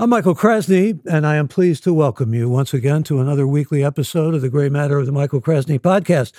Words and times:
I'm 0.00 0.08
Michael 0.08 0.34
Krasny, 0.34 0.98
and 1.04 1.26
I 1.26 1.36
am 1.36 1.46
pleased 1.46 1.84
to 1.84 1.92
welcome 1.92 2.32
you 2.32 2.48
once 2.48 2.72
again 2.72 3.02
to 3.02 3.20
another 3.20 3.46
weekly 3.46 3.84
episode 3.84 4.34
of 4.34 4.40
the 4.40 4.48
Gray 4.48 4.70
Matter 4.70 4.98
of 4.98 5.04
the 5.04 5.12
Michael 5.12 5.42
Krasny 5.42 5.78
podcast. 5.78 6.32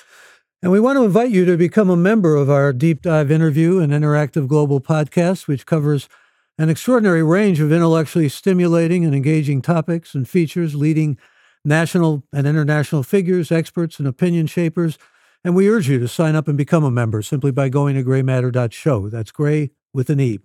And 0.64 0.72
we 0.72 0.80
want 0.80 0.98
to 0.98 1.04
invite 1.04 1.30
you 1.30 1.46
to 1.46 1.56
become 1.58 1.88
a 1.92 1.96
member 1.96 2.36
of 2.36 2.50
our 2.50 2.74
deep 2.74 3.04
dive 3.04 3.30
interview 3.30 3.78
and 3.78 3.94
interactive 3.94 4.48
global 4.48 4.82
podcast, 4.82 5.48
which 5.48 5.68
covers 5.68 6.10
an 6.58 6.70
extraordinary 6.70 7.22
range 7.22 7.60
of 7.60 7.72
intellectually 7.72 8.30
stimulating 8.30 9.06
and 9.06 9.14
engaging 9.14 9.62
topics 9.62 10.16
and 10.16 10.28
features 10.28 10.74
leading 10.74 11.20
national 11.64 12.24
and 12.34 12.48
international 12.48 13.04
figures, 13.04 13.52
experts, 13.52 14.00
and 14.00 14.08
opinion 14.08 14.48
shapers. 14.48 14.98
And 15.44 15.56
we 15.56 15.70
urge 15.70 15.88
you 15.88 16.00
to 16.00 16.08
sign 16.08 16.36
up 16.36 16.48
and 16.48 16.58
become 16.58 16.84
a 16.84 16.90
member 16.90 17.22
simply 17.22 17.52
by 17.52 17.70
going 17.70 17.94
to 17.94 18.04
graymatter.show. 18.04 19.10
That's 19.10 19.30
gray 19.30 19.70
with 19.94 20.10
an 20.10 20.20
E. 20.20 20.40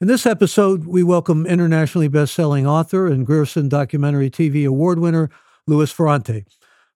In 0.00 0.08
this 0.08 0.26
episode, 0.26 0.86
we 0.86 1.02
welcome 1.02 1.46
internationally 1.46 2.08
best-selling 2.08 2.66
author 2.66 3.06
and 3.06 3.26
Grierson 3.26 3.68
Documentary 3.68 4.30
TV 4.30 4.66
Award 4.66 4.98
winner 4.98 5.30
Louis 5.66 5.90
Ferrante. 5.90 6.44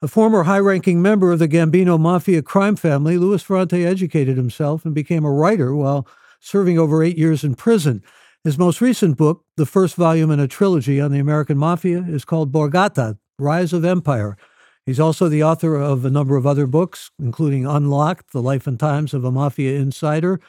A 0.01 0.09
former 0.09 0.43
high-ranking 0.43 1.01
member 1.01 1.31
of 1.31 1.39
the 1.39 1.47
Gambino 1.47 1.99
Mafia 1.99 2.43
crime 2.43 2.75
family, 2.75 3.17
Louis 3.17 3.41
Ferrante 3.41 3.85
educated 3.85 4.37
himself 4.37 4.85
and 4.85 4.95
became 4.95 5.25
a 5.25 5.31
writer 5.31 5.75
while 5.77 6.09
serving 6.41 6.79
over 6.79 7.05
eight 7.05 7.17
years 7.17 7.45
in 7.45 7.55
prison. 7.55 8.03
His 8.43 8.59
most 8.59 8.81
recent 8.81 9.17
book, 9.17 9.45
the 9.57 9.67
first 9.67 9.95
volume 9.95 10.33
in 10.33 10.41
a 10.41 10.49
trilogy 10.49 11.01
on 11.01 11.13
the 11.13 11.21
American 11.21 11.57
Mafia, 11.57 12.05
is 12.09 12.25
called 12.25 12.51
Borgata, 12.51 13.19
Rise 13.39 13.73
of 13.73 13.85
Empire. 13.85 14.37
He's 14.85 14.99
also 14.99 15.29
the 15.29 15.45
author 15.45 15.77
of 15.77 16.05
a 16.05 16.11
number 16.11 16.37
of 16.37 16.49
other 16.49 16.67
books, 16.67 17.13
including 17.21 17.65
Unlocked, 17.65 18.33
The 18.33 18.43
Life 18.43 18.67
and 18.67 18.81
Times 18.81 19.15
of 19.15 19.25
a 19.25 19.31
Mafia 19.31 19.79
Insider, 19.79 20.41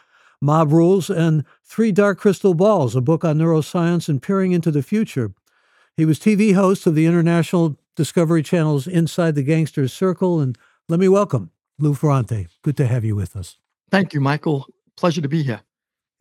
Mob 0.44 0.74
Rules, 0.74 1.10
and 1.10 1.46
Three 1.64 1.94
Dark 1.94 2.20
Crystal 2.20 2.54
Balls, 2.54 2.98
a 2.98 3.02
book 3.02 3.24
on 3.24 3.38
neuroscience 3.38 4.10
and 4.10 4.22
peering 4.22 4.52
into 4.52 4.72
the 4.72 4.84
future. 4.84 5.34
He 5.96 6.04
was 6.04 6.20
TV 6.20 6.54
host 6.54 6.86
of 6.86 6.96
the 6.96 7.06
international 7.06 7.78
Discovery 7.96 8.44
Channel's 8.44 8.86
Inside 8.86 9.36
the 9.36 9.44
Gangsters 9.44 9.94
Circle. 9.94 10.42
And 10.42 10.58
let 10.90 11.00
me 11.00 11.08
welcome 11.08 11.52
Lou 11.80 11.94
Ferrante. 11.94 12.48
Good 12.62 12.76
to 12.78 12.88
have 12.88 13.06
you 13.06 13.16
with 13.16 13.38
us. 13.38 13.58
Thank 13.90 14.14
you, 14.14 14.20
Michael. 14.20 14.68
Pleasure 14.98 15.22
to 15.22 15.30
be 15.30 15.44
here. 15.44 15.62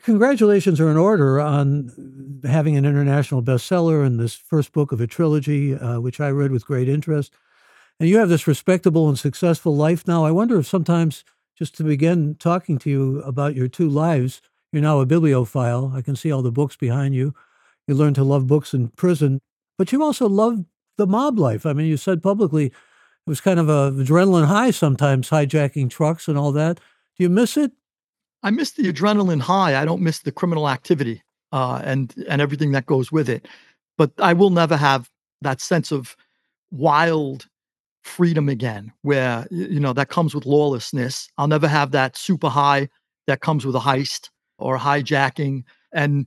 Congratulations 0.05 0.81
are 0.81 0.91
in 0.91 0.97
order 0.97 1.41
on 1.41 2.41
having 2.45 2.77
an 2.77 2.85
international 2.85 3.43
bestseller 3.43 4.07
and 4.07 4.21
this 4.21 4.35
first 4.37 4.73
book 4.73 4.93
of 4.93 5.01
a 5.01 5.07
trilogy, 5.09 5.75
uh, 5.75 5.99
which 5.99 6.21
I 6.21 6.29
read 6.29 6.53
with 6.53 6.65
great 6.65 6.89
interest. 6.89 7.33
And 7.99 8.09
you 8.09 8.19
have 8.19 8.29
this 8.29 8.47
respectable 8.47 9.09
and 9.09 9.19
successful 9.19 9.75
life 9.75 10.07
now. 10.07 10.25
I 10.25 10.31
wonder 10.31 10.59
if 10.59 10.67
sometimes 10.67 11.25
just 11.57 11.77
to 11.77 11.85
begin 11.85 12.37
talking 12.37 12.79
to 12.79 12.91
you 12.91 13.21
about 13.23 13.55
your 13.55 13.69
two 13.69 13.89
lives. 13.89 14.41
You're 14.73 14.83
now 14.83 15.01
a 15.01 15.07
bibliophile. 15.07 15.93
I 15.95 16.03
can 16.03 16.17
see 16.17 16.33
all 16.33 16.43
the 16.43 16.53
books 16.53 16.77
behind 16.77 17.15
you. 17.15 17.35
You 17.87 17.95
learned 17.95 18.17
to 18.17 18.25
love 18.25 18.47
books 18.47 18.73
in 18.75 18.89
prison, 18.89 19.41
but 19.77 19.93
you 19.93 20.03
also 20.03 20.29
loved 20.29 20.65
the 20.97 21.07
mob 21.07 21.39
life. 21.39 21.67
I 21.67 21.73
mean, 21.73 21.87
you 21.87 21.97
said 21.97 22.23
publicly 22.23 22.67
it 22.67 22.73
was 23.27 23.41
kind 23.41 23.61
of 23.61 23.69
a 23.69 23.93
adrenaline 23.93 24.47
high 24.47 24.71
sometimes, 24.71 25.31
hijacking 25.31 25.91
trucks 25.91 26.29
and 26.29 26.39
all 26.39 26.53
that. 26.53 26.77
Do 27.17 27.25
you 27.25 27.29
miss 27.29 27.57
it? 27.57 27.73
I 28.43 28.51
miss 28.51 28.73
the 28.73 28.93
adrenaline 28.93 29.41
high. 29.41 29.81
I 29.81 29.85
don't 29.85 30.03
miss 30.03 30.21
the 30.21 30.33
criminal 30.33 30.69
activity 30.69 31.23
uh, 31.53 31.81
and 31.85 32.13
and 32.29 32.41
everything 32.41 32.73
that 32.73 32.87
goes 32.87 33.13
with 33.13 33.29
it. 33.29 33.47
But 33.97 34.13
I 34.19 34.33
will 34.33 34.51
never 34.51 34.77
have 34.77 35.09
that 35.43 35.61
sense 35.61 35.93
of 35.93 36.17
wild 36.71 37.47
freedom 38.03 38.49
again 38.49 38.93
where 39.03 39.47
you 39.51 39.81
know 39.81 39.93
that 39.93 40.09
comes 40.09 40.35
with 40.35 40.47
lawlessness. 40.47 41.29
I'll 41.39 41.49
never 41.49 41.69
have 41.69 41.93
that 41.93 42.17
super 42.17 42.49
high 42.49 42.89
that 43.27 43.41
comes 43.41 43.65
with 43.65 43.77
a 43.77 43.81
heist 43.81 44.31
or 44.59 44.79
hijacking. 44.79 45.65
And 45.93 46.27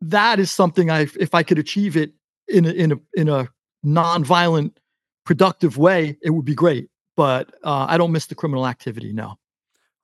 that 0.00 0.38
is 0.38 0.50
something 0.50 0.90
i 0.90 1.06
if 1.18 1.34
i 1.34 1.42
could 1.42 1.58
achieve 1.58 1.96
it 1.96 2.12
in 2.48 2.66
a 2.66 2.70
in 2.70 2.92
a 2.92 2.96
in 3.14 3.28
a 3.28 3.48
non-violent 3.82 4.78
productive 5.24 5.78
way 5.78 6.16
it 6.22 6.30
would 6.30 6.44
be 6.44 6.54
great. 6.54 6.88
But 7.16 7.54
uh, 7.62 7.86
i 7.88 7.96
don't 7.96 8.12
miss 8.12 8.26
the 8.26 8.34
criminal 8.34 8.66
activity 8.66 9.12
no. 9.12 9.38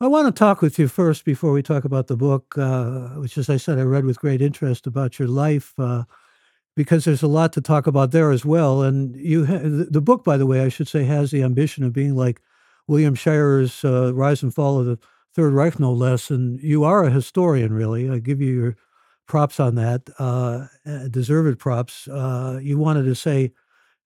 I 0.00 0.09
want 0.09 0.26
to 0.26 0.36
talk 0.36 0.62
with 0.62 0.80
you 0.80 0.88
first 0.88 1.24
before 1.24 1.53
we 1.53 1.62
talk 1.62 1.84
about 1.84 2.09
the 2.09 2.16
book, 2.16 2.59
uh, 2.59 3.10
which, 3.20 3.38
as 3.38 3.48
I 3.48 3.56
said, 3.56 3.78
I 3.78 3.82
read 3.82 4.04
with 4.04 4.19
great 4.19 4.42
interest 4.42 4.88
about 4.88 5.20
your 5.20 5.28
life. 5.28 5.74
Uh, 5.78 6.03
because 6.75 7.05
there's 7.05 7.22
a 7.22 7.28
lot 7.28 7.53
to 7.53 7.60
talk 7.60 7.87
about 7.87 8.10
there 8.12 8.31
as 8.31 8.44
well. 8.44 8.83
And 8.83 9.15
you, 9.16 9.47
ha- 9.47 9.60
the 9.62 10.00
book, 10.00 10.25
by 10.25 10.37
the 10.37 10.47
way, 10.47 10.60
I 10.60 10.69
should 10.69 10.88
say, 10.88 11.05
has 11.05 11.31
the 11.31 11.43
ambition 11.43 11.84
of 11.84 11.93
being 11.93 12.15
like 12.16 12.41
William 12.88 13.15
Shirer's 13.15 13.84
uh, 13.84 14.12
Rise 14.15 14.43
and 14.43 14.55
Fall 14.55 14.81
of 14.81 14.87
the 14.87 14.99
Third 15.34 15.53
Reich, 15.53 15.78
no 15.78 15.93
less. 15.93 16.31
And 16.31 16.60
you 16.60 16.84
are 16.84 17.05
a 17.05 17.10
historian, 17.10 17.72
really. 17.72 18.10
I 18.10 18.19
give 18.19 18.41
you 18.41 18.53
your 18.53 18.77
props 19.27 19.60
on 19.60 19.77
that, 19.77 20.10
uh, 20.19 20.66
deserved 21.09 21.59
props. 21.59 22.09
Uh, 22.09 22.59
you 22.62 22.78
wanted 22.78 23.04
to 23.04 23.15
say 23.15 23.53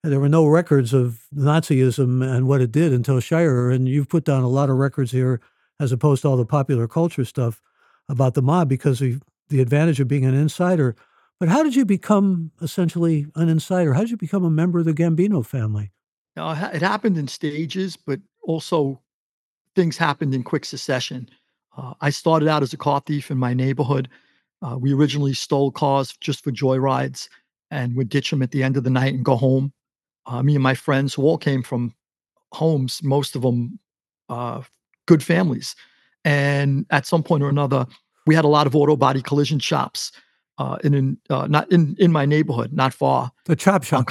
there 0.03 0.19
were 0.19 0.29
no 0.29 0.45
records 0.45 0.93
of 0.93 1.21
Nazism 1.35 2.23
and 2.23 2.47
what 2.47 2.61
it 2.61 2.71
did 2.71 2.93
until 2.93 3.19
Shirer, 3.19 3.71
and 3.71 3.89
you've 3.89 4.07
put 4.07 4.23
down 4.23 4.43
a 4.43 4.47
lot 4.47 4.69
of 4.69 4.77
records 4.77 5.11
here, 5.11 5.41
as 5.79 5.91
opposed 5.91 6.21
to 6.21 6.29
all 6.29 6.37
the 6.37 6.45
popular 6.45 6.87
culture 6.87 7.25
stuff 7.25 7.61
about 8.07 8.35
the 8.35 8.41
mob, 8.41 8.69
because 8.69 9.01
of 9.01 9.21
the 9.49 9.59
advantage 9.59 9.99
of 9.99 10.07
being 10.07 10.25
an 10.25 10.35
insider. 10.35 10.95
But 11.39 11.49
how 11.49 11.61
did 11.63 11.75
you 11.75 11.85
become 11.85 12.51
essentially 12.61 13.27
an 13.35 13.49
insider? 13.49 13.93
How 13.93 14.01
did 14.01 14.11
you 14.11 14.17
become 14.17 14.43
a 14.43 14.49
member 14.49 14.79
of 14.79 14.85
the 14.85 14.93
Gambino 14.93 15.45
family? 15.45 15.91
Uh, 16.35 16.69
it 16.73 16.81
happened 16.81 17.17
in 17.17 17.27
stages, 17.27 17.95
but 17.95 18.19
also 18.43 19.01
things 19.75 19.97
happened 19.97 20.33
in 20.33 20.43
quick 20.43 20.65
succession. 20.65 21.29
Uh, 21.75 21.93
I 22.01 22.09
started 22.09 22.47
out 22.47 22.63
as 22.63 22.73
a 22.73 22.77
car 22.77 23.01
thief 23.05 23.29
in 23.29 23.37
my 23.37 23.53
neighborhood. 23.53 24.09
Uh, 24.61 24.77
we 24.79 24.93
originally 24.93 25.33
stole 25.33 25.71
cars 25.71 26.15
just 26.19 26.43
for 26.43 26.51
joyrides 26.51 27.29
and 27.69 27.95
would 27.95 28.09
ditch 28.09 28.31
them 28.31 28.41
at 28.41 28.51
the 28.51 28.63
end 28.63 28.77
of 28.77 28.83
the 28.83 28.89
night 28.89 29.13
and 29.13 29.23
go 29.23 29.35
home. 29.35 29.71
Uh, 30.25 30.41
me 30.41 30.55
and 30.55 30.63
my 30.63 30.73
friends, 30.73 31.13
who 31.13 31.23
all 31.23 31.37
came 31.37 31.61
from 31.61 31.93
homes, 32.53 33.01
most 33.03 33.35
of 33.35 33.43
them 33.43 33.79
uh, 34.29 34.61
good 35.05 35.23
families. 35.23 35.75
And 36.25 36.85
at 36.89 37.05
some 37.05 37.21
point 37.23 37.43
or 37.43 37.49
another, 37.49 37.85
we 38.25 38.33
had 38.33 38.45
a 38.45 38.49
lot 38.49 38.67
of 38.67 38.75
auto 38.75 38.95
body 38.95 39.21
collision 39.21 39.59
shops 39.59 40.11
uh, 40.57 40.77
in, 40.83 40.93
in 40.93 41.17
uh, 41.29 41.47
not 41.47 41.71
in 41.71 41.95
in 41.99 42.11
my 42.11 42.25
neighborhood, 42.25 42.73
not 42.73 42.93
far. 42.93 43.31
The 43.45 43.55
chop 43.55 43.83
shop. 43.83 44.07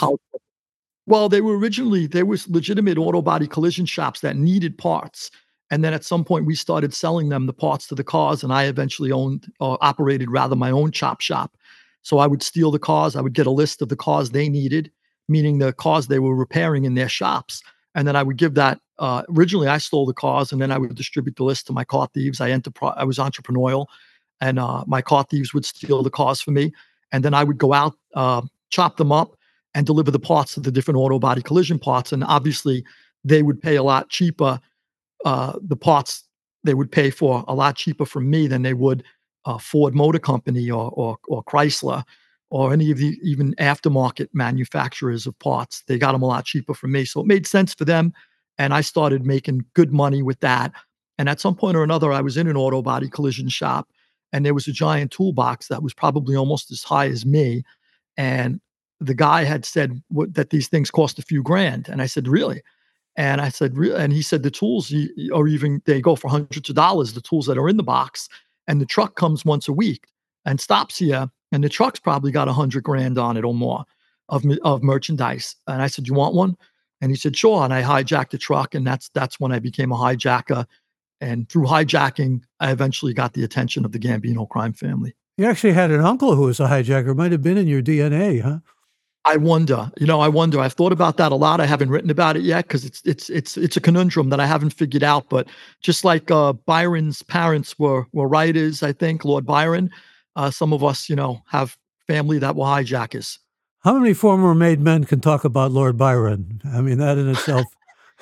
Well, 1.07 1.29
they 1.29 1.41
were 1.41 1.57
originally 1.57 2.07
there 2.07 2.27
was 2.27 2.49
legitimate 2.49 2.99
auto 2.99 3.23
body 3.23 3.47
collision 3.47 3.87
shops 3.87 4.21
that 4.21 4.37
needed 4.37 4.77
parts, 4.79 5.31
and 5.71 5.85
then 5.85 5.95
at 5.95 6.05
some 6.05 6.25
point 6.25 6.47
we 6.47 6.55
started 6.55 6.95
selling 6.95 7.29
them 7.29 7.47
the 7.47 7.53
parts 7.53 7.87
to 7.89 7.95
the 7.95 8.05
cars, 8.05 8.43
and 8.43 8.53
I 8.53 8.65
eventually 8.65 9.13
owned 9.13 9.53
or 9.61 9.79
operated 9.81 10.31
rather 10.31 10.57
my 10.57 10.71
own 10.71 10.91
chop 10.91 11.21
shop. 11.21 11.57
So 12.03 12.19
I 12.19 12.27
would 12.27 12.43
steal 12.43 12.71
the 12.71 12.79
cars. 12.79 13.17
I 13.17 13.21
would 13.21 13.35
get 13.35 13.49
a 13.49 13.53
list 13.53 13.83
of 13.83 13.89
the 13.89 13.97
cars 13.97 14.31
they 14.31 14.49
needed, 14.49 14.93
meaning 15.29 15.59
the 15.59 15.73
cars 15.73 16.07
they 16.07 16.21
were 16.21 16.37
repairing 16.37 16.85
in 16.85 16.95
their 16.95 17.09
shops, 17.09 17.63
and 17.95 18.07
then 18.07 18.17
I 18.17 18.23
would 18.23 18.37
give 18.37 18.55
that. 18.55 18.81
Uh, 18.99 19.23
originally, 19.29 19.69
I 19.69 19.79
stole 19.79 20.07
the 20.07 20.15
cars, 20.15 20.53
and 20.53 20.63
then 20.63 20.73
I 20.73 20.79
would 20.79 20.95
distribute 20.95 21.37
the 21.37 21.45
list 21.45 21.67
to 21.67 21.73
my 21.73 21.85
car 21.85 22.09
thieves. 22.15 22.41
I 22.41 22.51
enterprise. 22.51 22.95
I 22.97 23.05
was 23.05 23.19
entrepreneurial 23.19 23.87
and 24.41 24.59
uh, 24.59 24.85
my 24.87 25.03
car 25.03 25.25
thieves 25.25 25.55
would 25.55 25.65
steal 25.65 26.03
the 26.03 26.11
cars 26.11 26.41
for 26.41 26.51
me, 26.51 26.73
and 27.13 27.25
then 27.25 27.35
I 27.35 27.45
would 27.45 27.59
go 27.59 27.73
out, 27.73 27.95
uh, 28.15 28.43
chop 28.71 28.97
them 28.97 29.13
up, 29.13 29.37
and 29.75 29.87
deliver 29.87 30.11
the 30.11 30.19
parts 30.19 30.57
of 30.57 30.63
the 30.63 30.73
different 30.73 30.99
auto 30.99 31.19
body 31.19 31.43
collision 31.43 31.79
parts. 31.79 32.13
And 32.13 32.25
obviously, 32.25 32.85
they 33.25 33.43
would 33.43 33.61
pay 33.61 33.77
a 33.77 33.83
lot 33.83 34.09
cheaper. 34.09 34.61
Uh, 35.25 35.55
the 35.63 35.77
parts 35.77 36.25
they 36.65 36.75
would 36.75 36.91
pay 36.91 37.11
for 37.11 37.45
a 37.49 37.55
lot 37.55 37.77
cheaper 37.77 38.05
from 38.07 38.29
me 38.29 38.47
than 38.47 38.63
they 38.63 38.75
would 38.75 39.03
uh, 39.45 39.59
Ford 39.59 39.95
Motor 39.95 40.19
Company 40.19 40.71
or, 40.71 40.91
or 40.95 41.17
or 41.29 41.43
Chrysler 41.45 42.05
or 42.51 42.73
any 42.73 42.91
of 42.91 42.99
the 42.99 43.19
even 43.23 43.55
aftermarket 43.55 44.29
manufacturers 44.33 45.27
of 45.27 45.39
parts. 45.41 45.83
They 45.89 45.99
got 45.99 46.13
them 46.13 46.23
a 46.23 46.27
lot 46.27 46.45
cheaper 46.45 46.75
from 46.75 46.93
me, 46.93 47.05
so 47.05 47.21
it 47.21 47.27
made 47.27 47.47
sense 47.47 47.75
for 47.75 47.85
them. 47.85 48.13
And 48.59 48.73
I 48.73 48.81
started 48.81 49.27
making 49.27 49.65
good 49.75 49.93
money 49.93 50.23
with 50.23 50.41
that. 50.41 50.73
And 51.19 51.29
at 51.29 51.41
some 51.41 51.55
point 51.55 51.77
or 51.77 51.83
another, 51.83 52.13
I 52.13 52.21
was 52.21 52.37
in 52.37 52.47
an 52.47 52.57
auto 52.57 52.83
body 52.83 53.09
collision 53.09 53.49
shop 53.49 53.89
and 54.33 54.45
there 54.45 54.55
was 54.55 54.67
a 54.67 54.73
giant 54.73 55.11
toolbox 55.11 55.69
that 55.69 55.83
was 55.83 55.95
probably 55.95 56.37
almost 56.37 56.71
as 56.71 56.83
high 56.83 57.07
as 57.07 57.25
me 57.25 57.63
and 58.17 58.61
the 59.01 59.15
guy 59.15 59.45
had 59.45 59.65
said 59.65 60.03
that 60.11 60.51
these 60.51 60.69
things 60.69 60.91
cost 60.91 61.19
a 61.19 61.23
few 61.23 61.43
grand 61.43 61.89
and 61.89 62.01
i 62.01 62.07
said 62.07 62.29
really? 62.29 62.63
And 63.17 63.41
i 63.41 63.49
said 63.49 63.77
really 63.77 64.03
and 64.03 64.13
he 64.13 64.23
said 64.23 64.43
the 64.43 64.51
tools 64.51 64.93
are 65.33 65.49
even 65.49 65.83
they 65.87 66.01
go 66.01 66.17
for 66.17 66.29
hundreds 66.29 66.69
of 66.69 66.77
dollars 66.77 67.13
the 67.13 67.21
tools 67.21 67.47
that 67.47 67.59
are 67.59 67.69
in 67.69 67.77
the 67.77 67.83
box 67.83 68.29
and 68.67 68.81
the 68.81 68.87
truck 68.87 69.17
comes 69.17 69.45
once 69.45 69.69
a 69.69 69.73
week 69.73 70.07
and 70.45 70.61
stops 70.61 70.99
here 70.99 71.29
and 71.53 71.63
the 71.63 71.69
truck's 71.69 72.01
probably 72.01 72.31
got 72.31 72.49
a 72.49 72.53
hundred 72.53 72.83
grand 72.83 73.19
on 73.19 73.37
it 73.37 73.45
or 73.45 73.55
more 73.55 73.85
of, 74.29 74.45
of 74.63 74.83
merchandise. 74.83 75.57
And 75.67 75.83
i 75.83 75.87
said 75.87 76.09
you 76.09 76.15
want 76.15 76.35
one? 76.35 76.57
And 77.01 77.11
he 77.11 77.17
said 77.17 77.37
sure. 77.37 77.63
And 77.63 77.73
i 77.73 77.83
hijacked 77.83 78.31
the 78.31 78.39
truck 78.39 78.75
and 78.75 78.87
that's 78.87 79.09
that's 79.11 79.39
when 79.39 79.53
i 79.53 79.59
became 79.59 79.93
a 79.93 79.97
hijacker 79.97 80.67
and 81.21 81.49
through 81.49 81.67
hijacking, 81.67 82.43
I 82.61 82.73
eventually 82.73 83.15
got 83.15 83.33
the 83.33 83.45
attention 83.45 83.85
of 83.85 83.93
the 83.93 83.99
Gambino 83.99 84.49
crime 84.49 84.73
family. 84.73 85.15
You 85.37 85.47
actually 85.47 85.73
had 85.73 85.91
an 85.91 86.01
uncle 86.01 86.35
who 86.35 86.43
was 86.43 86.61
a 86.61 86.67
hijacker. 86.67 87.15
Might 87.15 87.33
have 87.33 87.43
been 87.43 87.59
in 87.59 87.67
your 87.67 87.83
DNA, 87.83 88.41
huh? 88.41 88.59
I 89.27 89.37
wonder. 89.37 89.91
You 89.99 90.07
know, 90.07 90.21
I 90.21 90.29
wonder. 90.29 90.61
I've 90.61 90.75
thought 90.75 90.93
about 90.93 91.17
that 91.17 91.33
a 91.33 91.35
lot. 91.35 91.61
I 91.61 91.67
haven't 91.67 91.91
written 91.91 92.11
about 92.11 92.37
it 92.37 92.43
yet 92.43 92.67
because 92.67 92.85
it's 92.85 93.03
it's 93.05 93.29
it's 93.29 93.57
it's 93.57 93.77
a 93.77 93.81
conundrum 93.81 94.31
that 94.31 94.39
I 94.39 94.47
haven't 94.47 94.71
figured 94.71 95.03
out. 95.03 95.29
But 95.29 95.49
just 95.83 96.05
like 96.05 96.31
uh, 96.31 96.53
Byron's 96.53 97.23
parents 97.23 97.77
were 97.79 98.07
were 98.13 98.29
writers, 98.29 98.83
I 98.83 98.93
think 98.93 99.25
Lord 99.25 99.45
Byron. 99.45 99.91
Uh, 100.37 100.51
some 100.51 100.73
of 100.73 100.85
us, 100.85 101.09
you 101.09 101.17
know, 101.17 101.43
have 101.49 101.77
family 102.07 102.39
that 102.39 102.55
were 102.55 102.67
hijackers. 102.67 103.39
How 103.81 103.99
many 103.99 104.15
former 104.15 104.55
made 104.55 104.81
men 104.81 105.05
can 105.05 105.21
talk 105.21 105.45
about 105.45 105.73
Lord 105.73 105.99
Byron? 105.99 106.61
I 106.65 106.81
mean, 106.81 106.99
that 106.99 107.19
in 107.19 107.29
itself 107.29 107.67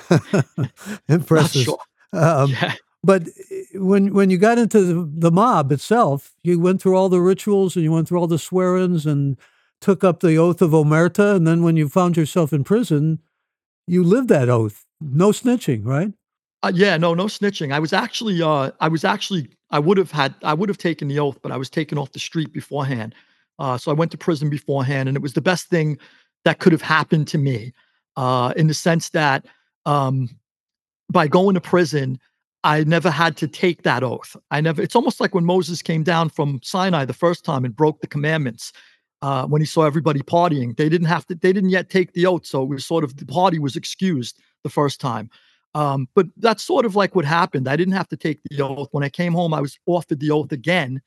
impresses. 1.08 1.64
Sure. 1.64 1.78
Um, 2.12 2.50
yeah. 2.50 2.74
But 3.04 3.28
eh, 3.50 3.64
when 3.74 4.14
when 4.14 4.30
you 4.30 4.38
got 4.38 4.58
into 4.58 4.80
the, 4.80 5.10
the, 5.28 5.30
mob 5.30 5.70
itself, 5.70 6.34
you 6.42 6.58
went 6.58 6.80
through 6.80 6.96
all 6.96 7.08
the 7.08 7.20
rituals 7.20 7.76
and 7.76 7.84
you 7.84 7.92
went 7.92 8.08
through 8.08 8.18
all 8.18 8.26
the 8.26 8.38
swear-ins 8.38 9.04
and 9.04 9.36
took 9.80 10.02
up 10.02 10.20
the 10.20 10.36
oath 10.36 10.62
of 10.62 10.70
omerta. 10.70 11.36
And 11.36 11.46
then 11.46 11.62
when 11.62 11.76
you 11.76 11.88
found 11.88 12.16
yourself 12.16 12.52
in 12.52 12.64
prison, 12.64 13.20
you 13.86 14.02
lived 14.02 14.28
that 14.30 14.48
oath. 14.48 14.86
No 15.00 15.30
snitching, 15.30 15.84
right? 15.84 16.12
Uh, 16.62 16.72
yeah, 16.74 16.96
no, 16.96 17.12
no 17.12 17.26
snitching. 17.26 17.72
I 17.74 17.78
was 17.78 17.92
actually, 17.92 18.40
uh, 18.40 18.70
I 18.80 18.88
was 18.88 19.04
actually, 19.04 19.50
I 19.70 19.78
would 19.78 19.98
have 19.98 20.10
had, 20.10 20.34
I 20.42 20.54
would 20.54 20.70
have 20.70 20.78
taken 20.78 21.08
the 21.08 21.18
oath, 21.18 21.38
but 21.42 21.52
I 21.52 21.58
was 21.58 21.68
taken 21.68 21.98
off 21.98 22.12
the 22.12 22.18
street 22.18 22.54
beforehand. 22.54 23.14
Uh, 23.58 23.76
so 23.76 23.90
I 23.90 23.94
went 23.94 24.10
to 24.12 24.18
prison 24.18 24.48
beforehand, 24.48 25.08
and 25.08 25.16
it 25.16 25.20
was 25.20 25.34
the 25.34 25.42
best 25.42 25.68
thing 25.68 25.98
that 26.46 26.60
could 26.60 26.72
have 26.72 26.80
happened 26.80 27.28
to 27.28 27.38
me, 27.38 27.74
uh, 28.16 28.54
in 28.56 28.66
the 28.66 28.74
sense 28.74 29.10
that 29.10 29.44
um, 29.84 30.30
by 31.10 31.28
going 31.28 31.54
to 31.54 31.60
prison, 31.60 32.18
I 32.64 32.82
never 32.84 33.10
had 33.10 33.36
to 33.38 33.48
take 33.48 33.82
that 33.82 34.02
oath. 34.02 34.36
I 34.50 34.60
never. 34.60 34.82
It's 34.82 34.96
almost 34.96 35.20
like 35.20 35.34
when 35.34 35.44
Moses 35.44 35.82
came 35.82 36.02
down 36.02 36.30
from 36.30 36.60
Sinai 36.62 37.04
the 37.04 37.12
first 37.12 37.44
time 37.44 37.64
and 37.64 37.76
broke 37.76 38.00
the 38.00 38.06
commandments. 38.06 38.72
Uh, 39.22 39.46
when 39.46 39.62
he 39.62 39.66
saw 39.66 39.84
everybody 39.84 40.20
partying, 40.20 40.76
they 40.76 40.88
didn't 40.88 41.06
have 41.06 41.26
to. 41.26 41.34
They 41.34 41.52
didn't 41.52 41.70
yet 41.70 41.88
take 41.88 42.12
the 42.12 42.26
oath, 42.26 42.44
so 42.44 42.62
it 42.62 42.68
was 42.68 42.84
sort 42.84 43.04
of 43.04 43.16
the 43.16 43.26
party 43.26 43.58
was 43.58 43.76
excused 43.76 44.38
the 44.64 44.70
first 44.70 45.00
time. 45.00 45.30
Um, 45.74 46.08
but 46.14 46.26
that's 46.36 46.62
sort 46.62 46.84
of 46.84 46.96
like 46.96 47.14
what 47.14 47.24
happened. 47.24 47.68
I 47.68 47.76
didn't 47.76 47.94
have 47.94 48.08
to 48.08 48.16
take 48.16 48.40
the 48.44 48.62
oath. 48.62 48.88
When 48.92 49.04
I 49.04 49.08
came 49.08 49.32
home, 49.32 49.54
I 49.54 49.60
was 49.60 49.78
offered 49.86 50.20
the 50.20 50.30
oath 50.30 50.52
again 50.52 51.00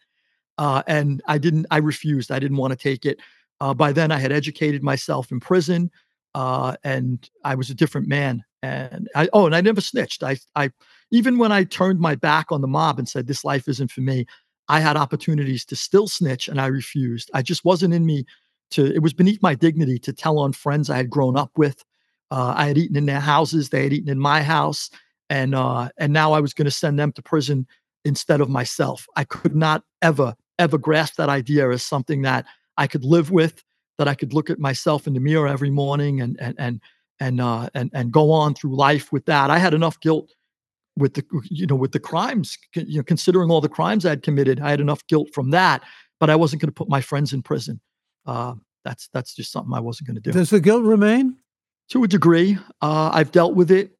uh, 0.57 0.83
and 0.87 1.21
I 1.27 1.37
didn't. 1.37 1.67
I 1.71 1.77
refused. 1.77 2.31
I 2.31 2.39
didn't 2.39 2.57
want 2.57 2.71
to 2.71 2.77
take 2.77 3.05
it. 3.05 3.19
Uh, 3.61 3.73
by 3.73 3.91
then, 3.91 4.11
I 4.11 4.19
had 4.19 4.31
educated 4.31 4.83
myself 4.83 5.31
in 5.31 5.39
prison, 5.39 5.91
uh, 6.35 6.75
and 6.83 7.29
I 7.43 7.55
was 7.55 7.69
a 7.69 7.75
different 7.75 8.07
man. 8.07 8.43
And 8.63 9.07
I 9.15 9.29
oh, 9.33 9.45
and 9.45 9.55
I 9.55 9.61
never 9.61 9.81
snitched. 9.81 10.23
I 10.23 10.37
I 10.55 10.71
even 11.11 11.37
when 11.37 11.51
I 11.51 11.63
turned 11.63 11.99
my 11.99 12.15
back 12.15 12.51
on 12.51 12.61
the 12.61 12.67
mob 12.67 12.99
and 12.99 13.07
said 13.07 13.27
this 13.27 13.43
life 13.43 13.67
isn't 13.67 13.91
for 13.91 14.01
me, 14.01 14.25
I 14.67 14.79
had 14.79 14.97
opportunities 14.97 15.65
to 15.65 15.75
still 15.75 16.07
snitch, 16.07 16.47
and 16.47 16.59
I 16.59 16.67
refused. 16.67 17.31
I 17.33 17.41
just 17.41 17.63
wasn't 17.63 17.93
in 17.93 18.05
me 18.05 18.25
to. 18.71 18.85
It 18.85 19.01
was 19.01 19.13
beneath 19.13 19.41
my 19.41 19.55
dignity 19.55 19.97
to 19.99 20.13
tell 20.13 20.39
on 20.39 20.53
friends 20.53 20.89
I 20.89 20.97
had 20.97 21.09
grown 21.09 21.37
up 21.37 21.51
with. 21.55 21.83
Uh, 22.31 22.53
I 22.57 22.67
had 22.67 22.77
eaten 22.77 22.97
in 22.97 23.05
their 23.05 23.21
houses. 23.21 23.69
They 23.69 23.83
had 23.83 23.93
eaten 23.93 24.09
in 24.09 24.19
my 24.19 24.43
house, 24.43 24.89
and 25.29 25.55
uh, 25.55 25.89
and 25.97 26.11
now 26.11 26.33
I 26.33 26.41
was 26.41 26.53
going 26.53 26.65
to 26.65 26.71
send 26.71 26.99
them 26.99 27.13
to 27.13 27.21
prison 27.21 27.65
instead 28.03 28.41
of 28.41 28.49
myself. 28.49 29.07
I 29.15 29.23
could 29.23 29.55
not 29.55 29.83
ever 30.01 30.35
ever 30.59 30.77
grasp 30.77 31.15
that 31.15 31.29
idea 31.29 31.69
as 31.69 31.83
something 31.83 32.23
that 32.23 32.45
I 32.77 32.87
could 32.87 33.05
live 33.05 33.31
with, 33.31 33.63
that 33.97 34.07
I 34.07 34.15
could 34.15 34.33
look 34.33 34.49
at 34.49 34.59
myself 34.59 35.07
in 35.07 35.13
the 35.13 35.19
mirror 35.19 35.47
every 35.47 35.69
morning 35.69 36.19
and 36.19 36.37
and 36.41 36.55
and 36.57 36.81
and 37.21 37.39
uh, 37.39 37.69
and 37.73 37.89
and 37.93 38.11
go 38.11 38.31
on 38.31 38.53
through 38.53 38.75
life 38.75 39.13
with 39.13 39.25
that. 39.25 39.49
I 39.49 39.59
had 39.59 39.73
enough 39.73 39.97
guilt 40.01 40.33
with 40.97 41.13
the 41.13 41.23
you 41.49 41.67
know 41.67 41.75
with 41.75 41.91
the 41.91 41.99
crimes, 41.99 42.57
you 42.75 42.97
know, 42.97 43.03
considering 43.03 43.51
all 43.51 43.61
the 43.61 43.69
crimes 43.69 44.05
i 44.05 44.09
had 44.09 44.23
committed. 44.23 44.59
I 44.59 44.69
had 44.69 44.81
enough 44.81 45.05
guilt 45.07 45.29
from 45.33 45.51
that, 45.51 45.83
but 46.19 46.29
I 46.29 46.35
wasn't 46.35 46.61
going 46.61 46.69
to 46.69 46.73
put 46.73 46.89
my 46.89 47.01
friends 47.01 47.33
in 47.33 47.41
prison. 47.41 47.79
Uh, 48.25 48.55
that's 48.83 49.09
that's 49.13 49.35
just 49.35 49.51
something 49.51 49.73
I 49.73 49.79
wasn't 49.79 50.07
going 50.07 50.15
to 50.15 50.21
do. 50.21 50.31
Does 50.31 50.49
the 50.49 50.59
guilt 50.59 50.83
remain? 50.83 51.37
To 51.91 52.03
a 52.03 52.07
degree, 52.07 52.57
uh, 52.81 53.11
I've 53.13 53.31
dealt 53.31 53.55
with 53.55 53.71
it 53.71 53.91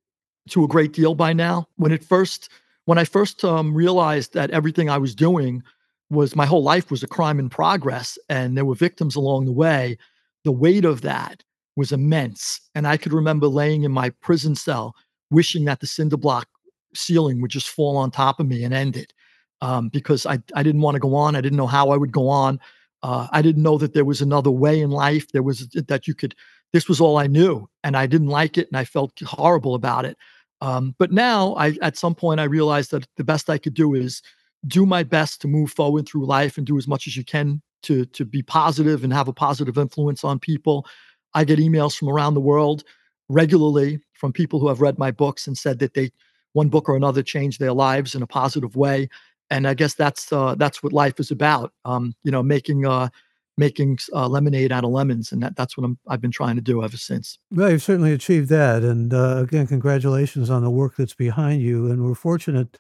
to 0.50 0.66
a 0.66 0.68
great 0.68 0.92
deal 0.92 1.16
by 1.16 1.32
now. 1.32 1.68
When 1.78 1.94
it 1.94 2.04
first, 2.04 2.50
when 2.84 2.98
I 2.98 3.06
first 3.06 3.46
um, 3.46 3.74
realized 3.74 4.34
that 4.34 4.52
everything 4.52 4.90
I 4.90 4.98
was 4.98 5.16
doing 5.16 5.64
was 6.10 6.36
my 6.36 6.46
whole 6.46 6.64
life 6.64 6.90
was 6.90 7.04
a 7.04 7.08
crime 7.08 7.40
in 7.40 7.50
progress 7.50 8.18
and 8.30 8.56
there 8.56 8.66
were 8.66 8.76
victims 8.76 9.16
along 9.16 9.46
the 9.46 9.52
way 9.52 9.98
the 10.44 10.52
weight 10.52 10.86
of 10.86 11.02
that 11.02 11.44
was 11.76 11.92
immense 11.92 12.62
and 12.76 12.88
i 12.88 12.98
could 12.98 13.14
remember 13.14 13.48
laying 13.48 13.84
in 13.84 13.92
my 13.92 14.10
prison 14.22 14.56
cell 14.56 14.96
wishing 15.30 15.66
that 15.66 15.80
the 15.80 15.88
cinder 15.88 16.18
block 16.18 16.48
ceiling 16.94 17.42
would 17.42 17.52
just 17.52 17.70
fall 17.70 17.98
on 17.98 18.12
top 18.12 18.40
of 18.40 18.48
me 18.48 18.64
and 18.64 18.74
end 18.74 18.96
it 18.96 19.14
um, 19.62 19.90
because 19.90 20.26
I, 20.26 20.40
I 20.56 20.64
didn't 20.64 20.82
want 20.82 20.96
to 20.96 21.00
go 21.00 21.16
on 21.16 21.36
i 21.36 21.42
didn't 21.42 21.58
know 21.58 21.68
how 21.68 21.90
i 21.90 21.98
would 21.98 22.12
go 22.12 22.28
on 22.30 22.60
uh, 23.04 23.28
i 23.32 23.42
didn't 23.42 23.64
know 23.64 23.78
that 23.78 23.94
there 23.94 24.06
was 24.06 24.22
another 24.22 24.52
way 24.52 24.82
in 24.82 24.92
life 24.92 25.32
there 25.32 25.44
was 25.44 25.68
that 25.70 26.08
you 26.08 26.14
could 26.14 26.36
this 26.74 26.88
was 26.88 27.02
all 27.02 27.18
i 27.18 27.28
knew 27.28 27.68
and 27.84 27.98
i 27.98 28.06
didn't 28.06 28.28
like 28.28 28.58
it 28.58 28.68
and 28.68 28.78
i 28.78 28.86
felt 28.86 29.20
horrible 29.22 29.76
about 29.76 30.06
it 30.06 30.18
um, 30.62 30.96
but 30.98 31.12
now 31.12 31.54
i 31.56 31.76
at 31.82 31.98
some 31.98 32.16
point 32.16 32.40
i 32.40 32.46
realized 32.46 32.92
that 32.92 33.08
the 33.18 33.24
best 33.24 33.50
i 33.50 33.58
could 33.58 33.74
do 33.74 33.94
is 33.94 34.22
do 34.66 34.86
my 34.86 35.04
best 35.04 35.42
to 35.42 35.48
move 35.48 35.72
forward 35.72 36.08
through 36.08 36.26
life 36.26 36.58
and 36.58 36.66
do 36.66 36.78
as 36.78 36.88
much 36.88 37.08
as 37.08 37.16
you 37.16 37.24
can 37.24 37.62
to 37.84 38.06
to 38.06 38.26
be 38.26 38.42
positive 38.42 39.04
and 39.04 39.14
have 39.14 39.28
a 39.28 39.34
positive 39.34 39.78
influence 39.78 40.24
on 40.24 40.40
people. 40.40 40.86
I 41.34 41.44
get 41.44 41.60
emails 41.60 41.98
from 41.98 42.10
around 42.10 42.34
the 42.34 42.42
world 42.42 42.84
regularly 43.30 44.00
from 44.14 44.34
people 44.34 44.60
who 44.60 44.68
have 44.68 44.82
read 44.82 44.98
my 44.98 45.12
books 45.12 45.48
and 45.48 45.58
said 45.58 45.80
that 45.80 45.94
they 45.94 46.12
one 46.54 46.70
book 46.70 46.90
or 46.90 46.96
another 46.96 47.24
changed 47.24 47.60
their 47.60 47.74
lives 47.74 48.16
in 48.16 48.22
a 48.22 48.28
positive 48.28 48.76
way. 48.76 49.10
And 49.50 49.68
I 49.68 49.74
guess 49.74 49.94
that's 49.94 50.32
uh, 50.34 50.56
that's 50.56 50.84
what 50.84 50.94
life 50.94 51.20
is 51.20 51.32
about. 51.32 51.74
Um, 51.86 52.14
you 52.24 52.32
know, 52.32 52.44
making 52.44 52.86
uh, 52.86 53.10
making 53.58 53.98
uh, 54.14 54.28
lemonade 54.28 54.72
out 54.72 54.84
of 54.84 54.92
lemons, 54.92 55.32
and 55.32 55.42
that, 55.42 55.56
that's 55.56 55.78
what 55.78 55.84
I'm, 55.84 55.98
I've 56.08 56.22
been 56.22 56.32
trying 56.32 56.56
to 56.58 56.62
do 56.62 56.84
ever 56.84 56.98
since. 56.98 57.40
Well, 57.52 57.72
you've 57.72 57.84
certainly 57.84 58.14
achieved 58.14 58.50
that, 58.50 58.84
and 58.84 59.14
uh, 59.14 59.38
again, 59.38 59.68
congratulations 59.68 60.50
on 60.50 60.64
the 60.64 60.70
work 60.70 60.96
that's 60.98 61.16
behind 61.16 61.62
you. 61.62 61.90
And 61.90 62.04
we're 62.04 62.16
fortunate 62.16 62.78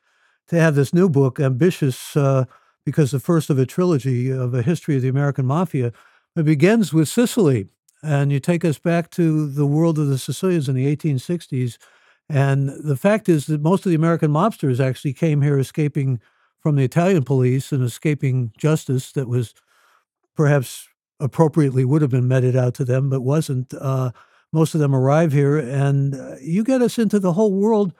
to 0.49 0.59
have 0.59 0.75
this 0.75 0.93
new 0.93 1.09
book, 1.09 1.39
ambitious 1.39 2.15
uh, 2.15 2.45
because 2.85 3.11
the 3.11 3.19
first 3.19 3.49
of 3.49 3.59
a 3.59 3.65
trilogy 3.65 4.29
of 4.29 4.53
a 4.53 4.61
history 4.61 4.95
of 4.95 5.01
the 5.01 5.09
American 5.09 5.45
mafia. 5.45 5.91
It 6.35 6.43
begins 6.43 6.93
with 6.93 7.09
Sicily, 7.09 7.67
and 8.03 8.31
you 8.31 8.39
take 8.39 8.63
us 8.63 8.77
back 8.77 9.09
to 9.11 9.47
the 9.49 9.65
world 9.65 9.97
of 9.97 10.07
the 10.07 10.17
Sicilians 10.17 10.69
in 10.69 10.75
the 10.75 10.95
1860s. 10.95 11.77
And 12.29 12.69
the 12.69 12.97
fact 12.97 13.29
is 13.29 13.45
that 13.45 13.61
most 13.61 13.85
of 13.85 13.89
the 13.89 13.95
American 13.95 14.31
mobsters 14.31 14.79
actually 14.79 15.13
came 15.13 15.41
here 15.41 15.57
escaping 15.57 16.19
from 16.59 16.75
the 16.75 16.83
Italian 16.83 17.23
police 17.23 17.71
and 17.71 17.83
escaping 17.83 18.51
justice 18.57 19.11
that 19.13 19.27
was 19.27 19.53
perhaps 20.35 20.87
appropriately 21.19 21.85
would 21.85 22.01
have 22.01 22.11
been 22.11 22.27
meted 22.27 22.55
out 22.55 22.73
to 22.75 22.85
them, 22.85 23.09
but 23.09 23.21
wasn't. 23.21 23.73
Uh, 23.73 24.11
most 24.53 24.73
of 24.73 24.79
them 24.79 24.95
arrive 24.95 25.33
here, 25.33 25.57
and 25.57 26.15
uh, 26.15 26.35
you 26.41 26.63
get 26.63 26.81
us 26.81 26.97
into 26.97 27.19
the 27.19 27.33
whole 27.33 27.53
world 27.53 27.93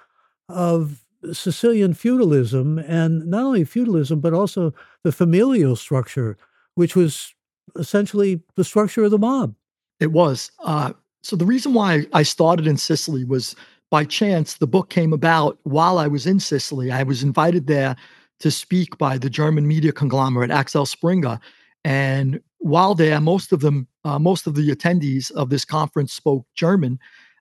of 0.47 1.01
Sicilian 1.33 1.93
feudalism, 1.93 2.77
and 2.79 3.25
not 3.25 3.43
only 3.43 3.63
feudalism, 3.65 4.19
but 4.19 4.33
also 4.33 4.73
the 5.03 5.11
familial 5.11 5.75
structure, 5.75 6.37
which 6.75 6.95
was 6.95 7.33
essentially 7.75 8.41
the 8.55 8.63
structure 8.63 9.03
of 9.03 9.11
the 9.11 9.17
mob. 9.17 9.55
It 9.99 10.11
was. 10.11 10.51
Uh, 10.63 10.93
so 11.21 11.35
the 11.35 11.45
reason 11.45 11.73
why 11.73 12.05
I 12.13 12.23
started 12.23 12.67
in 12.67 12.77
Sicily 12.77 13.25
was 13.25 13.55
by 13.89 14.05
chance. 14.05 14.55
The 14.55 14.67
book 14.67 14.89
came 14.89 15.13
about 15.13 15.57
while 15.63 15.97
I 15.97 16.07
was 16.07 16.27
in 16.27 16.39
Sicily. 16.39 16.91
I 16.91 17.03
was 17.03 17.23
invited 17.23 17.67
there 17.67 17.95
to 18.39 18.51
speak 18.51 18.97
by 18.97 19.17
the 19.17 19.29
German 19.29 19.67
media 19.67 19.91
conglomerate 19.91 20.51
Axel 20.51 20.85
Springer, 20.85 21.39
and 21.83 22.41
while 22.59 22.95
there, 22.95 23.19
most 23.21 23.53
of 23.53 23.61
them, 23.61 23.87
uh, 24.03 24.19
most 24.19 24.47
of 24.47 24.55
the 24.55 24.69
attendees 24.69 25.31
of 25.31 25.49
this 25.49 25.65
conference 25.65 26.13
spoke 26.13 26.45
German, 26.55 26.99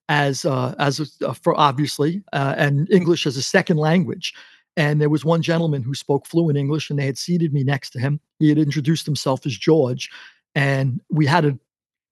as 0.08 0.44
uh, 0.44 0.74
as 0.78 1.18
uh, 1.24 1.32
for 1.32 1.58
obviously 1.58 2.22
uh, 2.32 2.54
and 2.56 2.90
English 2.90 3.26
as 3.26 3.36
a 3.36 3.42
second 3.42 3.76
language. 3.76 4.32
And 4.78 5.00
there 5.00 5.08
was 5.08 5.24
one 5.24 5.40
gentleman 5.40 5.82
who 5.82 5.94
spoke 5.94 6.26
fluent 6.26 6.58
English, 6.58 6.90
and 6.90 6.98
they 6.98 7.06
had 7.06 7.18
seated 7.18 7.52
me 7.52 7.64
next 7.64 7.90
to 7.90 7.98
him. 7.98 8.20
He 8.38 8.50
had 8.50 8.58
introduced 8.58 9.06
himself 9.06 9.46
as 9.46 9.56
George, 9.56 10.10
and 10.54 11.00
we 11.10 11.24
had 11.26 11.44
a, 11.46 11.58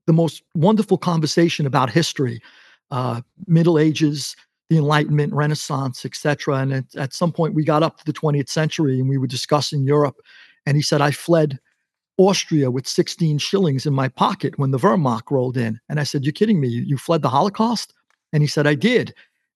the 0.06 0.14
most 0.14 0.42
wonderful 0.54 0.96
conversation 0.96 1.66
about 1.66 1.90
history, 1.90 2.40
uh, 2.90 3.20
Middle 3.46 3.78
Ages, 3.78 4.36
the 4.70 4.78
Enlightenment, 4.78 5.32
Renaissance, 5.32 6.04
etc. 6.04 6.56
And 6.56 6.72
at, 6.72 6.94
at 6.96 7.12
some 7.12 7.32
point, 7.32 7.54
we 7.54 7.64
got 7.64 7.82
up 7.82 7.98
to 7.98 8.04
the 8.04 8.12
20th 8.12 8.48
century, 8.48 8.98
and 8.98 9.08
we 9.08 9.18
were 9.18 9.26
discussing 9.26 9.84
Europe. 9.84 10.16
And 10.66 10.76
he 10.76 10.82
said, 10.82 11.00
"I 11.00 11.10
fled 11.10 11.58
Austria 12.16 12.70
with 12.70 12.86
16 12.86 13.38
shillings 13.38 13.86
in 13.86 13.92
my 13.92 14.08
pocket 14.08 14.58
when 14.58 14.70
the 14.70 14.78
Wehrmacht 14.78 15.30
rolled 15.30 15.56
in. 15.56 15.80
And 15.88 15.98
I 15.98 16.04
said, 16.04 16.24
You're 16.24 16.32
kidding 16.32 16.60
me. 16.60 16.68
You 16.68 16.96
fled 16.96 17.22
the 17.22 17.28
Holocaust? 17.28 17.92
And 18.32 18.42
he 18.42 18.46
said, 18.46 18.66
I 18.66 18.74
did. 18.74 19.14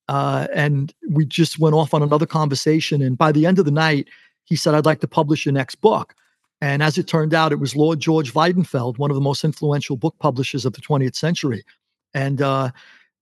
Uh, 0.09 0.47
and 0.55 0.95
we 1.11 1.25
just 1.25 1.59
went 1.59 1.75
off 1.75 1.93
on 1.93 2.03
another 2.03 2.27
conversation. 2.27 3.03
And 3.03 3.19
by 3.19 3.33
the 3.33 3.47
end 3.47 3.59
of 3.59 3.65
the 3.65 3.71
night, 3.71 4.09
he 4.45 4.57
said, 4.57 4.75
I'd 4.75 4.87
like 4.87 5.01
to 5.01 5.09
publish 5.09 5.45
your 5.45 5.53
next 5.53 5.77
book. 5.77 6.15
And 6.61 6.83
as 6.83 6.99
it 6.99 7.07
turned 7.07 7.35
out, 7.35 7.53
it 7.53 7.61
was 7.61 7.77
Lord 7.77 8.01
George 8.01 8.33
Weidenfeld, 8.33 8.99
one 8.99 9.11
of 9.11 9.15
the 9.15 9.21
most 9.21 9.45
influential 9.45 9.97
book 9.97 10.17
publishers 10.19 10.65
of 10.65 10.73
the 10.73 10.81
20th 10.81 11.15
century. 11.15 11.63
And 12.15 12.41
uh, 12.41 12.71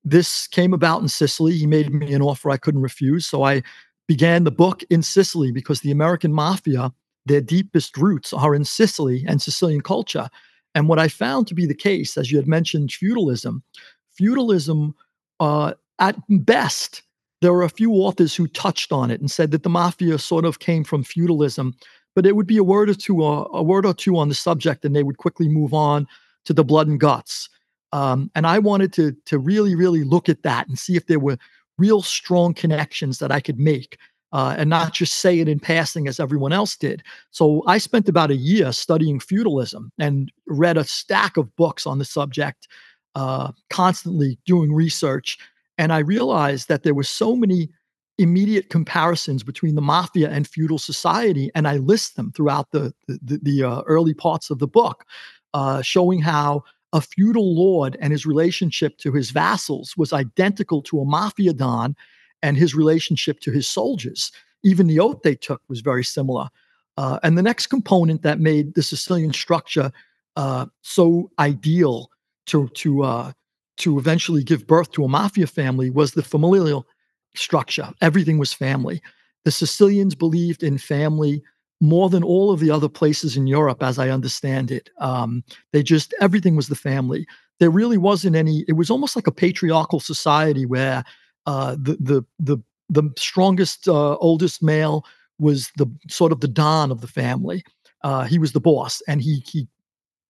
this 0.06 0.46
came 0.46 0.72
about 0.72 1.02
in 1.02 1.08
Sicily. 1.08 1.52
He 1.58 1.66
made 1.66 1.92
me 1.92 2.14
an 2.14 2.22
offer 2.22 2.50
I 2.50 2.56
couldn't 2.56 2.80
refuse. 2.80 3.26
So 3.26 3.42
I 3.42 3.62
began 4.06 4.44
the 4.44 4.50
book 4.52 4.82
in 4.88 5.02
Sicily 5.02 5.50
because 5.52 5.80
the 5.80 5.90
American 5.90 6.32
mafia 6.32 6.92
their 7.26 7.40
deepest 7.40 7.96
roots 7.96 8.32
are 8.32 8.54
in 8.54 8.64
Sicily 8.64 9.24
and 9.26 9.42
Sicilian 9.42 9.80
culture. 9.80 10.28
And 10.74 10.88
what 10.88 11.00
I 11.00 11.08
found 11.08 11.48
to 11.48 11.54
be 11.54 11.66
the 11.66 11.74
case, 11.74 12.16
as 12.16 12.30
you 12.30 12.38
had 12.38 12.46
mentioned, 12.46 12.92
feudalism, 12.92 13.64
feudalism, 14.12 14.94
uh, 15.40 15.74
at 15.98 16.16
best, 16.28 17.02
there 17.42 17.52
were 17.52 17.64
a 17.64 17.68
few 17.68 17.92
authors 17.94 18.34
who 18.34 18.46
touched 18.46 18.92
on 18.92 19.10
it 19.10 19.20
and 19.20 19.30
said 19.30 19.50
that 19.50 19.64
the 19.64 19.68
mafia 19.68 20.18
sort 20.18 20.44
of 20.44 20.60
came 20.60 20.84
from 20.84 21.02
feudalism, 21.02 21.74
but 22.14 22.26
it 22.26 22.36
would 22.36 22.46
be 22.46 22.58
a 22.58 22.64
word 22.64 22.88
or 22.88 22.94
two, 22.94 23.24
uh, 23.24 23.48
a 23.52 23.62
word 23.62 23.84
or 23.84 23.92
two 23.92 24.16
on 24.16 24.28
the 24.28 24.34
subject, 24.34 24.84
and 24.84 24.94
they 24.94 25.02
would 25.02 25.18
quickly 25.18 25.48
move 25.48 25.74
on 25.74 26.06
to 26.44 26.52
the 26.52 26.64
blood 26.64 26.86
and 26.86 27.00
guts. 27.00 27.48
Um, 27.96 28.30
and 28.34 28.46
I 28.46 28.58
wanted 28.58 28.92
to 28.94 29.12
to 29.24 29.38
really, 29.38 29.74
really 29.74 30.04
look 30.04 30.28
at 30.28 30.42
that 30.42 30.68
and 30.68 30.78
see 30.78 30.96
if 30.96 31.06
there 31.06 31.18
were 31.18 31.38
real 31.78 32.02
strong 32.02 32.52
connections 32.52 33.18
that 33.20 33.32
I 33.32 33.40
could 33.40 33.58
make 33.58 33.98
uh, 34.32 34.54
and 34.58 34.68
not 34.68 34.92
just 34.92 35.14
say 35.14 35.40
it 35.40 35.48
in 35.48 35.58
passing 35.58 36.06
as 36.06 36.20
everyone 36.20 36.52
else 36.52 36.76
did. 36.76 37.02
So 37.30 37.62
I 37.66 37.78
spent 37.78 38.06
about 38.06 38.30
a 38.30 38.36
year 38.36 38.70
studying 38.72 39.18
feudalism 39.18 39.92
and 39.98 40.30
read 40.46 40.76
a 40.76 40.84
stack 40.84 41.38
of 41.38 41.54
books 41.56 41.86
on 41.86 41.98
the 41.98 42.04
subject, 42.04 42.68
uh, 43.14 43.52
constantly 43.70 44.38
doing 44.44 44.74
research. 44.74 45.38
And 45.78 45.90
I 45.90 46.00
realized 46.00 46.68
that 46.68 46.82
there 46.82 46.94
were 46.94 47.02
so 47.02 47.34
many 47.34 47.70
immediate 48.18 48.68
comparisons 48.68 49.42
between 49.42 49.74
the 49.74 49.82
mafia 49.82 50.28
and 50.28 50.46
feudal 50.46 50.78
society, 50.78 51.50
and 51.54 51.66
I 51.66 51.76
list 51.78 52.16
them 52.16 52.30
throughout 52.32 52.72
the 52.72 52.92
the, 53.08 53.40
the 53.42 53.62
uh, 53.62 53.82
early 53.86 54.14
parts 54.14 54.50
of 54.50 54.58
the 54.58 54.68
book, 54.68 55.06
uh, 55.54 55.80
showing 55.80 56.20
how 56.20 56.64
a 56.92 57.00
feudal 57.00 57.54
lord 57.54 57.96
and 58.00 58.12
his 58.12 58.26
relationship 58.26 58.96
to 58.98 59.12
his 59.12 59.30
vassals 59.30 59.94
was 59.96 60.12
identical 60.12 60.82
to 60.82 61.00
a 61.00 61.04
mafia 61.04 61.52
don 61.52 61.94
and 62.42 62.56
his 62.56 62.74
relationship 62.74 63.40
to 63.40 63.50
his 63.50 63.68
soldiers. 63.68 64.30
Even 64.62 64.86
the 64.86 65.00
oath 65.00 65.22
they 65.22 65.34
took 65.34 65.62
was 65.68 65.80
very 65.80 66.04
similar. 66.04 66.48
Uh, 66.96 67.18
and 67.22 67.36
the 67.36 67.42
next 67.42 67.66
component 67.66 68.22
that 68.22 68.40
made 68.40 68.74
the 68.74 68.82
Sicilian 68.82 69.32
structure 69.32 69.90
uh, 70.36 70.66
so 70.82 71.30
ideal 71.38 72.10
to 72.46 72.68
to 72.68 73.02
uh, 73.02 73.32
to 73.78 73.98
eventually 73.98 74.42
give 74.42 74.66
birth 74.66 74.90
to 74.92 75.04
a 75.04 75.08
mafia 75.08 75.46
family 75.46 75.90
was 75.90 76.12
the 76.12 76.22
familial 76.22 76.86
structure. 77.34 77.90
Everything 78.00 78.38
was 78.38 78.52
family. 78.52 79.02
The 79.44 79.50
Sicilians 79.50 80.14
believed 80.14 80.62
in 80.62 80.78
family 80.78 81.42
more 81.80 82.08
than 82.08 82.24
all 82.24 82.50
of 82.50 82.60
the 82.60 82.70
other 82.70 82.88
places 82.88 83.36
in 83.36 83.46
Europe, 83.46 83.82
as 83.82 83.98
I 83.98 84.08
understand 84.08 84.70
it. 84.70 84.90
Um, 84.98 85.44
they 85.72 85.82
just 85.82 86.14
everything 86.20 86.56
was 86.56 86.68
the 86.68 86.74
family. 86.74 87.26
There 87.60 87.70
really 87.70 87.98
wasn't 87.98 88.36
any. 88.36 88.64
It 88.68 88.74
was 88.74 88.90
almost 88.90 89.16
like 89.16 89.26
a 89.26 89.32
patriarchal 89.32 90.00
society 90.00 90.66
where 90.66 91.04
uh, 91.46 91.72
the 91.72 91.96
the 92.00 92.24
the 92.38 92.58
the 92.88 93.10
strongest 93.18 93.88
uh, 93.88 94.16
oldest 94.16 94.62
male 94.62 95.04
was 95.38 95.70
the 95.76 95.86
sort 96.08 96.32
of 96.32 96.40
the 96.40 96.48
don 96.48 96.90
of 96.90 97.00
the 97.00 97.08
family. 97.08 97.64
Uh, 98.02 98.24
he 98.24 98.38
was 98.38 98.52
the 98.52 98.60
boss, 98.60 99.02
and 99.08 99.20
he 99.20 99.42
he 99.46 99.68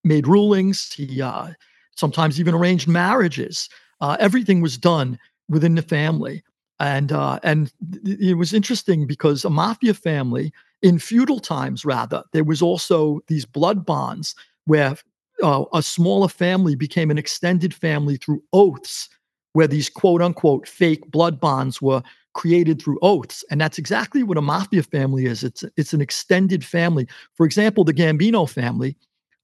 made 0.04 0.26
rulings. 0.26 0.92
He 0.92 1.22
uh, 1.22 1.48
sometimes 1.96 2.40
even 2.40 2.54
arranged 2.54 2.88
marriages. 2.88 3.68
Uh, 4.00 4.16
everything 4.20 4.60
was 4.60 4.76
done 4.78 5.18
within 5.48 5.74
the 5.74 5.82
family, 5.82 6.42
and 6.80 7.12
uh, 7.12 7.38
and 7.42 7.72
it 8.04 8.36
was 8.36 8.52
interesting 8.52 9.06
because 9.06 9.44
a 9.44 9.50
mafia 9.50 9.94
family 9.94 10.52
in 10.86 11.00
feudal 11.00 11.40
times, 11.40 11.84
rather, 11.84 12.22
there 12.32 12.44
was 12.44 12.62
also 12.62 13.18
these 13.26 13.44
blood 13.44 13.84
bonds 13.84 14.36
where 14.66 14.96
uh, 15.42 15.64
a 15.74 15.82
smaller 15.82 16.28
family 16.28 16.76
became 16.76 17.10
an 17.10 17.18
extended 17.18 17.74
family 17.74 18.16
through 18.16 18.40
oaths 18.52 19.08
where 19.52 19.66
these 19.66 19.90
quote 19.90 20.22
unquote 20.22 20.68
fake 20.68 21.10
blood 21.10 21.40
bonds 21.40 21.82
were 21.82 22.04
created 22.34 22.80
through 22.80 23.00
oaths. 23.02 23.44
And 23.50 23.60
that's 23.60 23.78
exactly 23.78 24.22
what 24.22 24.38
a 24.38 24.42
mafia 24.42 24.84
family 24.84 25.26
is. 25.26 25.42
It's 25.42 25.64
it's 25.76 25.92
an 25.92 26.00
extended 26.00 26.64
family. 26.64 27.08
For 27.34 27.44
example, 27.44 27.82
the 27.82 27.92
Gambino 27.92 28.48
family, 28.48 28.96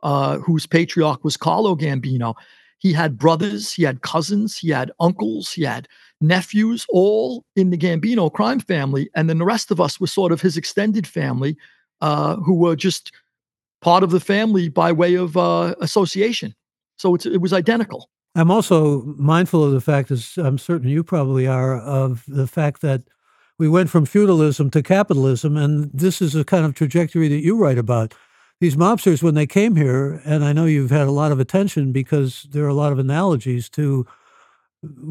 uh, 0.04 0.38
whose 0.38 0.64
patriarch 0.64 1.24
was 1.24 1.36
Carlo 1.36 1.74
Gambino, 1.74 2.34
he 2.82 2.92
had 2.92 3.16
brothers, 3.16 3.72
he 3.72 3.84
had 3.84 4.02
cousins, 4.02 4.58
he 4.58 4.70
had 4.70 4.90
uncles, 4.98 5.52
he 5.52 5.62
had 5.62 5.86
nephews, 6.20 6.84
all 6.88 7.44
in 7.54 7.70
the 7.70 7.78
Gambino 7.78 8.30
crime 8.32 8.58
family. 8.58 9.08
And 9.14 9.30
then 9.30 9.38
the 9.38 9.44
rest 9.44 9.70
of 9.70 9.80
us 9.80 10.00
were 10.00 10.08
sort 10.08 10.32
of 10.32 10.40
his 10.40 10.56
extended 10.56 11.06
family, 11.06 11.56
uh, 12.00 12.34
who 12.36 12.54
were 12.54 12.74
just 12.74 13.12
part 13.82 14.02
of 14.02 14.10
the 14.10 14.18
family 14.18 14.68
by 14.68 14.90
way 14.90 15.14
of 15.14 15.36
uh, 15.36 15.76
association. 15.80 16.56
So 16.96 17.14
it 17.14 17.40
was 17.40 17.52
identical. 17.52 18.10
I'm 18.34 18.50
also 18.50 19.02
mindful 19.16 19.62
of 19.62 19.72
the 19.72 19.80
fact, 19.80 20.10
as 20.10 20.36
I'm 20.36 20.58
certain 20.58 20.88
you 20.88 21.04
probably 21.04 21.46
are, 21.46 21.78
of 21.78 22.24
the 22.26 22.48
fact 22.48 22.80
that 22.82 23.02
we 23.58 23.68
went 23.68 23.90
from 23.90 24.06
feudalism 24.06 24.70
to 24.70 24.82
capitalism, 24.82 25.56
and 25.56 25.88
this 25.94 26.20
is 26.20 26.34
a 26.34 26.44
kind 26.44 26.64
of 26.64 26.74
trajectory 26.74 27.28
that 27.28 27.44
you 27.44 27.56
write 27.56 27.78
about. 27.78 28.14
These 28.62 28.76
mobsters, 28.76 29.24
when 29.24 29.34
they 29.34 29.48
came 29.48 29.74
here, 29.74 30.22
and 30.24 30.44
I 30.44 30.52
know 30.52 30.66
you've 30.66 30.92
had 30.92 31.08
a 31.08 31.10
lot 31.10 31.32
of 31.32 31.40
attention 31.40 31.90
because 31.90 32.46
there 32.52 32.64
are 32.64 32.68
a 32.68 32.74
lot 32.74 32.92
of 32.92 33.00
analogies 33.00 33.68
to 33.70 34.06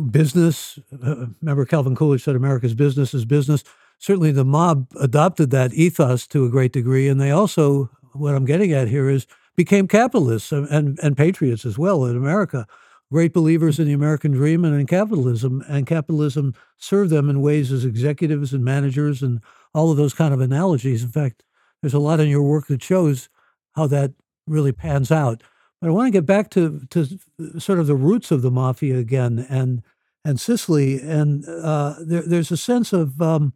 business. 0.10 0.80
Uh, 1.06 1.26
remember, 1.42 1.66
Calvin 1.66 1.94
Coolidge 1.94 2.24
said 2.24 2.38
America's 2.38 2.74
business 2.74 3.14
is 3.14 3.26
business. 3.26 3.66
Certainly, 3.98 4.32
the 4.32 4.46
mob 4.46 4.88
adopted 5.02 5.50
that 5.50 5.74
ethos 5.74 6.28
to 6.28 6.46
a 6.46 6.50
great 6.50 6.72
degree, 6.72 7.10
and 7.10 7.20
they 7.20 7.30
also, 7.30 7.90
what 8.14 8.36
I'm 8.36 8.46
getting 8.46 8.72
at 8.72 8.88
here 8.88 9.10
is, 9.10 9.28
became 9.58 9.86
capitalists 9.86 10.54
and, 10.54 10.66
and, 10.70 10.98
and 11.04 11.18
patriots 11.18 11.66
as 11.66 11.78
well 11.78 12.06
in 12.06 12.16
America 12.16 12.66
great 13.12 13.34
believers 13.34 13.78
in 13.78 13.86
the 13.86 13.92
American 13.92 14.32
dream 14.32 14.64
and 14.64 14.80
in 14.80 14.88
capitalism, 14.88 15.62
and 15.68 15.86
capitalism 15.86 16.54
served 16.78 17.10
them 17.10 17.30
in 17.30 17.42
ways 17.42 17.70
as 17.70 17.84
executives 17.84 18.54
and 18.54 18.64
managers 18.64 19.22
and 19.22 19.42
all 19.74 19.92
of 19.92 19.98
those 19.98 20.14
kind 20.14 20.34
of 20.34 20.40
analogies. 20.40 21.04
In 21.04 21.10
fact, 21.10 21.44
there's 21.82 21.94
a 21.94 22.00
lot 22.00 22.22
in 22.22 22.30
your 22.30 22.44
work 22.44 22.68
that 22.68 22.82
shows 22.82 23.28
how 23.76 23.88
that 23.88 24.14
really 24.48 24.72
pans 24.72 25.12
out. 25.12 25.44
But 25.80 25.88
I 25.88 25.92
want 25.92 26.08
to 26.08 26.12
get 26.12 26.26
back 26.26 26.50
to 26.52 26.82
to 26.90 27.20
sort 27.60 27.80
of 27.80 27.88
the 27.88 27.96
roots 27.96 28.32
of 28.32 28.42
the 28.42 28.52
mafia 28.52 28.98
again 28.98 29.46
and 29.50 29.82
and 30.24 30.40
Sicily, 30.40 31.02
and 31.02 31.48
uh, 31.48 31.96
there, 32.00 32.22
there's 32.22 32.52
a 32.52 32.58
sense 32.58 32.94
of 32.94 33.20
um, 33.22 33.54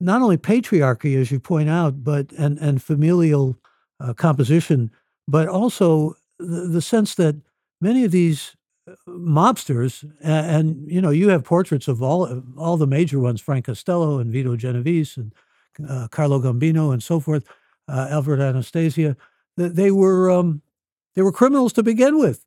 not 0.00 0.22
only 0.22 0.38
patriarchy, 0.38 1.20
as 1.20 1.30
you 1.30 1.38
point 1.38 1.68
out, 1.68 2.02
but 2.02 2.32
and 2.32 2.58
and 2.58 2.82
familial 2.82 3.58
uh, 4.00 4.14
composition, 4.14 4.90
but 5.28 5.46
also 5.46 6.16
the, 6.38 6.66
the 6.66 6.80
sense 6.80 7.14
that 7.16 7.36
many 7.80 8.04
of 8.04 8.12
these 8.12 8.56
mobsters, 9.06 10.02
and, 10.22 10.46
and, 10.46 10.90
you 10.90 11.00
know, 11.00 11.10
you 11.10 11.28
have 11.28 11.44
portraits 11.44 11.88
of 11.88 12.02
all 12.02 12.42
all 12.56 12.76
the 12.76 12.86
major 12.86 13.18
ones: 13.20 13.40
Frank 13.40 13.66
Costello 13.66 14.18
and 14.18 14.32
Vito 14.32 14.56
Genovese 14.56 15.16
and 15.16 15.34
uh, 15.88 16.08
Carlo 16.08 16.40
Gambino 16.40 16.92
and 16.92 17.02
so 17.02 17.20
forth, 17.20 17.44
uh, 17.88 18.08
Alfred 18.10 18.40
Anastasia. 18.40 19.16
They 19.56 19.90
were 19.90 20.30
um, 20.30 20.62
they 21.14 21.22
were 21.22 21.32
criminals 21.32 21.72
to 21.74 21.82
begin 21.82 22.18
with. 22.18 22.44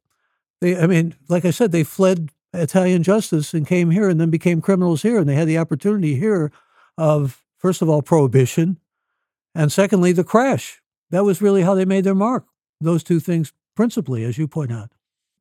They, 0.61 0.77
I 0.77 0.87
mean, 0.87 1.15
like 1.27 1.45
I 1.45 1.51
said, 1.51 1.71
they 1.71 1.83
fled 1.83 2.29
Italian 2.53 3.03
justice 3.03 3.53
and 3.53 3.67
came 3.67 3.91
here, 3.91 4.09
and 4.09 4.19
then 4.19 4.29
became 4.29 4.61
criminals 4.61 5.01
here, 5.01 5.19
and 5.19 5.27
they 5.27 5.35
had 5.35 5.47
the 5.47 5.57
opportunity 5.57 6.15
here 6.15 6.51
of 6.97 7.43
first 7.57 7.81
of 7.81 7.89
all 7.89 8.01
prohibition, 8.01 8.79
and 9.55 9.71
secondly 9.71 10.11
the 10.11 10.23
crash. 10.23 10.81
That 11.09 11.23
was 11.23 11.41
really 11.41 11.61
how 11.61 11.75
they 11.75 11.85
made 11.85 12.03
their 12.03 12.15
mark. 12.15 12.45
Those 12.81 13.03
two 13.03 13.19
things 13.19 13.53
principally, 13.75 14.23
as 14.23 14.37
you 14.37 14.47
point 14.47 14.71
out. 14.71 14.89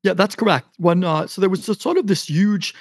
Yeah, 0.03 0.13
that's 0.13 0.35
correct. 0.35 0.67
When 0.77 1.03
uh, 1.03 1.27
so 1.27 1.41
there 1.41 1.49
was 1.49 1.67
a, 1.69 1.75
sort 1.75 1.97
of 1.97 2.07
this 2.07 2.29
huge 2.29 2.75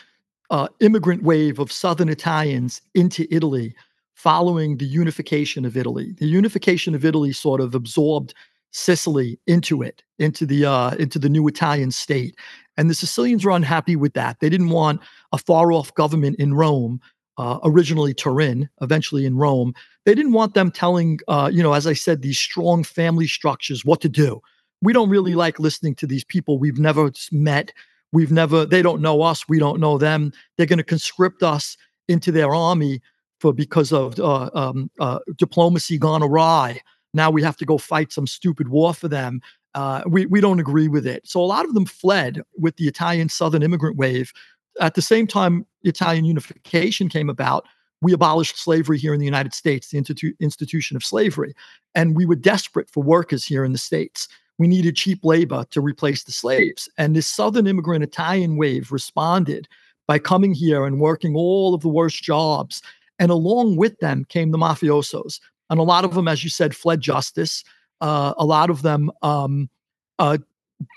uh, 0.51 0.69
immigrant 0.81 1.23
wave 1.23 1.59
of 1.59 1.73
Southern 1.73 2.09
Italians 2.09 2.83
into 2.95 3.27
Italy 3.31 3.75
following 4.15 4.77
the 4.77 4.85
unification 4.85 5.65
of 5.65 5.77
Italy. 5.77 6.13
The 6.19 6.27
unification 6.27 6.95
of 6.95 7.05
Italy 7.05 7.33
sort 7.33 7.61
of 7.61 7.75
absorbed 7.75 8.35
Sicily 8.73 9.39
into 9.47 9.83
it, 9.83 10.03
into 10.19 10.47
the 10.47 10.65
uh, 10.65 10.95
into 10.97 11.19
the 11.19 11.29
new 11.29 11.47
Italian 11.47 11.91
state, 11.91 12.35
and 12.77 12.89
the 12.89 12.95
Sicilians 12.95 13.45
were 13.45 13.53
unhappy 13.53 13.97
with 13.97 14.15
that. 14.15 14.41
They 14.41 14.49
didn't 14.49 14.71
want 14.71 15.01
a 15.33 15.39
far 15.39 15.73
off 15.73 15.95
government 15.95 16.37
in 16.39 16.55
Rome. 16.55 17.01
Uh, 17.39 17.59
originally 17.65 18.13
Turin, 18.13 18.69
eventually 18.83 19.25
in 19.25 19.39
Rome. 19.39 19.73
They 20.05 20.15
didn't 20.15 20.33
want 20.33 20.53
them 20.53 20.71
telling, 20.71 21.19
uh, 21.29 21.49
you 21.51 21.63
know, 21.63 21.73
as 21.73 21.87
I 21.87 21.95
said, 21.95 22.21
these 22.21 22.39
strong 22.39 22.85
family 22.85 23.27
structures 23.27 23.87
what 23.87 24.03
to 24.03 24.09
do 24.11 24.43
we 24.83 24.93
don't 24.93 25.09
really 25.09 25.35
like 25.35 25.59
listening 25.59 25.95
to 25.95 26.07
these 26.07 26.25
people 26.25 26.59
we've 26.59 26.79
never 26.79 27.11
met. 27.31 27.73
We've 28.13 28.33
never, 28.33 28.67
they 28.67 28.83
don't 28.83 29.01
know 29.01 29.23
us. 29.23 29.49
We 29.49 29.59
don't 29.59 29.81
know 29.81 29.97
them. 29.97 30.33
They're 30.59 30.67
going 30.67 30.79
to 30.79 30.85
conscript 30.85 31.43
us 31.43 31.79
into 32.09 32.31
their 32.33 32.53
army 32.55 33.01
for 33.41 33.55
because 33.55 33.93
of 33.93 34.19
uh, 34.21 34.51
um, 34.53 34.91
uh, 35.01 35.21
diplomacy 35.39 35.99
gone 35.99 36.23
awry. 36.23 36.81
Now 37.15 37.31
we 37.31 37.43
have 37.43 37.57
to 37.59 37.67
go 37.67 37.79
fight 37.79 38.13
some 38.13 38.27
stupid 38.27 38.69
war 38.69 38.95
for 38.95 39.09
them. 39.09 39.41
Uh, 39.75 40.03
we, 40.07 40.27
we 40.27 40.41
don't 40.41 40.61
agree 40.61 40.89
with 40.89 41.07
it. 41.07 41.27
So 41.27 41.41
a 41.41 41.45
lot 41.45 41.65
of 41.65 41.75
them 41.75 41.87
fled 41.87 42.43
with 42.59 42.77
the 42.77 42.89
Italian 42.89 43.29
Southern 43.29 43.63
immigrant 43.63 43.97
wave. 43.97 44.33
At 44.81 44.95
the 44.95 45.03
same 45.03 45.27
time, 45.27 45.67
Italian 45.83 46.25
unification 46.25 47.09
came 47.09 47.29
about. 47.29 47.67
We 48.01 48.13
abolished 48.13 48.59
slavery 48.59 48.99
here 48.99 49.15
in 49.15 49.21
the 49.21 49.27
United 49.27 49.55
States, 49.55 49.89
the 49.89 49.99
institu- 49.99 50.35
institution 50.41 50.97
of 50.97 51.05
slavery. 51.05 51.55
And 51.95 52.17
we 52.17 52.27
were 52.27 52.37
desperate 52.37 52.91
for 52.91 53.03
workers 53.03 53.45
here 53.45 53.65
in 53.65 53.73
the 53.73 53.79
States 53.79 54.29
we 54.59 54.69
needed 54.69 54.97
cheap 54.97 55.25
labor 55.25 55.65
to 55.71 55.81
replace 55.81 56.25
the 56.25 56.33
slaves. 56.33 56.89
And 56.99 57.17
this 57.17 57.27
Southern 57.27 57.67
immigrant 57.67 58.05
Italian 58.05 58.57
wave 58.57 58.93
responded 58.93 59.67
by 60.07 60.19
coming 60.19 60.55
here 60.55 60.85
and 60.85 61.01
working 61.01 61.35
all 61.35 61.75
of 61.75 61.81
the 61.83 61.89
worst 61.89 62.23
jobs. 62.23 62.83
And 63.19 63.31
along 63.31 63.77
with 63.77 63.99
them 63.99 64.25
came 64.25 64.51
the 64.51 64.59
mafiosos. 64.59 65.41
And 65.73 65.81
a 65.81 65.85
lot 65.85 66.05
of 66.05 66.13
them, 66.13 66.29
as 66.29 66.45
you 66.45 66.51
said, 66.51 66.77
fled 66.77 67.01
justice. 67.01 67.65
Uh, 68.03 68.35
a 68.37 68.45
lot 68.45 68.69
of 68.69 68.83
them 68.83 69.11
um, 69.23 69.71
uh, 70.19 70.37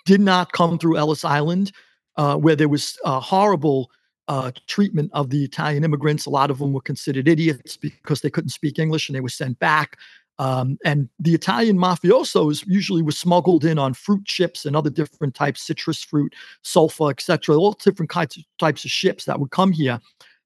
did 0.05 0.19
not 0.19 0.51
come 0.51 0.77
through 0.77 0.97
Ellis 0.97 1.23
Island, 1.23 1.71
uh, 2.17 2.35
where 2.35 2.57
there 2.57 2.67
was 2.67 2.99
horrible 3.05 3.89
uh, 4.27 4.51
treatment 4.67 5.11
of 5.13 5.29
the 5.29 5.45
Italian 5.45 5.85
immigrants. 5.85 6.25
A 6.25 6.29
lot 6.29 6.51
of 6.51 6.59
them 6.59 6.73
were 6.73 6.81
considered 6.81 7.29
idiots 7.29 7.77
because 7.77 8.19
they 8.19 8.29
couldn't 8.29 8.49
speak 8.49 8.77
English 8.77 9.07
and 9.07 9.15
they 9.15 9.21
were 9.21 9.29
sent 9.29 9.57
back. 9.59 9.97
Um, 10.39 10.77
and 10.83 11.07
the 11.19 11.33
Italian 11.33 11.77
mafiosos 11.77 12.65
usually 12.67 13.01
were 13.01 13.13
smuggled 13.13 13.63
in 13.63 13.79
on 13.79 13.93
fruit 13.93 14.27
ships 14.27 14.65
and 14.65 14.75
other 14.75 14.89
different 14.89 15.35
types, 15.35 15.65
citrus 15.65 16.03
fruit, 16.03 16.35
sulfur, 16.63 17.11
etc. 17.11 17.55
All 17.55 17.71
different 17.71 18.09
kinds 18.09 18.35
of 18.35 18.43
types 18.59 18.83
of 18.83 18.91
ships 18.91 19.23
that 19.23 19.39
would 19.39 19.51
come 19.51 19.71
here. 19.71 20.01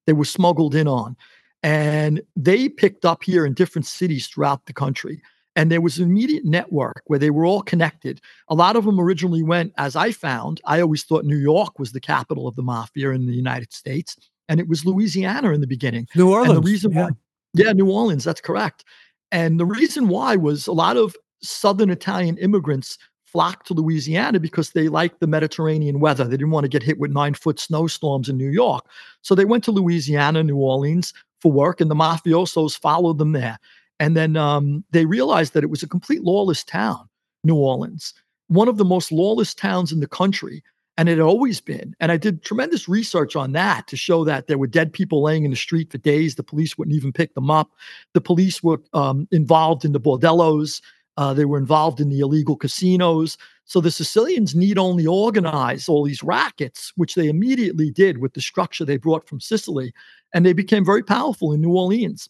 They 0.05 0.13
were 0.13 0.25
smuggled 0.25 0.75
in 0.75 0.87
on, 0.87 1.17
and 1.63 2.21
they 2.35 2.69
picked 2.69 3.05
up 3.05 3.23
here 3.23 3.45
in 3.45 3.53
different 3.53 3.85
cities 3.85 4.27
throughout 4.27 4.65
the 4.65 4.73
country. 4.73 5.21
And 5.55 5.71
there 5.71 5.81
was 5.81 5.97
an 5.97 6.05
immediate 6.05 6.45
network 6.45 7.01
where 7.07 7.19
they 7.19 7.31
were 7.31 7.45
all 7.45 7.61
connected. 7.61 8.21
A 8.47 8.55
lot 8.55 8.75
of 8.75 8.85
them 8.85 8.99
originally 8.99 9.43
went, 9.43 9.73
as 9.77 9.95
I 9.95 10.11
found, 10.11 10.61
I 10.65 10.79
always 10.79 11.03
thought 11.03 11.25
New 11.25 11.37
York 11.37 11.79
was 11.79 11.91
the 11.91 11.99
capital 11.99 12.47
of 12.47 12.55
the 12.55 12.61
mafia 12.61 13.11
in 13.11 13.25
the 13.25 13.33
United 13.33 13.73
States, 13.73 14.15
and 14.47 14.59
it 14.59 14.69
was 14.69 14.85
Louisiana 14.85 15.51
in 15.51 15.59
the 15.59 15.67
beginning. 15.67 16.07
New 16.15 16.31
Orleans. 16.31 16.55
And 16.55 16.63
the 16.63 16.69
reason 16.69 16.91
yeah. 16.91 17.03
why, 17.03 17.09
yeah, 17.55 17.73
New 17.73 17.91
Orleans, 17.91 18.23
that's 18.23 18.41
correct. 18.41 18.85
And 19.31 19.59
the 19.59 19.65
reason 19.65 20.07
why 20.07 20.37
was 20.37 20.65
a 20.65 20.71
lot 20.71 20.95
of 20.95 21.15
Southern 21.41 21.89
Italian 21.89 22.37
immigrants 22.37 22.97
flocked 23.25 23.67
to 23.67 23.73
Louisiana 23.73 24.39
because 24.39 24.71
they 24.71 24.87
liked 24.87 25.19
the 25.19 25.27
Mediterranean 25.27 25.99
weather. 25.99 26.23
They 26.23 26.37
didn't 26.37 26.51
want 26.51 26.63
to 26.63 26.69
get 26.69 26.83
hit 26.83 26.99
with 26.99 27.11
nine 27.11 27.33
foot 27.33 27.59
snowstorms 27.59 28.27
in 28.27 28.37
New 28.37 28.49
York. 28.49 28.85
So 29.21 29.35
they 29.35 29.45
went 29.45 29.63
to 29.65 29.71
Louisiana, 29.71 30.43
New 30.43 30.57
Orleans 30.57 31.13
for 31.41 31.51
work, 31.51 31.81
and 31.81 31.89
the 31.89 31.95
mafiosos 31.95 32.77
followed 32.77 33.17
them 33.17 33.31
there. 33.31 33.57
And 33.99 34.15
then 34.15 34.37
um, 34.37 34.83
they 34.91 35.05
realized 35.05 35.53
that 35.53 35.63
it 35.63 35.69
was 35.69 35.83
a 35.83 35.87
complete 35.87 36.23
lawless 36.23 36.63
town, 36.63 37.09
New 37.43 37.55
Orleans, 37.55 38.13
one 38.47 38.67
of 38.67 38.77
the 38.77 38.85
most 38.85 39.11
lawless 39.11 39.53
towns 39.53 39.91
in 39.91 39.99
the 39.99 40.07
country. 40.07 40.63
And 40.97 41.07
it 41.07 41.13
had 41.13 41.21
always 41.21 41.61
been. 41.61 41.95
And 42.01 42.11
I 42.11 42.17
did 42.17 42.43
tremendous 42.43 42.89
research 42.89 43.37
on 43.37 43.53
that 43.53 43.87
to 43.87 43.95
show 43.95 44.25
that 44.25 44.47
there 44.47 44.57
were 44.57 44.67
dead 44.67 44.91
people 44.91 45.23
laying 45.23 45.45
in 45.45 45.51
the 45.51 45.55
street 45.55 45.89
for 45.89 45.97
days. 45.97 46.35
The 46.35 46.43
police 46.43 46.77
wouldn't 46.77 46.95
even 46.95 47.13
pick 47.13 47.35
them 47.35 47.49
up. 47.49 47.69
The 48.13 48.19
police 48.19 48.61
were 48.61 48.81
um, 48.91 49.25
involved 49.31 49.85
in 49.85 49.93
the 49.93 49.99
bordellos. 49.99 50.81
Uh, 51.19 51.33
they 51.33 51.43
were 51.43 51.57
involved 51.57 51.99
in 51.99 52.09
the 52.09 52.21
illegal 52.21 52.55
casinos. 52.55 53.37
So 53.65 53.81
the 53.81 53.91
Sicilians 53.91 54.55
need 54.55 54.77
only 54.77 55.05
organize 55.05 55.89
all 55.89 56.05
these 56.05 56.23
rackets, 56.23 56.93
which 56.95 57.15
they 57.15 57.27
immediately 57.27 57.91
did 57.91 58.19
with 58.19 58.33
the 58.33 58.41
structure 58.41 58.85
they 58.85 58.95
brought 58.95 59.27
from 59.27 59.41
Sicily. 59.41 59.91
And 60.33 60.45
they 60.45 60.53
became 60.53 60.85
very 60.85 61.03
powerful 61.03 61.51
in 61.51 61.59
New 61.59 61.75
Orleans. 61.75 62.29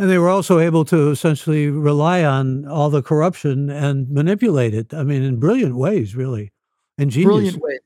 And 0.00 0.10
they 0.10 0.18
were 0.18 0.30
also 0.30 0.58
able 0.58 0.84
to 0.86 1.10
essentially 1.10 1.68
rely 1.70 2.24
on 2.24 2.66
all 2.66 2.90
the 2.90 3.02
corruption 3.02 3.70
and 3.70 4.10
manipulate 4.10 4.74
it. 4.74 4.92
I 4.92 5.04
mean, 5.04 5.22
in 5.22 5.38
brilliant 5.38 5.76
ways, 5.76 6.16
really. 6.16 6.50
Ingenious. 6.98 7.28
Brilliant 7.28 7.62
ways. 7.62 7.80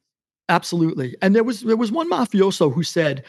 Absolutely. 0.49 1.15
And 1.21 1.37
there 1.37 1.45
was 1.45 1.61
there 1.61 1.77
was 1.77 1.93
one 1.93 2.11
mafioso 2.11 2.73
who 2.73 2.83
said, 2.83 3.23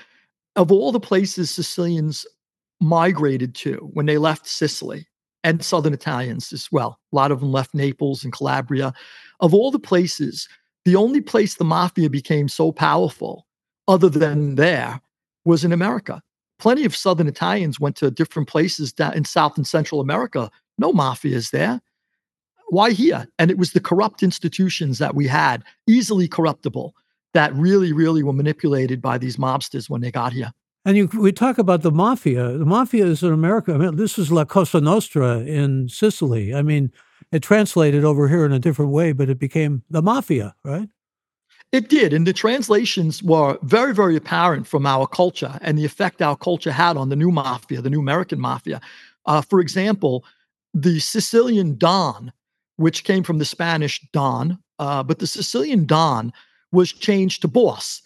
of 0.56 0.72
all 0.72 0.94
the 0.94 1.02
places 1.02 1.52
Sicilians 1.52 2.26
migrated 2.80 3.56
to 3.56 3.90
when 3.94 4.06
they 4.06 4.18
left 4.18 4.48
Sicily, 4.48 5.06
and 5.44 5.64
Southern 5.64 5.94
Italians 5.94 6.52
as 6.52 6.70
well, 6.72 7.00
a 7.12 7.16
lot 7.16 7.32
of 7.32 7.40
them 7.40 7.52
left 7.52 7.74
Naples 7.74 8.24
and 8.24 8.34
Calabria. 8.34 8.94
Of 9.40 9.54
all 9.54 9.72
the 9.72 9.80
places, 9.80 10.50
the 10.86 10.96
only 10.96 11.22
place 11.22 11.56
the 11.56 11.64
mafia 11.64 12.10
became 12.10 12.48
so 12.48 12.72
powerful, 12.72 13.46
other 13.88 14.10
than 14.10 14.56
there, 14.56 15.02
was 15.46 15.64
in 15.64 15.72
America. 15.72 16.22
Plenty 16.60 16.84
of 16.84 16.96
Southern 16.96 17.28
Italians 17.28 17.80
went 17.80 17.96
to 17.98 18.12
different 18.12 18.50
places 18.50 18.92
down 18.92 19.14
in 19.14 19.24
South 19.24 19.56
and 19.56 19.66
Central 19.66 20.02
America. 20.02 20.52
No 20.78 20.92
mafias 20.92 21.52
there. 21.52 21.82
Why 22.68 22.92
here? 22.92 23.28
And 23.40 23.50
it 23.50 23.58
was 23.58 23.72
the 23.72 23.80
corrupt 23.80 24.22
institutions 24.22 25.00
that 25.00 25.16
we 25.16 25.26
had, 25.26 25.64
easily 25.88 26.28
corruptible, 26.28 26.94
that 27.34 27.54
really, 27.56 27.94
really 27.94 28.24
were 28.24 28.34
manipulated 28.34 29.02
by 29.02 29.18
these 29.18 29.38
mobsters 29.38 29.90
when 29.90 30.02
they 30.02 30.12
got 30.12 30.34
here. 30.34 30.52
And 30.90 30.98
you, 30.98 31.08
we 31.20 31.32
talk 31.32 31.60
about 31.60 31.84
the 31.84 31.92
mafia. 31.92 32.58
The 32.58 32.66
mafia 32.66 33.06
is 33.06 33.22
in 33.22 33.32
America. 33.32 33.76
I 33.76 33.78
mean, 33.78 33.96
this 33.98 34.18
is 34.18 34.32
La 34.32 34.44
Cosa 34.44 34.82
Nostra 34.82 35.38
in 35.38 35.88
Sicily. 35.88 36.56
I 36.56 36.64
mean, 36.64 36.92
it 37.32 37.44
translated 37.44 38.04
over 38.04 38.28
here 38.28 38.44
in 38.44 38.52
a 38.52 38.58
different 38.58 38.90
way, 38.90 39.12
but 39.12 39.30
it 39.30 39.38
became 39.38 39.84
the 39.92 40.02
mafia, 40.02 40.56
right? 40.64 40.90
It 41.72 41.90
did. 41.90 42.12
And 42.12 42.26
the 42.26 42.34
translations 42.34 43.22
were 43.22 43.60
very, 43.62 43.94
very 43.94 44.16
apparent 44.16 44.66
from 44.66 44.88
our 44.88 45.06
culture 45.06 45.60
and 45.62 45.78
the 45.78 45.86
effect 45.86 46.24
our 46.24 46.36
culture 46.36 46.72
had 46.72 46.98
on 46.98 47.10
the 47.10 47.16
new 47.16 47.30
mafia, 47.30 47.82
the 47.82 47.92
new 47.92 48.00
American 48.00 48.40
mafia. 48.40 48.82
Uh, 49.28 49.42
for 49.42 49.60
example, 49.60 50.26
the 50.74 50.98
Sicilian 50.98 51.78
Don, 51.78 52.34
which 52.78 53.04
came 53.04 53.22
from 53.22 53.38
the 53.38 53.46
Spanish 53.46 54.02
Don, 54.12 54.58
uh, 54.80 55.04
but 55.04 55.20
the 55.20 55.28
Sicilian 55.28 55.86
Don 55.86 56.34
was 56.72 56.92
changed 56.92 57.44
to 57.44 57.48
boss, 57.48 58.02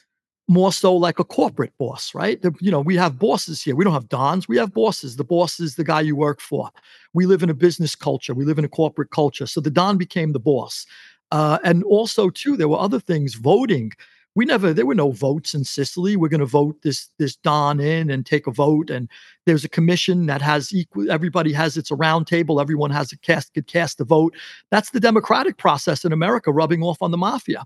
more 0.47 0.73
so 0.73 0.93
like 0.95 1.19
a 1.19 1.23
corporate 1.23 1.71
boss, 1.77 2.13
right? 2.13 2.41
The, 2.41 2.53
you 2.59 2.69
know, 2.69 2.81
we 2.81 2.97
have 2.97 3.17
bosses 3.17 3.61
here. 3.61 3.75
We 3.75 3.83
don't 3.83 3.93
have 3.93 4.09
Dons, 4.09 4.47
we 4.47 4.57
have 4.57 4.73
bosses. 4.73 5.15
The 5.15 5.23
boss 5.23 5.59
is 5.59 5.75
the 5.75 5.83
guy 5.83 6.01
you 6.01 6.15
work 6.15 6.41
for. 6.41 6.69
We 7.13 7.25
live 7.25 7.43
in 7.43 7.49
a 7.49 7.53
business 7.53 7.95
culture, 7.95 8.33
we 8.33 8.45
live 8.45 8.59
in 8.59 8.65
a 8.65 8.69
corporate 8.69 9.11
culture. 9.11 9.47
So 9.47 9.61
the 9.61 9.71
Don 9.71 9.97
became 9.97 10.33
the 10.33 10.39
boss. 10.39 10.85
Uh, 11.31 11.57
and 11.63 11.83
also, 11.85 12.29
too, 12.29 12.55
there 12.55 12.67
were 12.67 12.77
other 12.77 12.99
things. 12.99 13.33
Voting, 13.33 13.91
we 14.35 14.45
never. 14.45 14.73
There 14.73 14.85
were 14.85 14.93
no 14.93 15.11
votes 15.11 15.53
in 15.53 15.63
Sicily. 15.63 16.15
We're 16.15 16.27
going 16.27 16.39
to 16.39 16.45
vote 16.45 16.81
this 16.83 17.09
this 17.17 17.35
Don 17.35 17.79
in 17.79 18.09
and 18.11 18.25
take 18.25 18.45
a 18.45 18.51
vote. 18.51 18.89
And 18.89 19.09
there's 19.45 19.63
a 19.63 19.69
commission 19.69 20.25
that 20.27 20.41
has 20.41 20.73
equal. 20.73 21.09
Everybody 21.11 21.51
has 21.53 21.77
it's 21.77 21.91
a 21.91 21.95
round 21.95 22.27
table. 22.27 22.59
Everyone 22.59 22.91
has 22.91 23.11
a 23.11 23.17
cast 23.17 23.53
could 23.53 23.67
cast 23.67 23.99
a 23.99 24.03
vote. 24.03 24.35
That's 24.71 24.91
the 24.91 24.99
democratic 24.99 25.57
process 25.57 26.05
in 26.05 26.13
America, 26.13 26.51
rubbing 26.51 26.83
off 26.83 26.97
on 27.01 27.11
the 27.11 27.17
mafia. 27.17 27.65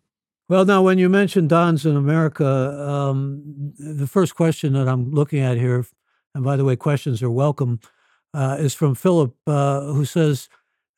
Well, 0.50 0.64
now 0.64 0.82
when 0.82 0.98
you 0.98 1.10
mention 1.10 1.50
Dons 1.50 1.86
in 1.86 1.98
America, 1.98 2.46
um, 2.48 3.74
the 3.78 4.08
first 4.08 4.36
question 4.36 4.74
that 4.74 4.88
I'm 4.88 5.12
looking 5.12 5.40
at 5.40 5.58
here, 5.58 5.86
and 6.34 6.44
by 6.44 6.56
the 6.56 6.64
way, 6.64 6.78
questions 6.78 7.22
are 7.22 7.30
welcome, 7.30 7.82
uh, 8.34 8.56
is 8.58 8.74
from 8.74 8.96
Philip, 8.96 9.36
uh, 9.46 9.82
who 9.82 10.06
says, 10.06 10.48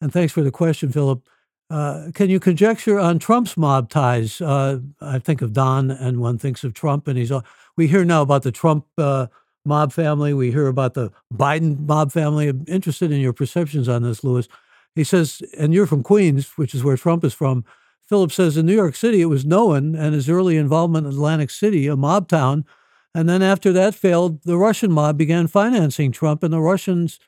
and 0.01 0.13
thanks 0.13 0.33
for 0.33 0.43
the 0.43 0.51
question, 0.51 0.91
Philip. 0.91 1.27
Uh, 1.71 2.11
can 2.13 2.29
you 2.29 2.39
conjecture 2.39 2.99
on 2.99 3.17
Trump's 3.17 3.57
mob 3.57 3.89
ties? 3.89 4.39
Uh, 4.39 4.79
I 5.01 5.17
think 5.17 5.41
of 5.41 5.53
Don, 5.53 5.89
and 5.89 6.19
one 6.19 6.37
thinks 6.37 6.63
of 6.63 6.75
Trump, 6.75 7.07
and 7.07 7.17
he's. 7.17 7.31
All, 7.31 7.43
we 7.75 7.87
hear 7.87 8.05
now 8.05 8.21
about 8.21 8.43
the 8.43 8.51
Trump 8.51 8.85
uh, 8.99 9.27
mob 9.65 9.91
family. 9.93 10.31
We 10.31 10.51
hear 10.51 10.67
about 10.67 10.93
the 10.93 11.11
Biden 11.33 11.87
mob 11.87 12.11
family. 12.11 12.49
I'm 12.49 12.65
interested 12.67 13.11
in 13.11 13.19
your 13.19 13.33
perceptions 13.33 13.89
on 13.89 14.03
this, 14.03 14.23
Louis. 14.23 14.47
He 14.95 15.03
says, 15.03 15.41
and 15.57 15.73
you're 15.73 15.87
from 15.87 16.03
Queens, 16.03 16.49
which 16.55 16.75
is 16.75 16.83
where 16.83 16.97
Trump 16.97 17.23
is 17.23 17.33
from. 17.33 17.65
Philip 18.09 18.31
says 18.31 18.57
in 18.57 18.65
New 18.65 18.75
York 18.75 18.95
City, 18.95 19.21
it 19.21 19.25
was 19.27 19.45
known, 19.45 19.95
and 19.95 20.15
his 20.15 20.27
early 20.27 20.57
involvement 20.57 21.05
in 21.05 21.13
Atlantic 21.13 21.51
City, 21.51 21.85
a 21.85 21.95
mob 21.95 22.27
town. 22.27 22.65
And 23.13 23.29
then 23.29 23.43
after 23.43 23.71
that 23.71 23.93
failed, 23.93 24.43
the 24.43 24.57
Russian 24.57 24.91
mob 24.91 25.15
began 25.15 25.45
financing 25.45 26.11
Trump, 26.11 26.41
and 26.41 26.51
the 26.51 26.59
Russians 26.59 27.19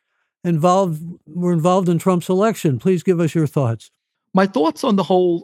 involved 0.44 1.04
were 1.28 1.54
involved 1.54 1.88
in 1.88 2.00
Trump's 2.00 2.30
election. 2.30 2.80
Please 2.80 3.04
give 3.04 3.20
us 3.20 3.36
your 3.36 3.46
thoughts 3.46 3.92
my 4.34 4.48
thoughts 4.48 4.84
on 4.84 4.96
the 4.96 5.04
whole 5.04 5.42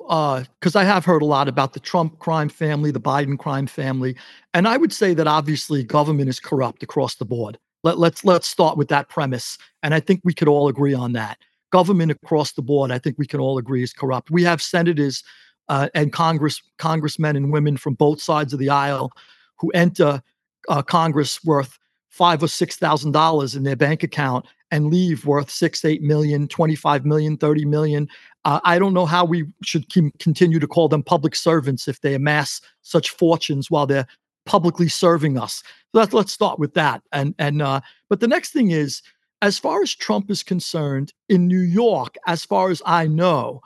because 0.60 0.76
uh, 0.76 0.80
i 0.80 0.84
have 0.84 1.06
heard 1.06 1.22
a 1.22 1.26
lot 1.26 1.48
about 1.48 1.74
the 1.74 1.80
trump 1.80 2.18
crime 2.20 2.50
family 2.50 2.92
the 2.92 3.00
biden 3.00 3.38
crime 3.38 3.68
family 3.68 4.16
and 4.54 4.68
i 4.68 4.78
would 4.78 4.94
say 4.94 5.14
that 5.14 5.28
obviously 5.28 5.84
government 5.84 6.30
is 6.30 6.40
corrupt 6.40 6.84
across 6.84 7.16
the 7.16 7.26
board 7.26 7.58
Let, 7.84 7.98
let's 8.00 8.24
let's 8.24 8.48
start 8.48 8.78
with 8.78 8.88
that 8.90 9.10
premise 9.10 9.58
and 9.84 9.94
i 9.94 10.00
think 10.00 10.22
we 10.24 10.34
could 10.34 10.48
all 10.48 10.68
agree 10.68 10.94
on 10.94 11.14
that 11.14 11.38
government 11.72 12.12
across 12.12 12.54
the 12.54 12.62
board 12.62 12.92
i 12.92 13.00
think 13.00 13.18
we 13.18 13.28
can 13.28 13.40
all 13.40 13.58
agree 13.58 13.84
is 13.84 13.94
corrupt 13.94 14.32
we 14.32 14.44
have 14.44 14.62
senators 14.62 15.24
uh, 15.70 15.90
and 15.94 16.14
congress 16.14 16.62
congressmen 16.78 17.36
and 17.36 17.52
women 17.52 17.78
from 17.78 17.94
both 17.94 18.22
sides 18.22 18.54
of 18.54 18.60
the 18.60 18.70
aisle 18.70 19.12
who 19.58 19.70
enter 19.72 20.22
uh, 20.70 20.82
congress 20.82 21.44
worth 21.44 21.78
five 22.10 22.42
or 22.42 22.48
six 22.48 22.76
thousand 22.78 23.12
dollars 23.12 23.56
in 23.56 23.64
their 23.64 23.76
bank 23.76 24.04
account 24.04 24.46
and 24.72 24.88
leave 24.88 25.26
worth 25.26 25.50
six, 25.50 25.86
eight 25.86 26.02
million, 26.02 26.48
25 26.48 27.06
million, 27.06 27.38
30 27.38 27.66
million. 27.66 28.08
Uh, 28.46 28.60
I 28.64 28.80
don't 28.80 28.94
know 28.94 29.06
how 29.06 29.26
we 29.26 29.46
should 29.64 29.90
continue 29.90 30.60
to 30.60 30.68
call 30.68 30.90
them 30.90 31.04
public 31.04 31.36
servants 31.36 31.88
if 31.88 32.02
they 32.02 32.14
amass 32.14 32.62
such 32.82 33.12
fortunes 33.12 33.72
while 33.72 33.88
they're 33.88 34.08
publicly 34.46 34.88
serving 34.88 35.38
us. 35.38 35.64
So 35.92 36.00
let's, 36.00 36.14
let's 36.14 36.32
start 36.32 36.60
with 36.60 36.74
that. 36.74 37.02
And 37.12 37.36
and 37.40 37.62
uh, 37.62 37.82
but 38.10 38.20
the 38.20 38.28
next 38.28 38.52
thing 38.52 38.72
is, 38.72 39.02
as 39.42 39.60
far 39.60 39.82
as 39.82 39.94
Trump 39.94 40.32
is 40.32 40.44
concerned, 40.44 41.14
in 41.30 41.48
New 41.48 41.60
York, 41.60 42.16
as 42.26 42.44
far 42.44 42.70
as 42.70 42.82
I 42.86 43.08
know, 43.08 43.62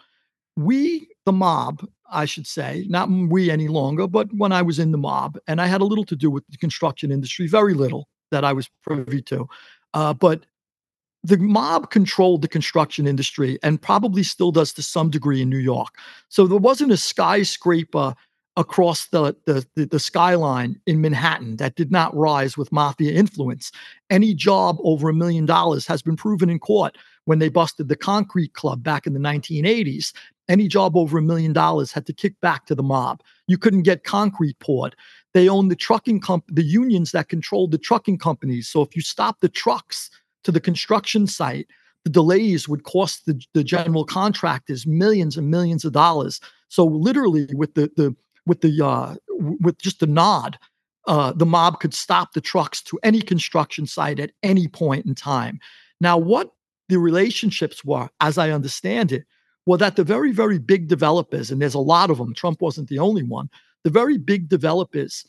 we 0.57 1.07
the 1.25 1.31
mob, 1.31 1.87
I 2.11 2.25
should 2.25 2.47
say, 2.47 2.85
not 2.89 3.09
we 3.09 3.49
any 3.51 3.67
longer, 3.67 4.07
but 4.07 4.33
when 4.33 4.51
I 4.51 4.61
was 4.61 4.79
in 4.79 4.91
the 4.91 4.97
mob, 4.97 5.37
and 5.47 5.61
I 5.61 5.67
had 5.67 5.81
a 5.81 5.85
little 5.85 6.05
to 6.05 6.15
do 6.15 6.29
with 6.29 6.43
the 6.49 6.57
construction 6.57 7.11
industry, 7.11 7.47
very 7.47 7.73
little 7.73 8.07
that 8.31 8.43
I 8.43 8.53
was 8.53 8.69
privy 8.81 9.21
to. 9.23 9.47
Uh, 9.93 10.13
but 10.13 10.45
the 11.23 11.37
mob 11.37 11.91
controlled 11.91 12.41
the 12.41 12.47
construction 12.47 13.05
industry 13.05 13.59
and 13.61 13.81
probably 13.81 14.23
still 14.23 14.51
does 14.51 14.73
to 14.73 14.81
some 14.81 15.09
degree 15.09 15.41
in 15.41 15.49
New 15.49 15.57
York. 15.57 15.95
So 16.29 16.47
there 16.47 16.57
wasn't 16.57 16.91
a 16.91 16.97
skyscraper 16.97 18.15
across 18.57 19.07
the, 19.07 19.35
the, 19.45 19.65
the, 19.75 19.99
skyline 19.99 20.79
in 20.85 20.99
Manhattan 20.99 21.55
that 21.55 21.75
did 21.75 21.89
not 21.89 22.15
rise 22.15 22.57
with 22.57 22.71
mafia 22.71 23.13
influence. 23.13 23.71
Any 24.09 24.33
job 24.33 24.77
over 24.83 25.09
a 25.09 25.13
million 25.13 25.45
dollars 25.45 25.87
has 25.87 26.01
been 26.01 26.17
proven 26.17 26.49
in 26.49 26.59
court 26.59 26.97
when 27.25 27.39
they 27.39 27.47
busted 27.47 27.87
the 27.87 27.95
concrete 27.95 28.53
club 28.53 28.83
back 28.83 29.07
in 29.07 29.13
the 29.13 29.19
1980s. 29.19 30.11
Any 30.49 30.67
job 30.67 30.97
over 30.97 31.17
a 31.17 31.21
million 31.21 31.53
dollars 31.53 31.93
had 31.93 32.05
to 32.07 32.13
kick 32.13 32.39
back 32.41 32.65
to 32.65 32.75
the 32.75 32.83
mob. 32.83 33.21
You 33.47 33.57
couldn't 33.57 33.83
get 33.83 34.03
concrete 34.03 34.59
poured. 34.59 34.97
They 35.33 35.47
owned 35.47 35.71
the 35.71 35.75
trucking 35.77 36.19
comp- 36.19 36.43
the 36.49 36.63
unions 36.63 37.11
that 37.11 37.29
controlled 37.29 37.71
the 37.71 37.77
trucking 37.77 38.17
companies. 38.17 38.67
So 38.67 38.81
if 38.81 38.97
you 38.97 39.01
stop 39.01 39.39
the 39.39 39.49
trucks 39.49 40.09
to 40.43 40.51
the 40.51 40.59
construction 40.59 41.25
site, 41.25 41.67
the 42.03 42.09
delays 42.09 42.67
would 42.67 42.83
cost 42.83 43.25
the, 43.25 43.41
the 43.53 43.63
general 43.63 44.03
contractors 44.03 44.85
millions 44.85 45.37
and 45.37 45.49
millions 45.49 45.85
of 45.85 45.93
dollars. 45.93 46.41
So 46.67 46.85
literally, 46.85 47.47
with 47.53 47.75
the 47.75 47.91
the 47.95 48.13
with 48.45 48.61
the 48.61 48.85
uh, 48.85 49.15
with 49.29 49.77
just 49.79 50.03
a 50.03 50.07
nod, 50.07 50.57
uh, 51.07 51.33
the 51.33 51.45
mob 51.45 51.79
could 51.79 51.93
stop 51.93 52.33
the 52.33 52.41
trucks 52.41 52.81
to 52.83 52.99
any 53.03 53.21
construction 53.21 53.85
site 53.85 54.19
at 54.19 54.31
any 54.43 54.67
point 54.67 55.05
in 55.05 55.15
time. 55.15 55.59
Now, 55.99 56.17
what 56.17 56.51
the 56.89 56.99
relationships 56.99 57.85
were, 57.85 58.09
as 58.19 58.37
I 58.37 58.51
understand 58.51 59.11
it, 59.11 59.25
were 59.65 59.77
that 59.77 59.95
the 59.95 60.03
very 60.03 60.31
very 60.31 60.59
big 60.59 60.87
developers, 60.87 61.51
and 61.51 61.61
there's 61.61 61.73
a 61.73 61.79
lot 61.79 62.09
of 62.09 62.17
them. 62.17 62.33
Trump 62.33 62.61
wasn't 62.61 62.89
the 62.89 62.99
only 62.99 63.23
one. 63.23 63.49
The 63.83 63.89
very 63.89 64.17
big 64.17 64.49
developers 64.49 65.25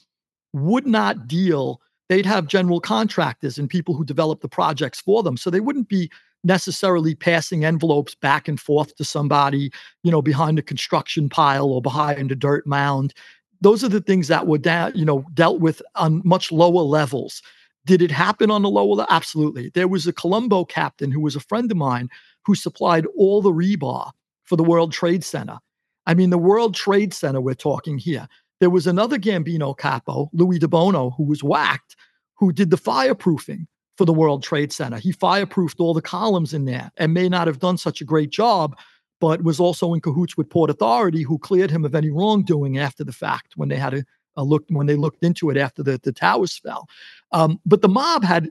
would 0.53 0.87
not 0.87 1.27
deal 1.27 1.81
they'd 2.13 2.27
have 2.27 2.47
general 2.47 2.79
contractors 2.79 3.57
and 3.57 3.71
people 3.71 3.95
who 3.95 4.05
develop 4.05 4.43
the 4.43 4.49
projects 4.49 5.01
for 5.01 5.23
them. 5.23 5.35
So 5.39 5.49
they 5.49 5.61
wouldn't 5.61 5.89
be 5.89 6.11
necessarily 6.45 7.15
passing 7.15 7.65
envelopes 7.65 8.15
back 8.15 8.49
and 8.49 8.61
forth 8.61 8.95
to 8.97 9.05
somebody, 9.05 9.71
you 10.03 10.11
know, 10.11 10.23
behind 10.23 10.59
a 10.59 10.63
construction 10.63 11.29
pile 11.29 11.67
or 11.67 11.81
behind 11.81 12.33
a 12.33 12.37
dirt 12.37 12.67
mound. 12.67 13.15
Those 13.61 13.85
are 13.85 13.89
the 13.89 14.01
things 14.01 14.29
that 14.29 14.47
were 14.47 14.59
da- 14.59 14.91
you 14.95 15.05
know 15.05 15.25
dealt 15.35 15.61
with 15.61 15.81
on 15.95 16.23
much 16.25 16.51
lower 16.51 16.83
levels. 16.83 17.43
Did 17.85 18.03
it 18.03 18.11
happen 18.11 18.51
on 18.51 18.63
the 18.63 18.71
lower 18.71 18.95
level? 18.95 19.07
Absolutely. 19.11 19.71
There 19.75 19.89
was 19.89 20.07
a 20.07 20.13
Colombo 20.13 20.65
captain 20.65 21.11
who 21.11 21.21
was 21.21 21.37
a 21.37 21.41
friend 21.41 21.71
of 21.71 21.77
mine 21.77 22.09
who 22.45 22.55
supplied 22.55 23.07
all 23.17 23.43
the 23.43 23.53
rebar 23.53 24.11
for 24.45 24.57
the 24.57 24.65
World 24.65 24.93
Trade 24.93 25.25
Center. 25.25 25.59
I 26.07 26.15
mean, 26.15 26.31
the 26.31 26.39
World 26.39 26.75
Trade 26.75 27.15
Center 27.15 27.41
we're 27.41 27.55
talking 27.55 27.99
here. 27.99 28.29
There 28.61 28.71
was 28.71 28.87
another 28.87 29.19
Gambino 29.19 29.77
capo, 29.77 30.29
Louis 30.33 30.59
DiBono, 30.59 31.17
who 31.17 31.25
was 31.25 31.43
whacked, 31.43 31.97
who 32.37 32.53
did 32.53 32.71
the 32.71 32.77
fireproofing 32.77 33.67
for 34.03 34.07
the 34.07 34.13
World 34.13 34.43
Trade 34.43 34.73
Center. 34.73 34.99
He 34.99 35.13
fireproofed 35.13 35.79
all 35.79 35.95
the 35.95 36.03
columns 36.03 36.53
in 36.53 36.65
there 36.65 36.91
and 36.97 37.15
may 37.15 37.29
not 37.29 37.47
have 37.47 37.61
done 37.61 37.79
such 37.79 38.01
a 38.01 38.05
great 38.05 38.31
job, 38.31 38.77
but 39.21 39.45
was 39.45 39.61
also 39.61 39.95
in 39.95 40.01
cahoots 40.01 40.37
with 40.37 40.51
Port 40.51 40.71
Authority, 40.71 41.23
who 41.23 41.39
cleared 41.39 41.71
him 41.71 41.85
of 41.85 41.95
any 41.95 42.11
wrongdoing 42.11 42.79
after 42.79 43.05
the 43.05 43.13
fact 43.13 43.53
when 43.55 43.69
they 43.69 43.77
had 43.77 43.95
a, 43.95 44.05
a 44.35 44.43
look 44.43 44.65
when 44.71 44.89
they 44.89 44.97
looked 44.97 45.23
into 45.23 45.51
it 45.51 45.57
after 45.57 45.85
the, 45.85 46.01
the 46.03 46.11
towers 46.11 46.59
fell. 46.59 46.89
Um, 47.31 47.61
but 47.65 47.81
the 47.81 47.89
mob 47.89 48.25
had 48.25 48.51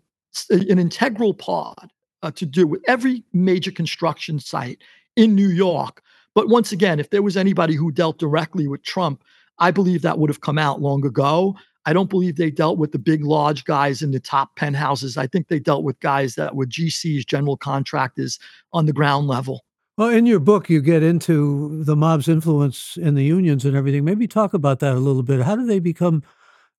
an 0.50 0.80
integral 0.80 1.34
part 1.34 1.92
uh, 2.24 2.32
to 2.32 2.46
do 2.46 2.66
with 2.66 2.82
every 2.88 3.26
major 3.34 3.72
construction 3.72 4.40
site 4.40 4.82
in 5.18 5.36
New 5.36 5.50
York. 5.50 6.02
But 6.34 6.48
once 6.48 6.72
again, 6.72 6.98
if 6.98 7.10
there 7.10 7.24
was 7.24 7.36
anybody 7.36 7.76
who 7.76 7.92
dealt 7.92 8.20
directly 8.20 8.70
with 8.70 8.84
Trump, 8.84 9.22
I 9.60 9.72
believe 9.72 10.02
that 10.04 10.18
would 10.18 10.30
have 10.30 10.40
come 10.40 10.58
out 10.58 10.80
long 10.80 11.06
ago. 11.06 11.58
I 11.86 11.94
don't 11.94 12.10
believe 12.10 12.36
they 12.36 12.52
dealt 12.52 12.78
with 12.78 12.91
the 12.91 13.00
big 13.00 13.24
lodge 13.24 13.63
guys 13.63 14.02
in 14.02 14.12
the 14.12 14.20
top 14.20 14.56
penthouses. 14.56 15.17
I 15.17 15.28
think 15.28 15.48
they 15.48 15.60
dealt 15.60 15.84
with 15.84 16.00
guys 16.00 16.36
that 16.36 16.56
were 16.56 16.65
GCs, 16.65 17.26
general 17.26 17.58
contractors 17.58 18.38
on 18.72 18.86
the 18.86 18.94
ground 18.94 19.28
level. 19.28 19.65
Well, 19.98 20.10
in 20.10 20.26
your 20.26 20.39
book, 20.39 20.70
you 20.70 20.82
get 20.82 21.04
into 21.04 21.84
the 21.84 21.96
mob's 21.96 22.28
influence 22.28 22.98
in 22.98 23.15
the 23.15 23.24
unions 23.24 23.65
and 23.65 23.76
everything. 23.76 24.06
Maybe 24.06 24.28
talk 24.28 24.54
about 24.54 24.80
that 24.80 24.96
a 24.96 25.00
little 25.00 25.24
bit. 25.24 25.41
How 25.41 25.56
did 25.56 25.67
they 25.67 25.80
become 25.80 26.24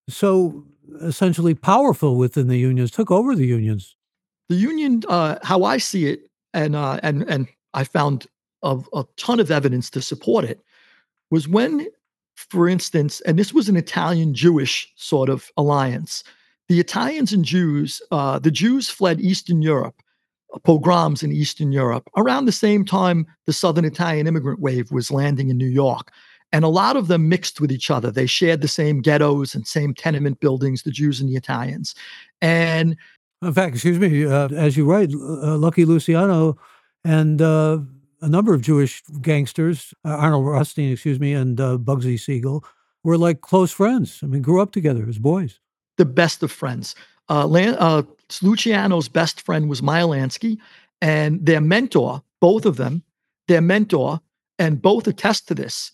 so 0.08 0.64
essentially 1.00 1.54
powerful 1.54 2.16
within 2.16 2.48
the 2.48 2.58
unions, 2.58 2.90
took 2.90 3.10
over 3.10 3.34
the 3.34 3.46
unions? 3.46 3.96
The 4.48 4.56
union, 4.56 5.02
uh, 5.08 5.38
how 5.42 5.64
I 5.64 5.78
see 5.78 6.06
it, 6.06 6.30
and 6.54 6.74
uh, 6.74 7.00
and 7.02 7.22
and 7.28 7.48
I 7.74 7.84
found 7.84 8.26
a, 8.62 8.80
a 8.92 9.04
ton 9.16 9.40
of 9.40 9.50
evidence 9.50 9.90
to 9.90 10.02
support 10.02 10.44
it, 10.44 10.60
was 11.30 11.48
when 11.48 11.86
for 12.50 12.68
instance, 12.68 13.20
and 13.22 13.38
this 13.38 13.52
was 13.52 13.68
an 13.68 13.76
Italian 13.76 14.34
Jewish 14.34 14.90
sort 14.96 15.28
of 15.28 15.50
alliance. 15.56 16.24
The 16.68 16.80
Italians 16.80 17.32
and 17.32 17.44
Jews, 17.44 18.00
uh, 18.10 18.38
the 18.38 18.50
Jews 18.50 18.88
fled 18.88 19.20
Eastern 19.20 19.62
Europe, 19.62 19.96
uh, 20.54 20.58
pogroms 20.58 21.22
in 21.22 21.32
Eastern 21.32 21.72
Europe, 21.72 22.08
around 22.16 22.44
the 22.44 22.52
same 22.52 22.84
time 22.84 23.26
the 23.46 23.52
Southern 23.52 23.84
Italian 23.84 24.26
immigrant 24.26 24.60
wave 24.60 24.90
was 24.90 25.10
landing 25.10 25.50
in 25.50 25.58
New 25.58 25.66
York. 25.66 26.10
And 26.54 26.64
a 26.64 26.68
lot 26.68 26.96
of 26.96 27.08
them 27.08 27.30
mixed 27.30 27.60
with 27.60 27.72
each 27.72 27.90
other. 27.90 28.10
They 28.10 28.26
shared 28.26 28.60
the 28.60 28.68
same 28.68 29.00
ghettos 29.00 29.54
and 29.54 29.66
same 29.66 29.94
tenement 29.94 30.40
buildings, 30.40 30.82
the 30.82 30.90
Jews 30.90 31.18
and 31.20 31.28
the 31.28 31.36
Italians. 31.36 31.94
And 32.42 32.96
in 33.40 33.52
fact, 33.54 33.74
excuse 33.74 33.98
me, 33.98 34.26
uh, 34.26 34.48
as 34.48 34.76
you 34.76 34.84
write, 34.84 35.12
uh, 35.12 35.56
Lucky 35.56 35.84
Luciano 35.84 36.58
and 37.04 37.42
uh, 37.42 37.78
a 38.22 38.28
number 38.28 38.54
of 38.54 38.62
Jewish 38.62 39.02
gangsters, 39.20 39.92
uh, 40.04 40.10
Arnold 40.10 40.46
Rothstein, 40.46 40.92
excuse 40.92 41.20
me, 41.20 41.34
and 41.34 41.60
uh, 41.60 41.76
Bugsy 41.76 42.18
Siegel, 42.18 42.64
were 43.04 43.18
like 43.18 43.40
close 43.40 43.72
friends. 43.72 44.20
I 44.22 44.26
mean, 44.26 44.42
grew 44.42 44.62
up 44.62 44.72
together 44.72 45.04
as 45.08 45.18
boys. 45.18 45.58
The 45.98 46.04
best 46.04 46.42
of 46.42 46.50
friends. 46.50 46.94
Uh, 47.28 47.46
Lan- 47.46 47.76
uh, 47.78 48.02
Luciano's 48.40 49.08
best 49.08 49.40
friend 49.40 49.68
was 49.68 49.82
Meyer 49.82 50.04
Lansky, 50.04 50.58
and 51.00 51.44
their 51.44 51.60
mentor, 51.60 52.22
both 52.40 52.64
of 52.64 52.76
them, 52.76 53.02
their 53.48 53.60
mentor, 53.60 54.20
and 54.58 54.80
both 54.80 55.08
attest 55.08 55.48
to 55.48 55.54
this. 55.54 55.90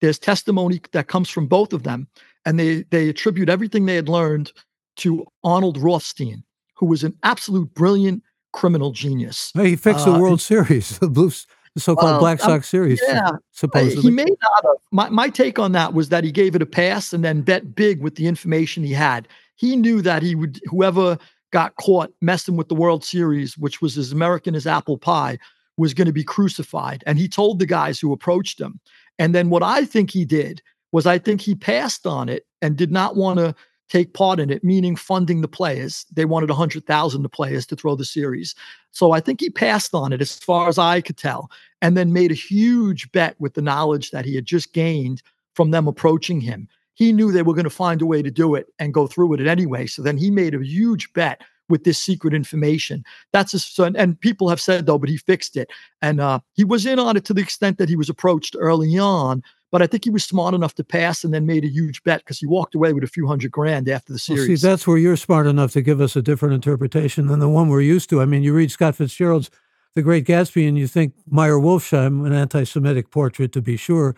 There's 0.00 0.18
testimony 0.18 0.80
that 0.92 1.08
comes 1.08 1.30
from 1.30 1.46
both 1.46 1.72
of 1.72 1.82
them, 1.82 2.06
and 2.44 2.58
they 2.58 2.82
they 2.90 3.08
attribute 3.08 3.48
everything 3.48 3.86
they 3.86 3.96
had 3.96 4.08
learned 4.08 4.52
to 4.96 5.26
Arnold 5.44 5.78
Rothstein, 5.78 6.44
who 6.74 6.86
was 6.86 7.04
an 7.04 7.16
absolute 7.22 7.72
brilliant 7.74 8.22
criminal 8.52 8.92
genius. 8.92 9.52
He 9.54 9.76
fixed 9.76 10.04
the 10.04 10.12
uh, 10.12 10.18
World 10.18 10.40
Series, 10.40 10.98
the 11.00 11.08
Blues 11.08 11.46
the 11.74 11.80
so-called 11.80 12.12
well, 12.12 12.20
Black 12.20 12.40
Sox 12.40 12.68
series. 12.68 13.00
Yeah, 13.06 13.30
supposedly 13.52 14.02
he 14.02 14.10
may 14.10 14.24
not 14.24 14.64
have. 14.64 14.76
My 14.90 15.08
my 15.08 15.28
take 15.28 15.58
on 15.58 15.72
that 15.72 15.94
was 15.94 16.08
that 16.08 16.24
he 16.24 16.32
gave 16.32 16.54
it 16.54 16.62
a 16.62 16.66
pass 16.66 17.12
and 17.12 17.24
then 17.24 17.42
bet 17.42 17.74
big 17.74 18.00
with 18.02 18.16
the 18.16 18.26
information 18.26 18.82
he 18.82 18.92
had. 18.92 19.28
He 19.56 19.76
knew 19.76 20.02
that 20.02 20.22
he 20.22 20.34
would 20.34 20.60
whoever 20.66 21.18
got 21.52 21.74
caught 21.76 22.12
messing 22.20 22.56
with 22.56 22.68
the 22.68 22.74
World 22.74 23.04
Series, 23.04 23.56
which 23.58 23.80
was 23.80 23.98
as 23.98 24.12
American 24.12 24.54
as 24.54 24.66
apple 24.66 24.98
pie, 24.98 25.38
was 25.76 25.94
going 25.94 26.06
to 26.06 26.12
be 26.12 26.24
crucified. 26.24 27.02
And 27.06 27.18
he 27.18 27.28
told 27.28 27.58
the 27.58 27.66
guys 27.66 27.98
who 27.98 28.12
approached 28.12 28.60
him. 28.60 28.80
And 29.18 29.34
then 29.34 29.50
what 29.50 29.62
I 29.62 29.84
think 29.84 30.10
he 30.10 30.24
did 30.24 30.62
was 30.92 31.06
I 31.06 31.18
think 31.18 31.40
he 31.40 31.54
passed 31.54 32.06
on 32.06 32.28
it 32.28 32.46
and 32.62 32.76
did 32.76 32.90
not 32.90 33.16
want 33.16 33.38
to 33.38 33.54
take 33.90 34.14
part 34.14 34.40
in 34.40 34.50
it, 34.50 34.64
meaning 34.64 34.96
funding 34.96 35.40
the 35.40 35.48
players. 35.48 36.06
They 36.12 36.24
wanted 36.24 36.48
100,000 36.48 37.22
the 37.22 37.28
players 37.28 37.66
to 37.66 37.76
throw 37.76 37.96
the 37.96 38.04
series. 38.04 38.54
So 38.92 39.12
I 39.12 39.20
think 39.20 39.40
he 39.40 39.50
passed 39.50 39.94
on 39.94 40.12
it 40.12 40.22
as 40.22 40.38
far 40.38 40.68
as 40.68 40.78
I 40.78 41.00
could 41.00 41.16
tell, 41.16 41.50
and 41.82 41.96
then 41.96 42.12
made 42.12 42.30
a 42.30 42.34
huge 42.34 43.10
bet 43.12 43.34
with 43.38 43.54
the 43.54 43.62
knowledge 43.62 44.12
that 44.12 44.24
he 44.24 44.34
had 44.34 44.46
just 44.46 44.72
gained 44.72 45.22
from 45.54 45.72
them 45.72 45.88
approaching 45.88 46.40
him. 46.40 46.68
He 46.94 47.12
knew 47.12 47.32
they 47.32 47.42
were 47.42 47.54
going 47.54 47.64
to 47.64 47.70
find 47.70 48.00
a 48.00 48.06
way 48.06 48.22
to 48.22 48.30
do 48.30 48.54
it 48.54 48.66
and 48.78 48.94
go 48.94 49.06
through 49.06 49.26
with 49.26 49.40
it 49.40 49.46
anyway. 49.46 49.86
So 49.86 50.02
then 50.02 50.18
he 50.18 50.30
made 50.30 50.54
a 50.54 50.64
huge 50.64 51.12
bet 51.12 51.42
with 51.68 51.84
this 51.84 51.98
secret 51.98 52.34
information. 52.34 53.04
That's 53.32 53.54
a, 53.54 53.58
so, 53.58 53.84
and 53.84 54.20
people 54.20 54.48
have 54.48 54.60
said 54.60 54.86
though, 54.86 54.98
but 54.98 55.08
he 55.08 55.16
fixed 55.16 55.56
it, 55.56 55.70
and 56.02 56.20
uh, 56.20 56.40
he 56.54 56.64
was 56.64 56.86
in 56.86 56.98
on 56.98 57.16
it 57.16 57.24
to 57.26 57.34
the 57.34 57.42
extent 57.42 57.78
that 57.78 57.88
he 57.88 57.96
was 57.96 58.08
approached 58.08 58.56
early 58.58 58.98
on 58.98 59.42
but 59.70 59.82
I 59.82 59.86
think 59.86 60.04
he 60.04 60.10
was 60.10 60.24
smart 60.24 60.54
enough 60.54 60.74
to 60.74 60.84
pass 60.84 61.22
and 61.22 61.32
then 61.32 61.46
made 61.46 61.64
a 61.64 61.68
huge 61.68 62.02
bet 62.02 62.20
because 62.20 62.38
he 62.38 62.46
walked 62.46 62.74
away 62.74 62.92
with 62.92 63.04
a 63.04 63.08
few 63.08 63.26
hundred 63.26 63.52
grand 63.52 63.88
after 63.88 64.12
the 64.12 64.18
series. 64.18 64.48
Well, 64.48 64.56
see, 64.56 64.66
that's 64.66 64.86
where 64.86 64.98
you're 64.98 65.16
smart 65.16 65.46
enough 65.46 65.72
to 65.72 65.82
give 65.82 66.00
us 66.00 66.16
a 66.16 66.22
different 66.22 66.54
interpretation 66.54 67.28
than 67.28 67.38
the 67.38 67.48
one 67.48 67.68
we're 67.68 67.80
used 67.80 68.10
to. 68.10 68.20
I 68.20 68.24
mean, 68.24 68.42
you 68.42 68.52
read 68.52 68.70
Scott 68.70 68.96
Fitzgerald's 68.96 69.50
The 69.94 70.02
Great 70.02 70.26
Gatsby 70.26 70.68
and 70.68 70.76
you 70.76 70.86
think 70.86 71.14
Meyer 71.28 71.54
Wolfshiem, 71.54 72.26
an 72.26 72.32
anti 72.32 72.64
Semitic 72.64 73.10
portrait 73.10 73.52
to 73.52 73.62
be 73.62 73.76
sure, 73.76 74.16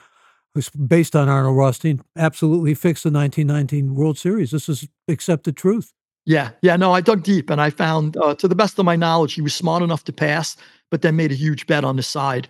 who's 0.55 0.71
based 0.71 1.15
on 1.15 1.29
Arnold 1.29 1.57
Rothstein, 1.57 2.03
absolutely 2.17 2.75
fixed 2.75 3.05
the 3.05 3.11
1919 3.11 3.95
World 3.95 4.19
Series. 4.19 4.51
This 4.51 4.69
is 4.69 4.89
accepted 5.09 5.57
truth. 5.57 5.93
Yeah, 6.25 6.51
yeah, 6.63 6.77
no, 6.77 6.93
I 6.93 7.01
dug 7.01 7.25
deep 7.25 7.51
and 7.51 7.61
I 7.61 7.71
found, 7.71 8.17
uh, 8.17 8.35
to 8.37 8.47
the 8.47 8.55
best 8.55 8.79
of 8.79 8.85
my 8.85 8.95
knowledge, 8.95 9.35
he 9.35 9.41
was 9.41 9.55
smart 9.55 9.83
enough 9.83 10.05
to 10.05 10.13
pass, 10.13 10.57
but 10.89 11.03
then 11.03 11.17
made 11.17 11.33
a 11.33 11.35
huge 11.35 11.67
bet 11.67 11.85
on 11.85 11.97
the 11.97 12.03
side 12.03 12.49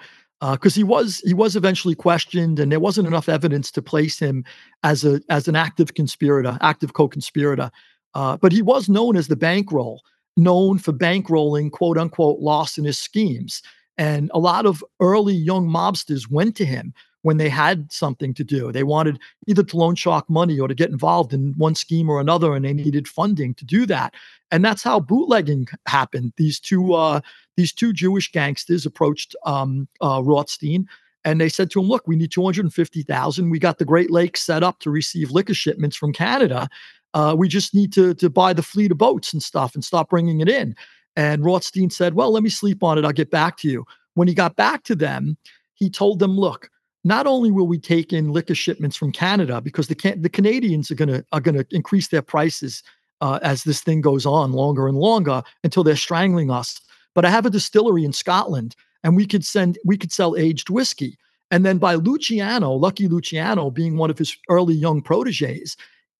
because 0.50 0.76
uh, 0.76 0.80
he 0.80 0.82
was 0.82 1.22
he 1.24 1.34
was 1.34 1.54
eventually 1.54 1.94
questioned, 1.94 2.58
and 2.58 2.72
there 2.72 2.80
wasn't 2.80 3.06
enough 3.06 3.28
evidence 3.28 3.70
to 3.70 3.80
place 3.80 4.18
him 4.18 4.44
as 4.82 5.04
a 5.04 5.20
as 5.28 5.46
an 5.46 5.54
active 5.54 5.94
conspirator, 5.94 6.58
active 6.60 6.94
co-conspirator. 6.94 7.70
Uh, 8.14 8.36
but 8.36 8.50
he 8.50 8.60
was 8.60 8.88
known 8.88 9.16
as 9.16 9.28
the 9.28 9.36
bankroll, 9.36 10.02
known 10.36 10.78
for 10.78 10.92
bankrolling 10.92 11.70
quote 11.70 11.96
unquote 11.96 12.40
larcenous 12.40 12.98
schemes. 12.98 13.62
And 13.98 14.30
a 14.34 14.40
lot 14.40 14.66
of 14.66 14.82
early 15.00 15.34
young 15.34 15.68
mobsters 15.68 16.28
went 16.28 16.56
to 16.56 16.64
him 16.64 16.92
when 17.22 17.36
they 17.36 17.48
had 17.48 17.90
something 17.90 18.34
to 18.34 18.44
do. 18.44 18.70
They 18.72 18.82
wanted 18.82 19.18
either 19.46 19.62
to 19.62 19.76
loan 19.76 19.94
shark 19.94 20.28
money 20.28 20.58
or 20.60 20.68
to 20.68 20.74
get 20.74 20.90
involved 20.90 21.32
in 21.32 21.54
one 21.56 21.74
scheme 21.74 22.10
or 22.10 22.20
another, 22.20 22.54
and 22.54 22.64
they 22.64 22.72
needed 22.72 23.08
funding 23.08 23.54
to 23.54 23.64
do 23.64 23.86
that. 23.86 24.14
And 24.50 24.64
that's 24.64 24.82
how 24.82 25.00
bootlegging 25.00 25.68
happened. 25.86 26.32
These 26.36 26.60
two 26.60 26.94
uh, 26.94 27.20
these 27.56 27.72
two 27.72 27.92
Jewish 27.92 28.30
gangsters 28.30 28.86
approached 28.86 29.34
um, 29.44 29.88
uh, 30.00 30.22
Rothstein 30.22 30.88
and 31.24 31.40
they 31.40 31.48
said 31.48 31.70
to 31.70 31.80
him, 31.80 31.86
"Look, 31.86 32.06
we 32.06 32.16
need 32.16 32.32
two 32.32 32.42
hundred 32.42 32.64
and 32.64 32.74
fifty 32.74 33.02
thousand. 33.02 33.50
We 33.50 33.58
got 33.58 33.78
the 33.78 33.84
Great 33.84 34.10
Lakes 34.10 34.42
set 34.42 34.62
up 34.62 34.80
to 34.80 34.90
receive 34.90 35.30
liquor 35.30 35.54
shipments 35.54 35.96
from 35.96 36.12
Canada. 36.12 36.68
Uh, 37.14 37.34
we 37.36 37.48
just 37.48 37.74
need 37.74 37.92
to 37.94 38.14
to 38.14 38.30
buy 38.30 38.52
the 38.52 38.62
fleet 38.62 38.90
of 38.90 38.98
boats 38.98 39.32
and 39.32 39.42
stuff 39.42 39.74
and 39.74 39.84
stop 39.84 40.10
bringing 40.10 40.40
it 40.40 40.48
in." 40.48 40.74
And 41.16 41.44
Rothstein 41.44 41.90
said, 41.90 42.14
"Well, 42.14 42.32
let 42.32 42.42
me 42.42 42.50
sleep 42.50 42.82
on 42.82 42.98
it. 42.98 43.04
I'll 43.04 43.12
get 43.12 43.30
back 43.30 43.56
to 43.58 43.68
you." 43.68 43.84
When 44.14 44.28
he 44.28 44.34
got 44.34 44.56
back 44.56 44.84
to 44.84 44.94
them, 44.94 45.36
he 45.74 45.88
told 45.88 46.18
them, 46.18 46.36
"Look, 46.36 46.70
not 47.04 47.26
only 47.26 47.50
will 47.50 47.66
we 47.66 47.78
take 47.78 48.12
in 48.12 48.32
liquor 48.32 48.54
shipments 48.54 48.96
from 48.96 49.12
Canada 49.12 49.60
because 49.60 49.88
the 49.88 49.94
can- 49.94 50.22
the 50.22 50.28
Canadians 50.28 50.90
are 50.90 50.94
gonna 50.94 51.24
are 51.32 51.40
gonna 51.40 51.64
increase 51.70 52.08
their 52.08 52.22
prices 52.22 52.82
uh, 53.20 53.38
as 53.42 53.64
this 53.64 53.80
thing 53.80 54.00
goes 54.00 54.26
on 54.26 54.52
longer 54.52 54.88
and 54.88 54.98
longer 54.98 55.42
until 55.64 55.84
they're 55.84 55.96
strangling 55.96 56.50
us, 56.50 56.80
but 57.14 57.24
I 57.24 57.30
have 57.30 57.46
a 57.46 57.50
distillery 57.50 58.04
in 58.04 58.12
Scotland 58.12 58.74
and 59.04 59.16
we 59.16 59.26
could 59.26 59.44
send 59.44 59.78
we 59.84 59.96
could 59.96 60.12
sell 60.12 60.36
aged 60.36 60.70
whiskey. 60.70 61.16
And 61.50 61.66
then 61.66 61.78
by 61.78 61.96
Luciano, 61.96 62.72
Lucky 62.72 63.08
Luciano 63.08 63.70
being 63.70 63.96
one 63.96 64.10
of 64.10 64.18
his 64.18 64.36
early 64.48 64.74
young 64.74 65.02
proteges, 65.02 65.76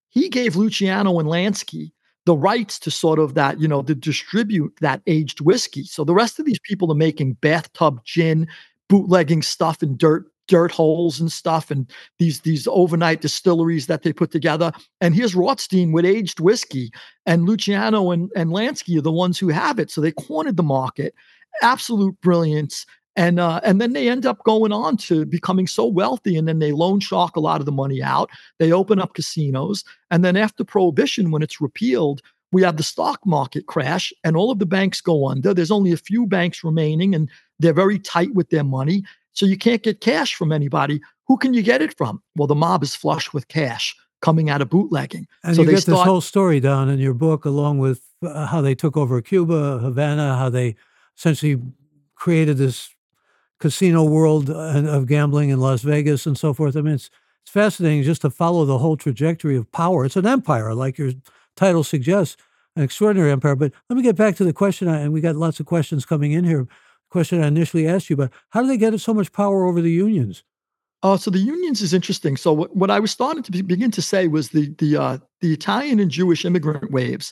he 0.09 0.29
gave 0.29 0.55
Luciano 0.55 1.19
and 1.19 1.27
Lansky 1.27 1.91
the 2.25 2.35
rights 2.37 2.79
to 2.79 2.91
sort 2.91 3.19
of 3.19 3.33
that, 3.33 3.59
you 3.59 3.67
know, 3.67 3.81
to 3.81 3.95
distribute 3.95 4.73
that 4.79 5.01
aged 5.07 5.41
whiskey. 5.41 5.83
So 5.83 6.03
the 6.03 6.13
rest 6.13 6.39
of 6.39 6.45
these 6.45 6.59
people 6.59 6.91
are 6.91 6.95
making 6.95 7.33
bathtub 7.33 8.01
gin, 8.05 8.47
bootlegging 8.87 9.41
stuff 9.41 9.83
in 9.83 9.97
dirt 9.97 10.25
dirt 10.47 10.71
holes 10.71 11.19
and 11.19 11.31
stuff 11.31 11.71
and 11.71 11.89
these 12.19 12.41
these 12.41 12.67
overnight 12.67 13.21
distilleries 13.21 13.87
that 13.87 14.03
they 14.03 14.13
put 14.13 14.31
together. 14.31 14.71
And 15.01 15.15
here's 15.15 15.35
rothstein 15.35 15.91
with 15.91 16.05
aged 16.05 16.39
whiskey 16.39 16.91
and 17.25 17.45
luciano 17.45 18.11
and, 18.11 18.29
and 18.35 18.51
lansky 18.51 18.97
are 18.97 19.01
the 19.01 19.11
ones 19.11 19.39
who 19.39 19.49
have 19.49 19.79
it. 19.79 19.91
So 19.91 20.01
they 20.01 20.11
cornered 20.11 20.57
the 20.57 20.63
market. 20.63 21.13
Absolute 21.61 22.19
brilliance. 22.21 22.85
And 23.15 23.39
uh, 23.39 23.61
and 23.63 23.79
then 23.79 23.93
they 23.93 24.09
end 24.09 24.25
up 24.25 24.43
going 24.43 24.71
on 24.71 24.97
to 24.97 25.25
becoming 25.25 25.67
so 25.67 25.85
wealthy 25.85 26.35
and 26.35 26.47
then 26.47 26.59
they 26.59 26.71
loan 26.71 26.99
shark 26.99 27.35
a 27.35 27.39
lot 27.39 27.59
of 27.59 27.65
the 27.65 27.71
money 27.71 28.01
out. 28.01 28.29
They 28.57 28.71
open 28.71 28.99
up 28.99 29.13
casinos. 29.13 29.83
And 30.09 30.25
then 30.25 30.35
after 30.35 30.63
prohibition 30.63 31.29
when 31.31 31.43
it's 31.43 31.61
repealed 31.61 32.21
we 32.53 32.61
have 32.61 32.77
the 32.77 32.83
stock 32.83 33.19
market 33.25 33.65
crash 33.65 34.13
and 34.23 34.37
all 34.37 34.51
of 34.51 34.59
the 34.59 34.65
banks 34.65 35.01
go 35.01 35.27
under. 35.27 35.53
There's 35.53 35.71
only 35.71 35.91
a 35.91 35.97
few 35.97 36.27
banks 36.27 36.63
remaining 36.63 37.15
and 37.15 37.29
they're 37.59 37.73
very 37.73 37.97
tight 37.97 38.33
with 38.35 38.49
their 38.51 38.63
money 38.63 39.03
so 39.33 39.45
you 39.45 39.57
can't 39.57 39.83
get 39.83 40.01
cash 40.01 40.35
from 40.35 40.51
anybody. 40.51 41.01
Who 41.27 41.37
can 41.37 41.53
you 41.53 41.61
get 41.61 41.81
it 41.81 41.95
from? 41.97 42.21
Well, 42.35 42.47
the 42.47 42.55
mob 42.55 42.83
is 42.83 42.95
flush 42.95 43.33
with 43.33 43.47
cash 43.47 43.95
coming 44.21 44.49
out 44.49 44.61
of 44.61 44.69
bootlegging. 44.69 45.27
And 45.43 45.55
so 45.55 45.61
you 45.61 45.67
they 45.67 45.73
get 45.73 45.81
start, 45.81 45.99
this 45.99 46.05
whole 46.05 46.21
story 46.21 46.59
down 46.59 46.89
in 46.89 46.99
your 46.99 47.13
book, 47.13 47.45
along 47.45 47.79
with 47.79 48.01
uh, 48.23 48.45
how 48.47 48.61
they 48.61 48.75
took 48.75 48.95
over 48.95 49.21
Cuba, 49.21 49.79
Havana, 49.79 50.37
how 50.37 50.49
they 50.49 50.75
essentially 51.17 51.61
created 52.15 52.57
this 52.57 52.89
casino 53.59 54.03
world 54.03 54.49
uh, 54.49 54.83
of 54.87 55.07
gambling 55.07 55.49
in 55.49 55.59
Las 55.59 55.81
Vegas 55.81 56.25
and 56.25 56.37
so 56.37 56.53
forth. 56.53 56.77
I 56.77 56.81
mean, 56.81 56.95
it's 56.95 57.09
it's 57.41 57.51
fascinating 57.51 58.03
just 58.03 58.21
to 58.21 58.29
follow 58.29 58.63
the 58.63 58.77
whole 58.77 58.95
trajectory 58.95 59.57
of 59.57 59.69
power. 59.73 60.05
It's 60.05 60.15
an 60.15 60.25
empire, 60.25 60.73
like 60.73 60.97
your 60.97 61.11
title 61.57 61.83
suggests, 61.83 62.37
an 62.77 62.83
extraordinary 62.83 63.31
empire. 63.31 63.55
But 63.55 63.73
let 63.89 63.97
me 63.97 64.01
get 64.01 64.15
back 64.15 64.37
to 64.37 64.45
the 64.45 64.53
question, 64.53 64.87
and 64.87 65.11
we 65.11 65.19
got 65.19 65.35
lots 65.35 65.59
of 65.59 65.65
questions 65.65 66.05
coming 66.05 66.31
in 66.31 66.45
here 66.45 66.67
question 67.13 67.43
I 67.43 67.47
initially 67.47 67.87
asked 67.87 68.09
you, 68.09 68.15
about. 68.15 68.31
how 68.49 68.61
do 68.61 68.67
they 68.67 68.75
get 68.75 68.99
so 68.99 69.13
much 69.13 69.31
power 69.31 69.65
over 69.65 69.81
the 69.81 69.91
unions? 69.91 70.43
Oh, 71.03 71.15
so 71.15 71.29
the 71.29 71.37
unions 71.55 71.79
is 71.81 71.93
interesting. 71.93 72.37
So 72.37 72.51
what, 72.51 72.75
what 72.75 72.89
I 72.89 72.99
was 72.99 73.11
starting 73.11 73.43
to 73.43 73.51
be, 73.51 73.61
begin 73.61 73.91
to 73.91 74.01
say 74.01 74.27
was 74.27 74.49
the 74.49 74.73
the 74.79 74.97
uh, 74.97 75.17
the 75.41 75.53
Italian 75.53 75.99
and 75.99 76.09
Jewish 76.09 76.43
immigrant 76.43 76.91
waves, 76.91 77.31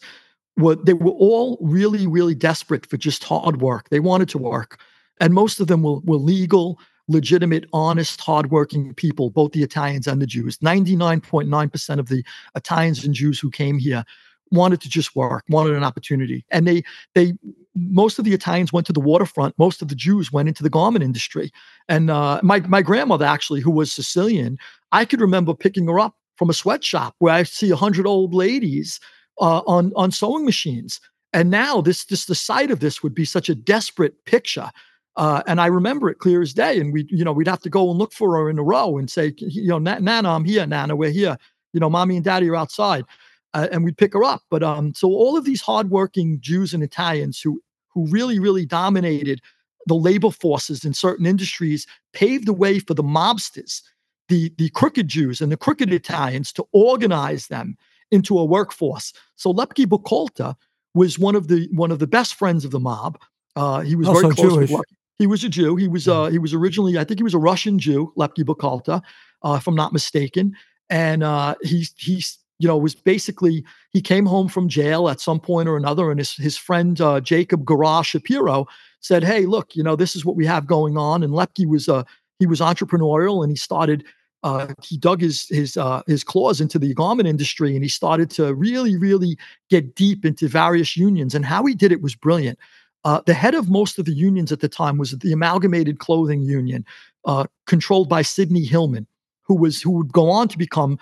were 0.55 0.75
they 0.75 0.93
were 0.93 1.17
all 1.27 1.57
really 1.61 2.05
really 2.05 2.35
desperate 2.35 2.85
for 2.85 2.97
just 2.97 3.23
hard 3.23 3.61
work. 3.61 3.89
They 3.89 3.99
wanted 3.99 4.29
to 4.29 4.37
work, 4.37 4.79
and 5.19 5.33
most 5.33 5.59
of 5.59 5.67
them 5.67 5.81
were 5.83 5.99
were 6.09 6.17
legal, 6.17 6.77
legitimate, 7.07 7.65
honest, 7.73 8.21
hardworking 8.21 8.93
people. 8.93 9.29
Both 9.31 9.53
the 9.53 9.63
Italians 9.63 10.05
and 10.07 10.21
the 10.21 10.27
Jews. 10.27 10.59
Ninety 10.61 10.95
nine 10.95 11.21
point 11.21 11.49
nine 11.49 11.69
percent 11.69 11.99
of 11.99 12.07
the 12.07 12.23
Italians 12.55 13.03
and 13.05 13.15
Jews 13.15 13.39
who 13.39 13.49
came 13.49 13.79
here 13.79 14.03
wanted 14.51 14.81
to 14.81 14.89
just 14.89 15.15
work, 15.15 15.43
wanted 15.49 15.75
an 15.75 15.83
opportunity. 15.83 16.45
And 16.51 16.67
they 16.67 16.83
they 17.15 17.33
most 17.75 18.19
of 18.19 18.25
the 18.25 18.33
Italians 18.33 18.73
went 18.73 18.85
to 18.87 18.93
the 18.93 18.99
waterfront. 18.99 19.57
Most 19.57 19.81
of 19.81 19.87
the 19.87 19.95
Jews 19.95 20.31
went 20.31 20.49
into 20.49 20.63
the 20.63 20.69
garment 20.69 21.03
industry. 21.03 21.51
And 21.87 22.09
uh, 22.09 22.39
my 22.43 22.59
my 22.61 22.81
grandmother 22.81 23.25
actually, 23.25 23.61
who 23.61 23.71
was 23.71 23.91
Sicilian, 23.91 24.57
I 24.91 25.05
could 25.05 25.21
remember 25.21 25.53
picking 25.53 25.87
her 25.87 25.99
up 25.99 26.15
from 26.35 26.49
a 26.49 26.53
sweatshop 26.53 27.15
where 27.19 27.33
I 27.33 27.43
see 27.43 27.69
a 27.71 27.75
hundred 27.75 28.05
old 28.07 28.33
ladies 28.33 28.99
uh, 29.39 29.61
on 29.67 29.93
on 29.95 30.11
sewing 30.11 30.45
machines. 30.45 30.99
And 31.33 31.49
now 31.49 31.81
this 31.81 32.05
this 32.05 32.25
the 32.25 32.35
sight 32.35 32.71
of 32.71 32.79
this 32.79 33.01
would 33.03 33.15
be 33.15 33.25
such 33.25 33.49
a 33.49 33.55
desperate 33.55 34.25
picture. 34.25 34.69
Uh, 35.17 35.43
and 35.45 35.59
I 35.59 35.65
remember 35.65 36.09
it 36.09 36.19
clear 36.19 36.41
as 36.41 36.53
day. 36.53 36.79
And 36.79 36.93
we, 36.93 37.05
you 37.09 37.25
know, 37.25 37.33
we'd 37.33 37.47
have 37.47 37.61
to 37.61 37.69
go 37.69 37.89
and 37.89 37.99
look 37.99 38.13
for 38.13 38.37
her 38.37 38.49
in 38.49 38.57
a 38.57 38.63
row 38.63 38.97
and 38.97 39.09
say, 39.09 39.33
you 39.37 39.67
know, 39.67 39.77
Nana, 39.77 40.29
I'm 40.29 40.45
here. 40.45 40.65
Nana, 40.65 40.95
we're 40.95 41.11
here. 41.11 41.37
You 41.73 41.81
know, 41.81 41.89
mommy 41.89 42.15
and 42.15 42.23
daddy 42.23 42.49
are 42.49 42.55
outside 42.55 43.05
uh, 43.53 43.67
and 43.71 43.83
we'd 43.83 43.97
pick 43.97 44.13
her 44.13 44.23
up. 44.23 44.43
But 44.49 44.63
um, 44.63 44.93
so 44.93 45.07
all 45.09 45.37
of 45.37 45.45
these 45.45 45.61
hardworking 45.61 46.39
Jews 46.41 46.73
and 46.73 46.83
Italians 46.83 47.39
who 47.39 47.61
who 47.93 48.07
really 48.07 48.39
really 48.39 48.65
dominated 48.65 49.41
the 49.87 49.95
labor 49.95 50.31
forces 50.31 50.85
in 50.85 50.93
certain 50.93 51.25
industries 51.25 51.87
paved 52.13 52.45
the 52.45 52.53
way 52.53 52.79
for 52.79 52.93
the 52.93 53.03
mobsters, 53.03 53.81
the 54.29 54.53
the 54.57 54.69
crooked 54.69 55.07
Jews 55.07 55.41
and 55.41 55.51
the 55.51 55.57
crooked 55.57 55.91
Italians 55.91 56.53
to 56.53 56.65
organize 56.71 57.47
them 57.47 57.77
into 58.11 58.37
a 58.37 58.45
workforce. 58.45 59.13
So 59.35 59.53
Lepke 59.53 59.85
Buchalter 59.85 60.55
was 60.93 61.17
one 61.17 61.35
of 61.35 61.47
the 61.47 61.67
one 61.71 61.91
of 61.91 61.99
the 61.99 62.07
best 62.07 62.35
friends 62.35 62.65
of 62.65 62.71
the 62.71 62.79
mob. 62.79 63.17
Uh, 63.55 63.81
he 63.81 63.95
was 63.95 64.07
also 64.07 64.21
very 64.21 64.35
close 64.35 64.53
Jewish. 64.53 64.71
with 64.71 64.85
He 65.17 65.27
was 65.27 65.43
a 65.43 65.49
Jew. 65.49 65.75
He 65.75 65.87
was 65.87 66.07
uh, 66.07 66.27
he 66.27 66.39
was 66.39 66.53
originally, 66.53 66.97
I 66.97 67.03
think 67.03 67.19
he 67.19 67.23
was 67.23 67.33
a 67.33 67.39
Russian 67.39 67.79
Jew, 67.79 68.13
Lepke 68.17 68.43
Buchalter, 68.43 69.01
uh, 69.43 69.55
if 69.59 69.67
I'm 69.67 69.75
not 69.75 69.93
mistaken. 69.93 70.55
And 70.89 71.23
uh, 71.23 71.55
he's 71.61 71.93
he's 71.97 72.37
you 72.61 72.67
know, 72.67 72.77
was 72.77 72.93
basically 72.93 73.63
he 73.89 74.01
came 74.01 74.25
home 74.25 74.47
from 74.47 74.69
jail 74.69 75.09
at 75.09 75.19
some 75.19 75.39
point 75.39 75.67
or 75.67 75.77
another, 75.77 76.11
and 76.11 76.19
his 76.19 76.33
his 76.33 76.57
friend 76.57 77.01
uh, 77.01 77.19
Jacob 77.19 77.65
Gurrah 77.65 78.03
Shapiro 78.03 78.67
said, 78.99 79.23
"Hey, 79.23 79.45
look, 79.45 79.75
you 79.75 79.83
know, 79.83 79.95
this 79.95 80.15
is 80.15 80.23
what 80.23 80.35
we 80.35 80.45
have 80.45 80.67
going 80.67 80.97
on." 80.97 81.23
And 81.23 81.33
Lepke 81.33 81.67
was 81.67 81.89
uh, 81.89 82.03
he 82.39 82.45
was 82.45 82.59
entrepreneurial, 82.59 83.43
and 83.43 83.51
he 83.51 83.57
started. 83.57 84.05
Uh, 84.43 84.73
he 84.83 84.97
dug 84.97 85.21
his 85.21 85.47
his 85.49 85.75
uh, 85.77 86.01
his 86.07 86.23
claws 86.23 86.61
into 86.61 86.77
the 86.77 86.93
garment 86.93 87.27
industry, 87.27 87.73
and 87.75 87.83
he 87.83 87.89
started 87.89 88.29
to 88.31 88.53
really, 88.53 88.95
really 88.95 89.37
get 89.69 89.95
deep 89.95 90.23
into 90.23 90.47
various 90.47 90.95
unions. 90.95 91.35
And 91.35 91.45
how 91.45 91.65
he 91.65 91.73
did 91.75 91.91
it 91.91 92.01
was 92.01 92.15
brilliant. 92.15 92.59
Uh, 93.03 93.21
the 93.25 93.33
head 93.33 93.55
of 93.55 93.69
most 93.69 93.97
of 93.97 94.05
the 94.05 94.13
unions 94.13 94.51
at 94.51 94.59
the 94.59 94.69
time 94.69 94.97
was 94.97 95.11
the 95.11 95.31
Amalgamated 95.31 95.97
Clothing 95.97 96.43
Union, 96.43 96.85
uh, 97.25 97.45
controlled 97.65 98.09
by 98.09 98.21
Sidney 98.21 98.65
Hillman, 98.65 99.07
who 99.43 99.55
was 99.55 99.81
who 99.81 99.91
would 99.91 100.11
go 100.11 100.29
on 100.29 100.47
to 100.47 100.57
become 100.57 100.99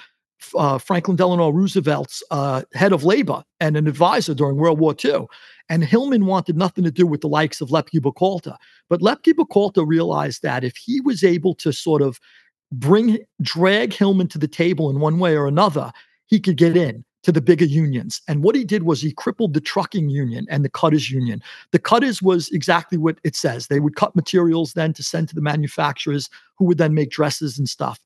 uh, 0.56 0.78
Franklin 0.78 1.17
Delano 1.17 1.49
Roosevelt's 1.49 2.23
uh, 2.32 2.63
head 2.73 2.93
of 2.93 3.04
labor 3.04 3.43
and 3.60 3.75
an 3.78 3.88
advisor 3.88 4.34
during 4.34 4.58
World 4.58 4.80
War 4.80 4.95
II. 5.04 5.28
And 5.69 5.84
Hillman 5.84 6.25
wanted 6.25 6.58
nothing 6.58 6.84
to 6.84 6.91
do 6.91 7.06
with 7.06 7.21
the 7.21 7.28
likes 7.28 7.62
of 7.62 7.69
Lepke 7.69 7.99
Buchalter. 7.99 8.56
But 8.89 9.02
Lepke 9.02 9.34
Buchalter 9.34 9.88
realized 9.88 10.41
that 10.41 10.63
if 10.63 10.75
he 10.75 10.99
was 11.02 11.23
able 11.23 11.54
to 11.56 11.71
sort 11.71 12.02
of 12.02 12.19
bring, 12.71 13.19
drag 13.41 13.93
Hillman 13.93 14.28
to 14.30 14.38
the 14.38 14.47
table 14.47 14.89
in 14.89 14.99
one 14.99 15.19
way 15.19 15.36
or 15.36 15.47
another, 15.47 15.91
he 16.25 16.39
could 16.39 16.58
get 16.58 16.75
in 16.75 17.04
to 17.23 17.32
the 17.32 17.41
bigger 17.41 17.65
unions. 17.65 18.21
And 18.28 18.43
what 18.43 18.56
he 18.56 18.63
did 18.63 18.84
was 18.84 19.02
he 19.02 19.12
crippled 19.12 19.54
the 19.54 19.62
trucking 19.62 20.10
union 20.10 20.47
and 20.49 20.63
the 20.63 20.69
cutters 20.69 21.12
union. 21.12 21.41
The 21.71 21.80
cutters 21.80 22.21
was 22.21 22.49
exactly 22.49 22.97
what 22.97 23.19
it 23.23 23.36
says. 23.36 23.67
They 23.67 23.80
would 23.80 23.95
cut 23.95 24.15
materials 24.15 24.73
then 24.73 24.93
to 24.93 25.04
send 25.04 25.28
to 25.30 25.36
the 25.36 25.41
manufacturers 25.41 26.30
who 26.58 26.65
would 26.65 26.78
then 26.78 26.93
make 26.93 27.12
dresses 27.12 27.60
and 27.60 27.67
stuff. 27.67 27.99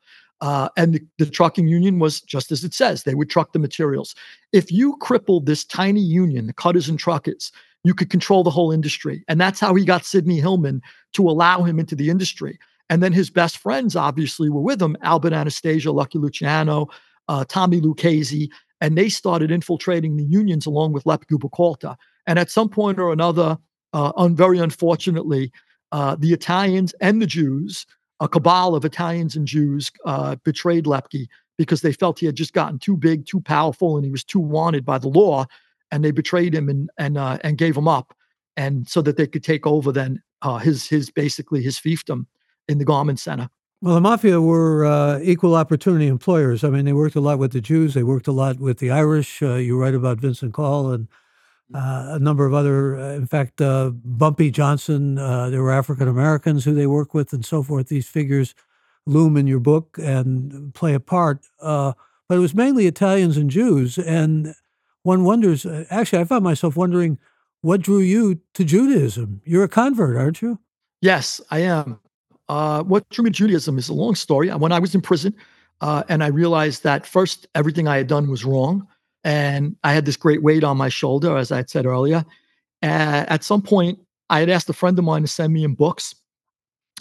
Uh, 0.44 0.68
and 0.76 0.94
the, 0.94 1.02
the, 1.20 1.26
trucking 1.26 1.70
union 1.70 2.00
was 2.00 2.20
just 2.20 2.52
as 2.52 2.66
it 2.66 2.74
says 2.74 3.04
they 3.04 3.16
would 3.16 3.30
truck 3.30 3.54
the 3.54 3.60
materials. 3.60 4.14
If 4.52 4.74
you 4.74 4.98
crippled 4.98 5.46
this 5.46 5.64
tiny 5.64 6.02
union, 6.02 6.48
the 6.48 6.54
cutters 6.54 6.90
and 6.90 7.00
truckers, 7.00 7.50
you 7.86 7.94
could 7.94 8.10
control 8.10 8.44
the 8.44 8.50
whole 8.50 8.70
industry. 8.70 9.24
And 9.30 9.40
that's 9.40 9.62
how 9.62 9.74
he 9.74 9.86
got 9.86 10.04
Sidney 10.04 10.42
Hillman 10.42 10.82
to 11.14 11.30
allow 11.30 11.64
him 11.64 11.80
into 11.80 11.96
the 11.96 12.10
industry. 12.10 12.60
And 12.90 13.02
then 13.02 13.14
his 13.14 13.30
best 13.30 13.58
friends 13.58 13.96
obviously 13.96 14.50
were 14.50 14.60
with 14.60 14.82
him 14.82 14.98
Albert 15.02 15.32
Anastasia, 15.32 15.94
Lucky 15.94 16.20
Luciano, 16.20 16.90
uh, 17.30 17.46
Tommy 17.48 17.80
Lucchese, 17.80 18.52
and 18.82 18.98
they 18.98 19.08
started 19.08 19.50
infiltrating 19.50 20.18
the 20.18 20.26
unions 20.26 20.66
along 20.66 20.92
with 20.92 21.06
Buchalter. 21.06 21.96
And 22.28 22.38
at 22.38 22.52
some 22.52 22.68
point 22.68 23.00
or 23.00 23.14
another, 23.14 23.58
uh, 23.94 24.12
un- 24.18 24.36
very 24.36 24.60
unfortunately, 24.60 25.54
uh, 25.94 26.18
the 26.20 26.34
Italians 26.34 26.94
and 27.00 27.22
the 27.22 27.28
Jews 27.28 27.86
a 28.20 28.28
cabal 28.28 28.76
of 28.76 28.86
Italians 28.86 29.36
and 29.36 29.48
Jews 29.48 29.92
uh, 30.06 30.36
betrayed 30.44 30.86
Lepke 30.86 31.28
because 31.58 31.82
they 31.82 31.94
felt 31.94 32.20
he 32.20 32.26
had 32.26 32.36
just 32.36 32.54
gotten 32.54 32.80
too 32.80 32.98
big, 32.98 33.26
too 33.26 33.42
powerful, 33.42 33.96
and 33.96 34.06
he 34.06 34.12
was 34.12 34.24
too 34.24 34.40
wanted 34.40 34.86
by 34.86 34.98
the 34.98 35.08
law, 35.08 35.46
and 35.92 36.04
they 36.04 36.12
betrayed 36.12 36.54
him 36.54 36.70
and 36.70 36.90
and 36.98 37.18
uh, 37.18 37.38
and 37.44 37.58
gave 37.58 37.78
him 37.78 37.88
up, 37.88 38.16
and 38.58 38.88
so 38.88 39.02
that 39.02 39.18
they 39.18 39.28
could 39.28 39.44
take 39.44 39.68
over 39.68 39.92
then 39.92 40.22
uh, 40.42 40.58
his 40.58 40.88
his 40.88 41.10
basically 41.10 41.62
his 41.62 41.78
fiefdom 41.78 42.26
in 42.68 42.78
the 42.78 42.86
garment 42.86 43.20
center. 43.20 43.50
Well, 43.82 43.96
the 43.96 44.02
mafia 44.02 44.40
were 44.40 44.86
uh, 44.86 45.20
equal 45.22 45.56
opportunity 45.56 46.08
employers. 46.08 46.64
I 46.64 46.70
mean, 46.70 46.86
they 46.86 46.94
worked 46.94 47.18
a 47.18 47.22
lot 47.22 47.38
with 47.38 47.52
the 47.52 47.60
Jews. 47.60 47.94
They 47.94 48.04
worked 48.04 48.28
a 48.28 48.32
lot 48.32 48.58
with 48.58 48.78
the 48.78 48.92
Irish. 48.92 49.42
Uh, 49.42 49.56
you 49.56 49.78
write 49.78 49.94
about 49.94 50.20
Vincent 50.20 50.54
Coll 50.54 50.92
and 50.92 51.10
a 51.74 52.20
number 52.20 52.46
of 52.46 52.54
other, 52.54 52.98
uh, 52.98 53.14
in 53.14 53.26
fact, 53.28 53.62
uh, 53.62 53.92
Bumpy 53.94 54.52
Johnson, 54.52 55.18
uh, 55.18 55.50
there 55.50 55.62
were 55.62 55.72
African 55.72 56.08
Americans 56.08 56.66
who 56.66 56.74
they 56.74 56.88
work 56.88 57.14
with 57.14 57.34
and 57.34 57.46
so 57.46 57.64
forth. 57.64 57.88
These 57.88 58.08
figures 58.08 58.54
loom 59.06 59.36
in 59.36 59.48
your 59.48 59.60
book 59.60 59.98
and 60.02 60.74
play 60.74 60.94
a 60.94 61.00
part. 61.00 61.46
Uh, 61.60 61.94
but 62.30 62.36
it 62.36 62.42
was 62.42 62.54
mainly 62.54 62.88
Italians 62.88 63.38
and 63.38 63.50
Jews. 63.50 63.98
And 63.98 64.56
one 65.02 65.24
wonders, 65.24 65.66
uh, 65.66 65.86
actually, 65.90 66.20
I 66.20 66.26
found 66.26 66.44
myself 66.44 66.76
wondering 66.76 67.18
what 67.62 67.82
drew 67.82 68.00
you 68.00 68.42
to 68.54 68.64
Judaism? 68.64 69.42
You're 69.46 69.64
a 69.64 69.70
convert, 69.70 70.18
aren't 70.18 70.42
you? 70.42 70.60
Yes, 71.02 71.42
I 71.50 71.60
am. 71.60 72.00
what 72.48 73.08
drew 73.10 73.24
me 73.24 73.30
to 73.32 73.36
Judaism 73.36 73.78
is 73.78 73.90
a 73.90 73.94
long 73.94 74.16
story. 74.16 74.50
When 74.50 74.72
I 74.72 74.80
was 74.80 74.94
in 74.94 75.02
prison, 75.02 75.34
and 75.82 76.24
I 76.24 76.28
realized 76.28 76.84
that 76.84 77.06
first, 77.06 77.48
everything 77.56 77.88
I 77.88 77.98
had 77.98 78.08
done 78.08 78.30
was 78.30 78.46
wrong 78.46 78.88
and 79.24 79.76
I 79.84 79.94
had 79.94 80.06
this 80.06 80.18
great 80.18 80.44
weight 80.44 80.64
on 80.64 80.78
my 80.78 80.90
shoulder, 80.90 81.38
as 81.38 81.52
I 81.52 81.58
had 81.58 81.70
said 81.70 81.86
earlier. 81.86 82.26
At 82.82 83.44
some 83.44 83.62
point, 83.62 84.00
I 84.30 84.40
had 84.40 84.50
asked 84.50 84.70
a 84.70 84.74
friend 84.74 84.98
of 84.98 85.06
mine 85.06 85.22
to 85.22 85.28
send 85.28 85.54
me 85.54 85.64
in 85.64 85.76
books, 85.76 86.16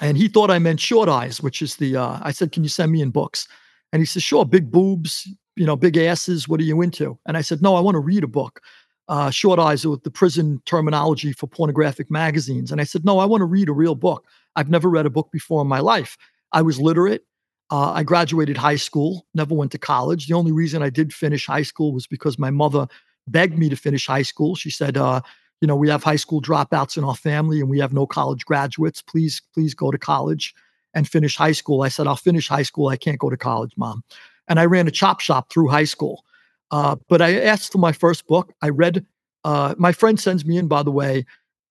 and 0.01 0.17
he 0.17 0.29
thought 0.29 0.51
I 0.51 0.59
meant 0.59 0.81
short 0.81 1.09
eyes, 1.09 1.41
which 1.41 1.63
is 1.63 1.77
the. 1.77 1.97
Uh, 1.97 2.19
I 2.23 2.33
said, 2.33 2.53
"Can 2.53 2.63
you 2.63 2.69
send 2.69 2.93
me 2.93 3.03
in 3.03 3.11
books?" 3.11 3.49
And 3.93 4.01
he 4.01 4.07
said, 4.07 4.23
"Sure, 4.23 4.45
big 4.45 4.71
boobs, 4.71 5.29
you 5.57 5.67
know, 5.67 5.77
big 5.77 5.97
asses. 5.97 6.49
What 6.49 6.61
are 6.61 6.65
you 6.65 6.83
into?" 6.83 7.19
And 7.27 7.37
I 7.37 7.41
said, 7.43 7.63
"No, 7.63 7.75
I 7.75 7.81
want 7.81 7.95
to 7.97 8.01
read 8.01 8.25
a 8.25 8.29
book." 8.29 8.61
Uh, 9.09 9.31
short 9.31 9.59
eyes 9.59 9.85
with 9.85 10.03
the 10.05 10.11
prison 10.11 10.63
terminology 10.65 11.33
for 11.33 11.49
pornographic 11.49 12.11
magazines. 12.11 12.71
And 12.71 12.81
I 12.81 12.85
said, 12.85 13.05
No, 13.05 13.19
I 13.19 13.25
want 13.25 13.41
to 13.41 13.47
read 13.47 13.69
a 13.69 13.73
real 13.73 13.97
book. 13.97 14.25
I've 14.55 14.71
never 14.71 14.89
read 14.89 15.07
a 15.07 15.11
book 15.11 15.31
before 15.33 15.61
in 15.61 15.67
my 15.67 15.81
life. 15.81 16.17
I 16.53 16.63
was 16.63 16.81
literate. 16.81 17.25
Uh, 17.73 17.91
I 17.93 18.03
graduated 18.03 18.59
high 18.59 18.77
school, 18.77 19.27
never 19.33 19.55
went 19.55 19.73
to 19.73 19.79
college. 19.79 20.27
The 20.27 20.35
only 20.35 20.53
reason 20.53 20.83
I 20.83 20.91
did 20.91 21.11
finish 21.11 21.47
high 21.47 21.63
school 21.63 21.95
was 21.95 22.07
because 22.07 22.39
my 22.39 22.51
mother 22.51 22.87
begged 23.27 23.59
me 23.59 23.71
to 23.71 23.77
finish 23.77 24.07
high 24.07 24.23
school. 24.23 24.55
She 24.55 24.69
said, 24.69 24.99
uh, 24.99 25.23
you 25.63 25.67
know, 25.67 25.75
we 25.75 25.89
have 25.89 26.05
high 26.05 26.17
school 26.17 26.43
dropouts 26.43 26.99
in 26.99 27.05
our 27.05 27.17
family 27.17 27.61
and 27.61 27.71
we 27.71 27.79
have 27.79 27.95
no 27.95 28.07
college 28.07 28.45
graduates. 28.45 29.01
Please, 29.01 29.41
please 29.55 29.73
go 29.73 29.91
to 29.91 29.97
college 29.97 30.55
and 30.93 31.09
finish 31.09 31.35
high 31.35 31.53
school. 31.53 31.81
I 31.81 31.89
said, 31.89 32.07
I'll 32.07 32.15
finish 32.15 32.47
high 32.47 32.63
school. 32.63 32.89
I 32.89 32.99
can't 32.99 33.19
go 33.19 33.31
to 33.31 33.39
college, 33.39 33.73
mom. 33.79 34.05
And 34.49 34.61
I 34.61 34.67
ran 34.67 34.87
a 34.87 34.91
chop 34.91 35.21
shop 35.21 35.51
through 35.51 35.69
high 35.69 35.85
school. 35.85 36.27
Uh, 36.71 36.97
but 37.09 37.23
I 37.23 37.41
asked 37.41 37.73
for 37.73 37.79
my 37.79 37.93
first 37.93 38.27
book. 38.27 38.53
I 38.61 38.69
read, 38.69 39.07
uh, 39.45 39.77
my 39.79 39.93
friend 39.93 40.21
sends 40.21 40.45
me 40.45 40.59
in, 40.59 40.69
by 40.69 40.83
the 40.83 40.93
way, 40.93 41.25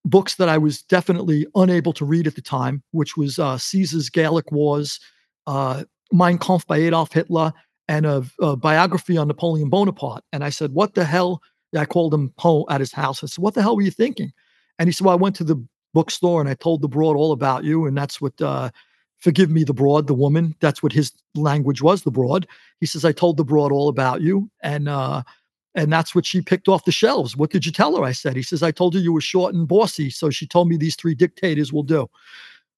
books 0.04 0.34
that 0.38 0.50
I 0.50 0.58
was 0.58 0.82
definitely 0.82 1.46
unable 1.54 1.94
to 1.94 2.06
read 2.06 2.26
at 2.26 2.34
the 2.34 2.42
time, 2.42 2.82
which 2.90 3.18
was 3.18 3.38
uh, 3.38 3.60
Caesar's 3.60 4.10
Gallic 4.10 4.52
Wars, 4.52 5.00
uh, 5.48 5.84
Mein 6.12 6.38
Kampf 6.38 6.66
by 6.68 6.78
Adolf 6.78 7.14
Hitler, 7.14 7.54
and 7.88 8.06
a, 8.06 8.24
a, 8.40 8.56
biography 8.56 9.18
on 9.18 9.28
Napoleon 9.28 9.70
Bonaparte. 9.70 10.24
And 10.32 10.44
I 10.44 10.50
said, 10.50 10.72
What 10.72 10.94
the 10.94 11.04
hell? 11.04 11.42
I 11.78 11.86
called 11.86 12.14
him 12.14 12.34
Poe 12.38 12.66
at 12.70 12.80
his 12.80 12.92
house. 12.94 13.24
I 13.24 13.28
said, 13.28 13.42
What 13.42 13.54
the 13.54 13.62
hell 13.62 13.76
were 13.76 13.82
you 13.82 13.92
thinking? 13.92 14.32
And 14.80 14.88
he 14.88 14.94
said, 14.94 15.06
Well, 15.06 15.14
I 15.14 15.22
went 15.22 15.36
to 15.38 15.44
the 15.44 15.62
bookstore 15.94 16.40
and 16.40 16.50
I 16.50 16.54
told 16.54 16.82
the 16.82 16.88
broad 16.88 17.18
all 17.18 17.32
about 17.32 17.64
you. 17.64 17.86
And 17.86 17.98
that's 17.98 18.22
what, 18.22 18.40
uh, 18.42 18.70
forgive 19.20 19.50
me, 19.50 19.64
the 19.64 19.74
broad, 19.74 20.08
the 20.08 20.14
woman, 20.14 20.56
that's 20.62 20.82
what 20.82 20.94
his 20.94 21.12
language 21.36 21.82
was, 21.82 22.04
the 22.04 22.12
broad. 22.12 22.48
He 22.80 22.86
says, 22.86 23.04
I 23.04 23.12
told 23.12 23.38
the 23.38 23.44
broad 23.44 23.72
all 23.72 23.90
about 23.90 24.22
you. 24.22 24.50
And, 24.64 24.88
uh, 24.88 25.24
and 25.76 25.92
that's 25.92 26.16
what 26.16 26.26
she 26.26 26.42
picked 26.42 26.68
off 26.68 26.86
the 26.86 26.92
shelves. 26.92 27.38
What 27.38 27.52
did 27.52 27.66
you 27.66 27.72
tell 27.72 27.96
her? 27.98 28.04
I 28.04 28.12
said. 28.12 28.36
He 28.36 28.44
says, 28.44 28.64
I 28.64 28.72
told 28.72 28.94
her 28.94 29.00
you 29.00 29.14
were 29.14 29.22
short 29.22 29.54
and 29.54 29.68
bossy. 29.68 30.10
So 30.10 30.30
she 30.30 30.48
told 30.48 30.68
me 30.70 30.78
these 30.78 30.96
three 30.96 31.16
dictators 31.16 31.72
will 31.72 31.84
do. 31.84 32.10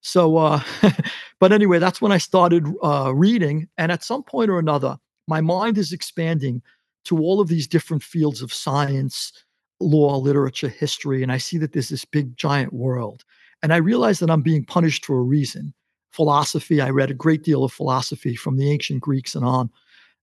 So, 0.04 0.38
uh, 0.38 0.62
but 1.40 1.52
anyway, 1.52 1.80
that's 1.80 2.02
when 2.02 2.12
I 2.12 2.18
started 2.18 2.68
uh, 2.84 3.14
reading. 3.16 3.68
And 3.78 3.92
at 3.92 4.04
some 4.04 4.22
point 4.22 4.52
or 4.52 4.60
another, 4.60 4.98
my 5.28 5.42
mind 5.42 5.78
is 5.78 5.92
expanding 5.92 6.62
to 7.06 7.18
all 7.18 7.40
of 7.40 7.48
these 7.48 7.68
different 7.68 8.04
fields 8.04 8.42
of 8.42 8.54
science, 8.54 9.32
law, 9.80 10.18
literature, 10.18 10.70
history. 10.70 11.24
And 11.24 11.32
I 11.32 11.38
see 11.38 11.58
that 11.58 11.72
there's 11.72 11.90
this 11.90 12.06
big, 12.06 12.36
giant 12.38 12.74
world. 12.74 13.24
And 13.62 13.74
I 13.74 13.78
realize 13.78 14.20
that 14.20 14.30
I'm 14.30 14.42
being 14.42 14.66
punished 14.66 15.06
for 15.06 15.18
a 15.18 15.24
reason. 15.24 15.74
Philosophy, 16.12 16.82
I 16.82 16.90
read 16.90 17.10
a 17.10 17.16
great 17.16 17.44
deal 17.44 17.64
of 17.64 17.72
philosophy 17.72 18.36
from 18.36 18.58
the 18.58 18.70
ancient 18.70 19.02
Greeks 19.02 19.36
and 19.36 19.46
on. 19.46 19.70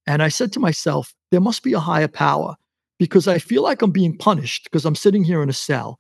And 0.07 0.23
I 0.23 0.29
said 0.29 0.53
to 0.53 0.61
myself, 0.61 1.15
there 1.31 1.41
must 1.41 1.63
be 1.63 1.73
a 1.73 1.81
higher 1.81 2.09
power 2.09 2.55
because 2.99 3.27
I 3.27 3.39
feel 3.39 3.63
like 3.63 3.81
I'm 3.81 3.91
being 3.91 4.17
punished 4.17 4.65
because 4.65 4.85
I'm 4.85 4.95
sitting 4.95 5.25
here 5.25 5.43
in 5.43 5.49
a 5.49 5.55
cell. 5.55 5.99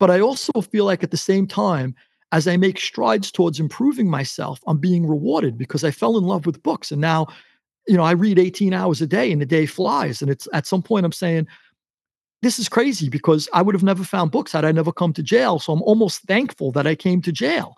But 0.00 0.10
I 0.10 0.20
also 0.20 0.60
feel 0.60 0.84
like 0.84 1.04
at 1.04 1.12
the 1.12 1.16
same 1.16 1.46
time, 1.46 1.94
as 2.32 2.46
I 2.46 2.56
make 2.56 2.78
strides 2.78 3.30
towards 3.30 3.58
improving 3.58 4.08
myself, 4.08 4.60
I'm 4.66 4.78
being 4.78 5.06
rewarded 5.06 5.58
because 5.58 5.84
I 5.84 5.90
fell 5.90 6.16
in 6.16 6.24
love 6.24 6.46
with 6.46 6.62
books. 6.62 6.92
And 6.92 7.00
now, 7.00 7.26
you 7.88 7.96
know, 7.96 8.04
I 8.04 8.12
read 8.12 8.38
18 8.38 8.72
hours 8.72 9.00
a 9.00 9.06
day 9.06 9.32
and 9.32 9.40
the 9.40 9.46
day 9.46 9.66
flies. 9.66 10.22
And 10.22 10.30
it's 10.30 10.46
at 10.52 10.66
some 10.66 10.82
point 10.82 11.04
I'm 11.04 11.12
saying, 11.12 11.48
this 12.42 12.58
is 12.58 12.68
crazy 12.68 13.08
because 13.08 13.48
I 13.52 13.62
would 13.62 13.74
have 13.74 13.82
never 13.82 14.04
found 14.04 14.30
books 14.30 14.52
had 14.52 14.64
I 14.64 14.72
never 14.72 14.92
come 14.92 15.12
to 15.14 15.22
jail. 15.22 15.58
So 15.58 15.72
I'm 15.72 15.82
almost 15.82 16.22
thankful 16.22 16.72
that 16.72 16.86
I 16.86 16.94
came 16.94 17.20
to 17.22 17.32
jail. 17.32 17.76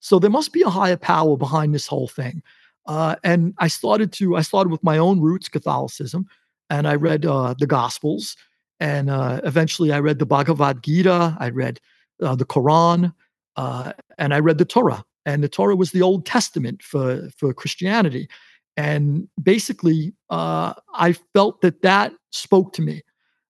So 0.00 0.18
there 0.18 0.30
must 0.30 0.52
be 0.52 0.62
a 0.62 0.68
higher 0.68 0.98
power 0.98 1.36
behind 1.36 1.74
this 1.74 1.86
whole 1.86 2.08
thing. 2.08 2.42
Uh, 2.86 3.16
and 3.24 3.54
I 3.58 3.68
started 3.68 4.12
to, 4.12 4.36
I 4.36 4.42
started 4.42 4.70
with 4.70 4.84
my 4.84 4.98
own 4.98 5.20
roots, 5.20 5.48
Catholicism, 5.48 6.28
and 6.68 6.86
I 6.86 6.94
read 6.94 7.24
uh, 7.24 7.54
the 7.58 7.66
Gospels. 7.66 8.36
And 8.80 9.08
uh, 9.08 9.40
eventually 9.44 9.92
I 9.92 10.00
read 10.00 10.18
the 10.18 10.26
Bhagavad 10.26 10.82
Gita, 10.82 11.36
I 11.40 11.48
read 11.48 11.80
uh, 12.22 12.34
the 12.34 12.44
Quran, 12.44 13.14
uh, 13.56 13.92
and 14.18 14.34
I 14.34 14.40
read 14.40 14.58
the 14.58 14.64
Torah. 14.64 15.04
And 15.26 15.42
the 15.42 15.48
Torah 15.48 15.76
was 15.76 15.92
the 15.92 16.02
Old 16.02 16.26
Testament 16.26 16.82
for, 16.82 17.28
for 17.36 17.54
Christianity. 17.54 18.28
And 18.76 19.28
basically, 19.42 20.12
uh, 20.30 20.74
I 20.94 21.12
felt 21.12 21.60
that 21.62 21.82
that 21.82 22.12
spoke 22.30 22.72
to 22.74 22.82
me. 22.82 23.02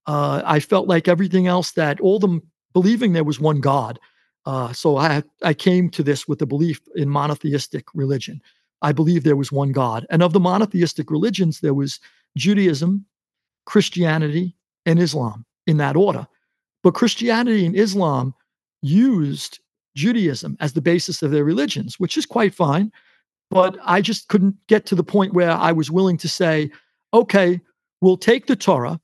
I 0.07 0.61
felt 0.61 0.87
like 0.87 1.09
everything 1.09 1.47
else 1.47 1.73
that 1.73 1.99
all 2.01 2.19
them 2.19 2.43
believing 2.75 3.12
there 3.12 3.25
was 3.25 3.40
one 3.40 3.61
God. 3.61 3.99
so 4.73 4.99
I, 4.99 5.23
I 5.43 5.55
came 5.55 5.88
to 5.90 6.03
this 6.03 6.29
with 6.29 6.38
the 6.38 6.47
belief 6.47 6.81
in 6.95 7.09
monotheistic 7.09 7.87
religion. 7.95 8.40
I 8.83 8.93
believe 8.93 9.25
there 9.25 9.35
was 9.35 9.51
one 9.51 9.73
God. 9.73 10.07
And 10.11 10.23
of 10.23 10.35
the 10.35 10.40
monotheistic 10.40 11.11
religions, 11.11 11.61
there 11.61 11.73
was 11.73 12.01
Judaism, 12.37 13.07
Christianity, 13.64 14.55
and 14.85 14.99
Islam 14.99 15.47
in 15.67 15.79
that 15.79 15.97
order. 15.97 16.27
But 16.83 16.95
Christianity 16.95 17.64
and 17.64 17.75
Islam 17.75 18.35
used 18.83 19.61
Judaism 19.94 20.57
as 20.61 20.72
the 20.72 20.83
basis 20.83 21.22
of 21.22 21.30
their 21.30 21.44
religions, 21.44 21.98
which 21.98 22.16
is 22.16 22.26
quite 22.26 22.54
fine. 22.54 22.92
But 23.50 23.78
I 23.85 24.00
just 24.00 24.28
couldn't 24.28 24.57
get 24.66 24.87
to 24.87 24.94
the 24.94 25.04
point 25.04 25.35
where 25.35 25.50
I 25.50 25.72
was 25.72 25.90
willing 25.90 26.16
to 26.18 26.28
say, 26.28 26.70
okay, 27.12 27.61
we'll 28.00 28.16
take 28.16 28.46
the 28.46 28.57
Torah, 28.57 29.00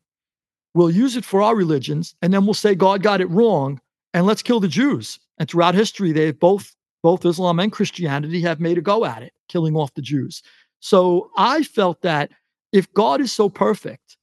we'll 0.74 0.90
use 0.90 1.16
it 1.16 1.24
for 1.24 1.42
our 1.42 1.54
religions, 1.54 2.14
and 2.22 2.32
then 2.32 2.44
we'll 2.44 2.54
say 2.54 2.74
God 2.74 3.02
got 3.02 3.20
it 3.20 3.30
wrong, 3.30 3.80
and 4.14 4.26
let's 4.26 4.42
kill 4.42 4.60
the 4.60 4.68
Jews. 4.68 5.18
And 5.38 5.48
throughout 5.48 5.74
history, 5.74 6.12
they've 6.12 6.38
both 6.38 6.74
both 7.02 7.24
Islam 7.24 7.60
and 7.60 7.72
Christianity 7.72 8.42
have 8.42 8.60
made 8.60 8.76
a 8.76 8.82
go 8.82 9.04
at 9.06 9.22
it, 9.22 9.32
killing 9.48 9.74
off 9.74 9.94
the 9.94 10.02
Jews. 10.02 10.42
So 10.80 11.30
I 11.36 11.62
felt 11.62 12.02
that 12.02 12.30
if 12.72 12.92
God 12.92 13.20
is 13.20 13.32
so 13.32 13.48
perfect, 13.48 14.16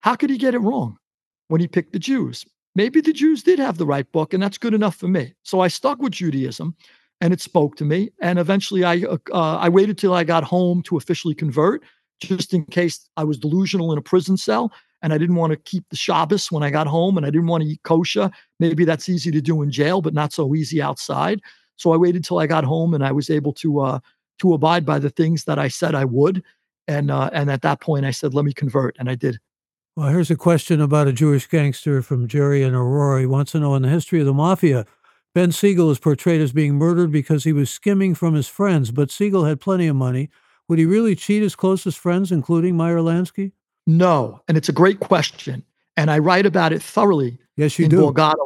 how 0.00 0.16
could 0.16 0.30
he 0.30 0.38
get 0.38 0.54
it 0.54 0.58
wrong 0.58 0.98
when 1.48 1.60
he 1.60 1.68
picked 1.68 1.92
the 1.92 1.98
Jews? 1.98 2.44
Maybe 2.74 3.00
the 3.00 3.12
Jews 3.12 3.42
did 3.42 3.58
have 3.58 3.78
the 3.78 3.86
right 3.86 4.10
book, 4.12 4.32
and 4.32 4.42
that's 4.42 4.58
good 4.58 4.74
enough 4.74 4.96
for 4.96 5.08
me. 5.08 5.34
So 5.42 5.60
I 5.60 5.68
stuck 5.68 6.00
with 6.00 6.12
Judaism, 6.12 6.74
and 7.20 7.32
it 7.32 7.40
spoke 7.40 7.76
to 7.76 7.84
me. 7.84 8.10
And 8.20 8.38
eventually, 8.38 8.84
I 8.84 9.02
uh, 9.02 9.18
uh 9.32 9.56
I 9.56 9.68
waited 9.68 9.98
till 9.98 10.14
I 10.14 10.24
got 10.24 10.44
home 10.44 10.82
to 10.84 10.96
officially 10.96 11.34
convert, 11.34 11.82
just 12.20 12.54
in 12.54 12.64
case 12.66 13.08
I 13.16 13.24
was 13.24 13.38
delusional 13.38 13.92
in 13.92 13.98
a 13.98 14.02
prison 14.02 14.36
cell 14.36 14.72
and 15.02 15.12
I 15.12 15.18
didn't 15.18 15.36
want 15.36 15.52
to 15.52 15.56
keep 15.56 15.88
the 15.88 15.96
Shabbos 15.96 16.52
when 16.52 16.62
I 16.62 16.70
got 16.70 16.86
home, 16.86 17.16
and 17.16 17.26
I 17.26 17.30
didn't 17.30 17.46
want 17.46 17.62
to 17.62 17.68
eat 17.70 17.82
kosher. 17.82 18.30
Maybe 18.58 18.84
that's 18.84 19.08
easy 19.08 19.30
to 19.30 19.40
do 19.40 19.62
in 19.62 19.70
jail, 19.70 20.02
but 20.02 20.14
not 20.14 20.32
so 20.32 20.54
easy 20.54 20.82
outside. 20.82 21.40
So 21.76 21.92
I 21.92 21.96
waited 21.96 22.24
till 22.24 22.38
I 22.38 22.46
got 22.46 22.64
home 22.64 22.92
and 22.92 23.04
I 23.04 23.12
was 23.12 23.30
able 23.30 23.54
to 23.54 23.80
uh, 23.80 23.98
to 24.38 24.54
abide 24.54 24.84
by 24.84 24.98
the 24.98 25.10
things 25.10 25.44
that 25.44 25.58
I 25.58 25.68
said 25.68 25.94
I 25.94 26.04
would. 26.04 26.42
And 26.88 27.10
uh, 27.10 27.30
and 27.32 27.50
at 27.50 27.62
that 27.62 27.80
point, 27.80 28.04
I 28.04 28.10
said, 28.10 28.34
"Let 28.34 28.44
me 28.44 28.52
convert," 28.52 28.96
and 28.98 29.08
I 29.08 29.14
did. 29.14 29.38
Well, 30.00 30.08
here's 30.08 30.30
a 30.30 30.34
question 30.34 30.80
about 30.80 31.08
a 31.08 31.12
Jewish 31.12 31.46
gangster 31.46 32.00
from 32.00 32.26
Jerry 32.26 32.62
and 32.62 32.74
Aurora. 32.74 33.20
He 33.20 33.26
wants 33.26 33.52
to 33.52 33.60
know 33.60 33.74
in 33.74 33.82
the 33.82 33.90
history 33.90 34.18
of 34.18 34.24
the 34.24 34.32
mafia, 34.32 34.86
Ben 35.34 35.52
Siegel 35.52 35.90
is 35.90 35.98
portrayed 35.98 36.40
as 36.40 36.54
being 36.54 36.76
murdered 36.76 37.12
because 37.12 37.44
he 37.44 37.52
was 37.52 37.68
skimming 37.68 38.14
from 38.14 38.32
his 38.32 38.48
friends, 38.48 38.92
but 38.92 39.10
Siegel 39.10 39.44
had 39.44 39.60
plenty 39.60 39.86
of 39.88 39.96
money. 39.96 40.30
Would 40.68 40.78
he 40.78 40.86
really 40.86 41.14
cheat 41.14 41.42
his 41.42 41.54
closest 41.54 41.98
friends, 41.98 42.32
including 42.32 42.78
Meyer 42.78 43.00
Lansky? 43.00 43.52
No, 43.86 44.40
and 44.48 44.56
it's 44.56 44.70
a 44.70 44.72
great 44.72 45.00
question, 45.00 45.62
and 45.98 46.10
I 46.10 46.18
write 46.18 46.46
about 46.46 46.72
it 46.72 46.82
thoroughly. 46.82 47.36
Yes, 47.58 47.78
you 47.78 47.84
in 47.84 47.90
do. 47.90 48.00
Borgata, 48.00 48.36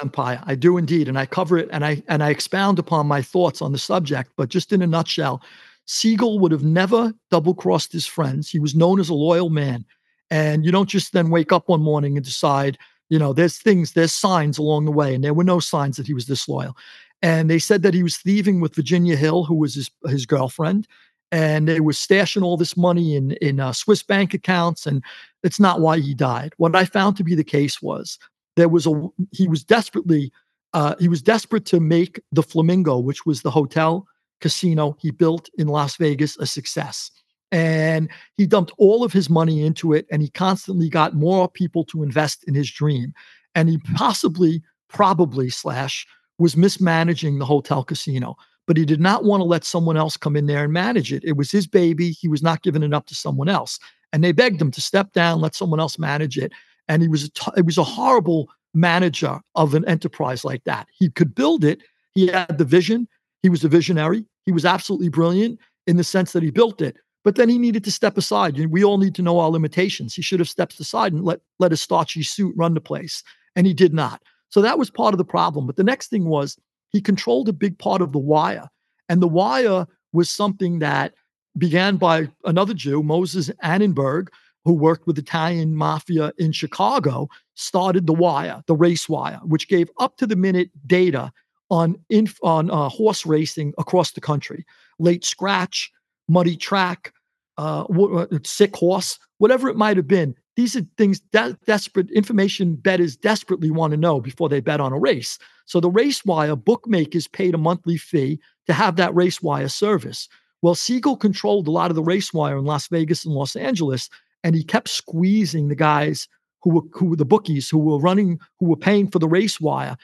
empire. 0.00 0.42
I 0.46 0.54
do 0.54 0.78
indeed, 0.78 1.08
and 1.08 1.18
I 1.18 1.26
cover 1.26 1.58
it 1.58 1.68
and 1.72 1.84
I 1.84 2.02
and 2.08 2.22
I 2.22 2.30
expound 2.30 2.78
upon 2.78 3.06
my 3.06 3.20
thoughts 3.20 3.60
on 3.60 3.72
the 3.72 3.78
subject. 3.78 4.32
But 4.38 4.48
just 4.48 4.72
in 4.72 4.80
a 4.80 4.86
nutshell, 4.86 5.42
Siegel 5.84 6.38
would 6.38 6.52
have 6.52 6.64
never 6.64 7.12
double 7.30 7.52
crossed 7.52 7.92
his 7.92 8.06
friends. 8.06 8.48
He 8.48 8.58
was 8.58 8.74
known 8.74 8.98
as 8.98 9.10
a 9.10 9.14
loyal 9.14 9.50
man, 9.50 9.84
and 10.32 10.64
you 10.64 10.72
don't 10.72 10.88
just 10.88 11.12
then 11.12 11.28
wake 11.28 11.52
up 11.52 11.68
one 11.68 11.82
morning 11.82 12.16
and 12.16 12.24
decide, 12.24 12.78
you 13.10 13.18
know, 13.18 13.34
there's 13.34 13.58
things, 13.58 13.92
there's 13.92 14.14
signs 14.14 14.56
along 14.56 14.86
the 14.86 14.90
way, 14.90 15.14
and 15.14 15.22
there 15.22 15.34
were 15.34 15.44
no 15.44 15.60
signs 15.60 15.98
that 15.98 16.06
he 16.06 16.14
was 16.14 16.24
disloyal. 16.24 16.74
And 17.20 17.50
they 17.50 17.58
said 17.58 17.82
that 17.82 17.92
he 17.92 18.02
was 18.02 18.16
thieving 18.16 18.58
with 18.58 18.74
Virginia 18.74 19.14
Hill, 19.14 19.44
who 19.44 19.54
was 19.54 19.74
his 19.74 19.90
his 20.08 20.24
girlfriend, 20.24 20.88
and 21.30 21.68
they 21.68 21.80
was 21.80 21.98
stashing 21.98 22.42
all 22.42 22.56
this 22.56 22.78
money 22.78 23.14
in 23.14 23.32
in 23.42 23.60
uh, 23.60 23.74
Swiss 23.74 24.02
bank 24.02 24.32
accounts, 24.32 24.86
and 24.86 25.04
it's 25.42 25.60
not 25.60 25.82
why 25.82 25.98
he 25.98 26.14
died. 26.14 26.54
What 26.56 26.74
I 26.74 26.86
found 26.86 27.18
to 27.18 27.24
be 27.24 27.34
the 27.34 27.44
case 27.44 27.82
was 27.82 28.18
there 28.56 28.70
was 28.70 28.86
a 28.86 29.08
he 29.32 29.48
was 29.48 29.62
desperately 29.62 30.32
uh, 30.72 30.94
he 30.98 31.08
was 31.08 31.20
desperate 31.20 31.66
to 31.66 31.78
make 31.78 32.22
the 32.32 32.42
Flamingo, 32.42 32.98
which 32.98 33.26
was 33.26 33.42
the 33.42 33.50
hotel 33.50 34.06
casino 34.40 34.96
he 34.98 35.10
built 35.10 35.50
in 35.58 35.68
Las 35.68 35.96
Vegas, 35.98 36.38
a 36.38 36.46
success. 36.46 37.10
And 37.52 38.10
he 38.36 38.46
dumped 38.46 38.72
all 38.78 39.04
of 39.04 39.12
his 39.12 39.30
money 39.30 39.64
into 39.64 39.92
it, 39.92 40.06
and 40.10 40.22
he 40.22 40.30
constantly 40.30 40.88
got 40.88 41.14
more 41.14 41.48
people 41.48 41.84
to 41.84 42.02
invest 42.02 42.44
in 42.48 42.54
his 42.54 42.70
dream. 42.70 43.12
And 43.54 43.68
he 43.68 43.78
possibly, 43.94 44.62
probably 44.88 45.50
slash 45.50 46.06
was 46.38 46.56
mismanaging 46.56 47.38
the 47.38 47.44
hotel 47.44 47.84
casino, 47.84 48.36
but 48.66 48.76
he 48.76 48.84
did 48.84 49.00
not 49.00 49.24
want 49.24 49.42
to 49.42 49.44
let 49.44 49.64
someone 49.64 49.96
else 49.96 50.16
come 50.16 50.34
in 50.34 50.46
there 50.46 50.64
and 50.64 50.72
manage 50.72 51.12
it. 51.12 51.22
It 51.24 51.36
was 51.36 51.50
his 51.50 51.66
baby. 51.66 52.10
He 52.10 52.26
was 52.26 52.42
not 52.42 52.62
giving 52.62 52.82
it 52.82 52.94
up 52.94 53.06
to 53.06 53.14
someone 53.14 53.48
else. 53.48 53.78
And 54.12 54.24
they 54.24 54.32
begged 54.32 54.60
him 54.60 54.70
to 54.72 54.80
step 54.80 55.12
down, 55.12 55.40
let 55.40 55.54
someone 55.54 55.80
else 55.80 55.98
manage 55.98 56.38
it 56.38 56.52
and 56.88 57.02
he 57.02 57.08
was 57.08 57.24
a 57.24 57.30
t- 57.30 57.52
it 57.56 57.66
was 57.66 57.78
a 57.78 57.84
horrible 57.84 58.48
manager 58.74 59.40
of 59.54 59.74
an 59.74 59.86
enterprise 59.86 60.44
like 60.44 60.64
that. 60.64 60.86
He 60.92 61.10
could 61.10 61.34
build 61.34 61.64
it. 61.64 61.80
He 62.14 62.26
had 62.26 62.58
the 62.58 62.64
vision. 62.64 63.08
He 63.42 63.48
was 63.48 63.64
a 63.64 63.68
visionary. 63.68 64.24
He 64.44 64.52
was 64.52 64.64
absolutely 64.64 65.08
brilliant 65.08 65.58
in 65.86 65.96
the 65.96 66.04
sense 66.04 66.32
that 66.32 66.42
he 66.42 66.50
built 66.50 66.80
it. 66.80 66.96
But 67.24 67.36
then 67.36 67.48
he 67.48 67.58
needed 67.58 67.84
to 67.84 67.92
step 67.92 68.18
aside. 68.18 68.58
We 68.70 68.84
all 68.84 68.98
need 68.98 69.14
to 69.16 69.22
know 69.22 69.38
our 69.38 69.50
limitations. 69.50 70.14
He 70.14 70.22
should 70.22 70.40
have 70.40 70.48
stepped 70.48 70.78
aside 70.80 71.12
and 71.12 71.24
let, 71.24 71.40
let 71.58 71.70
his 71.70 71.80
starchy 71.80 72.22
suit 72.22 72.54
run 72.56 72.74
the 72.74 72.80
place. 72.80 73.22
And 73.54 73.66
he 73.66 73.74
did 73.74 73.94
not. 73.94 74.22
So 74.48 74.60
that 74.60 74.78
was 74.78 74.90
part 74.90 75.14
of 75.14 75.18
the 75.18 75.24
problem. 75.24 75.66
But 75.66 75.76
the 75.76 75.84
next 75.84 76.08
thing 76.08 76.24
was 76.24 76.58
he 76.90 77.00
controlled 77.00 77.48
a 77.48 77.52
big 77.52 77.78
part 77.78 78.02
of 78.02 78.12
the 78.12 78.18
wire. 78.18 78.68
And 79.08 79.22
the 79.22 79.28
wire 79.28 79.86
was 80.12 80.30
something 80.30 80.80
that 80.80 81.14
began 81.56 81.96
by 81.96 82.28
another 82.44 82.74
Jew, 82.74 83.02
Moses 83.02 83.50
Annenberg, 83.62 84.28
who 84.64 84.72
worked 84.72 85.06
with 85.06 85.18
Italian 85.18 85.74
mafia 85.74 86.32
in 86.38 86.52
Chicago, 86.52 87.28
started 87.54 88.06
the 88.06 88.12
wire, 88.12 88.62
the 88.66 88.76
race 88.76 89.08
wire, 89.08 89.40
which 89.44 89.68
gave 89.68 89.90
up 89.98 90.16
to 90.16 90.26
the 90.26 90.36
minute 90.36 90.70
data 90.86 91.32
on 91.70 91.96
inf- 92.10 92.38
on 92.42 92.70
uh, 92.70 92.88
horse 92.88 93.26
racing 93.26 93.72
across 93.78 94.12
the 94.12 94.20
country, 94.20 94.64
late 94.98 95.24
scratch, 95.24 95.90
muddy 96.32 96.56
track, 96.56 97.12
uh, 97.58 97.82
uh, 97.82 98.26
sick 98.44 98.74
horse, 98.74 99.18
whatever 99.38 99.68
it 99.68 99.76
might 99.76 99.96
have 99.96 100.08
been. 100.08 100.34
These 100.56 100.76
are 100.76 100.82
things 100.96 101.20
de- 101.20 101.56
desperate 101.66 102.10
information 102.10 102.74
bettors 102.74 103.16
desperately 103.16 103.70
want 103.70 103.92
to 103.92 103.96
know 103.96 104.20
before 104.20 104.48
they 104.48 104.60
bet 104.60 104.80
on 104.80 104.92
a 104.92 104.98
race. 104.98 105.38
So 105.66 105.80
the 105.80 105.90
race 105.90 106.24
wire 106.24 106.56
bookmakers 106.56 107.28
paid 107.28 107.54
a 107.54 107.58
monthly 107.58 107.96
fee 107.96 108.40
to 108.66 108.72
have 108.72 108.96
that 108.96 109.14
race 109.14 109.42
wire 109.42 109.68
service. 109.68 110.28
Well, 110.62 110.74
Siegel 110.74 111.16
controlled 111.16 111.68
a 111.68 111.72
lot 111.72 111.90
of 111.90 111.96
the 111.96 112.02
race 112.02 112.32
wire 112.32 112.58
in 112.58 112.64
Las 112.64 112.88
Vegas 112.88 113.24
and 113.24 113.34
Los 113.34 113.56
Angeles, 113.56 114.08
and 114.44 114.54
he 114.54 114.62
kept 114.62 114.88
squeezing 114.88 115.68
the 115.68 115.74
guys 115.74 116.28
who 116.62 116.70
were 116.70 116.82
who 116.92 117.06
were 117.06 117.16
the 117.16 117.24
bookies 117.24 117.68
who 117.68 117.78
were 117.78 117.98
running 117.98 118.38
who 118.58 118.66
were 118.66 118.76
paying 118.76 119.08
for 119.10 119.18
the 119.18 119.28
race 119.28 119.60
wire 119.60 119.96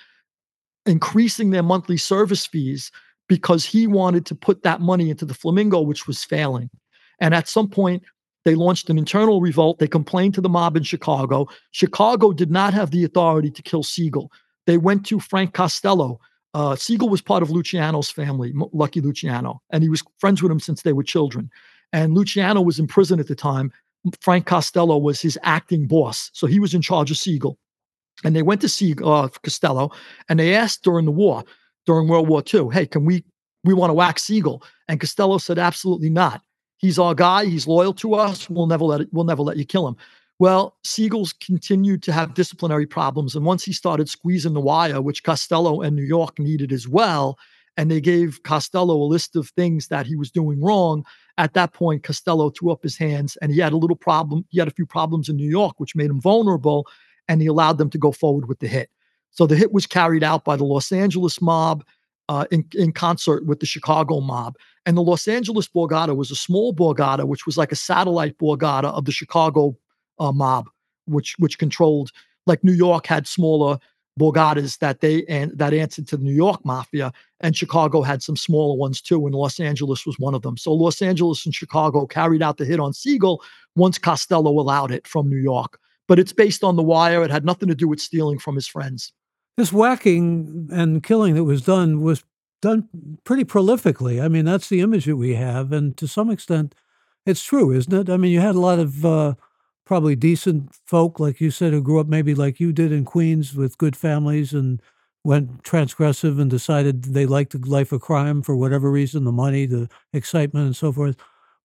increasing 0.87 1.51
their 1.51 1.63
monthly 1.63 1.97
service 1.97 2.47
fees 2.47 2.91
because 3.29 3.65
he 3.65 3.87
wanted 3.87 4.27
to 4.27 4.35
put 4.35 4.63
that 4.63 4.81
money 4.81 5.11
into 5.11 5.25
the 5.25 5.35
flamingo 5.35 5.81
which 5.81 6.07
was 6.07 6.25
failing. 6.25 6.71
And 7.21 7.35
at 7.35 7.49
some 7.49 7.69
point 7.69 8.03
they 8.45 8.55
launched 8.55 8.89
an 8.89 8.99
internal 8.99 9.41
revolt. 9.41 9.79
They 9.79 9.89
complained 9.89 10.35
to 10.35 10.41
the 10.41 10.49
mob 10.49 10.77
in 10.77 10.83
chicago. 10.83 11.49
Chicago 11.71 12.33
did 12.33 12.51
not 12.51 12.75
have 12.75 12.91
the 12.91 13.05
authority 13.05 13.51
to 13.51 13.63
kill 13.63 13.83
siegel. 13.83 14.33
They 14.67 14.79
went 14.79 15.07
to 15.07 15.21
frank 15.21 15.53
costello. 15.55 16.21
Uh, 16.55 16.75
siegel 16.75 17.09
was 17.09 17.21
part 17.21 17.43
of 17.43 17.51
luciano's 17.51 18.11
family 18.11 18.53
lucky 18.73 19.03
luciano 19.03 19.61
and 19.71 19.83
he 19.83 19.91
was 19.91 20.03
friends 20.19 20.43
with 20.43 20.51
him 20.51 20.61
since 20.61 20.83
they 20.83 20.95
were 20.95 21.03
children. 21.03 21.51
And 21.93 22.15
luciano 22.15 22.61
was 22.61 22.79
in 22.79 22.87
prison 22.87 23.21
at 23.21 23.29
the 23.29 23.35
time. 23.35 23.73
Frank 24.21 24.47
Costello 24.47 24.99
was 24.99 25.21
his 25.21 25.39
acting 25.43 25.87
boss. 25.87 26.31
So 26.33 26.47
he 26.47 26.61
was 26.61 26.75
in 26.75 26.83
charge 26.83 27.11
of 27.11 27.17
Siegel. 27.17 27.59
And 28.25 28.35
they 28.35 28.43
went 28.43 28.61
to 28.63 28.69
see 28.69 28.95
uh, 29.05 29.29
Costello 29.29 29.91
and 30.29 30.39
they 30.41 30.55
asked 30.55 30.83
during 30.83 31.05
the 31.05 31.13
war, 31.13 31.45
during 31.89 32.07
World 32.07 32.29
War 32.29 32.43
II, 32.53 32.69
hey, 32.71 32.85
can 32.85 33.07
we, 33.07 33.25
we 33.65 33.73
want 33.73 33.89
to 33.89 33.95
wax 33.95 34.25
Siegel? 34.25 34.63
And 34.89 35.01
Costello 35.01 35.39
said, 35.39 35.59
absolutely 35.59 36.11
not. 36.11 36.43
He's 36.77 36.99
our 36.99 37.15
guy. 37.15 37.47
He's 37.47 37.67
loyal 37.67 37.95
to 37.95 38.13
us. 38.13 38.51
We'll 38.51 38.67
never 38.67 38.85
let 38.85 39.01
it, 39.01 39.09
we'll 39.11 39.25
never 39.25 39.41
let 39.41 39.57
you 39.57 39.65
kill 39.65 39.89
him. 39.89 39.97
Well, 40.39 40.77
Siegel's 40.85 41.33
continued 41.33 42.03
to 42.03 42.13
have 42.13 42.35
disciplinary 42.35 42.87
problems. 42.87 43.35
And 43.35 43.47
once 43.47 43.65
he 43.65 43.73
started 43.73 44.11
squeezing 44.11 44.53
the 44.53 44.61
wire, 44.61 45.01
which 45.01 45.23
Costello 45.23 45.81
and 45.81 45.97
New 45.97 46.05
York 46.05 46.39
needed 46.39 46.73
as 46.73 46.87
well, 46.87 47.39
and 47.79 47.91
they 47.91 48.03
gave 48.03 48.43
Costello 48.43 48.95
a 48.95 49.09
list 49.09 49.35
of 49.35 49.49
things 49.49 49.89
that 49.89 50.07
he 50.07 50.15
was 50.15 50.31
doing 50.31 50.61
wrong, 50.61 51.07
at 51.39 51.55
that 51.55 51.73
point, 51.73 52.03
Costello 52.03 52.51
threw 52.51 52.71
up 52.71 52.83
his 52.83 52.99
hands 52.99 53.39
and 53.41 53.51
he 53.51 53.61
had 53.61 53.73
a 53.73 53.79
little 53.79 53.97
problem. 53.97 54.45
He 54.51 54.59
had 54.59 54.69
a 54.69 54.73
few 54.73 54.85
problems 54.85 55.31
in 55.31 55.37
New 55.37 55.49
York, 55.49 55.81
which 55.81 55.97
made 55.97 56.11
him 56.11 56.21
vulnerable, 56.21 56.87
and 57.29 57.41
he 57.41 57.47
allowed 57.47 57.79
them 57.79 57.89
to 57.89 57.99
go 57.99 58.13
forward 58.13 58.47
with 58.47 58.59
the 58.59 58.69
hit. 58.69 58.91
So 59.31 59.47
the 59.47 59.57
hit 59.57 59.73
was 59.73 59.87
carried 59.87 60.25
out 60.25 60.45
by 60.45 60.57
the 60.57 60.65
Los 60.65 60.91
Angeles 60.93 61.41
mob 61.41 61.85
uh, 62.29 62.45
in, 62.51 62.67
in 62.75 62.93
concert 62.93 63.47
with 63.47 63.61
the 63.61 63.67
Chicago 63.67 64.21
mob. 64.21 64.57
And 64.87 64.97
the 64.97 65.03
Los 65.03 65.29
Angeles 65.29 65.69
Borgata 65.69 66.17
was 66.17 66.31
a 66.31 66.37
small 66.37 66.75
Borgata, 66.75 67.27
which 67.27 67.47
was 67.47 67.57
like 67.57 67.73
a 67.73 67.77
satellite 67.77 68.39
Borgata 68.39 68.93
of 68.93 69.05
the 69.05 69.13
Chicago 69.13 69.77
uh, 70.19 70.33
mob, 70.33 70.69
which 71.07 71.37
which 71.39 71.59
controlled 71.59 72.11
like 72.47 72.65
New 72.65 72.73
York 72.73 73.07
had 73.07 73.27
smaller 73.27 73.79
Borgatas 74.19 74.79
that 74.79 75.01
they 75.01 75.25
and 75.27 75.57
that 75.57 75.73
answered 75.73 76.09
to 76.09 76.17
the 76.17 76.25
New 76.25 76.35
York 76.35 76.65
mafia, 76.65 77.13
and 77.41 77.57
Chicago 77.57 78.03
had 78.03 78.23
some 78.23 78.37
smaller 78.37 78.77
ones 78.77 79.01
too, 79.01 79.25
and 79.27 79.35
Los 79.35 79.61
Angeles 79.61 80.05
was 80.05 80.19
one 80.19 80.35
of 80.35 80.43
them. 80.43 80.57
So 80.57 80.73
Los 80.73 81.01
Angeles 81.01 81.47
and 81.47 81.55
Chicago 81.55 82.07
carried 82.07 82.43
out 82.43 82.57
the 82.57 82.65
hit 82.65 82.81
on 82.81 82.93
Siegel 82.93 83.43
once 83.77 83.99
Costello 83.99 84.51
allowed 84.51 84.91
it 84.91 85.07
from 85.07 85.29
New 85.29 85.39
York. 85.39 85.79
But 86.09 86.19
it's 86.19 86.33
based 86.33 86.65
on 86.65 86.77
the 86.77 86.83
wire. 86.83 87.23
It 87.23 87.31
had 87.31 87.45
nothing 87.45 87.69
to 87.69 87.75
do 87.75 87.87
with 87.87 88.01
stealing 88.01 88.39
from 88.39 88.55
his 88.55 88.67
friends. 88.67 89.13
This 89.59 89.73
whacking 89.73 90.69
and 90.71 91.03
killing 91.03 91.35
that 91.35 91.43
was 91.43 91.63
done 91.63 92.01
was 92.01 92.23
done 92.63 92.89
pretty 93.25 93.45
prolifically. 93.45 94.23
I 94.23 94.29
mean, 94.29 94.45
that's 94.45 94.69
the 94.69 94.81
image 94.81 95.07
that 95.07 95.17
we 95.17 95.35
have, 95.35 95.73
and 95.73 95.97
to 95.97 96.07
some 96.07 96.31
extent, 96.31 96.77
it's 97.27 97.43
true, 97.43 97.73
isn't 97.73 97.93
it? 97.93 98.09
I 98.09 98.19
mean, 98.19 98.31
you 98.31 98.39
had 98.39 98.55
a 98.55 98.61
lot 98.61 98.79
of 98.79 99.05
uh, 99.05 99.35
probably 99.85 100.15
decent 100.15 100.77
folk, 100.87 101.19
like 101.19 101.41
you 101.41 101.51
said, 101.51 101.73
who 101.73 101.83
grew 101.83 101.99
up 101.99 102.07
maybe 102.07 102.37
like 102.37 102.61
you 102.61 102.73
did 102.73 102.93
in 102.93 103.05
Queens 103.05 103.53
with 103.53 103.79
good 103.79 103.97
families 103.97 104.53
and 104.53 104.81
went 105.25 105.65
transgressive 105.65 106.41
and 106.41 106.49
decided 106.49 107.03
they 107.07 107.27
liked 107.27 107.51
the 107.51 107.69
life 107.69 107.91
of 107.91 108.01
crime 108.01 108.43
for 108.43 108.55
whatever 108.55 108.93
reason 108.93 109.25
the 109.25 109.33
money, 109.33 109.67
the 109.67 109.89
excitement, 110.13 110.67
and 110.67 110.77
so 110.77 110.93
forth. 110.93 111.17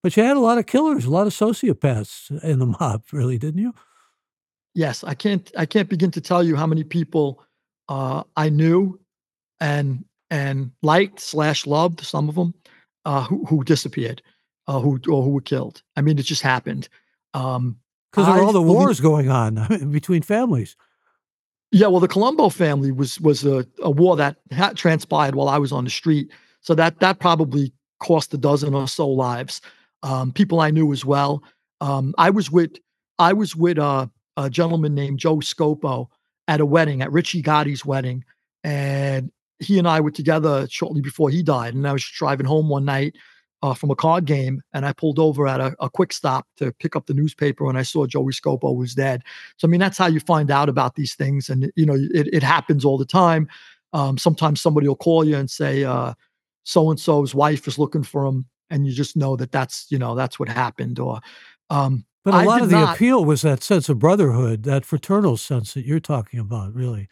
But 0.02 0.18
you 0.18 0.24
had 0.24 0.36
a 0.36 0.40
lot 0.40 0.58
of 0.58 0.66
killers, 0.66 1.06
a 1.06 1.12
lot 1.12 1.28
of 1.28 1.34
sociopaths 1.34 2.44
in 2.44 2.58
the 2.58 2.66
mob, 2.80 3.04
really, 3.12 3.38
didn't 3.38 3.62
you? 3.62 3.76
Yes, 4.74 5.04
I 5.04 5.14
can't. 5.14 5.52
I 5.56 5.68
can't 5.68 5.90
begin 5.90 6.10
to 6.10 6.22
tell 6.22 6.42
you 6.42 6.56
how 6.56 6.66
many 6.66 6.84
people 6.84 7.44
uh, 7.94 8.24
I 8.36 8.50
knew 8.50 9.00
and 9.60 10.04
and 10.30 10.72
liked 10.82 11.20
slash 11.20 11.68
loved 11.68 12.02
some 12.02 12.28
of 12.28 12.36
them 12.36 12.54
uh, 13.06 13.24
who 13.24 13.46
who 13.46 13.64
disappeared, 13.64 14.22
uh, 14.68 14.80
who 14.80 15.00
or 15.08 15.24
who 15.24 15.30
were 15.30 15.42
killed. 15.42 15.84
I 15.96 16.02
mean, 16.02 16.18
it 16.18 16.24
just 16.24 16.42
happened. 16.42 16.90
Um, 17.34 17.78
because 18.12 18.28
of 18.28 18.44
all 18.44 18.54
the 18.54 18.62
wars 18.62 19.00
going 19.00 19.30
on 19.30 19.66
between 19.92 20.22
families. 20.22 20.76
Yeah, 21.72 21.88
well, 21.88 22.00
the 22.00 22.08
Colombo 22.08 22.50
family 22.50 22.92
was 22.92 23.20
was 23.20 23.46
a, 23.46 23.66
a 23.82 23.90
war 23.90 24.16
that 24.16 24.38
had 24.52 24.78
transpired 24.78 25.36
while 25.36 25.50
I 25.50 25.58
was 25.58 25.72
on 25.72 25.84
the 25.84 25.90
street, 25.90 26.32
so 26.62 26.76
that 26.76 27.00
that 27.00 27.20
probably 27.20 27.74
cost 28.00 28.34
a 28.34 28.38
dozen 28.38 28.74
or 28.74 28.88
so 28.88 29.08
lives. 29.08 29.62
Um, 30.04 30.32
people 30.32 30.60
I 30.60 30.72
knew 30.72 30.92
as 30.92 31.06
well. 31.06 31.44
Um, 31.82 32.14
I 32.18 32.30
was 32.30 32.52
with 32.52 32.78
I 33.18 33.34
was 33.34 33.56
with 33.56 33.78
a, 33.78 34.10
a 34.38 34.50
gentleman 34.50 34.94
named 34.94 35.20
Joe 35.20 35.38
Scopo 35.38 36.10
at 36.48 36.62
a 36.62 36.66
wedding 36.66 37.02
at 37.02 37.12
Richie 37.12 37.42
Gotti's 37.42 37.86
wedding, 37.86 38.24
and 38.64 39.32
he 39.60 39.80
and 39.80 39.88
I 39.88 40.02
were 40.02 40.12
together 40.12 40.68
shortly 40.70 41.02
before 41.02 41.30
he 41.30 41.44
died. 41.44 41.74
And 41.74 41.88
I 41.88 41.94
was 41.94 42.04
driving 42.04 42.46
home 42.46 42.70
one 42.70 42.86
night 42.86 43.16
uh, 43.62 43.74
from 43.74 43.92
a 43.92 43.96
card 43.96 44.26
game, 44.26 44.62
and 44.74 44.86
I 44.86 44.92
pulled 44.94 45.20
over 45.20 45.48
at 45.48 45.62
a, 45.62 45.76
a, 45.80 45.90
quick 45.90 46.12
stop 46.12 46.46
to 46.58 46.74
pick 46.74 46.98
up 46.98 47.06
the 47.06 47.14
newspaper, 47.14 47.68
and 47.70 47.78
I 47.78 47.84
saw 47.84 48.06
Joey 48.06 48.34
Scopo 48.34 48.76
was 48.76 48.94
dead. 48.94 49.24
So 49.58 49.68
I 49.68 49.72
mean, 49.72 49.80
that's 49.80 49.98
how 49.98 50.08
you 50.08 50.20
find 50.20 50.52
out 50.52 50.68
about 50.68 50.96
these 50.96 51.16
things, 51.16 51.50
and 51.50 51.72
you 51.76 51.86
know, 51.86 51.96
it, 51.96 52.28
it 52.34 52.44
happens 52.44 52.84
all 52.84 52.98
the 52.98 53.06
time. 53.06 53.48
Um, 53.94 54.18
sometimes 54.18 54.60
somebody 54.60 54.88
will 54.88 54.98
call 54.98 55.24
you 55.24 55.38
and 55.38 55.50
say, 55.50 55.84
"So 56.64 56.90
and 56.90 57.00
so's 57.00 57.34
wife 57.34 57.68
is 57.68 57.80
looking 57.80 58.04
for 58.04 58.26
him," 58.26 58.46
and 58.70 58.86
you 58.86 58.92
just 58.92 59.16
know 59.16 59.38
that 59.38 59.54
that's 59.54 59.86
you 59.90 59.98
know 59.98 60.14
that's 60.14 60.38
what 60.40 60.50
happened. 60.50 61.00
Or, 61.00 61.22
um, 61.70 62.06
but 62.24 62.34
a 62.34 62.38
I 62.38 62.44
lot 62.46 62.62
of 62.62 62.70
the 62.70 62.80
not- 62.80 62.96
appeal 62.96 63.24
was 63.26 63.42
that 63.42 63.64
sense 63.64 63.90
of 63.90 64.00
brotherhood, 64.00 64.64
that 64.64 64.86
fraternal 64.86 65.38
sense 65.38 65.74
that 65.74 65.86
you're 65.86 66.00
talking 66.00 66.40
about. 66.40 66.74
Really, 66.74 67.08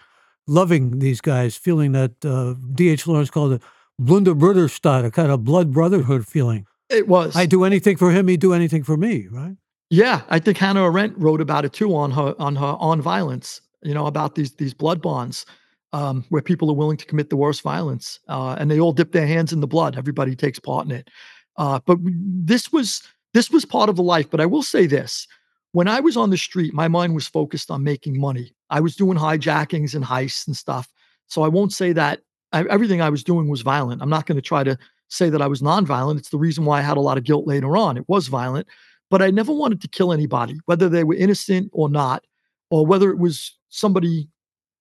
loving 0.47 0.99
these 0.99 1.21
guys, 1.21 1.55
feeling 1.57 1.91
that 1.93 2.23
uh, 2.25 2.55
D.H. 2.73 3.07
Lawrence 3.07 3.29
called 3.29 3.53
it 3.53 3.61
Blutbruderschaft, 4.01 5.05
a 5.05 5.11
kind 5.11 5.31
of 5.31 5.43
blood 5.43 5.71
brotherhood 5.71 6.27
feeling. 6.27 6.65
it 6.89 7.07
was. 7.07 7.35
I'd 7.35 7.49
do 7.49 7.63
anything 7.63 7.97
for 7.97 8.11
him, 8.11 8.27
he'd 8.27 8.39
do 8.39 8.53
anything 8.53 8.83
for 8.83 8.97
me, 8.97 9.27
right? 9.29 9.55
Yeah, 9.89 10.21
I 10.29 10.39
think 10.39 10.57
Hannah 10.57 10.83
Arendt 10.85 11.17
wrote 11.17 11.41
about 11.41 11.65
it 11.65 11.73
too 11.73 11.95
on 11.95 12.11
her 12.11 12.33
on 12.39 12.55
her 12.55 12.75
on 12.79 13.01
violence. 13.01 13.61
You 13.83 13.93
know 13.93 14.05
about 14.07 14.35
these 14.35 14.53
these 14.53 14.73
blood 14.73 15.01
bonds 15.01 15.45
um, 15.91 16.23
where 16.29 16.41
people 16.41 16.69
are 16.69 16.75
willing 16.75 16.95
to 16.97 17.05
commit 17.05 17.29
the 17.29 17.35
worst 17.35 17.61
violence, 17.61 18.19
uh, 18.29 18.55
and 18.57 18.71
they 18.71 18.79
all 18.79 18.93
dip 18.93 19.11
their 19.11 19.27
hands 19.27 19.51
in 19.51 19.59
the 19.59 19.67
blood. 19.67 19.97
Everybody 19.97 20.35
takes 20.35 20.59
part 20.59 20.85
in 20.85 20.91
it. 20.93 21.09
Uh, 21.57 21.79
but 21.85 21.97
this 22.01 22.71
was 22.71 23.03
this 23.33 23.49
was 23.49 23.65
part 23.65 23.89
of 23.89 23.95
the 23.95 24.03
life. 24.03 24.29
But 24.29 24.41
I 24.41 24.45
will 24.45 24.63
say 24.63 24.85
this: 24.85 25.27
when 25.71 25.87
I 25.87 25.99
was 25.99 26.17
on 26.17 26.29
the 26.29 26.37
street, 26.37 26.73
my 26.73 26.87
mind 26.87 27.15
was 27.15 27.27
focused 27.27 27.71
on 27.71 27.83
making 27.83 28.19
money. 28.19 28.53
I 28.69 28.79
was 28.79 28.95
doing 28.95 29.17
hijackings 29.17 29.95
and 29.95 30.03
heists 30.05 30.47
and 30.47 30.55
stuff. 30.55 30.87
So 31.27 31.43
I 31.43 31.47
won't 31.47 31.73
say 31.73 31.93
that 31.93 32.19
I, 32.51 32.63
everything 32.65 33.01
I 33.01 33.09
was 33.09 33.23
doing 33.23 33.47
was 33.47 33.61
violent. 33.61 34.01
I'm 34.01 34.09
not 34.09 34.25
going 34.25 34.35
to 34.35 34.41
try 34.41 34.63
to 34.63 34.77
say 35.07 35.29
that 35.29 35.41
I 35.41 35.47
was 35.47 35.61
nonviolent. 35.61 36.17
It's 36.17 36.29
the 36.29 36.37
reason 36.37 36.65
why 36.65 36.79
I 36.79 36.81
had 36.81 36.97
a 36.97 37.01
lot 37.01 37.17
of 37.17 37.23
guilt 37.23 37.47
later 37.47 37.77
on. 37.77 37.97
It 37.97 38.07
was 38.07 38.27
violent, 38.27 38.67
but 39.09 39.21
I 39.21 39.29
never 39.29 39.53
wanted 39.53 39.81
to 39.81 39.87
kill 39.87 40.13
anybody, 40.13 40.59
whether 40.65 40.89
they 40.89 41.03
were 41.03 41.15
innocent 41.15 41.69
or 41.73 41.89
not, 41.89 42.25
or 42.69 42.85
whether 42.85 43.09
it 43.09 43.17
was 43.17 43.57
somebody 43.69 44.29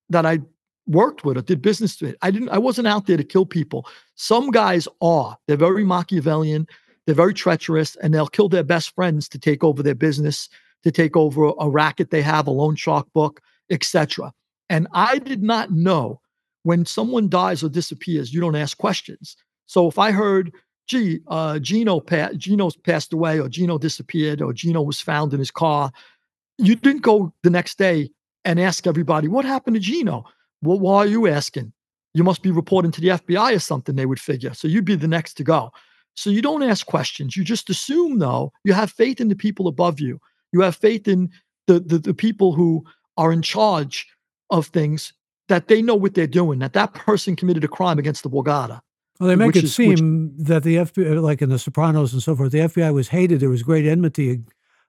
that 0.09 0.25
I 0.25 0.39
worked 0.87 1.23
with 1.23 1.37
or 1.37 1.41
did 1.41 1.61
business 1.61 2.01
with. 2.01 2.15
I 2.21 2.31
didn't. 2.31 2.49
I 2.49 2.57
wasn't 2.57 2.87
out 2.87 3.07
there 3.07 3.17
to 3.17 3.23
kill 3.23 3.45
people. 3.45 3.87
Some 4.15 4.51
guys 4.51 4.87
are. 5.01 5.37
They're 5.47 5.57
very 5.57 5.85
Machiavellian. 5.85 6.67
They're 7.11 7.15
very 7.17 7.33
treacherous, 7.33 7.97
and 7.97 8.13
they'll 8.13 8.25
kill 8.25 8.47
their 8.47 8.63
best 8.63 8.95
friends 8.95 9.27
to 9.27 9.37
take 9.37 9.65
over 9.65 9.83
their 9.83 9.93
business, 9.93 10.47
to 10.83 10.91
take 10.91 11.17
over 11.17 11.51
a 11.59 11.69
racket 11.69 12.09
they 12.09 12.21
have, 12.21 12.47
a 12.47 12.51
loan 12.51 12.77
shark 12.77 13.05
book, 13.11 13.41
etc. 13.69 14.31
And 14.69 14.87
I 14.93 15.19
did 15.19 15.43
not 15.43 15.71
know 15.71 16.21
when 16.63 16.85
someone 16.85 17.27
dies 17.27 17.65
or 17.65 17.67
disappears, 17.67 18.33
you 18.33 18.39
don't 18.39 18.55
ask 18.55 18.77
questions. 18.77 19.35
So 19.65 19.89
if 19.89 19.99
I 19.99 20.11
heard, 20.11 20.53
gee, 20.87 21.19
uh, 21.27 21.59
Gino, 21.59 21.99
pa- 21.99 22.31
Gino's 22.37 22.77
passed 22.77 23.11
away, 23.11 23.41
or 23.41 23.49
Gino 23.49 23.77
disappeared, 23.77 24.41
or 24.41 24.53
Gino 24.53 24.81
was 24.81 25.01
found 25.01 25.33
in 25.33 25.39
his 25.39 25.51
car, 25.51 25.91
you 26.59 26.75
didn't 26.75 27.01
go 27.01 27.33
the 27.43 27.49
next 27.49 27.77
day 27.77 28.09
and 28.45 28.57
ask 28.57 28.87
everybody, 28.87 29.27
what 29.27 29.43
happened 29.43 29.75
to 29.75 29.81
Gino? 29.81 30.23
Well, 30.61 30.79
why 30.79 30.99
are 30.99 31.07
you 31.07 31.27
asking? 31.27 31.73
You 32.13 32.23
must 32.23 32.41
be 32.41 32.51
reporting 32.51 32.91
to 32.91 33.01
the 33.01 33.09
FBI 33.09 33.53
or 33.53 33.59
something, 33.59 33.97
they 33.97 34.05
would 34.05 34.17
figure. 34.17 34.53
So 34.53 34.69
you'd 34.69 34.85
be 34.85 34.95
the 34.95 35.09
next 35.09 35.33
to 35.33 35.43
go. 35.43 35.73
So 36.15 36.29
you 36.29 36.41
don't 36.41 36.63
ask 36.63 36.85
questions. 36.85 37.35
You 37.35 37.43
just 37.43 37.69
assume, 37.69 38.19
though, 38.19 38.51
you 38.63 38.73
have 38.73 38.91
faith 38.91 39.21
in 39.21 39.29
the 39.29 39.35
people 39.35 39.67
above 39.67 39.99
you. 39.99 40.19
You 40.51 40.61
have 40.61 40.75
faith 40.75 41.07
in 41.07 41.29
the, 41.67 41.79
the, 41.79 41.97
the 41.97 42.13
people 42.13 42.53
who 42.53 42.83
are 43.17 43.31
in 43.31 43.41
charge 43.41 44.07
of 44.49 44.67
things 44.67 45.13
that 45.47 45.67
they 45.67 45.81
know 45.81 45.95
what 45.95 46.13
they're 46.13 46.27
doing, 46.27 46.59
that 46.59 46.73
that 46.73 46.93
person 46.93 47.35
committed 47.35 47.63
a 47.63 47.67
crime 47.67 47.99
against 47.99 48.23
the 48.23 48.29
Borgata. 48.29 48.81
Well, 49.19 49.29
they 49.29 49.35
make 49.35 49.55
it 49.55 49.65
is, 49.65 49.75
seem 49.75 50.33
which, 50.37 50.47
that 50.47 50.63
the 50.63 50.77
FBI, 50.77 51.21
like 51.21 51.41
in 51.41 51.49
The 51.49 51.59
Sopranos 51.59 52.13
and 52.13 52.23
so 52.23 52.35
forth, 52.35 52.51
the 52.51 52.59
FBI 52.59 52.93
was 52.93 53.09
hated. 53.09 53.39
There 53.39 53.49
was 53.49 53.63
great 53.63 53.85
enmity 53.85 54.41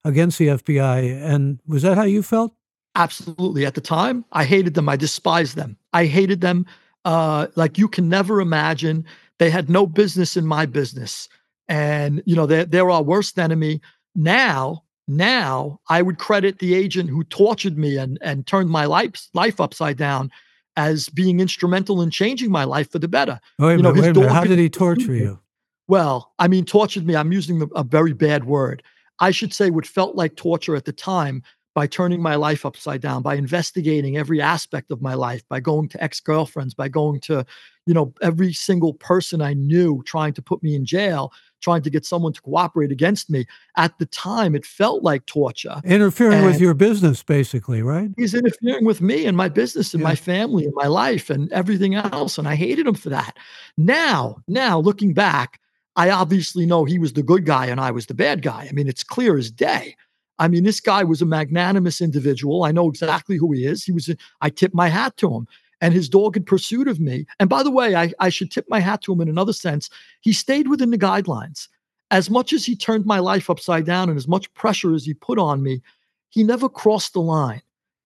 against 0.04 0.38
the 0.38 0.48
FBI. 0.48 1.22
And 1.22 1.60
was 1.66 1.82
that 1.82 1.96
how 1.96 2.04
you 2.04 2.22
felt? 2.22 2.54
Absolutely. 2.94 3.66
At 3.66 3.74
the 3.74 3.80
time, 3.80 4.24
I 4.32 4.44
hated 4.44 4.74
them. 4.74 4.88
I 4.88 4.96
despised 4.96 5.56
them. 5.56 5.76
I 5.92 6.06
hated 6.06 6.40
them 6.40 6.66
uh, 7.04 7.48
like 7.56 7.78
you 7.78 7.88
can 7.88 8.08
never 8.08 8.40
imagine. 8.40 9.04
They 9.38 9.50
had 9.50 9.68
no 9.68 9.86
business 9.86 10.36
in 10.36 10.46
my 10.46 10.66
business. 10.66 11.28
And, 11.68 12.22
you 12.26 12.36
know, 12.36 12.46
they're, 12.46 12.64
they're 12.64 12.90
our 12.90 13.02
worst 13.02 13.38
enemy. 13.38 13.80
Now, 14.14 14.84
now 15.08 15.80
I 15.88 16.02
would 16.02 16.18
credit 16.18 16.58
the 16.58 16.74
agent 16.74 17.10
who 17.10 17.24
tortured 17.24 17.78
me 17.78 17.96
and, 17.96 18.18
and 18.22 18.46
turned 18.46 18.70
my 18.70 18.84
life, 18.84 19.28
life 19.34 19.60
upside 19.60 19.96
down 19.96 20.30
as 20.76 21.08
being 21.08 21.40
instrumental 21.40 22.02
in 22.02 22.10
changing 22.10 22.50
my 22.50 22.64
life 22.64 22.90
for 22.90 22.98
the 22.98 23.08
better. 23.08 23.40
Wait 23.58 23.76
you 23.76 23.82
know, 23.82 23.92
minute, 23.92 24.16
wait. 24.16 24.30
How 24.30 24.44
did 24.44 24.58
he 24.58 24.70
torture 24.70 25.14
you? 25.14 25.40
Well, 25.88 26.32
I 26.38 26.48
mean, 26.48 26.64
tortured 26.64 27.06
me. 27.06 27.16
I'm 27.16 27.32
using 27.32 27.68
a 27.74 27.82
very 27.82 28.12
bad 28.12 28.44
word. 28.44 28.82
I 29.20 29.30
should 29.30 29.52
say 29.52 29.70
what 29.70 29.86
felt 29.86 30.16
like 30.16 30.36
torture 30.36 30.74
at 30.74 30.84
the 30.84 30.92
time 30.92 31.42
by 31.74 31.86
turning 31.86 32.20
my 32.20 32.34
life 32.34 32.66
upside 32.66 33.00
down, 33.00 33.22
by 33.22 33.34
investigating 33.34 34.16
every 34.16 34.40
aspect 34.40 34.90
of 34.90 35.00
my 35.00 35.14
life, 35.14 35.42
by 35.48 35.60
going 35.60 35.88
to 35.88 36.02
ex 36.02 36.20
girlfriends, 36.20 36.74
by 36.74 36.88
going 36.88 37.20
to, 37.20 37.44
you 37.86 37.94
know, 37.94 38.12
every 38.20 38.52
single 38.52 38.94
person 38.94 39.40
I 39.40 39.54
knew 39.54 40.02
trying 40.04 40.34
to 40.34 40.42
put 40.42 40.62
me 40.62 40.74
in 40.74 40.84
jail, 40.84 41.32
trying 41.62 41.82
to 41.82 41.90
get 41.90 42.04
someone 42.04 42.32
to 42.34 42.42
cooperate 42.42 42.92
against 42.92 43.30
me. 43.30 43.46
At 43.76 43.98
the 43.98 44.06
time, 44.06 44.54
it 44.54 44.66
felt 44.66 45.02
like 45.02 45.24
torture. 45.26 45.80
Interfering 45.84 46.38
and 46.38 46.46
with 46.46 46.60
your 46.60 46.74
business, 46.74 47.22
basically, 47.22 47.82
right? 47.82 48.10
He's 48.16 48.34
interfering 48.34 48.84
with 48.84 49.00
me 49.00 49.24
and 49.24 49.36
my 49.36 49.48
business 49.48 49.94
and 49.94 50.02
yeah. 50.02 50.08
my 50.08 50.14
family 50.14 50.64
and 50.64 50.74
my 50.74 50.88
life 50.88 51.30
and 51.30 51.50
everything 51.52 51.94
else. 51.94 52.36
And 52.36 52.46
I 52.46 52.54
hated 52.54 52.86
him 52.86 52.94
for 52.94 53.08
that. 53.08 53.38
Now, 53.78 54.36
now 54.46 54.78
looking 54.78 55.14
back, 55.14 55.58
I 55.96 56.10
obviously 56.10 56.66
know 56.66 56.84
he 56.84 56.98
was 56.98 57.14
the 57.14 57.22
good 57.22 57.46
guy 57.46 57.66
and 57.66 57.80
I 57.80 57.90
was 57.90 58.06
the 58.06 58.14
bad 58.14 58.42
guy. 58.42 58.66
I 58.68 58.72
mean, 58.72 58.88
it's 58.88 59.04
clear 59.04 59.36
as 59.38 59.50
day. 59.50 59.96
I 60.38 60.48
mean, 60.48 60.64
this 60.64 60.80
guy 60.80 61.04
was 61.04 61.22
a 61.22 61.26
magnanimous 61.26 62.00
individual. 62.00 62.64
I 62.64 62.72
know 62.72 62.88
exactly 62.88 63.36
who 63.36 63.52
he 63.52 63.66
is. 63.66 63.84
He 63.84 63.92
was, 63.92 64.10
I 64.40 64.50
tip 64.50 64.74
my 64.74 64.88
hat 64.88 65.16
to 65.18 65.32
him 65.32 65.46
and 65.80 65.92
his 65.92 66.08
dogged 66.08 66.46
pursuit 66.46 66.88
of 66.88 67.00
me. 67.00 67.26
And 67.38 67.50
by 67.50 67.62
the 67.62 67.70
way, 67.70 67.94
I, 67.94 68.12
I 68.18 68.28
should 68.28 68.50
tip 68.50 68.66
my 68.68 68.80
hat 68.80 69.02
to 69.02 69.12
him 69.12 69.20
in 69.20 69.28
another 69.28 69.52
sense. 69.52 69.90
He 70.20 70.32
stayed 70.32 70.68
within 70.68 70.90
the 70.90 70.98
guidelines. 70.98 71.68
As 72.10 72.30
much 72.30 72.52
as 72.52 72.64
he 72.64 72.76
turned 72.76 73.06
my 73.06 73.18
life 73.18 73.50
upside 73.50 73.86
down 73.86 74.08
and 74.08 74.18
as 74.18 74.28
much 74.28 74.52
pressure 74.54 74.94
as 74.94 75.04
he 75.04 75.14
put 75.14 75.38
on 75.38 75.62
me, 75.62 75.82
he 76.28 76.42
never 76.42 76.68
crossed 76.68 77.14
the 77.14 77.20
line. 77.20 77.62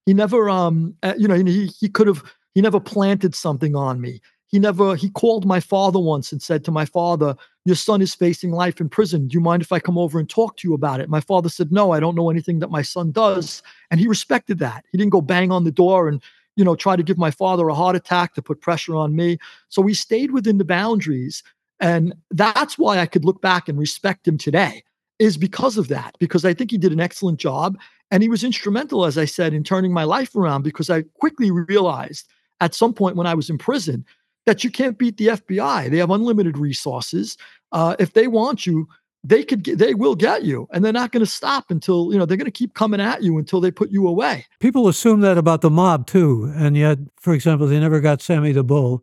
He 0.06 0.14
never, 0.14 0.48
um, 0.48 0.94
uh, 1.02 1.14
you 1.18 1.28
know, 1.28 1.34
he, 1.34 1.66
he 1.66 1.88
could 1.88 2.06
have, 2.06 2.22
he 2.54 2.60
never 2.60 2.80
planted 2.80 3.34
something 3.34 3.74
on 3.76 4.00
me. 4.00 4.20
He 4.48 4.58
never, 4.58 4.94
he 4.94 5.10
called 5.10 5.44
my 5.44 5.60
father 5.60 5.98
once 5.98 6.30
and 6.30 6.40
said 6.40 6.64
to 6.64 6.70
my 6.70 6.84
father, 6.84 7.36
Your 7.64 7.74
son 7.74 8.00
is 8.00 8.14
facing 8.14 8.52
life 8.52 8.80
in 8.80 8.88
prison. 8.88 9.26
Do 9.26 9.34
you 9.34 9.40
mind 9.40 9.62
if 9.62 9.72
I 9.72 9.80
come 9.80 9.98
over 9.98 10.18
and 10.18 10.28
talk 10.28 10.56
to 10.58 10.68
you 10.68 10.74
about 10.74 11.00
it? 11.00 11.08
My 11.08 11.20
father 11.20 11.48
said, 11.48 11.72
No, 11.72 11.92
I 11.92 12.00
don't 12.00 12.14
know 12.14 12.30
anything 12.30 12.60
that 12.60 12.70
my 12.70 12.82
son 12.82 13.10
does. 13.10 13.62
And 13.90 13.98
he 13.98 14.06
respected 14.06 14.58
that. 14.60 14.84
He 14.92 14.98
didn't 14.98 15.12
go 15.12 15.20
bang 15.20 15.50
on 15.50 15.64
the 15.64 15.72
door 15.72 16.08
and, 16.08 16.22
you 16.54 16.64
know, 16.64 16.76
try 16.76 16.94
to 16.94 17.02
give 17.02 17.18
my 17.18 17.30
father 17.30 17.68
a 17.68 17.74
heart 17.74 17.96
attack 17.96 18.34
to 18.34 18.42
put 18.42 18.60
pressure 18.60 18.94
on 18.94 19.16
me. 19.16 19.38
So 19.68 19.82
we 19.82 19.94
stayed 19.94 20.30
within 20.30 20.58
the 20.58 20.64
boundaries. 20.64 21.42
And 21.80 22.14
that's 22.30 22.78
why 22.78 22.98
I 22.98 23.06
could 23.06 23.24
look 23.24 23.42
back 23.42 23.68
and 23.68 23.78
respect 23.78 24.28
him 24.28 24.38
today, 24.38 24.84
is 25.18 25.36
because 25.36 25.76
of 25.76 25.88
that, 25.88 26.16
because 26.20 26.44
I 26.44 26.54
think 26.54 26.70
he 26.70 26.78
did 26.78 26.92
an 26.92 27.00
excellent 27.00 27.40
job. 27.40 27.78
And 28.12 28.22
he 28.22 28.28
was 28.28 28.44
instrumental, 28.44 29.04
as 29.04 29.18
I 29.18 29.24
said, 29.24 29.52
in 29.52 29.64
turning 29.64 29.92
my 29.92 30.04
life 30.04 30.36
around 30.36 30.62
because 30.62 30.88
I 30.88 31.02
quickly 31.18 31.50
realized 31.50 32.28
at 32.60 32.74
some 32.74 32.94
point 32.94 33.16
when 33.16 33.26
I 33.26 33.34
was 33.34 33.50
in 33.50 33.58
prison 33.58 34.06
that 34.46 34.64
you 34.64 34.70
can't 34.70 34.96
beat 34.96 35.16
the 35.18 35.28
FBI. 35.28 35.90
They 35.90 35.98
have 35.98 36.10
unlimited 36.10 36.56
resources. 36.56 37.36
Uh, 37.72 37.96
if 37.98 38.14
they 38.14 38.28
want 38.28 38.64
you, 38.64 38.88
they 39.26 39.42
could 39.42 39.64
get, 39.64 39.78
they 39.78 39.92
will 39.92 40.14
get 40.14 40.44
you 40.44 40.68
and 40.72 40.84
they're 40.84 40.92
not 40.92 41.10
going 41.10 41.24
to 41.24 41.30
stop 41.30 41.70
until 41.70 42.12
you 42.12 42.18
know 42.18 42.24
they're 42.24 42.36
going 42.36 42.44
to 42.44 42.50
keep 42.50 42.74
coming 42.74 43.00
at 43.00 43.22
you 43.22 43.38
until 43.38 43.60
they 43.60 43.70
put 43.70 43.90
you 43.90 44.06
away 44.06 44.46
people 44.60 44.86
assume 44.86 45.20
that 45.20 45.36
about 45.36 45.62
the 45.62 45.70
mob 45.70 46.06
too 46.06 46.52
and 46.54 46.76
yet 46.76 46.98
for 47.16 47.34
example 47.34 47.66
they 47.66 47.80
never 47.80 47.98
got 47.98 48.22
sammy 48.22 48.52
the 48.52 48.62
bull 48.62 49.02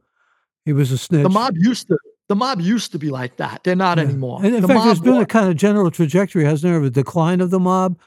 he 0.65 0.71
was 0.71 0.91
a 0.91 0.97
snitch 0.97 1.23
the 1.23 1.29
mob 1.29 1.55
used 1.57 1.87
to 1.87 1.97
the 2.29 2.35
mob 2.35 2.61
used 2.61 2.91
to 2.91 2.99
be 2.99 3.09
like 3.09 3.35
that 3.35 3.61
they're 3.63 3.75
not 3.75 3.97
yeah. 3.97 4.05
anymore 4.05 4.39
and 4.43 4.55
in 4.55 4.61
the 4.61 4.67
fact 4.67 4.85
there's 4.85 5.01
been 5.01 5.17
a 5.17 5.25
kind 5.25 5.49
of 5.49 5.57
general 5.57 5.91
trajectory 5.91 6.45
hasn't 6.45 6.71
there 6.71 6.77
of 6.77 6.85
a 6.85 6.89
decline 6.89 7.41
of 7.41 7.49
the 7.49 7.59
mob 7.59 7.99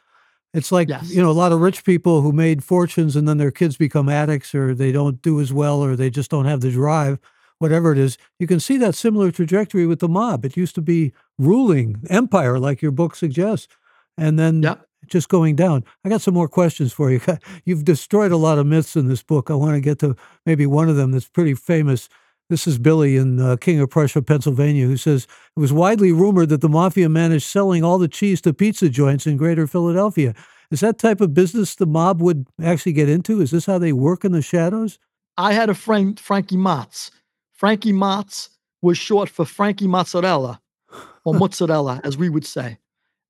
it's 0.54 0.72
like 0.72 0.88
yes. 0.88 1.10
you 1.10 1.22
know 1.22 1.30
a 1.30 1.32
lot 1.32 1.52
of 1.52 1.60
rich 1.60 1.84
people 1.84 2.22
who 2.22 2.32
made 2.32 2.64
fortunes 2.64 3.16
and 3.16 3.28
then 3.28 3.38
their 3.38 3.50
kids 3.50 3.76
become 3.76 4.08
addicts 4.08 4.54
or 4.54 4.74
they 4.74 4.92
don't 4.92 5.20
do 5.22 5.40
as 5.40 5.52
well 5.52 5.82
or 5.82 5.96
they 5.96 6.10
just 6.10 6.30
don't 6.30 6.46
have 6.46 6.60
the 6.60 6.70
drive, 6.70 7.18
whatever 7.58 7.92
it 7.92 7.98
is. 7.98 8.16
You 8.38 8.46
can 8.46 8.60
see 8.60 8.76
that 8.78 8.94
similar 8.94 9.30
trajectory 9.30 9.86
with 9.86 10.00
the 10.00 10.08
mob. 10.08 10.44
It 10.44 10.56
used 10.56 10.74
to 10.76 10.82
be 10.82 11.12
ruling 11.38 12.02
empire, 12.08 12.58
like 12.58 12.82
your 12.82 12.92
book 12.92 13.14
suggests, 13.14 13.68
and 14.16 14.38
then 14.38 14.62
yep. 14.62 14.86
just 15.06 15.28
going 15.28 15.56
down. 15.56 15.84
I 16.04 16.08
got 16.08 16.22
some 16.22 16.34
more 16.34 16.48
questions 16.48 16.92
for 16.92 17.10
you. 17.10 17.20
You've 17.64 17.84
destroyed 17.84 18.32
a 18.32 18.36
lot 18.36 18.58
of 18.58 18.66
myths 18.66 18.96
in 18.96 19.08
this 19.08 19.22
book. 19.22 19.50
I 19.50 19.54
want 19.54 19.74
to 19.74 19.80
get 19.80 19.98
to 20.00 20.16
maybe 20.44 20.66
one 20.66 20.88
of 20.88 20.96
them 20.96 21.12
that's 21.12 21.28
pretty 21.28 21.54
famous. 21.54 22.08
This 22.48 22.68
is 22.68 22.78
Billy 22.78 23.16
in 23.16 23.40
uh, 23.40 23.56
King 23.56 23.80
of 23.80 23.90
Prussia, 23.90 24.22
Pennsylvania, 24.22 24.86
who 24.86 24.96
says 24.96 25.26
it 25.56 25.60
was 25.60 25.72
widely 25.72 26.12
rumored 26.12 26.48
that 26.50 26.60
the 26.60 26.68
mafia 26.68 27.08
managed 27.08 27.46
selling 27.46 27.82
all 27.82 27.98
the 27.98 28.06
cheese 28.06 28.40
to 28.42 28.54
pizza 28.54 28.88
joints 28.88 29.26
in 29.26 29.36
greater 29.36 29.66
Philadelphia. 29.66 30.32
Is 30.70 30.80
that 30.80 30.98
type 30.98 31.20
of 31.20 31.34
business 31.34 31.74
the 31.74 31.86
mob 31.86 32.22
would 32.22 32.46
actually 32.62 32.92
get 32.92 33.08
into? 33.08 33.40
Is 33.40 33.50
this 33.50 33.66
how 33.66 33.78
they 33.78 33.92
work 33.92 34.24
in 34.24 34.30
the 34.30 34.42
shadows? 34.42 35.00
I 35.36 35.52
had 35.54 35.70
a 35.70 35.74
friend, 35.74 36.18
Frankie 36.18 36.56
Motz. 36.56 37.10
Frankie 37.52 37.92
Motz 37.92 38.48
was 38.80 38.96
short 38.96 39.28
for 39.28 39.44
Frankie 39.44 39.88
Mozzarella, 39.88 40.60
or 41.24 41.34
mozzarella, 41.38 42.00
as 42.04 42.16
we 42.16 42.28
would 42.28 42.46
say. 42.46 42.78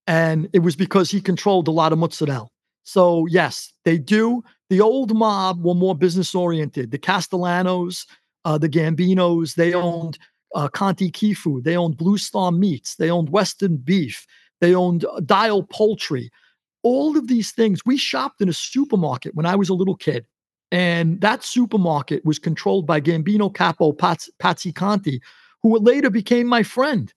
And 0.06 0.48
it 0.52 0.58
was 0.58 0.76
because 0.76 1.10
he 1.10 1.22
controlled 1.22 1.68
a 1.68 1.72
lot 1.72 1.92
of 1.92 1.98
mozzarella. 1.98 2.48
So, 2.82 3.26
yes, 3.26 3.72
they 3.84 3.98
do. 3.98 4.44
The 4.68 4.80
old 4.80 5.16
mob 5.16 5.64
were 5.64 5.74
more 5.74 5.94
business 5.94 6.34
oriented. 6.34 6.90
The 6.90 6.98
Castellanos, 6.98 8.06
uh, 8.46 8.56
the 8.56 8.68
Gambinos, 8.68 9.56
they 9.56 9.74
owned 9.74 10.18
uh, 10.54 10.68
Conti 10.68 11.10
Key 11.10 11.34
Food. 11.34 11.64
They 11.64 11.76
owned 11.76 11.96
Blue 11.96 12.16
Star 12.16 12.52
Meats. 12.52 12.94
They 12.94 13.10
owned 13.10 13.30
Western 13.30 13.76
Beef. 13.76 14.24
They 14.60 14.72
owned 14.72 15.04
uh, 15.04 15.20
Dial 15.20 15.64
Poultry. 15.64 16.30
All 16.84 17.18
of 17.18 17.26
these 17.26 17.50
things. 17.50 17.80
We 17.84 17.96
shopped 17.96 18.40
in 18.40 18.48
a 18.48 18.52
supermarket 18.52 19.34
when 19.34 19.46
I 19.46 19.56
was 19.56 19.68
a 19.68 19.74
little 19.74 19.96
kid. 19.96 20.26
And 20.70 21.20
that 21.22 21.42
supermarket 21.42 22.24
was 22.24 22.38
controlled 22.38 22.86
by 22.86 23.00
Gambino 23.00 23.52
Capo 23.52 23.92
Patsy 23.92 24.72
Conte, 24.72 25.18
who 25.62 25.78
later 25.78 26.10
became 26.10 26.46
my 26.46 26.62
friend. 26.62 27.12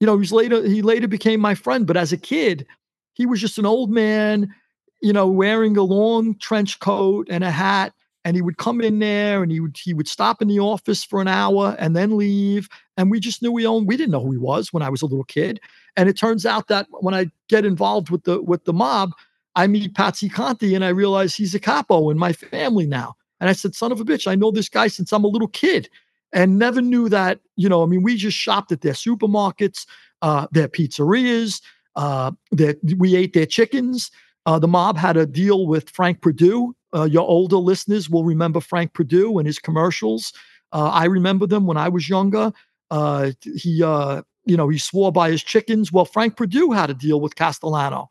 You 0.00 0.06
know, 0.06 0.18
he's 0.18 0.32
later 0.32 0.66
he 0.66 0.82
later 0.82 1.06
became 1.06 1.40
my 1.40 1.54
friend. 1.54 1.86
But 1.86 1.96
as 1.96 2.12
a 2.12 2.16
kid, 2.16 2.66
he 3.14 3.24
was 3.24 3.40
just 3.40 3.58
an 3.58 3.66
old 3.66 3.90
man, 3.90 4.52
you 5.00 5.12
know, 5.12 5.28
wearing 5.28 5.76
a 5.76 5.82
long 5.84 6.36
trench 6.38 6.80
coat 6.80 7.28
and 7.30 7.44
a 7.44 7.52
hat 7.52 7.92
and 8.24 8.36
he 8.36 8.42
would 8.42 8.56
come 8.56 8.80
in 8.80 8.98
there 8.98 9.42
and 9.42 9.50
he 9.50 9.60
would 9.60 9.76
he 9.82 9.94
would 9.94 10.08
stop 10.08 10.40
in 10.40 10.48
the 10.48 10.60
office 10.60 11.04
for 11.04 11.20
an 11.20 11.28
hour 11.28 11.76
and 11.78 11.96
then 11.96 12.16
leave 12.16 12.68
and 12.96 13.10
we 13.10 13.20
just 13.20 13.42
knew 13.42 13.52
we 13.52 13.66
owned 13.66 13.88
we 13.88 13.96
didn't 13.96 14.12
know 14.12 14.22
who 14.22 14.32
he 14.32 14.38
was 14.38 14.72
when 14.72 14.82
i 14.82 14.88
was 14.88 15.02
a 15.02 15.06
little 15.06 15.24
kid. 15.24 15.60
And 15.96 16.08
it 16.08 16.18
turns 16.18 16.46
out 16.46 16.68
that 16.68 16.86
when 16.90 17.14
i 17.14 17.30
get 17.48 17.64
involved 17.64 18.10
with 18.10 18.24
the 18.24 18.42
with 18.42 18.64
the 18.64 18.72
mob 18.72 19.12
i 19.56 19.66
meet 19.66 19.94
patsy 19.94 20.28
conte 20.28 20.74
and 20.74 20.84
i 20.84 20.88
realize 20.88 21.34
he's 21.34 21.54
a 21.54 21.60
capo 21.60 22.10
in 22.10 22.18
my 22.18 22.32
family 22.32 22.86
now. 22.86 23.14
And 23.40 23.50
i 23.50 23.52
said 23.52 23.74
son 23.74 23.92
of 23.92 24.00
a 24.00 24.04
bitch 24.04 24.26
i 24.26 24.34
know 24.34 24.50
this 24.50 24.68
guy 24.68 24.88
since 24.88 25.12
i'm 25.12 25.24
a 25.24 25.28
little 25.28 25.48
kid. 25.48 25.88
And 26.34 26.58
never 26.58 26.80
knew 26.80 27.08
that 27.10 27.40
you 27.56 27.68
know 27.68 27.82
i 27.82 27.86
mean 27.86 28.02
we 28.02 28.16
just 28.16 28.38
shopped 28.38 28.72
at 28.72 28.80
their 28.80 28.94
supermarkets 28.94 29.86
uh, 30.22 30.46
their 30.52 30.68
pizzerias 30.68 31.60
uh, 31.96 32.30
that 32.52 32.78
we 32.96 33.16
ate 33.16 33.32
their 33.32 33.44
chickens. 33.44 34.08
Uh, 34.46 34.56
the 34.56 34.68
mob 34.68 34.96
had 34.96 35.16
a 35.16 35.26
deal 35.26 35.66
with 35.66 35.90
frank 35.90 36.20
perdue 36.20 36.74
uh, 36.94 37.04
your 37.04 37.28
older 37.28 37.56
listeners 37.56 38.08
will 38.08 38.24
remember 38.24 38.60
Frank 38.60 38.94
Perdue 38.94 39.38
and 39.38 39.46
his 39.46 39.58
commercials. 39.58 40.32
Uh, 40.72 40.88
I 40.88 41.04
remember 41.04 41.46
them 41.46 41.66
when 41.66 41.76
I 41.76 41.88
was 41.88 42.08
younger. 42.08 42.52
Uh, 42.90 43.32
he, 43.42 43.82
uh, 43.82 44.22
you 44.44 44.56
know, 44.56 44.68
he 44.68 44.78
swore 44.78 45.12
by 45.12 45.30
his 45.30 45.42
chickens. 45.42 45.92
Well, 45.92 46.04
Frank 46.04 46.36
Perdue 46.36 46.72
had 46.72 46.90
a 46.90 46.94
deal 46.94 47.20
with 47.20 47.36
Castellano, 47.36 48.08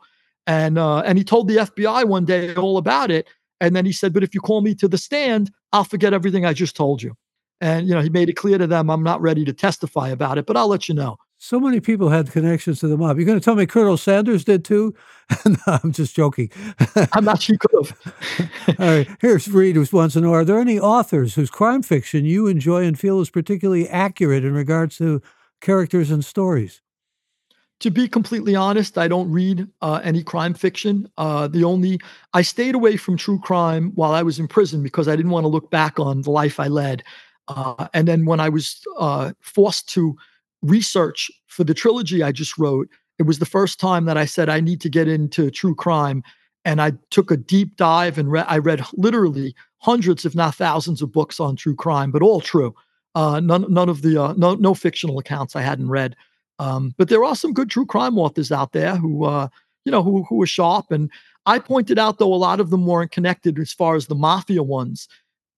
and 0.48 0.78
uh, 0.78 1.00
and 1.00 1.18
he 1.18 1.24
told 1.24 1.48
the 1.48 1.58
FBI 1.58 2.06
one 2.06 2.26
day 2.26 2.56
all 2.56 2.78
about 2.78 3.12
it. 3.12 3.28
And 3.60 3.76
then 3.76 3.86
he 3.86 3.92
said, 3.92 4.12
But 4.12 4.24
if 4.24 4.34
you 4.34 4.42
call 4.42 4.62
me 4.62 4.74
to 4.76 4.88
the 4.88 4.98
stand, 4.98 5.52
I'll 5.72 5.84
forget 5.84 6.14
everything 6.14 6.46
I 6.46 6.54
just 6.54 6.76
told 6.76 7.02
you. 7.02 7.16
And, 7.62 7.88
you 7.88 7.94
know, 7.94 8.02
he 8.02 8.10
made 8.10 8.28
it 8.28 8.34
clear 8.34 8.58
to 8.58 8.66
them, 8.66 8.90
I'm 8.90 9.04
not 9.04 9.22
ready 9.22 9.46
to 9.46 9.54
testify 9.54 10.10
about 10.10 10.40
it, 10.40 10.48
but 10.48 10.58
I'll 10.58 10.68
let 10.68 10.90
you 10.90 10.96
know. 10.96 11.18
So 11.44 11.60
many 11.60 11.80
people 11.80 12.10
had 12.10 12.32
connections 12.32 12.82
to 12.82 12.88
the 12.88 12.96
mob. 12.96 13.18
You're 13.18 13.26
going 13.26 13.40
to 13.40 13.44
tell 13.44 13.56
me 13.56 13.66
Colonel 13.66 13.98
Sanders 13.98 14.44
did 14.44 14.64
too? 14.64 14.94
no, 15.46 15.58
I'm 15.66 15.92
just 15.92 16.16
joking. 16.16 16.52
I'm 17.14 17.26
not 17.26 17.42
sure 17.42 17.56
he 17.56 17.58
could 17.58 17.88
have. 17.88 18.78
All 18.80 18.86
right. 18.86 19.10
Here's 19.20 19.48
Reed 19.48 19.76
who 19.76 19.84
wants 19.92 20.14
to 20.14 20.22
know 20.22 20.34
Are 20.34 20.46
there 20.46 20.60
any 20.60 20.80
authors 20.80 21.34
whose 21.34 21.50
crime 21.50 21.82
fiction 21.82 22.26
you 22.26 22.46
enjoy 22.46 22.84
and 22.84 22.98
feel 22.98 23.20
is 23.22 23.32
particularly 23.32 23.90
accurate 23.90 24.46
in 24.46 24.54
regards 24.54 24.98
to 25.00 25.20
characters 25.62 26.12
and 26.12 26.24
stories? 26.24 26.82
to 27.80 27.90
be 27.90 28.08
completely 28.08 28.56
honest, 28.56 29.00
I 29.00 29.08
don't 29.08 29.32
read 29.32 29.68
uh, 29.82 30.00
any 30.04 30.22
crime 30.22 30.54
fiction. 30.54 31.10
Uh, 31.18 31.48
the 31.48 31.64
only 31.64 32.00
I 32.36 32.44
stayed 32.44 32.76
away 32.76 32.96
from 32.96 33.18
true 33.18 33.40
crime 33.40 33.92
while 33.96 34.12
I 34.12 34.22
was 34.22 34.38
in 34.38 34.48
prison 34.48 34.84
because 34.84 35.08
I 35.08 35.16
didn't 35.16 35.32
want 35.32 35.46
to 35.46 35.48
look 35.48 35.72
back 35.72 36.00
on 36.00 36.22
the 36.22 36.30
life 36.30 36.60
I 36.60 36.68
led. 36.68 37.02
Uh, 37.48 37.88
and 37.96 38.08
then 38.08 38.26
when 38.26 38.40
I 38.40 38.50
was 38.50 38.84
uh, 39.00 39.32
forced 39.42 39.90
to 39.96 40.16
research 40.62 41.32
for 41.48 41.64
the 41.64 41.74
trilogy 41.74 42.24
I 42.24 42.32
just 42.32 42.58
wrote, 42.58 42.88
it 43.20 43.24
was 43.24 43.40
the 43.40 43.46
first 43.46 43.80
time 43.80 44.06
that 44.06 44.18
I 44.18 44.26
said 44.26 44.50
I 44.50 44.60
need 44.60 44.82
to 44.82 44.90
get 44.90 45.08
into 45.08 45.52
true 45.52 45.76
crime. 45.76 46.24
And 46.64 46.82
I 46.82 46.94
took 47.10 47.32
a 47.32 47.38
deep 47.38 47.76
dive 47.78 48.18
and 48.18 48.32
re- 48.32 48.46
I 48.48 48.58
read 48.58 48.84
literally 48.94 49.56
hundreds, 49.80 50.26
if 50.26 50.36
not 50.36 50.56
thousands, 50.56 51.02
of 51.02 51.12
books 51.12 51.40
on 51.40 51.56
true 51.56 51.76
crime, 51.76 52.12
but 52.12 52.22
all 52.22 52.42
true. 52.42 52.76
Uh, 53.16 53.40
none, 53.40 53.72
none 53.72 53.90
of 53.90 54.04
the 54.04 54.22
uh, 54.22 54.34
no, 54.38 54.56
no 54.56 54.74
fictional 54.74 55.20
accounts 55.20 55.56
I 55.56 55.62
hadn't 55.62 55.90
read. 55.90 56.16
Um, 56.60 56.94
but 56.98 57.10
there 57.10 57.24
are 57.24 57.36
some 57.36 57.54
good 57.54 57.70
true 57.70 57.86
crime 57.86 58.18
authors 58.18 58.52
out 58.52 58.72
there 58.72 58.96
who, 58.96 59.26
uh, 59.26 59.48
you 59.86 59.92
know, 59.92 60.04
who 60.04 60.24
who 60.24 60.42
are 60.42 60.48
sharp. 60.48 60.92
And 60.92 61.10
I 61.46 61.58
pointed 61.60 61.98
out 61.98 62.20
though 62.20 62.34
a 62.34 62.36
lot 62.36 62.60
of 62.60 62.70
them 62.70 62.86
weren't 62.86 63.12
connected 63.12 63.58
as 63.60 63.74
far 63.74 63.96
as 63.96 64.08
the 64.08 64.16
mafia 64.16 64.64
ones. 64.64 65.08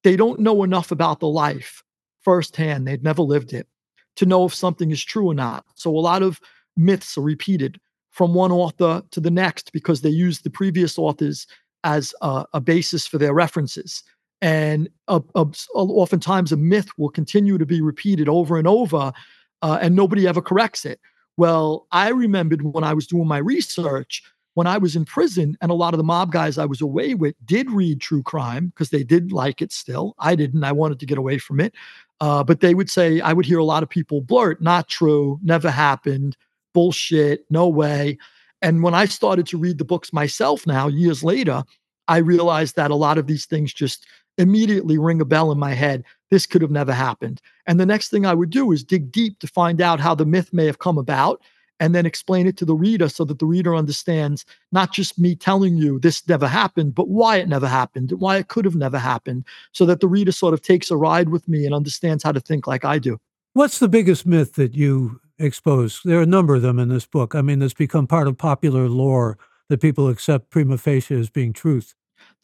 They 0.04 0.16
don't 0.16 0.40
know 0.40 0.64
enough 0.64 0.92
about 0.92 1.20
the 1.20 1.28
life 1.28 1.84
firsthand. 2.22 2.88
They'd 2.88 3.04
never 3.04 3.22
lived 3.22 3.54
it 3.54 3.68
to 4.16 4.26
know 4.26 4.46
if 4.46 4.54
something 4.54 4.92
is 4.92 5.04
true 5.04 5.28
or 5.28 5.34
not. 5.34 5.66
So 5.76 5.90
a 5.90 6.00
lot 6.00 6.22
of 6.22 6.40
myths 6.78 7.18
are 7.18 7.22
repeated 7.22 7.80
from 8.12 8.34
one 8.34 8.52
author 8.52 9.02
to 9.12 9.20
the 9.20 9.32
next 9.32 9.72
because 9.74 10.02
they 10.02 10.10
use 10.10 10.42
the 10.42 10.50
previous 10.50 10.98
authors 10.98 11.48
as 11.84 12.14
a, 12.22 12.62
basis 12.62 13.06
for 13.06 13.18
their 13.18 13.34
references. 13.34 14.04
And 14.42 14.90
uh, 15.08 15.22
uh, 15.36 15.46
oftentimes 15.74 16.52
a 16.52 16.58
myth 16.58 16.90
will 16.98 17.10
continue 17.10 17.58
to 17.58 17.66
be 17.66 17.82
repeated 17.82 18.30
over 18.30 18.58
and 18.58 18.68
over 18.68 19.12
uh, 19.62 19.80
and 19.82 19.96
nobody 19.96 20.28
ever 20.28 20.42
corrects 20.42 20.86
it. 20.86 21.00
Well, 21.38 21.88
I 21.92 22.10
remembered 22.10 22.62
when 22.62 22.84
I 22.84 22.94
was 22.94 23.08
doing 23.08 23.28
my 23.28 23.40
research, 23.40 24.22
when 24.54 24.68
I 24.68 24.78
was 24.78 24.96
in 24.96 25.06
prison, 25.06 25.58
and 25.62 25.72
a 25.72 25.76
lot 25.76 25.94
of 25.94 25.98
the 25.98 26.04
mob 26.04 26.32
guys 26.32 26.58
I 26.58 26.66
was 26.66 26.82
away 26.82 27.16
with 27.16 27.36
did 27.46 27.72
read 27.72 28.00
true 28.00 28.22
crime 28.22 28.68
because 28.68 28.92
they 28.92 29.04
did 29.04 29.32
like 29.32 29.62
it 29.62 29.72
still. 29.72 30.14
I 30.20 30.36
didn't. 30.36 30.64
I 30.64 30.74
wanted 30.74 31.00
to 31.00 31.06
get 31.08 31.18
away 31.18 31.40
from 31.40 31.60
it. 31.60 31.74
Uh, 32.24 32.42
but 32.42 32.62
they 32.62 32.74
would 32.74 32.90
say, 32.90 33.20
I 33.20 33.34
would 33.34 33.46
hear 33.46 33.60
a 33.60 33.66
lot 33.66 33.84
of 33.84 33.90
people 33.90 34.22
blurt, 34.22 34.62
not 34.62 34.88
true, 34.88 35.42
never 35.44 35.70
happened, 35.70 36.38
bullshit, 36.74 37.46
no 37.50 37.68
way. 37.68 38.18
And 38.62 38.82
when 38.82 38.94
I 38.94 39.04
started 39.04 39.46
to 39.48 39.58
read 39.58 39.78
the 39.78 39.84
books 39.84 40.14
myself 40.14 40.66
now, 40.66 40.88
years 40.88 41.22
later, 41.22 41.64
I 42.08 42.20
realized 42.20 42.78
that 42.78 42.92
a 42.92 42.96
lot 42.96 43.18
of 43.18 43.28
these 43.28 43.46
things 43.46 43.74
just 43.74 44.08
immediately 44.38 44.98
ring 44.98 45.20
a 45.20 45.26
bell 45.26 45.52
in 45.52 45.60
my 45.60 45.74
head. 45.74 46.06
This 46.32 46.46
could 46.46 46.62
have 46.62 46.72
never 46.72 46.94
happened. 46.94 47.42
And 47.68 47.78
the 47.78 47.86
next 47.86 48.08
thing 48.08 48.26
I 48.26 48.34
would 48.34 48.52
do 48.52 48.72
is 48.72 48.86
dig 48.86 49.12
deep 49.12 49.40
to 49.40 49.48
find 49.48 49.82
out 49.82 50.00
how 50.00 50.16
the 50.16 50.26
myth 50.26 50.54
may 50.54 50.66
have 50.66 50.80
come 50.80 50.98
about 50.98 51.42
and 51.80 51.94
then 51.94 52.06
explain 52.06 52.48
it 52.48 52.58
to 52.58 52.66
the 52.66 52.76
reader 52.76 53.10
so 53.10 53.26
that 53.26 53.40
the 53.40 53.46
reader 53.46 53.76
understands 53.76 54.46
not 54.72 54.94
just 54.94 55.20
me 55.20 55.36
telling 55.36 55.76
you 55.78 56.00
this 56.00 56.28
never 56.28 56.48
happened, 56.48 56.96
but 56.96 57.10
why 57.10 57.38
it 57.38 57.50
never 57.50 57.68
happened, 57.68 58.12
why 58.12 58.38
it 58.38 58.48
could 58.48 58.66
have 58.66 58.76
never 58.76 58.98
happened, 58.98 59.46
so 59.72 59.86
that 59.86 60.00
the 60.00 60.08
reader 60.08 60.32
sort 60.32 60.54
of 60.54 60.62
takes 60.62 60.92
a 60.92 60.98
ride 60.98 61.30
with 61.30 61.48
me 61.48 61.66
and 61.66 61.74
understands 61.74 62.24
how 62.24 62.32
to 62.32 62.40
think 62.40 62.68
like 62.68 62.86
I 62.86 63.00
do. 63.00 63.20
What's 63.54 63.80
the 63.80 63.90
biggest 63.90 64.26
myth 64.26 64.54
that 64.54 64.74
you 64.74 65.20
expose? 65.38 66.02
There 66.04 66.20
are 66.20 66.24
a 66.24 66.28
number 66.28 66.56
of 66.56 66.62
them 66.62 66.80
in 66.80 66.90
this 66.90 67.06
book. 67.06 67.36
I 67.36 67.42
mean, 67.42 67.62
it's 67.62 67.74
become 67.74 68.08
part 68.08 68.28
of 68.28 68.38
popular 68.38 68.88
lore 68.88 69.38
that 69.70 69.82
people 69.82 70.10
accept 70.10 70.50
prima 70.50 70.78
facie 70.78 71.20
as 71.20 71.30
being 71.30 71.54
truth. 71.54 71.96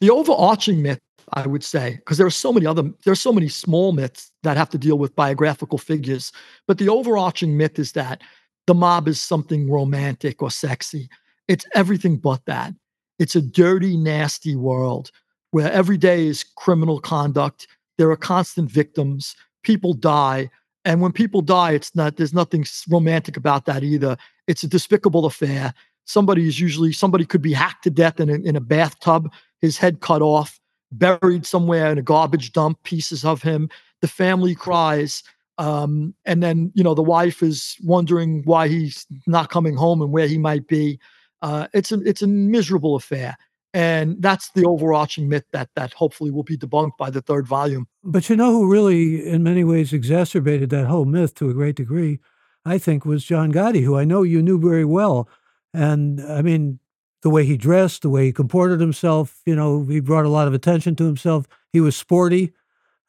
The 0.02 0.10
overarching 0.10 0.82
myth 0.82 1.00
I 1.34 1.48
would 1.48 1.64
say, 1.64 1.96
because 1.98 2.18
there 2.18 2.28
are 2.28 2.32
so 2.32 2.52
many 2.52 2.66
other, 2.66 2.84
there 3.04 3.12
are 3.12 3.16
so 3.16 3.32
many 3.32 3.50
small 3.50 3.92
myths 3.92 4.32
that 4.44 4.58
have 4.58 4.70
to 4.72 4.78
deal 4.78 4.98
with 4.98 5.16
biographical 5.16 5.78
figures. 5.78 6.32
But 6.68 6.78
the 6.78 6.90
overarching 6.90 7.56
myth 7.56 7.78
is 7.78 7.92
that 7.94 8.22
the 8.70 8.76
mob 8.76 9.08
is 9.08 9.20
something 9.20 9.68
romantic 9.68 10.44
or 10.44 10.52
sexy. 10.52 11.10
It's 11.48 11.66
everything 11.74 12.18
but 12.18 12.46
that. 12.46 12.76
It's 13.18 13.36
a 13.36 13.42
dirty, 13.42 13.98
nasty 13.98 14.56
world 14.56 15.10
where 15.50 15.72
every 15.72 15.98
day 15.98 16.28
is 16.28 16.46
criminal 16.56 17.00
conduct. 17.00 17.68
There 17.98 18.12
are 18.12 18.16
constant 18.16 18.70
victims. 18.70 19.36
People 19.64 19.96
die. 19.96 20.52
And 20.86 21.02
when 21.02 21.12
people 21.14 21.42
die, 21.42 21.72
it's 21.72 21.96
not, 21.96 22.18
there's 22.18 22.32
nothing 22.32 22.64
romantic 22.88 23.38
about 23.38 23.66
that 23.66 23.84
either. 23.84 24.16
It's 24.46 24.62
a 24.62 24.68
despicable 24.68 25.26
affair. 25.26 25.74
Somebody 26.06 26.48
is 26.48 26.60
usually, 26.60 26.92
somebody 26.92 27.26
could 27.26 27.42
be 27.42 27.54
hacked 27.54 27.86
to 27.86 27.90
death 27.90 28.20
in 28.20 28.30
a, 28.30 28.36
in 28.36 28.56
a 28.56 28.62
bathtub, 28.62 29.34
his 29.62 29.80
head 29.80 30.02
cut 30.02 30.22
off 30.22 30.60
buried 30.92 31.44
somewhere 31.44 31.92
in 31.92 31.98
a 31.98 32.04
garbage 32.04 32.52
dump, 32.52 32.84
pieces 32.84 33.26
of 33.26 33.42
him. 33.42 33.68
The 34.02 34.08
family 34.08 34.54
cries. 34.54 35.24
Um, 35.60 36.16
and 36.26 36.42
then, 36.42 36.72
you 36.74 36.84
know, 36.84 36.96
the 36.96 37.04
wife 37.04 37.44
is 37.44 37.76
wondering 37.84 38.42
why 38.46 38.70
he's 38.70 39.06
not 39.28 39.50
coming 39.50 39.76
home 39.76 40.02
and 40.02 40.12
where 40.12 40.28
he 40.28 40.38
might 40.38 40.68
be. 40.68 41.00
Uh, 41.42 41.68
it's 41.74 41.92
a 41.92 42.02
it's 42.02 42.22
a 42.22 42.28
miserable 42.28 42.96
affair. 42.96 43.36
And 43.74 44.16
that's 44.20 44.50
the 44.54 44.66
overarching 44.66 45.30
myth 45.30 45.44
that 45.52 45.70
that 45.76 45.94
hopefully 45.94 46.32
will 46.32 46.44
be 46.44 46.58
debunked 46.58 46.98
by 46.98 47.12
the 47.12 47.22
third 47.22 47.46
volume. 47.46 47.88
But 48.04 48.30
you 48.30 48.36
know 48.36 48.52
who 48.52 48.72
really, 48.72 49.28
in 49.28 49.44
many 49.44 49.64
ways, 49.64 49.94
exacerbated 49.94 50.70
that 50.72 50.88
whole 50.88 51.06
myth 51.06 51.36
to 51.36 51.50
a 51.50 51.54
great 51.54 51.76
degree, 51.76 52.20
I 52.66 52.78
think, 52.78 53.06
was 53.06 53.26
John 53.26 53.52
Gotti, 53.52 53.84
who 53.84 53.98
I 53.98 54.06
know 54.06 54.24
you 54.24 54.42
knew 54.42 54.60
very 54.60 54.86
well. 54.86 55.30
And 55.74 56.20
I 56.22 56.42
mean, 56.42 56.80
the 57.22 57.30
way 57.30 57.46
he 57.46 57.58
dressed, 57.58 58.02
the 58.02 58.10
way 58.10 58.26
he 58.26 58.32
comported 58.32 58.80
himself. 58.80 59.42
You 59.46 59.56
know, 59.56 59.84
he 59.84 60.00
brought 60.00 60.26
a 60.26 60.30
lot 60.30 60.48
of 60.48 60.54
attention 60.54 60.96
to 60.96 61.06
himself. 61.06 61.46
He 61.74 61.82
was 61.82 61.96
sporty. 61.96 62.54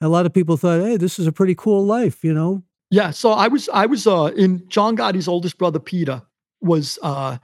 A 0.01 0.09
lot 0.09 0.27
of 0.27 0.33
people 0.33 0.57
thought, 0.57 0.81
"Hey, 0.81 0.97
this 0.97 1.19
is 1.19 1.27
a 1.27 1.33
pretty 1.33 1.55
cool 1.55 1.85
life," 1.85 2.25
you 2.25 2.33
know. 2.33 2.63
Yeah. 2.91 3.11
So 3.11 3.33
I 3.33 3.49
was, 3.49 3.69
I 3.73 3.87
was 3.87 4.07
uh, 4.07 4.33
in 4.37 4.67
John 4.69 4.97
Gotti's 4.97 5.29
oldest 5.29 5.59
brother, 5.59 5.79
Peter, 5.79 6.23
was 6.61 6.99
uh, 7.03 7.39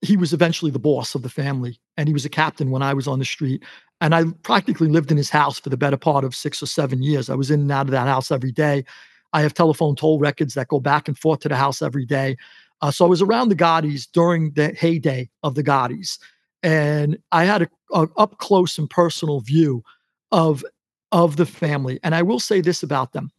he 0.00 0.16
was 0.16 0.32
eventually 0.32 0.70
the 0.70 0.78
boss 0.78 1.14
of 1.14 1.22
the 1.22 1.30
family, 1.30 1.78
and 1.96 2.08
he 2.08 2.12
was 2.12 2.24
a 2.24 2.30
captain 2.30 2.70
when 2.70 2.82
I 2.82 2.92
was 2.94 3.06
on 3.06 3.18
the 3.18 3.24
street. 3.24 3.62
And 4.00 4.14
I 4.14 4.24
practically 4.42 4.88
lived 4.88 5.12
in 5.12 5.16
his 5.16 5.30
house 5.30 5.60
for 5.60 5.70
the 5.70 5.76
better 5.76 5.96
part 5.96 6.24
of 6.24 6.34
six 6.34 6.60
or 6.60 6.66
seven 6.66 7.02
years. 7.04 7.30
I 7.30 7.36
was 7.36 7.52
in 7.52 7.60
and 7.60 7.70
out 7.70 7.86
of 7.86 7.92
that 7.92 8.08
house 8.08 8.32
every 8.32 8.50
day. 8.50 8.84
I 9.32 9.42
have 9.42 9.54
telephone 9.54 9.94
toll 9.94 10.18
records 10.18 10.54
that 10.54 10.68
go 10.68 10.80
back 10.80 11.06
and 11.06 11.16
forth 11.16 11.40
to 11.40 11.48
the 11.48 11.56
house 11.56 11.80
every 11.80 12.04
day. 12.04 12.36
Uh, 12.80 12.90
so 12.90 13.04
I 13.04 13.08
was 13.08 13.22
around 13.22 13.48
the 13.48 13.54
Gottis 13.54 14.06
during 14.12 14.50
the 14.52 14.70
heyday 14.72 15.30
of 15.44 15.54
the 15.54 15.62
Gottis, 15.62 16.18
and 16.64 17.16
I 17.30 17.44
had 17.44 17.62
a, 17.62 17.68
a 17.92 18.08
up 18.16 18.38
close 18.38 18.76
and 18.76 18.90
personal 18.90 19.40
view 19.40 19.84
of 20.32 20.64
of 21.12 21.36
the 21.36 21.46
family. 21.46 22.00
And 22.02 22.14
I 22.14 22.22
will 22.22 22.40
say 22.40 22.60
this 22.60 22.82
about 22.82 23.12
them: 23.12 23.30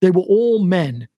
they 0.00 0.10
were 0.10 0.22
all 0.22 0.58
men, 0.58 1.08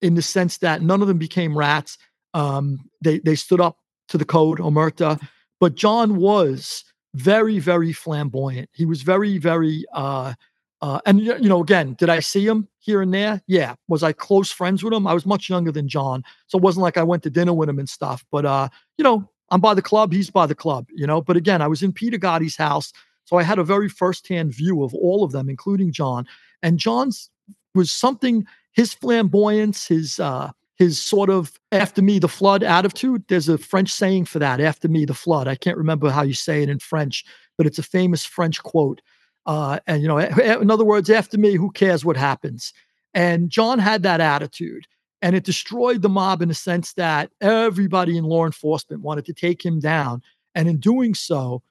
in 0.00 0.14
the 0.14 0.22
sense 0.22 0.58
that 0.58 0.82
none 0.82 1.00
of 1.00 1.08
them 1.08 1.18
became 1.18 1.56
rats. 1.56 1.96
Um, 2.34 2.90
they 3.00 3.20
they 3.20 3.34
stood 3.34 3.60
up 3.60 3.78
to 4.08 4.18
the 4.18 4.24
code, 4.24 4.58
omerta. 4.58 5.20
But 5.60 5.74
John 5.74 6.16
was 6.16 6.84
very 7.14 7.58
very 7.58 7.92
flamboyant. 7.92 8.68
He 8.72 8.84
was 8.84 9.02
very 9.02 9.38
very 9.38 9.84
uh, 9.94 10.34
uh, 10.82 10.98
and 11.06 11.20
you 11.20 11.48
know, 11.48 11.62
again, 11.62 11.94
did 11.94 12.10
I 12.10 12.18
see 12.18 12.44
him 12.44 12.66
here 12.80 13.00
and 13.00 13.14
there? 13.14 13.40
Yeah. 13.46 13.76
Was 13.86 14.02
I 14.02 14.12
close 14.12 14.50
friends 14.50 14.82
with 14.82 14.92
him? 14.92 15.06
I 15.06 15.14
was 15.14 15.24
much 15.24 15.48
younger 15.48 15.70
than 15.70 15.88
John, 15.88 16.24
so 16.48 16.58
it 16.58 16.64
wasn't 16.64 16.82
like 16.82 16.98
I 16.98 17.04
went 17.04 17.22
to 17.22 17.30
dinner 17.30 17.52
with 17.52 17.68
him 17.68 17.78
and 17.78 17.88
stuff. 17.88 18.24
But 18.32 18.44
uh, 18.44 18.68
you 18.98 19.04
know, 19.04 19.30
I'm 19.50 19.60
by 19.60 19.74
the 19.74 19.82
club, 19.82 20.12
he's 20.12 20.28
by 20.28 20.46
the 20.46 20.56
club. 20.56 20.88
You 20.92 21.06
know, 21.06 21.22
but 21.22 21.36
again, 21.36 21.62
I 21.62 21.68
was 21.68 21.84
in 21.84 21.92
Peter 21.92 22.18
Gotti's 22.18 22.56
house, 22.56 22.92
so 23.24 23.36
I 23.36 23.42
had 23.42 23.58
a 23.58 23.64
very 23.64 23.88
firsthand 23.88 24.54
view 24.54 24.82
of 24.82 24.94
all 24.94 25.24
of 25.24 25.32
them, 25.32 25.48
including 25.48 25.92
John. 25.92 26.26
And 26.62 26.78
John's 26.78 27.30
was 27.74 27.90
something. 27.90 28.46
His 28.72 28.94
flamboyance, 28.94 29.86
his 29.86 30.18
uh, 30.18 30.52
his 30.76 31.02
sort 31.02 31.28
of 31.30 31.52
after 31.70 32.02
me 32.02 32.18
the 32.18 32.28
flood 32.28 32.62
attitude. 32.62 33.24
There's 33.28 33.48
a 33.48 33.58
French 33.58 33.92
saying 33.92 34.24
for 34.24 34.38
that. 34.38 34.60
After 34.60 34.88
me 34.88 35.04
the 35.04 35.14
flood. 35.14 35.46
I 35.46 35.54
can't 35.54 35.76
remember 35.76 36.10
how 36.10 36.22
you 36.22 36.34
say 36.34 36.62
it 36.62 36.70
in 36.70 36.78
French, 36.78 37.24
but 37.58 37.66
it's 37.66 37.78
a 37.78 37.82
famous 37.82 38.24
French 38.24 38.62
quote 38.62 39.02
uh, 39.46 39.78
and, 39.86 40.02
you 40.02 40.08
know, 40.08 40.18
in 40.18 40.70
other 40.70 40.84
words, 40.84 41.10
after 41.10 41.38
me, 41.38 41.54
who 41.54 41.70
cares 41.70 42.04
what 42.04 42.16
happens? 42.16 42.72
And 43.14 43.50
John 43.50 43.78
had 43.78 44.02
that 44.04 44.20
attitude. 44.20 44.86
And 45.20 45.36
it 45.36 45.44
destroyed 45.44 46.02
the 46.02 46.08
mob 46.08 46.42
in 46.42 46.48
the 46.48 46.54
sense 46.54 46.94
that 46.94 47.30
everybody 47.40 48.16
in 48.16 48.24
law 48.24 48.44
enforcement 48.44 49.02
wanted 49.02 49.24
to 49.26 49.32
take 49.32 49.64
him 49.64 49.78
down. 49.78 50.20
And 50.54 50.68
in 50.68 50.78
doing 50.78 51.14
so, 51.14 51.62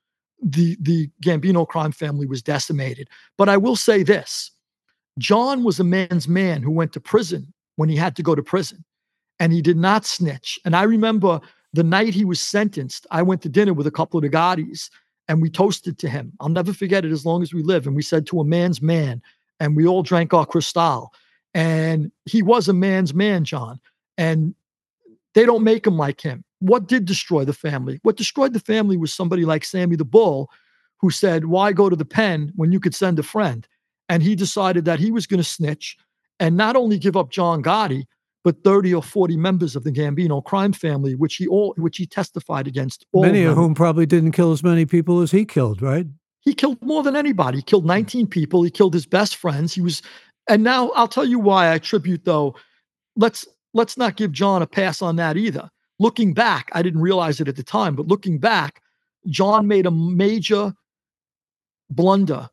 the, 0.41 0.77
the 0.81 1.09
Gambino 1.23 1.67
crime 1.67 1.91
family 1.91 2.25
was 2.25 2.41
decimated. 2.41 3.09
But 3.37 3.49
I 3.49 3.57
will 3.57 3.75
say 3.75 4.03
this 4.03 4.51
John 5.19 5.63
was 5.63 5.79
a 5.79 5.83
man's 5.83 6.27
man 6.27 6.61
who 6.61 6.71
went 6.71 6.93
to 6.93 6.99
prison 6.99 7.53
when 7.75 7.89
he 7.89 7.95
had 7.95 8.15
to 8.15 8.23
go 8.23 8.35
to 8.35 8.43
prison, 8.43 8.83
and 9.39 9.53
he 9.53 9.61
did 9.61 9.77
not 9.77 10.05
snitch. 10.05 10.59
And 10.65 10.75
I 10.75 10.83
remember 10.83 11.39
the 11.73 11.83
night 11.83 12.13
he 12.13 12.25
was 12.25 12.41
sentenced, 12.41 13.07
I 13.11 13.21
went 13.21 13.41
to 13.43 13.49
dinner 13.49 13.73
with 13.73 13.87
a 13.87 13.91
couple 13.91 14.17
of 14.17 14.23
the 14.23 14.29
Gottis, 14.29 14.89
and 15.27 15.41
we 15.41 15.49
toasted 15.49 15.97
to 15.99 16.09
him. 16.09 16.33
I'll 16.39 16.49
never 16.49 16.73
forget 16.73 17.05
it 17.05 17.11
as 17.11 17.25
long 17.25 17.41
as 17.41 17.53
we 17.53 17.63
live. 17.63 17.87
And 17.87 17.95
we 17.95 18.01
said 18.01 18.27
to 18.27 18.41
a 18.41 18.45
man's 18.45 18.81
man, 18.81 19.21
and 19.59 19.75
we 19.75 19.87
all 19.87 20.03
drank 20.03 20.33
our 20.33 20.45
Cristal. 20.45 21.13
And 21.53 22.11
he 22.25 22.41
was 22.41 22.67
a 22.67 22.73
man's 22.73 23.13
man, 23.13 23.45
John. 23.45 23.79
And 24.17 24.55
they 25.33 25.45
don't 25.45 25.63
make 25.63 25.87
him 25.87 25.97
like 25.97 26.19
him. 26.19 26.43
What 26.61 26.87
did 26.87 27.05
destroy 27.05 27.43
the 27.43 27.53
family? 27.53 27.99
What 28.03 28.17
destroyed 28.17 28.53
the 28.53 28.59
family 28.59 28.95
was 28.97 29.13
somebody 29.13 29.45
like 29.45 29.65
Sammy 29.65 29.95
the 29.95 30.05
Bull, 30.05 30.49
who 30.99 31.09
said, 31.09 31.45
Why 31.45 31.73
go 31.73 31.89
to 31.89 31.95
the 31.95 32.05
pen 32.05 32.51
when 32.55 32.71
you 32.71 32.79
could 32.79 32.95
send 32.95 33.19
a 33.19 33.23
friend? 33.23 33.67
And 34.09 34.23
he 34.23 34.35
decided 34.35 34.85
that 34.85 34.99
he 34.99 35.11
was 35.11 35.27
going 35.27 35.39
to 35.39 35.43
snitch 35.43 35.97
and 36.39 36.57
not 36.57 36.75
only 36.75 36.97
give 36.97 37.17
up 37.17 37.31
John 37.31 37.63
Gotti, 37.63 38.05
but 38.43 38.63
30 38.63 38.93
or 38.93 39.03
40 39.03 39.37
members 39.37 39.75
of 39.75 39.83
the 39.83 39.91
Gambino 39.91 40.43
crime 40.43 40.73
family, 40.73 41.15
which 41.15 41.35
he 41.35 41.47
all 41.47 41.73
which 41.77 41.97
he 41.97 42.05
testified 42.05 42.67
against. 42.67 43.05
many 43.13 43.43
of, 43.43 43.51
of 43.51 43.57
whom 43.57 43.75
probably 43.75 44.05
didn't 44.05 44.31
kill 44.31 44.51
as 44.51 44.63
many 44.63 44.85
people 44.85 45.21
as 45.21 45.31
he 45.31 45.45
killed, 45.45 45.81
right? 45.81 46.07
He 46.41 46.53
killed 46.53 46.81
more 46.83 47.03
than 47.03 47.15
anybody. 47.15 47.59
He 47.59 47.63
killed 47.63 47.85
19 47.85 48.27
people. 48.27 48.63
He 48.63 48.71
killed 48.71 48.95
his 48.95 49.05
best 49.05 49.35
friends. 49.35 49.73
He 49.73 49.81
was, 49.81 50.01
and 50.49 50.63
now 50.63 50.89
I'll 50.91 51.07
tell 51.07 51.25
you 51.25 51.37
why 51.37 51.67
I 51.67 51.75
attribute 51.75 52.25
though. 52.25 52.55
Let's 53.15 53.47
let's 53.73 53.97
not 53.97 54.15
give 54.15 54.31
John 54.31 54.61
a 54.61 54.67
pass 54.67 55.01
on 55.01 55.17
that 55.17 55.37
either. 55.37 55.69
Looking 56.01 56.33
back, 56.33 56.71
I 56.73 56.81
didn't 56.81 57.01
realize 57.01 57.39
it 57.39 57.47
at 57.47 57.57
the 57.57 57.61
time, 57.61 57.95
but 57.95 58.07
looking 58.07 58.39
back, 58.39 58.81
John 59.27 59.67
made 59.67 59.85
a 59.85 59.91
major 59.91 60.73
blunder 61.91 62.49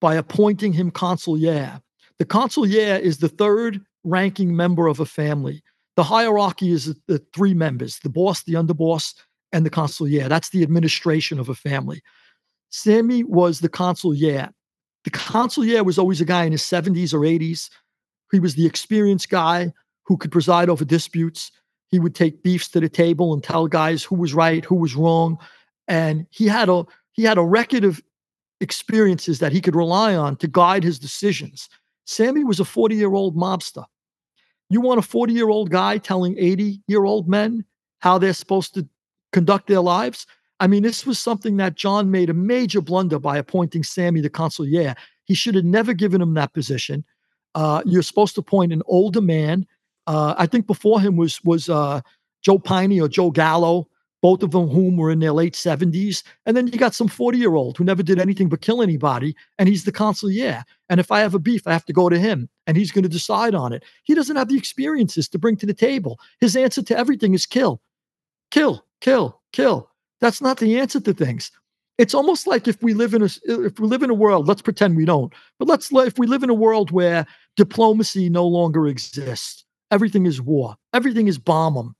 by 0.00 0.16
appointing 0.16 0.72
him 0.72 0.90
consigliere. 0.90 1.80
The 2.18 2.24
consigliere 2.24 2.98
is 2.98 3.18
the 3.18 3.28
third 3.28 3.80
ranking 4.02 4.56
member 4.56 4.88
of 4.88 4.98
a 4.98 5.06
family. 5.06 5.62
The 5.94 6.02
hierarchy 6.02 6.72
is 6.72 6.92
the 7.06 7.24
three 7.32 7.54
members 7.54 8.00
the 8.00 8.08
boss, 8.08 8.42
the 8.42 8.54
underboss, 8.54 9.14
and 9.52 9.64
the 9.64 9.70
consigliere. 9.70 10.28
That's 10.28 10.48
the 10.48 10.64
administration 10.64 11.38
of 11.38 11.48
a 11.48 11.54
family. 11.54 12.02
Sammy 12.70 13.22
was 13.22 13.60
the 13.60 13.68
consigliere. 13.68 14.50
The 15.04 15.10
consigliere 15.12 15.84
was 15.84 15.96
always 15.96 16.20
a 16.20 16.24
guy 16.24 16.42
in 16.42 16.50
his 16.50 16.62
70s 16.62 17.14
or 17.14 17.20
80s. 17.20 17.70
He 18.32 18.40
was 18.40 18.56
the 18.56 18.66
experienced 18.66 19.30
guy 19.30 19.72
who 20.06 20.16
could 20.16 20.32
preside 20.32 20.68
over 20.68 20.84
disputes. 20.84 21.52
He 21.90 21.98
would 21.98 22.14
take 22.14 22.42
beefs 22.42 22.68
to 22.68 22.80
the 22.80 22.88
table 22.88 23.32
and 23.32 23.42
tell 23.42 23.66
guys 23.66 24.04
who 24.04 24.14
was 24.14 24.34
right, 24.34 24.64
who 24.64 24.76
was 24.76 24.94
wrong. 24.94 25.38
And 25.88 26.26
he 26.30 26.46
had 26.46 26.68
a 26.68 26.84
he 27.12 27.24
had 27.24 27.38
a 27.38 27.42
record 27.42 27.84
of 27.84 28.00
experiences 28.60 29.38
that 29.40 29.52
he 29.52 29.60
could 29.60 29.74
rely 29.74 30.14
on 30.14 30.36
to 30.36 30.46
guide 30.46 30.84
his 30.84 30.98
decisions. 30.98 31.68
Sammy 32.04 32.44
was 32.44 32.60
a 32.60 32.64
40 32.64 32.94
year 32.94 33.14
old 33.14 33.36
mobster. 33.36 33.84
You 34.68 34.80
want 34.80 34.98
a 34.98 35.02
40 35.02 35.32
year 35.32 35.48
old 35.48 35.70
guy 35.70 35.98
telling 35.98 36.38
80 36.38 36.80
year 36.86 37.04
old 37.04 37.28
men 37.28 37.64
how 37.98 38.18
they're 38.18 38.32
supposed 38.32 38.74
to 38.74 38.88
conduct 39.32 39.66
their 39.66 39.80
lives? 39.80 40.26
I 40.60 40.66
mean, 40.66 40.82
this 40.82 41.06
was 41.06 41.18
something 41.18 41.56
that 41.56 41.74
John 41.74 42.10
made 42.10 42.28
a 42.28 42.34
major 42.34 42.80
blunder 42.80 43.18
by 43.18 43.38
appointing 43.38 43.82
Sammy 43.82 44.20
the 44.20 44.28
consigliere. 44.28 44.94
He 45.24 45.34
should 45.34 45.54
have 45.54 45.64
never 45.64 45.94
given 45.94 46.20
him 46.20 46.34
that 46.34 46.52
position. 46.52 47.04
Uh, 47.54 47.82
you're 47.86 48.02
supposed 48.02 48.34
to 48.34 48.40
appoint 48.40 48.72
an 48.72 48.82
older 48.86 49.22
man. 49.22 49.66
Uh, 50.10 50.34
I 50.36 50.46
think 50.46 50.66
before 50.66 51.00
him 51.00 51.16
was 51.16 51.42
was 51.44 51.68
uh, 51.68 52.00
Joe 52.42 52.58
Piney 52.58 53.00
or 53.00 53.08
Joe 53.08 53.30
Gallo 53.30 53.88
both 54.22 54.42
of 54.42 54.50
them 54.50 54.68
whom 54.68 54.96
were 54.96 55.10
in 55.10 55.18
their 55.18 55.32
late 55.32 55.54
70s. 55.54 56.22
And 56.46 56.56
then 56.56 56.66
you 56.66 56.78
got 56.78 56.94
some 56.94 57.08
40 57.08 57.38
year 57.38 57.54
old 57.54 57.76
who 57.76 57.84
never 57.84 58.02
did 58.02 58.18
anything 58.18 58.48
but 58.48 58.60
kill 58.60 58.82
anybody, 58.82 59.34
and 59.58 59.68
he's 59.68 59.84
the 59.84 59.92
consigliere. 59.92 60.62
And 60.88 61.00
if 61.00 61.10
I 61.10 61.20
have 61.20 61.34
a 61.34 61.38
beef, 61.38 61.66
I 61.66 61.72
have 61.72 61.84
to 61.86 61.92
go 61.92 62.08
to 62.08 62.18
him, 62.18 62.48
and 62.66 62.76
he's 62.76 62.92
going 62.92 63.02
to 63.02 63.08
decide 63.08 63.54
on 63.54 63.72
it. 63.72 63.84
He 64.04 64.14
doesn't 64.14 64.36
have 64.36 64.48
the 64.48 64.58
experiences 64.58 65.28
to 65.28 65.38
bring 65.38 65.56
to 65.56 65.66
the 65.66 65.74
table. 65.74 66.18
His 66.40 66.56
answer 66.56 66.82
to 66.82 66.96
everything 66.96 67.34
is 67.34 67.46
kill, 67.46 67.80
kill, 68.50 68.84
kill, 69.00 69.40
kill. 69.52 69.90
That's 70.20 70.42
not 70.42 70.58
the 70.58 70.78
answer 70.78 71.00
to 71.00 71.14
things. 71.14 71.50
It's 71.96 72.14
almost 72.14 72.46
like 72.46 72.66
if 72.66 72.82
we 72.82 72.94
live 72.94 73.12
in 73.12 73.22
a 73.22 73.28
if 73.44 73.78
we 73.78 73.86
live 73.86 74.02
in 74.02 74.10
a 74.10 74.14
world, 74.14 74.48
let's 74.48 74.62
pretend 74.62 74.96
we 74.96 75.04
don't, 75.04 75.32
but 75.58 75.68
let's 75.68 75.92
if 75.92 76.18
we 76.18 76.26
live 76.26 76.42
in 76.42 76.50
a 76.50 76.54
world 76.54 76.90
where 76.90 77.26
diplomacy 77.56 78.30
no 78.30 78.46
longer 78.46 78.86
exists, 78.86 79.64
everything 79.90 80.26
is 80.26 80.40
war, 80.40 80.76
everything 80.92 81.28
is 81.28 81.38
bomb 81.38 81.74
them. 81.74 81.94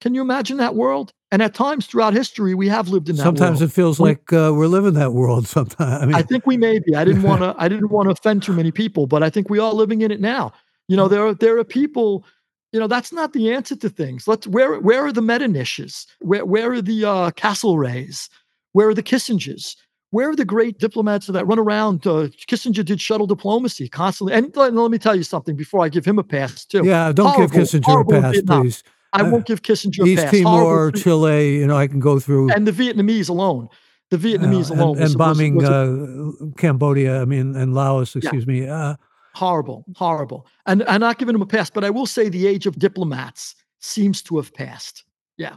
Can 0.00 0.14
you 0.14 0.20
imagine 0.20 0.56
that 0.56 0.74
world? 0.74 1.12
And 1.30 1.40
at 1.40 1.54
times 1.54 1.86
throughout 1.86 2.12
history, 2.12 2.54
we 2.54 2.68
have 2.68 2.88
lived 2.88 3.08
in 3.08 3.16
that. 3.16 3.24
World. 3.24 3.38
Sometimes 3.38 3.60
world. 3.60 3.70
it 3.70 3.74
feels 3.74 4.00
we, 4.00 4.08
like 4.10 4.32
uh, 4.32 4.52
we're 4.52 4.66
living 4.66 4.94
that 4.94 5.12
world. 5.12 5.46
Sometimes 5.48 6.02
I 6.02 6.06
mean, 6.06 6.14
I 6.14 6.22
think 6.22 6.46
we 6.46 6.56
may 6.56 6.80
be. 6.80 6.94
I 6.94 7.04
didn't 7.04 7.22
want 7.22 7.40
to. 7.42 7.54
I 7.56 7.68
didn't 7.68 7.90
want 7.90 8.08
to 8.08 8.12
offend 8.12 8.42
too 8.42 8.52
many 8.52 8.72
people, 8.72 9.06
but 9.06 9.22
I 9.22 9.30
think 9.30 9.48
we 9.48 9.58
are 9.58 9.72
living 9.72 10.02
in 10.02 10.10
it 10.10 10.20
now. 10.20 10.52
You 10.88 10.96
know, 10.96 11.08
there 11.08 11.26
are 11.26 11.34
there 11.34 11.56
are 11.58 11.64
people. 11.64 12.24
You 12.72 12.80
know, 12.80 12.86
that's 12.86 13.12
not 13.12 13.34
the 13.34 13.52
answer 13.52 13.76
to 13.76 13.88
things. 13.88 14.26
Let's 14.26 14.46
where 14.46 14.80
where 14.80 15.04
are 15.04 15.12
the 15.12 15.20
Metterniches? 15.20 16.06
Where 16.20 16.44
where 16.44 16.72
are 16.72 16.82
the 16.82 17.04
uh, 17.04 17.30
Castlereaghs? 17.30 18.28
Where 18.72 18.88
are 18.88 18.94
the 18.94 19.02
Kissingers? 19.02 19.76
Where 20.12 20.28
are 20.28 20.36
the 20.36 20.44
great 20.44 20.78
diplomats 20.78 21.26
that 21.26 21.46
run 21.46 21.58
around? 21.58 22.06
Uh, 22.06 22.28
Kissinger 22.46 22.84
did 22.84 23.00
shuttle 23.00 23.26
diplomacy 23.26 23.88
constantly. 23.88 24.34
And 24.34 24.54
let, 24.54 24.74
let, 24.74 24.90
me 24.90 24.98
tell 24.98 25.16
you 25.16 25.22
something 25.22 25.56
before 25.56 25.82
I 25.82 25.88
give 25.88 26.04
him 26.04 26.18
a 26.18 26.22
pass 26.22 26.66
too. 26.66 26.82
Yeah, 26.84 27.12
don't 27.12 27.28
horrible, 27.28 27.48
give 27.48 27.62
Kissinger 27.62 28.02
a 28.02 28.20
pass, 28.20 28.42
please. 28.42 28.84
I 29.14 29.22
won't 29.22 29.46
give 29.46 29.62
Kissinger 29.62 30.06
East 30.06 30.24
pass. 30.24 30.34
East 30.34 30.44
Timor, 30.44 30.92
Chile, 30.92 31.56
you 31.56 31.66
know, 31.66 31.78
I 31.78 31.86
can 31.86 31.98
go 31.98 32.20
through. 32.20 32.52
And 32.52 32.66
the 32.66 32.72
Vietnamese 32.72 33.30
alone. 33.30 33.70
The 34.10 34.18
Vietnamese 34.18 34.70
uh, 34.70 34.74
alone. 34.74 34.98
And, 34.98 35.06
and 35.06 35.16
bombing 35.16 35.54
was, 35.54 35.66
was 35.70 36.40
a, 36.40 36.44
uh, 36.44 36.50
Cambodia, 36.58 37.22
I 37.22 37.24
mean, 37.24 37.56
and 37.56 37.74
Laos, 37.74 38.14
excuse 38.14 38.44
yeah. 38.46 38.52
me. 38.52 38.68
Uh, 38.68 38.96
horrible, 39.34 39.86
horrible. 39.96 40.46
And 40.66 40.84
I'm 40.88 41.00
not 41.00 41.16
giving 41.16 41.34
him 41.34 41.40
a 41.40 41.46
pass, 41.46 41.70
but 41.70 41.84
I 41.84 41.90
will 41.90 42.06
say 42.06 42.28
the 42.28 42.46
age 42.46 42.66
of 42.66 42.78
diplomats 42.78 43.54
seems 43.80 44.20
to 44.24 44.36
have 44.36 44.52
passed. 44.52 45.04
Yeah. 45.38 45.56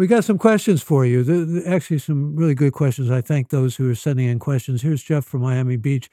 We 0.00 0.06
got 0.06 0.24
some 0.24 0.38
questions 0.38 0.82
for 0.82 1.04
you. 1.04 1.62
Actually, 1.66 1.98
some 1.98 2.34
really 2.34 2.54
good 2.54 2.72
questions. 2.72 3.10
I 3.10 3.20
thank 3.20 3.50
those 3.50 3.76
who 3.76 3.90
are 3.90 3.94
sending 3.94 4.28
in 4.28 4.38
questions. 4.38 4.80
Here's 4.80 5.02
Jeff 5.02 5.26
from 5.26 5.42
Miami 5.42 5.76
Beach. 5.76 6.08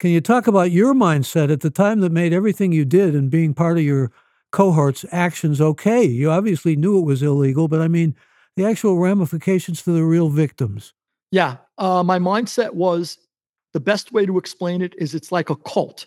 Can 0.00 0.10
you 0.10 0.20
talk 0.20 0.48
about 0.48 0.72
your 0.72 0.92
mindset 0.92 1.52
at 1.52 1.60
the 1.60 1.70
time 1.70 2.00
that 2.00 2.10
made 2.10 2.32
everything 2.32 2.72
you 2.72 2.84
did 2.84 3.14
and 3.14 3.30
being 3.30 3.54
part 3.54 3.78
of 3.78 3.84
your 3.84 4.10
cohort's 4.50 5.04
actions 5.12 5.60
okay. 5.60 6.02
You 6.02 6.32
obviously 6.32 6.74
knew 6.74 6.98
it 6.98 7.04
was 7.04 7.22
illegal, 7.22 7.68
but 7.68 7.80
I 7.80 7.86
mean, 7.86 8.16
the 8.56 8.64
actual 8.64 8.98
ramifications 8.98 9.82
to 9.82 9.92
the 9.92 10.02
real 10.02 10.28
victims. 10.28 10.92
Yeah. 11.30 11.58
Uh, 11.78 12.02
my 12.02 12.18
mindset 12.18 12.74
was 12.74 13.18
the 13.72 13.78
best 13.78 14.10
way 14.10 14.26
to 14.26 14.36
explain 14.36 14.82
it 14.82 14.96
is 14.98 15.14
it's 15.14 15.30
like 15.30 15.48
a 15.48 15.54
cult. 15.54 16.06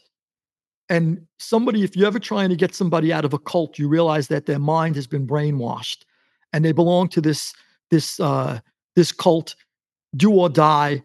And 0.90 1.26
somebody, 1.40 1.86
if 1.86 1.96
you're 1.96 2.08
ever 2.08 2.20
trying 2.20 2.50
to 2.50 2.58
get 2.58 2.76
somebody 2.76 3.14
out 3.14 3.24
of 3.24 3.34
a 3.34 3.40
cult, 3.40 3.80
you 3.80 3.88
realize 3.88 4.28
that 4.28 4.48
their 4.48 4.60
mind 4.60 4.98
has 4.98 5.08
been 5.08 5.26
brainwashed 5.26 6.04
and 6.56 6.64
they 6.64 6.72
belong 6.72 7.10
to 7.10 7.20
this, 7.20 7.54
this, 7.92 8.18
uh, 8.22 8.60
this 8.96 9.12
cult, 9.12 9.58
do 10.16 10.32
or 10.32 10.48
die. 10.48 11.04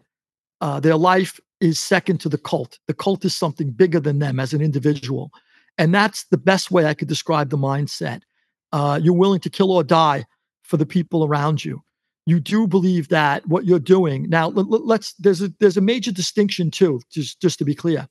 Uh, 0.61 0.79
their 0.79 0.95
life 0.95 1.41
is 1.59 1.77
second 1.77 2.21
to 2.21 2.29
the 2.29 2.37
cult. 2.37 2.79
The 2.87 2.93
cult 2.93 3.25
is 3.25 3.35
something 3.35 3.71
bigger 3.71 3.99
than 3.99 4.19
them 4.19 4.39
as 4.39 4.53
an 4.53 4.61
individual. 4.61 5.29
And 5.77 5.93
that's 5.93 6.23
the 6.23 6.37
best 6.37 6.71
way 6.71 6.85
I 6.85 6.93
could 6.93 7.09
describe 7.09 7.49
the 7.49 7.57
mindset. 7.57 8.21
Uh, 8.71 8.97
you're 9.03 9.13
willing 9.13 9.41
to 9.41 9.49
kill 9.49 9.71
or 9.71 9.83
die 9.83 10.25
for 10.63 10.77
the 10.77 10.85
people 10.85 11.25
around 11.25 11.65
you. 11.65 11.83
You 12.25 12.39
do 12.39 12.65
believe 12.65 13.09
that 13.09 13.45
what 13.45 13.65
you're 13.65 13.79
doing 13.79 14.29
now. 14.29 14.47
Let, 14.47 14.99
us 15.01 15.13
there's 15.19 15.41
a 15.41 15.51
there's 15.59 15.75
a 15.75 15.81
major 15.81 16.13
distinction 16.13 16.71
too. 16.71 17.01
Just 17.11 17.41
just 17.41 17.57
to 17.59 17.65
be 17.65 17.75
clear, 17.75 18.07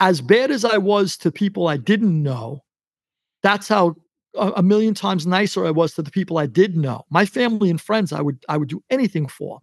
as 0.00 0.20
bad 0.20 0.50
as 0.52 0.64
I 0.64 0.78
was 0.78 1.16
to 1.18 1.32
people 1.32 1.66
I 1.66 1.76
didn't 1.76 2.22
know, 2.22 2.62
that's 3.42 3.68
how 3.68 3.96
a, 4.34 4.62
million 4.62 4.94
times 4.94 5.26
nicer 5.26 5.66
I 5.66 5.70
was 5.70 5.94
to 5.94 6.02
the 6.02 6.10
people 6.10 6.38
I 6.38 6.46
did 6.46 6.76
know. 6.76 7.04
My 7.10 7.24
family 7.24 7.70
and 7.70 7.80
friends, 7.80 8.12
I 8.12 8.20
would 8.20 8.44
I 8.48 8.56
would 8.56 8.68
do 8.68 8.82
anything 8.90 9.26
for. 9.26 9.60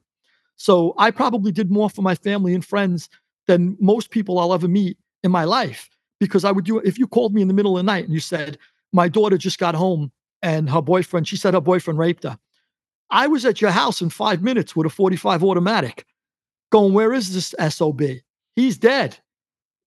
So 0.55 0.93
I 0.97 1.11
probably 1.11 1.51
did 1.51 1.71
more 1.71 1.89
for 1.89 2.01
my 2.01 2.15
family 2.15 2.53
and 2.53 2.65
friends 2.65 3.09
than 3.47 3.77
most 3.79 4.09
people 4.09 4.39
I'll 4.39 4.53
ever 4.53 4.67
meet 4.67 4.97
in 5.23 5.31
my 5.31 5.43
life 5.43 5.89
because 6.19 6.45
I 6.45 6.51
would 6.51 6.65
do 6.65 6.79
if 6.79 6.97
you 6.97 7.07
called 7.07 7.33
me 7.33 7.41
in 7.41 7.47
the 7.47 7.53
middle 7.53 7.77
of 7.77 7.85
the 7.85 7.91
night 7.91 8.05
and 8.05 8.13
you 8.13 8.19
said, 8.19 8.57
My 8.93 9.07
daughter 9.07 9.37
just 9.37 9.59
got 9.59 9.75
home 9.75 10.11
and 10.41 10.69
her 10.69 10.81
boyfriend, 10.81 11.27
she 11.27 11.37
said 11.37 11.53
her 11.53 11.61
boyfriend 11.61 11.99
raped 11.99 12.23
her. 12.23 12.37
I 13.09 13.27
was 13.27 13.45
at 13.45 13.61
your 13.61 13.71
house 13.71 14.01
in 14.01 14.09
five 14.09 14.41
minutes 14.41 14.75
with 14.75 14.87
a 14.87 14.89
45 14.89 15.43
automatic 15.43 16.05
going, 16.71 16.93
Where 16.93 17.13
is 17.13 17.33
this 17.33 17.53
SOB? 17.73 18.01
He's 18.55 18.77
dead. 18.77 19.17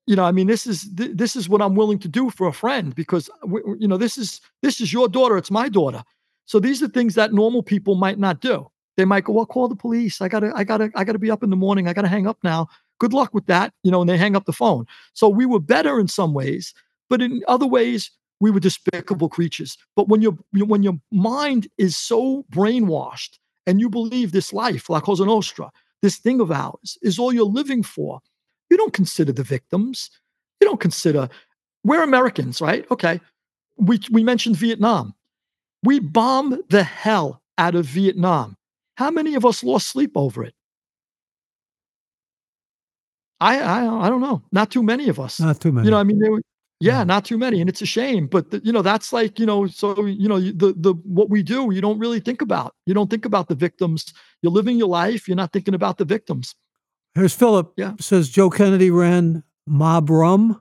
You 0.08 0.16
know, 0.16 0.24
I 0.24 0.32
mean, 0.32 0.46
this 0.46 0.66
is 0.66 0.88
th- 0.96 1.12
this 1.14 1.36
is 1.36 1.48
what 1.48 1.62
I'm 1.62 1.74
willing 1.74 1.98
to 2.00 2.08
do 2.08 2.30
for 2.30 2.48
a 2.48 2.52
friend 2.52 2.94
because 2.94 3.30
you 3.78 3.86
know 3.86 3.98
this 3.98 4.18
is 4.18 4.40
this 4.62 4.80
is 4.80 4.92
your 4.92 5.08
daughter, 5.08 5.36
it's 5.36 5.50
my 5.50 5.68
daughter. 5.68 6.02
So 6.46 6.58
these 6.58 6.82
are 6.82 6.88
things 6.88 7.14
that 7.14 7.32
normal 7.32 7.62
people 7.62 7.94
might 7.94 8.18
not 8.18 8.40
do. 8.40 8.70
They 8.96 9.04
might 9.04 9.24
go, 9.24 9.34
well, 9.34 9.46
call 9.46 9.68
the 9.68 9.76
police. 9.76 10.20
I 10.20 10.28
gotta, 10.28 10.50
I 10.56 10.64
gotta, 10.64 10.90
I 10.96 11.04
gotta 11.04 11.18
be 11.18 11.30
up 11.30 11.44
in 11.44 11.50
the 11.50 11.56
morning. 11.56 11.86
I 11.86 11.92
gotta 11.92 12.08
hang 12.08 12.26
up 12.26 12.38
now 12.42 12.68
good 12.98 13.12
luck 13.12 13.32
with 13.32 13.46
that, 13.46 13.72
you 13.82 13.90
know, 13.90 14.00
and 14.00 14.10
they 14.10 14.18
hang 14.18 14.36
up 14.36 14.44
the 14.44 14.52
phone. 14.52 14.86
So 15.14 15.28
we 15.28 15.46
were 15.46 15.60
better 15.60 15.98
in 15.98 16.08
some 16.08 16.34
ways, 16.34 16.74
but 17.08 17.22
in 17.22 17.42
other 17.48 17.66
ways, 17.66 18.10
we 18.40 18.50
were 18.50 18.60
despicable 18.60 19.28
creatures. 19.28 19.76
But 19.96 20.08
when 20.08 20.22
your 20.22 20.36
when 20.52 20.82
your 20.82 20.98
mind 21.10 21.68
is 21.78 21.96
so 21.96 22.44
brainwashed 22.52 23.38
and 23.66 23.80
you 23.80 23.90
believe 23.90 24.30
this 24.30 24.52
life, 24.52 24.88
La 24.88 25.00
Cosa 25.00 25.24
Nostra, 25.24 25.70
this 26.02 26.18
thing 26.18 26.40
of 26.40 26.52
ours, 26.52 26.98
is 27.02 27.18
all 27.18 27.32
you're 27.32 27.44
living 27.44 27.82
for, 27.82 28.20
you 28.70 28.76
don't 28.76 28.92
consider 28.92 29.32
the 29.32 29.42
victims. 29.42 30.10
You 30.60 30.68
don't 30.68 30.80
consider 30.80 31.28
we're 31.84 32.02
Americans, 32.02 32.60
right? 32.60 32.84
Okay. 32.90 33.20
We 33.76 34.00
we 34.10 34.24
mentioned 34.24 34.56
Vietnam. 34.56 35.14
We 35.84 36.00
bombed 36.00 36.58
the 36.70 36.82
hell 36.82 37.42
out 37.56 37.74
of 37.74 37.86
Vietnam. 37.86 38.56
How 38.96 39.10
many 39.10 39.34
of 39.36 39.46
us 39.46 39.62
lost 39.62 39.88
sleep 39.88 40.12
over 40.16 40.42
it? 40.44 40.54
I, 43.40 43.60
I 43.60 44.06
I 44.06 44.08
don't 44.10 44.20
know. 44.20 44.42
Not 44.52 44.70
too 44.70 44.82
many 44.82 45.08
of 45.08 45.20
us. 45.20 45.38
Not 45.40 45.60
too 45.60 45.72
many. 45.72 45.86
You 45.86 45.90
know, 45.92 45.98
I 45.98 46.02
mean, 46.02 46.18
were, 46.18 46.42
yeah, 46.80 46.98
Yeah. 46.98 47.04
not 47.04 47.24
too 47.24 47.38
many, 47.38 47.60
and 47.60 47.68
it's 47.70 47.82
a 47.82 47.86
shame. 47.86 48.26
But 48.26 48.50
the, 48.50 48.60
you 48.64 48.72
know, 48.72 48.82
that's 48.82 49.12
like 49.12 49.38
you 49.38 49.46
know, 49.46 49.66
so 49.68 50.04
you 50.06 50.28
know, 50.28 50.40
the 50.40 50.74
the 50.76 50.94
what 51.04 51.30
we 51.30 51.42
do, 51.42 51.70
you 51.72 51.80
don't 51.80 51.98
really 52.00 52.20
think 52.20 52.42
about. 52.42 52.74
You 52.86 52.94
don't 52.94 53.08
think 53.10 53.24
about 53.24 53.48
the 53.48 53.54
victims. 53.54 54.12
You're 54.42 54.52
living 54.52 54.76
your 54.78 54.88
life. 54.88 55.28
You're 55.28 55.36
not 55.36 55.52
thinking 55.52 55.74
about 55.74 55.98
the 55.98 56.04
victims. 56.04 56.54
Here's 57.14 57.34
Philip. 57.34 57.72
Yeah. 57.76 57.94
Says 58.00 58.28
Joe 58.28 58.50
Kennedy 58.50 58.90
ran 58.90 59.42
Mob 59.66 60.08
Rum. 60.10 60.60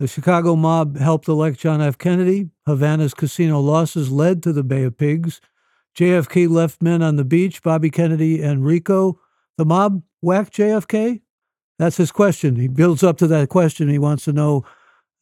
The 0.00 0.08
Chicago 0.08 0.56
mob 0.56 0.98
helped 0.98 1.28
elect 1.28 1.60
John 1.60 1.80
F. 1.80 1.96
Kennedy. 1.96 2.50
Havana's 2.66 3.14
casino 3.14 3.60
losses 3.60 4.10
led 4.10 4.42
to 4.42 4.52
the 4.52 4.64
Bay 4.64 4.82
of 4.82 4.96
Pigs. 4.96 5.40
JFK 5.96 6.48
left 6.48 6.82
men 6.82 7.02
on 7.02 7.16
the 7.16 7.24
beach, 7.24 7.62
Bobby 7.62 7.90
Kennedy 7.90 8.42
and 8.42 8.64
RICO. 8.64 9.20
The 9.58 9.64
mob 9.64 10.02
whacked 10.20 10.56
JFK? 10.56 11.20
That's 11.78 11.98
his 11.98 12.10
question. 12.10 12.56
He 12.56 12.66
builds 12.68 13.02
up 13.04 13.18
to 13.18 13.26
that 13.28 13.48
question. 13.48 13.88
He 13.88 13.98
wants 13.98 14.24
to 14.24 14.32
know. 14.32 14.64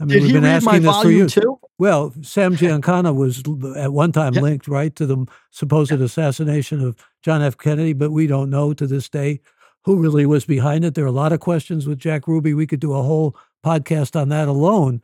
I 0.00 0.04
mean, 0.04 0.14
Did 0.14 0.22
we've 0.22 0.32
been 0.32 0.44
asking 0.46 0.82
this 0.82 1.02
for 1.02 1.10
years. 1.10 1.34
too? 1.34 1.58
Well, 1.78 2.14
Sam 2.22 2.56
Giancana 2.56 3.14
was 3.14 3.42
at 3.76 3.92
one 3.92 4.12
time 4.12 4.32
Yeah. 4.34 4.40
linked, 4.40 4.66
right, 4.66 4.94
to 4.96 5.04
the 5.04 5.26
supposed 5.50 5.92
assassination 5.92 6.80
of 6.80 6.96
John 7.22 7.42
F. 7.42 7.58
Kennedy, 7.58 7.92
but 7.92 8.10
we 8.12 8.26
don't 8.26 8.48
know 8.48 8.72
to 8.72 8.86
this 8.86 9.10
day 9.10 9.40
who 9.84 9.96
really 9.96 10.26
was 10.26 10.44
behind 10.44 10.84
it. 10.84 10.94
There 10.94 11.04
are 11.04 11.08
a 11.08 11.12
lot 11.12 11.32
of 11.32 11.40
questions 11.40 11.86
with 11.86 11.98
Jack 11.98 12.28
Ruby. 12.28 12.54
We 12.54 12.66
could 12.66 12.80
do 12.80 12.92
a 12.92 13.02
whole 13.02 13.36
podcast 13.64 14.20
on 14.20 14.28
that 14.30 14.48
alone. 14.48 15.02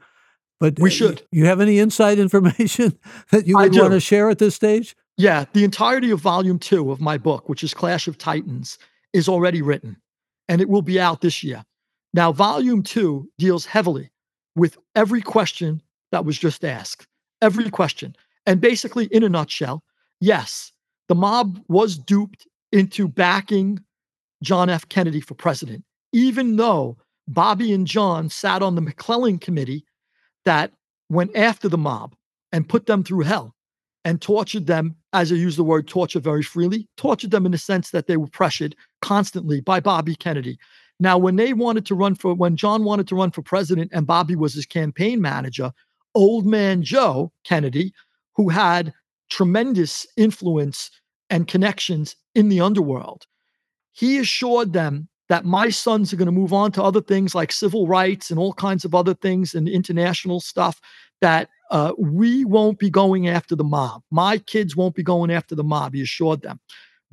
But 0.61 0.79
We 0.79 0.91
uh, 0.91 0.93
should. 0.93 1.23
You 1.31 1.47
have 1.47 1.61
any 1.61 1.79
inside 1.79 2.19
information 2.27 2.99
that 3.31 3.47
you 3.47 3.57
would 3.57 3.75
want 3.75 3.93
to 3.93 4.01
share 4.01 4.31
at 4.31 4.39
this 4.39 4.55
stage? 4.55 4.97
Yeah, 5.19 5.47
the 5.55 5.65
entirety 5.65 6.11
of 6.11 6.21
volume 6.21 6.59
two 6.59 6.91
of 6.91 7.01
my 7.01 7.17
book, 7.17 7.49
which 7.49 7.65
is 7.65 7.73
Clash 7.73 8.07
of 8.07 8.19
Titans, 8.19 8.79
is 9.13 9.29
already 9.29 9.63
written 9.63 9.97
and 10.49 10.61
it 10.61 10.69
will 10.69 10.83
be 10.83 11.01
out 11.01 11.21
this 11.21 11.43
year. 11.43 11.65
Now, 12.15 12.33
volume 12.33 12.83
two 12.83 13.31
deals 13.39 13.67
heavily 13.67 14.11
with 14.55 14.79
every 14.95 15.21
question 15.21 15.83
that 16.13 16.25
was 16.25 16.39
just 16.39 16.65
asked, 16.65 17.07
every 17.43 17.71
question. 17.71 18.15
And 18.47 18.61
basically, 18.61 19.07
in 19.07 19.23
a 19.23 19.29
nutshell, 19.29 19.83
yes, 20.21 20.73
the 21.09 21.15
mob 21.15 21.61
was 21.69 21.99
duped 21.99 22.47
into 22.73 23.09
backing 23.09 23.81
John 24.43 24.69
F. 24.71 24.89
Kennedy 24.89 25.21
for 25.21 25.35
president, 25.35 25.85
even 26.13 26.57
though 26.57 26.97
Bobby 27.29 27.73
and 27.73 27.87
John 27.87 28.29
sat 28.29 28.63
on 28.63 28.75
the 28.75 28.81
McClellan 28.81 29.39
committee 29.39 29.85
that 30.45 30.73
went 31.09 31.35
after 31.37 31.69
the 31.69 31.79
mob 31.79 32.15
and 32.53 32.69
put 32.69 32.87
them 32.87 33.03
through 33.03 33.23
hell 33.23 33.55
and 34.05 34.23
tortured 34.23 34.67
them, 34.67 34.95
as 35.13 35.33
I 35.33 35.35
use 35.35 35.57
the 35.57 35.65
word 35.65 35.89
torture 35.89 36.21
very 36.21 36.43
freely, 36.43 36.87
tortured 36.97 37.33
them 37.33 37.45
in 37.45 37.53
the 37.53 37.59
sense 37.59 37.91
that 37.91 38.07
they 38.07 38.17
were 38.17 38.29
pressured 38.29 38.77
constantly 39.03 39.61
by 39.61 39.81
Bobby 39.81 40.15
Kennedy. 40.15 40.59
Now, 41.01 41.19
when 41.19 41.37
they 41.37 41.53
wanted 41.53 41.85
to 41.87 41.95
run 41.95 42.15
for, 42.15 42.33
when 42.35 42.57
John 42.57 42.85
wanted 42.85 43.09
to 43.09 43.17
run 43.17 43.31
for 43.33 43.43
president 43.43 43.91
and 43.93 44.07
Bobby 44.07 44.37
was 44.37 44.55
his 44.55 44.65
campaign 44.65 45.21
manager, 45.21 45.73
old 46.15 46.47
man 46.47 46.83
Joe 46.83 47.33
Kennedy, 47.45 47.93
who 48.37 48.49
had 48.49 48.93
tremendous 49.29 50.07
influence 50.17 50.91
and 51.29 51.49
connections 51.49 52.15
in 52.35 52.49
the 52.49 52.61
underworld, 52.61 53.27
he 53.97 54.19
assured 54.19 54.75
them 54.75 55.09
that 55.29 55.45
my 55.45 55.71
sons 55.71 56.13
are 56.13 56.17
going 56.17 56.27
to 56.27 56.33
move 56.33 56.53
on 56.53 56.71
to 56.71 56.83
other 56.83 57.01
things 57.01 57.35
like 57.35 57.51
civil 57.51 57.89
rights 57.89 58.31
and 58.31 58.39
all 58.39 58.53
kinds 58.53 58.85
of 58.85 58.95
other 58.95 59.15
things 59.15 59.55
and 59.55 59.69
international 59.69 60.39
stuff 60.39 60.81
that 61.23 61.49
uh, 61.71 61.93
we 61.99 62.45
won't 62.45 62.79
be 62.79 62.91
going 62.91 63.27
after 63.27 63.57
the 63.57 63.65
mob. 63.65 64.03
My 64.11 64.39
kids 64.39 64.77
won't 64.77 64.95
be 64.95 65.03
going 65.03 65.31
after 65.31 65.55
the 65.55 65.65
mob. 65.65 65.95
He 65.95 66.03
assured 66.03 66.43
them. 66.43 66.61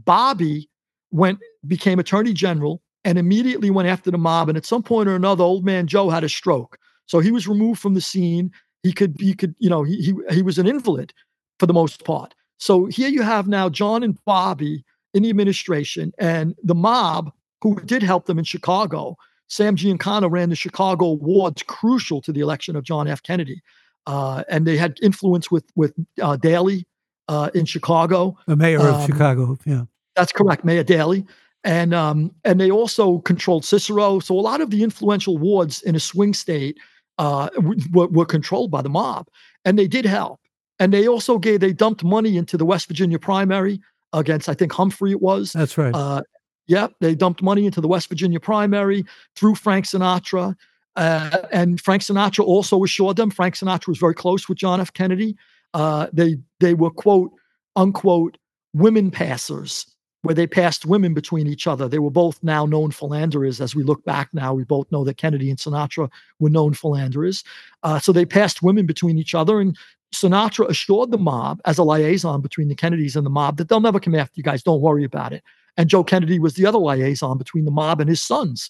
Bobby 0.04 0.70
went 1.12 1.40
became 1.66 2.00
attorney 2.00 2.34
general 2.34 2.82
and 3.06 3.18
immediately 3.18 3.72
went 3.72 3.88
after 3.88 4.12
the 4.12 4.18
mob. 4.18 4.50
And 4.50 4.58
at 4.58 4.66
some 4.66 4.84
point 4.84 5.08
or 5.08 5.16
another, 5.16 5.44
old 5.44 5.64
man 5.64 5.88
Joe 5.88 6.10
had 6.10 6.26
a 6.26 6.30
stroke, 6.30 6.78
so 7.06 7.20
he 7.20 7.32
was 7.32 7.48
removed 7.48 7.80
from 7.80 7.94
the 7.94 8.02
scene. 8.02 8.52
He 8.84 8.92
could 8.92 9.16
he 9.20 9.34
could 9.34 9.56
you 9.58 9.70
know 9.70 9.84
he 9.84 10.02
he, 10.02 10.14
he 10.36 10.42
was 10.42 10.60
an 10.60 10.68
invalid 10.68 11.14
for 11.60 11.66
the 11.66 11.74
most 11.74 12.04
part. 12.04 12.36
So 12.58 12.86
here 12.88 13.10
you 13.10 13.22
have 13.22 13.48
now 13.48 13.70
John 13.70 14.04
and 14.04 14.18
Bobby 14.26 14.84
in 15.14 15.24
the 15.24 15.30
administration 15.30 16.12
and 16.18 16.56
the 16.64 16.76
mob 16.76 17.32
who 17.62 17.80
did 17.82 18.04
help 18.04 18.26
them 18.26 18.40
in 18.40 18.46
Chicago. 18.46 19.16
Sam 19.48 19.76
Giancana 19.76 20.32
ran 20.32 20.50
the 20.50 20.56
Chicago 20.56 21.12
wards 21.12 21.64
crucial 21.64 22.22
to 22.22 22.32
the 22.32 22.40
election 22.40 22.76
of 22.76 22.84
John 22.84 23.08
F. 23.08 23.22
Kennedy. 23.22 23.62
Uh, 24.06 24.44
and 24.50 24.66
they 24.68 24.76
had 24.76 24.98
influence 25.02 25.50
with 25.50 25.66
with 25.76 25.94
uh, 26.22 26.36
Daley 26.38 26.86
uh, 27.30 27.50
in 27.54 27.66
Chicago. 27.66 28.38
The 28.48 28.56
mayor 28.56 28.80
of 28.80 28.96
Um, 28.96 29.06
Chicago. 29.06 29.58
Yeah. 29.66 29.84
That's 30.16 30.32
correct, 30.32 30.66
Mayor 30.66 30.84
Daley. 30.84 31.26
And 31.64 31.94
um, 31.94 32.32
and 32.44 32.60
they 32.60 32.70
also 32.70 33.20
controlled 33.20 33.64
Cicero. 33.64 34.20
So 34.20 34.38
a 34.38 34.42
lot 34.42 34.60
of 34.60 34.72
the 34.72 34.84
influential 34.84 35.38
wards 35.38 35.82
in 35.84 35.96
a 35.96 36.00
swing 36.00 36.34
state 36.34 36.78
uh, 37.18 37.48
were, 37.94 38.08
were 38.08 38.26
controlled 38.26 38.72
by 38.72 38.82
the 38.82 38.90
mob, 38.90 39.28
and 39.64 39.80
they 39.80 39.88
did 39.88 40.06
help. 40.06 40.42
And 40.80 40.92
they 40.92 41.08
also 41.08 41.38
gave 41.38 41.62
they 41.62 41.72
dumped 41.72 42.04
money 42.04 42.36
into 42.36 42.58
the 42.58 42.66
West 42.66 42.88
Virginia 42.88 43.20
primary 43.20 43.80
against 44.14 44.50
I 44.50 44.54
think 44.54 44.72
Humphrey 44.72 45.12
it 45.12 45.22
was. 45.22 45.54
That's 45.54 45.78
right. 45.78 45.94
Uh, 45.94 46.22
yep, 46.68 46.94
they 47.02 47.16
dumped 47.16 47.42
money 47.42 47.66
into 47.66 47.82
the 47.82 47.88
West 47.88 48.10
Virginia 48.10 48.40
primary 48.40 49.06
through 49.36 49.56
Frank 49.56 49.86
Sinatra. 49.86 50.56
Uh, 50.96 51.38
and 51.52 51.82
Frank 51.82 52.04
Sinatra 52.04 52.46
also 52.46 52.84
assured 52.84 53.18
them. 53.18 53.32
Frank 53.32 53.56
Sinatra 53.56 53.88
was 53.88 53.98
very 53.98 54.14
close 54.14 54.48
with 54.48 54.58
John 54.58 54.80
F. 54.80 54.94
Kennedy. 54.94 55.36
Uh, 55.74 56.08
they 56.14 56.38
they 56.60 56.76
were 56.76 56.92
quote 56.92 57.32
unquote 57.76 58.38
women 58.74 59.10
passers, 59.10 59.88
where 60.22 60.36
they 60.36 60.46
passed 60.46 60.86
women 60.86 61.14
between 61.14 61.48
each 61.48 61.66
other. 61.66 61.88
They 61.88 62.00
were 62.00 62.12
both 62.12 62.40
now 62.44 62.66
known 62.66 62.92
philanderers. 62.92 63.60
As 63.60 63.76
we 63.76 63.84
look 63.84 64.04
back 64.06 64.30
now, 64.34 64.54
we 64.54 64.64
both 64.64 64.92
know 64.92 65.04
that 65.04 65.18
Kennedy 65.18 65.50
and 65.50 65.58
Sinatra 65.58 66.12
were 66.40 66.50
known 66.50 66.74
philanderers. 66.74 67.44
Uh, 67.82 68.00
so 68.00 68.12
they 68.12 68.26
passed 68.26 68.62
women 68.62 68.86
between 68.86 69.18
each 69.18 69.34
other, 69.34 69.60
and 69.60 69.76
Sinatra 70.14 70.70
assured 70.70 71.12
the 71.12 71.18
mob 71.18 71.60
as 71.66 71.78
a 71.78 71.84
liaison 71.84 72.42
between 72.42 72.68
the 72.68 72.76
Kennedys 72.76 73.16
and 73.16 73.26
the 73.26 73.32
mob 73.32 73.58
that 73.58 73.70
they'll 73.70 73.80
never 73.80 74.00
come 74.00 74.16
after 74.16 74.34
you 74.36 74.44
guys. 74.44 74.64
Don't 74.64 74.82
worry 74.82 75.04
about 75.04 75.34
it. 75.34 75.44
And 75.76 75.90
Joe 75.90 76.04
Kennedy 76.04 76.40
was 76.40 76.54
the 76.54 76.66
other 76.66 76.78
liaison 76.78 77.38
between 77.38 77.66
the 77.66 77.72
mob 77.72 78.00
and 78.00 78.10
his 78.10 78.22
sons. 78.22 78.70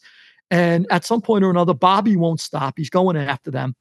And 0.50 0.88
at 0.90 1.06
some 1.06 1.22
point 1.22 1.44
or 1.44 1.50
another, 1.50 1.74
Bobby 1.74 2.16
won't 2.16 2.40
stop. 2.40 2.76
He's 2.78 2.90
going 2.90 3.18
after 3.18 3.52
them. 3.52 3.76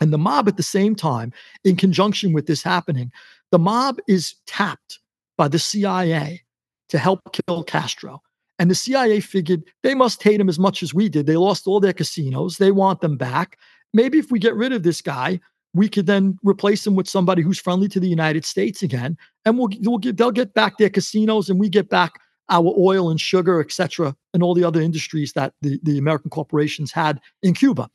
And 0.00 0.12
the 0.12 0.18
mob, 0.18 0.48
at 0.48 0.56
the 0.56 0.62
same 0.62 0.94
time, 0.94 1.32
in 1.64 1.76
conjunction 1.76 2.32
with 2.32 2.46
this 2.46 2.62
happening, 2.62 3.10
the 3.50 3.58
mob 3.58 3.98
is 4.06 4.34
tapped 4.46 4.98
by 5.36 5.48
the 5.48 5.58
CIA 5.58 6.42
to 6.88 6.98
help 6.98 7.20
kill 7.32 7.64
Castro. 7.64 8.22
And 8.58 8.70
the 8.70 8.74
CIA 8.74 9.20
figured 9.20 9.62
they 9.82 9.94
must 9.94 10.22
hate 10.22 10.40
him 10.40 10.48
as 10.48 10.58
much 10.58 10.82
as 10.82 10.92
we 10.92 11.08
did. 11.08 11.26
They 11.26 11.36
lost 11.36 11.66
all 11.66 11.80
their 11.80 11.92
casinos. 11.92 12.56
They 12.56 12.72
want 12.72 13.00
them 13.00 13.16
back. 13.16 13.58
Maybe 13.94 14.18
if 14.18 14.30
we 14.30 14.38
get 14.38 14.54
rid 14.54 14.72
of 14.72 14.82
this 14.82 15.00
guy, 15.00 15.40
we 15.78 15.88
could 15.88 16.06
then 16.06 16.38
replace 16.42 16.84
them 16.84 16.96
with 16.96 17.08
somebody 17.08 17.40
who's 17.40 17.60
friendly 17.60 17.88
to 17.88 18.00
the 18.00 18.08
United 18.08 18.44
States 18.44 18.82
again, 18.82 19.16
and 19.44 19.56
we'll, 19.56 19.68
we'll 19.82 19.98
get, 19.98 20.16
they'll 20.16 20.30
get 20.30 20.52
back 20.54 20.76
their 20.76 20.90
casinos, 20.90 21.48
and 21.48 21.58
we 21.58 21.68
get 21.68 21.88
back 21.88 22.12
our 22.50 22.74
oil 22.78 23.10
and 23.10 23.20
sugar, 23.20 23.60
et 23.60 23.70
cetera, 23.70 24.14
and 24.34 24.42
all 24.42 24.54
the 24.54 24.64
other 24.64 24.80
industries 24.80 25.32
that 25.34 25.52
the, 25.62 25.78
the 25.82 25.98
American 25.98 26.30
corporations 26.30 26.90
had 26.90 27.20
in 27.42 27.54
Cuba. 27.54 27.88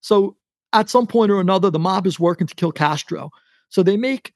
So 0.00 0.36
at 0.72 0.90
some 0.90 1.06
point 1.06 1.30
or 1.30 1.40
another, 1.40 1.70
the 1.70 1.78
mob 1.78 2.06
is 2.06 2.20
working 2.20 2.46
to 2.46 2.54
kill 2.54 2.72
Castro. 2.72 3.30
So 3.68 3.82
they 3.82 3.96
make 3.96 4.32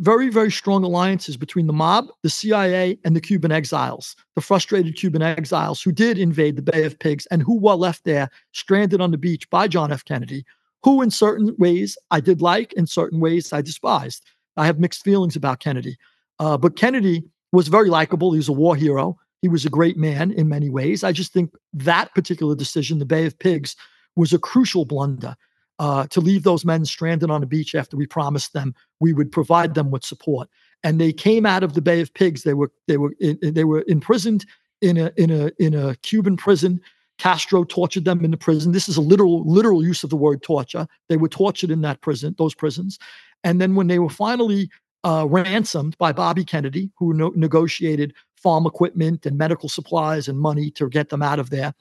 very, 0.00 0.28
very 0.28 0.52
strong 0.52 0.84
alliances 0.84 1.36
between 1.36 1.66
the 1.66 1.72
mob, 1.72 2.06
the 2.22 2.30
CIA, 2.30 2.98
and 3.04 3.16
the 3.16 3.20
Cuban 3.20 3.50
exiles, 3.50 4.14
the 4.36 4.40
frustrated 4.40 4.96
Cuban 4.96 5.22
exiles 5.22 5.82
who 5.82 5.90
did 5.90 6.18
invade 6.18 6.56
the 6.56 6.62
Bay 6.62 6.84
of 6.84 6.98
Pigs 6.98 7.26
and 7.26 7.42
who 7.42 7.58
were 7.58 7.74
left 7.74 8.04
there 8.04 8.30
stranded 8.52 9.00
on 9.00 9.10
the 9.10 9.18
beach 9.18 9.50
by 9.50 9.66
John 9.66 9.90
F. 9.90 10.04
Kennedy, 10.04 10.44
who 10.82 11.02
in 11.02 11.10
certain 11.10 11.54
ways 11.58 11.98
I 12.10 12.20
did 12.20 12.40
like, 12.40 12.72
in 12.74 12.86
certain 12.86 13.20
ways 13.20 13.52
I 13.52 13.62
despised. 13.62 14.24
I 14.56 14.66
have 14.66 14.80
mixed 14.80 15.04
feelings 15.04 15.36
about 15.36 15.60
Kennedy. 15.60 15.96
Uh, 16.38 16.56
but 16.56 16.76
Kennedy 16.76 17.24
was 17.52 17.68
very 17.68 17.88
likable. 17.88 18.32
He 18.32 18.38
was 18.38 18.48
a 18.48 18.52
war 18.52 18.76
hero. 18.76 19.16
He 19.42 19.48
was 19.48 19.64
a 19.64 19.70
great 19.70 19.96
man 19.96 20.32
in 20.32 20.48
many 20.48 20.68
ways. 20.68 21.04
I 21.04 21.12
just 21.12 21.32
think 21.32 21.54
that 21.72 22.14
particular 22.14 22.54
decision, 22.54 22.98
the 22.98 23.04
Bay 23.04 23.26
of 23.26 23.38
Pigs, 23.38 23.76
was 24.16 24.32
a 24.32 24.38
crucial 24.38 24.84
blunder 24.84 25.36
uh, 25.78 26.06
to 26.08 26.20
leave 26.20 26.42
those 26.42 26.64
men 26.64 26.84
stranded 26.84 27.30
on 27.30 27.42
a 27.42 27.46
beach 27.46 27.74
after 27.74 27.96
we 27.96 28.06
promised 28.06 28.52
them 28.52 28.74
we 29.00 29.12
would 29.12 29.30
provide 29.30 29.74
them 29.74 29.90
with 29.90 30.04
support. 30.04 30.48
And 30.82 31.00
they 31.00 31.12
came 31.12 31.46
out 31.46 31.62
of 31.62 31.74
the 31.74 31.82
Bay 31.82 32.00
of 32.00 32.12
Pigs. 32.14 32.42
They 32.42 32.54
were 32.54 32.72
they 32.86 32.96
were 32.96 33.14
in, 33.20 33.38
they 33.42 33.64
were 33.64 33.84
imprisoned 33.88 34.44
in 34.80 34.96
a 34.96 35.12
in 35.16 35.30
a 35.30 35.50
in 35.58 35.74
a 35.74 35.96
Cuban 35.96 36.36
prison. 36.36 36.80
Castro 37.18 37.64
tortured 37.64 38.04
them 38.04 38.24
in 38.24 38.30
the 38.30 38.36
prison. 38.36 38.72
This 38.72 38.88
is 38.88 38.96
a 38.96 39.00
literal 39.02 39.44
literal 39.44 39.84
use 39.84 40.04
of 40.04 40.10
the 40.10 40.16
word 40.16 40.42
torture. 40.42 40.86
They 41.08 41.16
were 41.16 41.28
tortured 41.28 41.70
in 41.70 41.82
that 41.82 42.00
prison, 42.00 42.34
those 42.38 42.54
prisons. 42.54 42.98
And 43.44 43.60
then 43.60 43.74
when 43.74 43.86
they 43.88 43.98
were 43.98 44.08
finally 44.08 44.70
uh, 45.04 45.26
ransomed 45.28 45.96
by 45.98 46.12
Bobby 46.12 46.44
Kennedy, 46.44 46.90
who 46.96 47.12
no- 47.14 47.32
negotiated 47.34 48.14
farm 48.36 48.66
equipment 48.66 49.26
and 49.26 49.36
medical 49.36 49.68
supplies 49.68 50.28
and 50.28 50.38
money 50.38 50.70
to 50.72 50.88
get 50.88 51.08
them 51.08 51.22
out 51.22 51.38
of 51.38 51.50
there, 51.50 51.74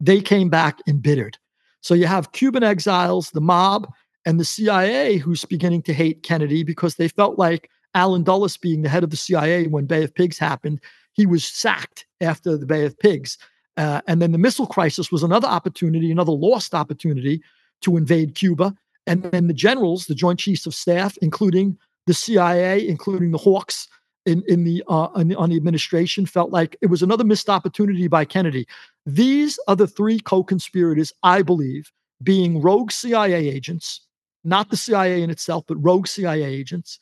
they 0.00 0.20
came 0.20 0.48
back 0.48 0.80
embittered. 0.86 1.38
So 1.80 1.94
you 1.94 2.06
have 2.06 2.32
Cuban 2.32 2.62
exiles, 2.62 3.30
the 3.30 3.40
mob, 3.40 3.90
and 4.26 4.38
the 4.38 4.44
CIA 4.44 5.16
who's 5.16 5.44
beginning 5.44 5.82
to 5.82 5.94
hate 5.94 6.22
Kennedy 6.22 6.62
because 6.62 6.96
they 6.96 7.08
felt 7.08 7.38
like 7.38 7.70
Allen 7.94 8.22
Dulles 8.22 8.56
being 8.56 8.82
the 8.82 8.88
head 8.88 9.04
of 9.04 9.10
the 9.10 9.16
CIA 9.16 9.66
when 9.66 9.86
Bay 9.86 10.04
of 10.04 10.14
Pigs 10.14 10.38
happened, 10.38 10.80
he 11.12 11.26
was 11.26 11.44
sacked 11.44 12.06
after 12.20 12.56
the 12.56 12.66
Bay 12.66 12.84
of 12.84 12.98
Pigs. 12.98 13.38
Uh, 13.78 14.00
and 14.08 14.20
then 14.20 14.32
the 14.32 14.38
missile 14.38 14.66
crisis 14.66 15.10
was 15.12 15.22
another 15.22 15.46
opportunity, 15.46 16.10
another 16.10 16.32
lost 16.32 16.74
opportunity 16.74 17.40
to 17.80 17.96
invade 17.96 18.34
Cuba. 18.34 18.74
And 19.06 19.22
then 19.22 19.46
the 19.46 19.54
generals, 19.54 20.06
the 20.06 20.16
Joint 20.16 20.40
Chiefs 20.40 20.66
of 20.66 20.74
Staff, 20.74 21.16
including 21.22 21.78
the 22.06 22.12
CIA, 22.12 22.86
including 22.86 23.30
the 23.30 23.38
Hawks 23.38 23.86
in, 24.26 24.42
in 24.48 24.64
the 24.64 24.82
uh, 24.88 25.08
on, 25.14 25.28
the, 25.28 25.36
on 25.36 25.50
the 25.50 25.56
administration, 25.56 26.26
felt 26.26 26.50
like 26.50 26.76
it 26.82 26.86
was 26.86 27.02
another 27.02 27.24
missed 27.24 27.48
opportunity 27.48 28.08
by 28.08 28.24
Kennedy. 28.24 28.66
These 29.06 29.58
are 29.68 29.76
the 29.76 29.86
three 29.86 30.18
co-conspirators, 30.18 31.12
I 31.22 31.42
believe, 31.42 31.92
being 32.22 32.60
rogue 32.60 32.90
CIA 32.90 33.48
agents, 33.48 34.00
not 34.42 34.70
the 34.70 34.76
CIA 34.76 35.22
in 35.22 35.30
itself, 35.30 35.64
but 35.68 35.82
rogue 35.82 36.08
CIA 36.08 36.42
agents, 36.42 36.98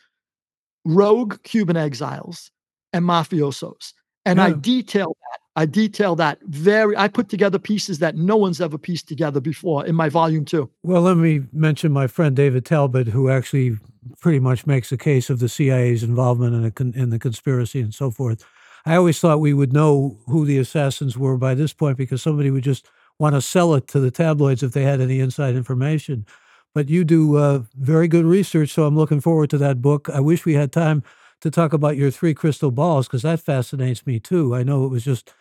rogue 0.84 1.42
Cuban 1.42 1.76
exiles, 1.76 2.50
and 2.92 3.04
mafiosos. 3.04 3.94
And 4.26 4.38
yeah. 4.38 4.46
I 4.46 4.52
detail 4.52 5.16
that. 5.20 5.25
I 5.56 5.64
detail 5.64 6.14
that 6.16 6.38
very. 6.42 6.94
I 6.96 7.08
put 7.08 7.30
together 7.30 7.58
pieces 7.58 7.98
that 8.00 8.14
no 8.14 8.36
one's 8.36 8.60
ever 8.60 8.76
pieced 8.76 9.08
together 9.08 9.40
before 9.40 9.86
in 9.86 9.94
my 9.94 10.10
volume 10.10 10.44
two. 10.44 10.70
Well, 10.82 11.00
let 11.00 11.16
me 11.16 11.44
mention 11.50 11.92
my 11.92 12.06
friend 12.06 12.36
David 12.36 12.66
Talbot, 12.66 13.08
who 13.08 13.30
actually 13.30 13.78
pretty 14.20 14.38
much 14.38 14.66
makes 14.66 14.92
a 14.92 14.98
case 14.98 15.30
of 15.30 15.38
the 15.38 15.48
CIA's 15.48 16.02
involvement 16.02 16.54
in, 16.54 16.64
a, 16.64 17.00
in 17.00 17.10
the 17.10 17.18
conspiracy 17.18 17.80
and 17.80 17.94
so 17.94 18.10
forth. 18.10 18.44
I 18.84 18.96
always 18.96 19.18
thought 19.18 19.40
we 19.40 19.54
would 19.54 19.72
know 19.72 20.18
who 20.26 20.44
the 20.44 20.58
assassins 20.58 21.16
were 21.18 21.38
by 21.38 21.54
this 21.54 21.72
point 21.72 21.96
because 21.96 22.22
somebody 22.22 22.50
would 22.50 22.62
just 22.62 22.86
want 23.18 23.34
to 23.34 23.40
sell 23.40 23.74
it 23.74 23.88
to 23.88 23.98
the 23.98 24.10
tabloids 24.10 24.62
if 24.62 24.72
they 24.72 24.82
had 24.82 25.00
any 25.00 25.20
inside 25.20 25.56
information. 25.56 26.26
But 26.74 26.90
you 26.90 27.02
do 27.02 27.36
uh, 27.36 27.62
very 27.74 28.06
good 28.06 28.26
research, 28.26 28.70
so 28.70 28.84
I'm 28.84 28.96
looking 28.96 29.22
forward 29.22 29.48
to 29.50 29.58
that 29.58 29.80
book. 29.80 30.10
I 30.12 30.20
wish 30.20 30.44
we 30.44 30.54
had 30.54 30.70
time 30.70 31.02
to 31.40 31.50
talk 31.50 31.72
about 31.72 31.96
your 31.96 32.10
three 32.10 32.34
crystal 32.34 32.70
balls 32.70 33.06
because 33.06 33.22
that 33.22 33.40
fascinates 33.40 34.06
me 34.06 34.20
too. 34.20 34.54
I 34.54 34.62
know 34.62 34.84
it 34.84 34.90
was 34.90 35.04
just 35.04 35.32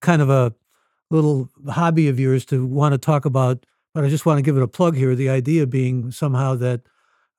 kind 0.00 0.22
of 0.22 0.30
a 0.30 0.54
little 1.10 1.48
hobby 1.68 2.08
of 2.08 2.18
yours 2.18 2.44
to 2.46 2.66
want 2.66 2.92
to 2.92 2.98
talk 2.98 3.24
about, 3.24 3.64
but 3.94 4.04
I 4.04 4.08
just 4.08 4.26
want 4.26 4.38
to 4.38 4.42
give 4.42 4.56
it 4.56 4.62
a 4.62 4.68
plug 4.68 4.96
here. 4.96 5.14
The 5.14 5.30
idea 5.30 5.66
being 5.66 6.10
somehow 6.10 6.54
that 6.56 6.82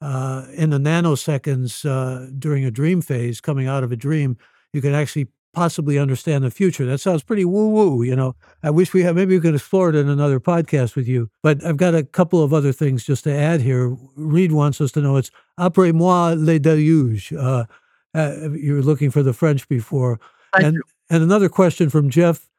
uh, 0.02 0.46
in 0.54 0.70
the 0.70 0.78
nanoseconds 0.78 1.86
uh, 1.86 2.32
during 2.38 2.66
a 2.66 2.72
dream 2.72 3.02
phase, 3.02 3.42
coming 3.42 3.68
out 3.68 3.84
of 3.84 3.92
a 3.92 3.96
dream, 3.96 4.38
you 4.74 4.82
can 4.82 4.94
actually 4.94 5.28
possibly 5.54 5.98
understand 5.98 6.44
the 6.44 6.52
future. 6.52 6.86
That 6.86 7.00
sounds 7.00 7.24
pretty 7.24 7.44
woo 7.44 7.70
woo, 7.70 8.04
you 8.04 8.16
know. 8.16 8.36
I 8.62 8.70
wish 8.70 8.94
we 8.94 9.02
had, 9.02 9.16
maybe 9.16 9.36
we 9.36 9.42
could 9.42 9.56
explore 9.56 9.90
it 9.90 9.96
in 9.96 10.08
another 10.08 10.40
podcast 10.40 10.96
with 10.96 11.08
you. 11.08 11.32
But 11.42 11.66
I've 11.66 11.78
got 11.78 11.96
a 11.96 12.04
couple 12.04 12.44
of 12.44 12.54
other 12.54 12.72
things 12.72 13.04
just 13.04 13.24
to 13.24 13.34
add 13.34 13.62
here. 13.62 13.96
Reed 14.16 14.52
wants 14.52 14.80
us 14.80 14.92
to 14.92 15.02
know 15.02 15.18
it's 15.18 15.32
après 15.60 15.94
moi 15.94 16.36
le 16.38 16.60
déluge. 16.60 17.34
Uh, 17.36 17.66
uh, 18.14 18.52
you 18.52 18.74
were 18.74 18.84
looking 18.84 19.10
for 19.10 19.24
the 19.24 19.34
French 19.34 19.68
before. 19.68 20.20
Thank 20.54 20.66
and, 20.66 20.76
you. 20.76 20.84
And 21.10 21.24
another 21.24 21.50
question 21.50 21.90
from 21.90 22.10
Jeff. 22.10 22.50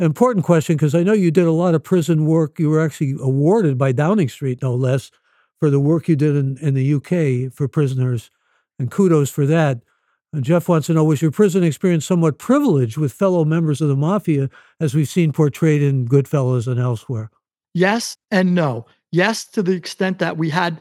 Important 0.00 0.44
question 0.44 0.76
because 0.76 0.94
I 0.94 1.02
know 1.02 1.12
you 1.12 1.30
did 1.30 1.46
a 1.46 1.52
lot 1.52 1.74
of 1.74 1.82
prison 1.82 2.26
work. 2.26 2.58
You 2.58 2.70
were 2.70 2.80
actually 2.80 3.16
awarded 3.20 3.76
by 3.76 3.92
Downing 3.92 4.28
Street, 4.28 4.62
no 4.62 4.74
less, 4.74 5.10
for 5.58 5.70
the 5.70 5.80
work 5.80 6.08
you 6.08 6.14
did 6.14 6.36
in, 6.36 6.56
in 6.58 6.74
the 6.74 6.94
UK 6.94 7.52
for 7.52 7.66
prisoners. 7.66 8.30
And 8.78 8.90
kudos 8.90 9.28
for 9.28 9.44
that. 9.46 9.80
And 10.32 10.44
Jeff 10.44 10.68
wants 10.68 10.86
to 10.86 10.92
know 10.92 11.04
Was 11.04 11.20
your 11.20 11.32
prison 11.32 11.64
experience 11.64 12.06
somewhat 12.06 12.38
privileged 12.38 12.96
with 12.96 13.12
fellow 13.12 13.44
members 13.44 13.80
of 13.80 13.88
the 13.88 13.96
mafia, 13.96 14.48
as 14.78 14.94
we've 14.94 15.08
seen 15.08 15.32
portrayed 15.32 15.82
in 15.82 16.06
Goodfellas 16.06 16.68
and 16.68 16.78
elsewhere? 16.78 17.30
Yes 17.74 18.16
and 18.30 18.54
no. 18.54 18.86
Yes, 19.10 19.44
to 19.46 19.62
the 19.62 19.72
extent 19.72 20.18
that 20.20 20.36
we 20.36 20.50
had, 20.50 20.80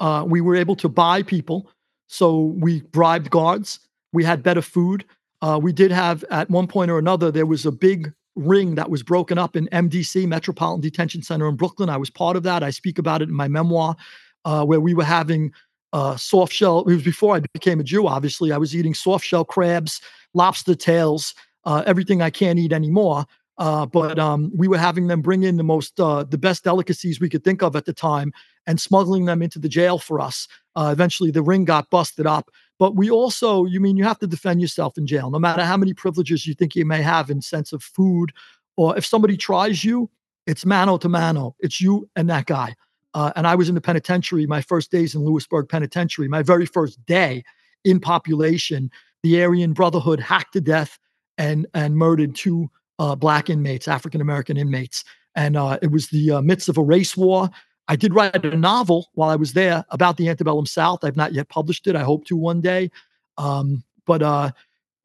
uh, 0.00 0.24
we 0.26 0.40
were 0.40 0.56
able 0.56 0.76
to 0.76 0.88
buy 0.88 1.22
people 1.22 1.70
so 2.08 2.56
we 2.58 2.80
bribed 2.80 3.30
guards. 3.30 3.80
We 4.12 4.24
had 4.24 4.42
better 4.42 4.62
food. 4.62 5.04
Uh, 5.40 5.58
we 5.62 5.72
did 5.72 5.90
have, 5.90 6.24
at 6.30 6.50
one 6.50 6.66
point 6.66 6.90
or 6.90 6.98
another, 6.98 7.30
there 7.30 7.46
was 7.46 7.64
a 7.64 7.72
big 7.72 8.12
ring 8.34 8.74
that 8.76 8.90
was 8.90 9.02
broken 9.02 9.38
up 9.38 9.56
in 9.56 9.68
MDC, 9.72 10.26
Metropolitan 10.26 10.80
Detention 10.80 11.22
Center 11.22 11.48
in 11.48 11.56
Brooklyn. 11.56 11.88
I 11.88 11.96
was 11.96 12.10
part 12.10 12.36
of 12.36 12.42
that. 12.44 12.62
I 12.62 12.70
speak 12.70 12.98
about 12.98 13.22
it 13.22 13.28
in 13.28 13.34
my 13.34 13.48
memoir, 13.48 13.96
uh, 14.44 14.64
where 14.64 14.80
we 14.80 14.94
were 14.94 15.04
having 15.04 15.52
uh, 15.92 16.16
soft 16.16 16.52
shell. 16.52 16.80
It 16.80 16.86
was 16.86 17.02
before 17.02 17.36
I 17.36 17.40
became 17.40 17.80
a 17.80 17.84
Jew, 17.84 18.06
obviously. 18.06 18.52
I 18.52 18.58
was 18.58 18.74
eating 18.74 18.94
soft 18.94 19.24
shell 19.24 19.44
crabs, 19.44 20.00
lobster 20.34 20.74
tails, 20.74 21.34
uh, 21.64 21.82
everything 21.86 22.22
I 22.22 22.30
can't 22.30 22.58
eat 22.58 22.72
anymore. 22.72 23.26
Uh, 23.58 23.84
but 23.86 24.18
um, 24.20 24.52
we 24.54 24.68
were 24.68 24.78
having 24.78 25.08
them 25.08 25.20
bring 25.20 25.42
in 25.42 25.56
the 25.56 25.64
most, 25.64 25.98
uh, 25.98 26.22
the 26.22 26.38
best 26.38 26.62
delicacies 26.62 27.20
we 27.20 27.28
could 27.28 27.42
think 27.42 27.60
of 27.60 27.74
at 27.74 27.86
the 27.86 27.92
time 27.92 28.32
and 28.68 28.80
smuggling 28.80 29.24
them 29.24 29.42
into 29.42 29.58
the 29.58 29.68
jail 29.68 29.98
for 29.98 30.20
us. 30.20 30.46
Uh, 30.76 30.90
eventually, 30.92 31.32
the 31.32 31.42
ring 31.42 31.64
got 31.64 31.90
busted 31.90 32.24
up. 32.26 32.50
But 32.78 32.94
we 32.94 33.10
also, 33.10 33.64
you 33.64 33.80
mean 33.80 33.96
you 33.96 34.04
have 34.04 34.20
to 34.20 34.26
defend 34.26 34.60
yourself 34.60 34.96
in 34.96 35.06
jail, 35.06 35.30
no 35.30 35.38
matter 35.38 35.64
how 35.64 35.76
many 35.76 35.94
privileges 35.94 36.46
you 36.46 36.54
think 36.54 36.76
you 36.76 36.84
may 36.84 37.02
have 37.02 37.28
in 37.28 37.42
sense 37.42 37.72
of 37.72 37.82
food, 37.82 38.32
or 38.76 38.96
if 38.96 39.04
somebody 39.04 39.36
tries 39.36 39.84
you, 39.84 40.08
it's 40.46 40.64
mano 40.64 40.96
to 40.98 41.08
mano. 41.08 41.56
It's 41.60 41.80
you 41.80 42.08
and 42.16 42.30
that 42.30 42.46
guy. 42.46 42.74
Uh, 43.14 43.32
and 43.36 43.46
I 43.46 43.54
was 43.54 43.68
in 43.68 43.74
the 43.74 43.80
penitentiary, 43.80 44.46
my 44.46 44.62
first 44.62 44.90
days 44.90 45.14
in 45.14 45.24
Lewisburg 45.24 45.68
Penitentiary, 45.68 46.28
my 46.28 46.42
very 46.42 46.66
first 46.66 47.04
day 47.06 47.42
in 47.84 48.00
population. 48.00 48.90
The 49.22 49.42
Aryan 49.42 49.72
Brotherhood 49.72 50.20
hacked 50.20 50.52
to 50.52 50.60
death 50.60 50.98
and 51.36 51.66
and 51.74 51.96
murdered 51.96 52.34
two 52.34 52.70
uh, 52.98 53.16
black 53.16 53.50
inmates, 53.50 53.88
African 53.88 54.20
American 54.20 54.56
inmates, 54.56 55.04
and 55.34 55.56
uh, 55.56 55.78
it 55.82 55.90
was 55.90 56.08
the 56.08 56.32
uh, 56.32 56.42
midst 56.42 56.68
of 56.68 56.78
a 56.78 56.82
race 56.82 57.16
war. 57.16 57.50
I 57.88 57.96
did 57.96 58.14
write 58.14 58.44
a 58.44 58.56
novel 58.56 59.08
while 59.14 59.30
I 59.30 59.36
was 59.36 59.54
there 59.54 59.84
about 59.90 60.18
the 60.18 60.28
antebellum 60.28 60.66
South. 60.66 61.02
I've 61.02 61.16
not 61.16 61.32
yet 61.32 61.48
published 61.48 61.86
it. 61.86 61.96
I 61.96 62.02
hope 62.02 62.26
to 62.26 62.36
one 62.36 62.60
day. 62.60 62.90
Um, 63.38 63.82
but 64.06 64.22
uh, 64.22 64.50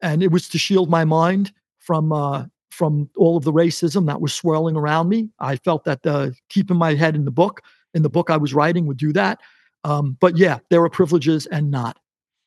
and 0.02 0.22
it 0.22 0.30
was 0.30 0.48
to 0.50 0.58
shield 0.58 0.90
my 0.90 1.04
mind 1.04 1.52
from 1.78 2.12
uh, 2.12 2.44
from 2.70 3.08
all 3.16 3.36
of 3.36 3.44
the 3.44 3.52
racism 3.52 4.06
that 4.06 4.20
was 4.20 4.34
swirling 4.34 4.76
around 4.76 5.08
me. 5.08 5.30
I 5.38 5.56
felt 5.56 5.84
that 5.84 6.06
uh, 6.06 6.30
keeping 6.48 6.76
my 6.76 6.94
head 6.94 7.14
in 7.14 7.24
the 7.24 7.30
book, 7.30 7.62
in 7.94 8.02
the 8.02 8.10
book 8.10 8.30
I 8.30 8.36
was 8.36 8.52
writing, 8.52 8.86
would 8.86 8.96
do 8.96 9.12
that. 9.14 9.40
Um, 9.84 10.16
but 10.20 10.36
yeah, 10.36 10.58
there 10.70 10.82
are 10.82 10.90
privileges 10.90 11.46
and 11.46 11.70
not. 11.70 11.98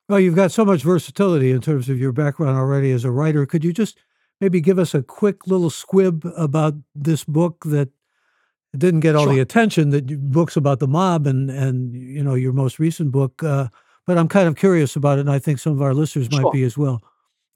Well, 0.09 0.19
you've 0.19 0.35
got 0.35 0.51
so 0.51 0.63
much 0.63 0.83
versatility 0.83 1.51
in 1.51 1.61
terms 1.61 1.89
of 1.89 1.99
your 1.99 2.11
background 2.11 2.57
already 2.57 2.91
as 2.91 3.03
a 3.03 3.11
writer. 3.11 3.45
Could 3.45 3.63
you 3.63 3.73
just 3.73 3.97
maybe 4.39 4.61
give 4.61 4.79
us 4.79 4.93
a 4.93 5.03
quick 5.03 5.47
little 5.47 5.69
squib 5.69 6.25
about 6.37 6.75
this 6.95 7.23
book 7.23 7.63
that 7.65 7.89
it 8.77 8.79
didn't 8.79 8.99
get 8.99 9.15
all 9.15 9.25
sure. 9.25 9.33
the 9.33 9.39
attention 9.39 9.89
that 9.89 10.31
books 10.31 10.55
about 10.55 10.77
the 10.79 10.87
mob 10.87 11.25
and 11.25 11.49
and 11.49 11.93
you 11.95 12.23
know 12.23 12.35
your 12.35 12.53
most 12.53 12.77
recent 12.77 13.11
book. 13.11 13.41
Uh, 13.41 13.67
but 14.05 14.17
I'm 14.17 14.27
kind 14.27 14.47
of 14.47 14.55
curious 14.55 14.95
about 14.95 15.17
it, 15.17 15.21
and 15.21 15.31
I 15.31 15.39
think 15.39 15.59
some 15.59 15.73
of 15.73 15.81
our 15.81 15.93
listeners 15.93 16.31
might 16.31 16.51
be 16.53 16.63
as 16.63 16.77
well. 16.77 17.01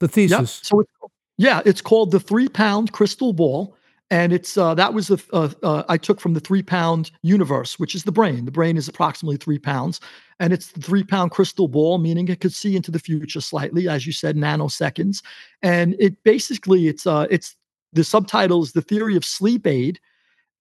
The 0.00 0.08
thesis. 0.08 0.32
Yep. 0.32 0.66
So 0.66 0.80
it's, 0.80 0.90
yeah, 1.38 1.62
it's 1.64 1.80
called 1.80 2.10
the 2.10 2.20
Three 2.20 2.48
Pound 2.48 2.92
Crystal 2.92 3.32
Ball, 3.32 3.74
and 4.10 4.32
it's 4.32 4.58
uh, 4.58 4.74
that 4.74 4.92
was 4.92 5.06
the 5.06 5.24
uh, 5.32 5.48
uh, 5.62 5.84
I 5.88 5.96
took 5.96 6.20
from 6.20 6.34
the 6.34 6.40
Three 6.40 6.62
Pound 6.62 7.12
universe, 7.22 7.78
which 7.78 7.94
is 7.94 8.02
the 8.02 8.12
brain. 8.12 8.44
The 8.44 8.50
brain 8.50 8.76
is 8.76 8.88
approximately 8.88 9.36
three 9.36 9.60
pounds, 9.60 10.00
and 10.40 10.52
it's 10.52 10.72
the 10.72 10.82
three 10.82 11.04
pound 11.04 11.30
crystal 11.30 11.68
ball, 11.68 11.98
meaning 11.98 12.26
it 12.26 12.40
could 12.40 12.52
see 12.52 12.74
into 12.74 12.90
the 12.90 12.98
future 12.98 13.40
slightly, 13.40 13.88
as 13.88 14.06
you 14.06 14.12
said, 14.12 14.36
nanoseconds. 14.36 15.22
And 15.62 15.94
it 16.00 16.22
basically 16.24 16.88
it's 16.88 17.06
uh, 17.06 17.28
it's 17.30 17.54
the 17.92 18.02
subtitle 18.02 18.64
is 18.64 18.72
the 18.72 18.82
theory 18.82 19.16
of 19.16 19.24
sleep 19.24 19.68
aid 19.68 20.00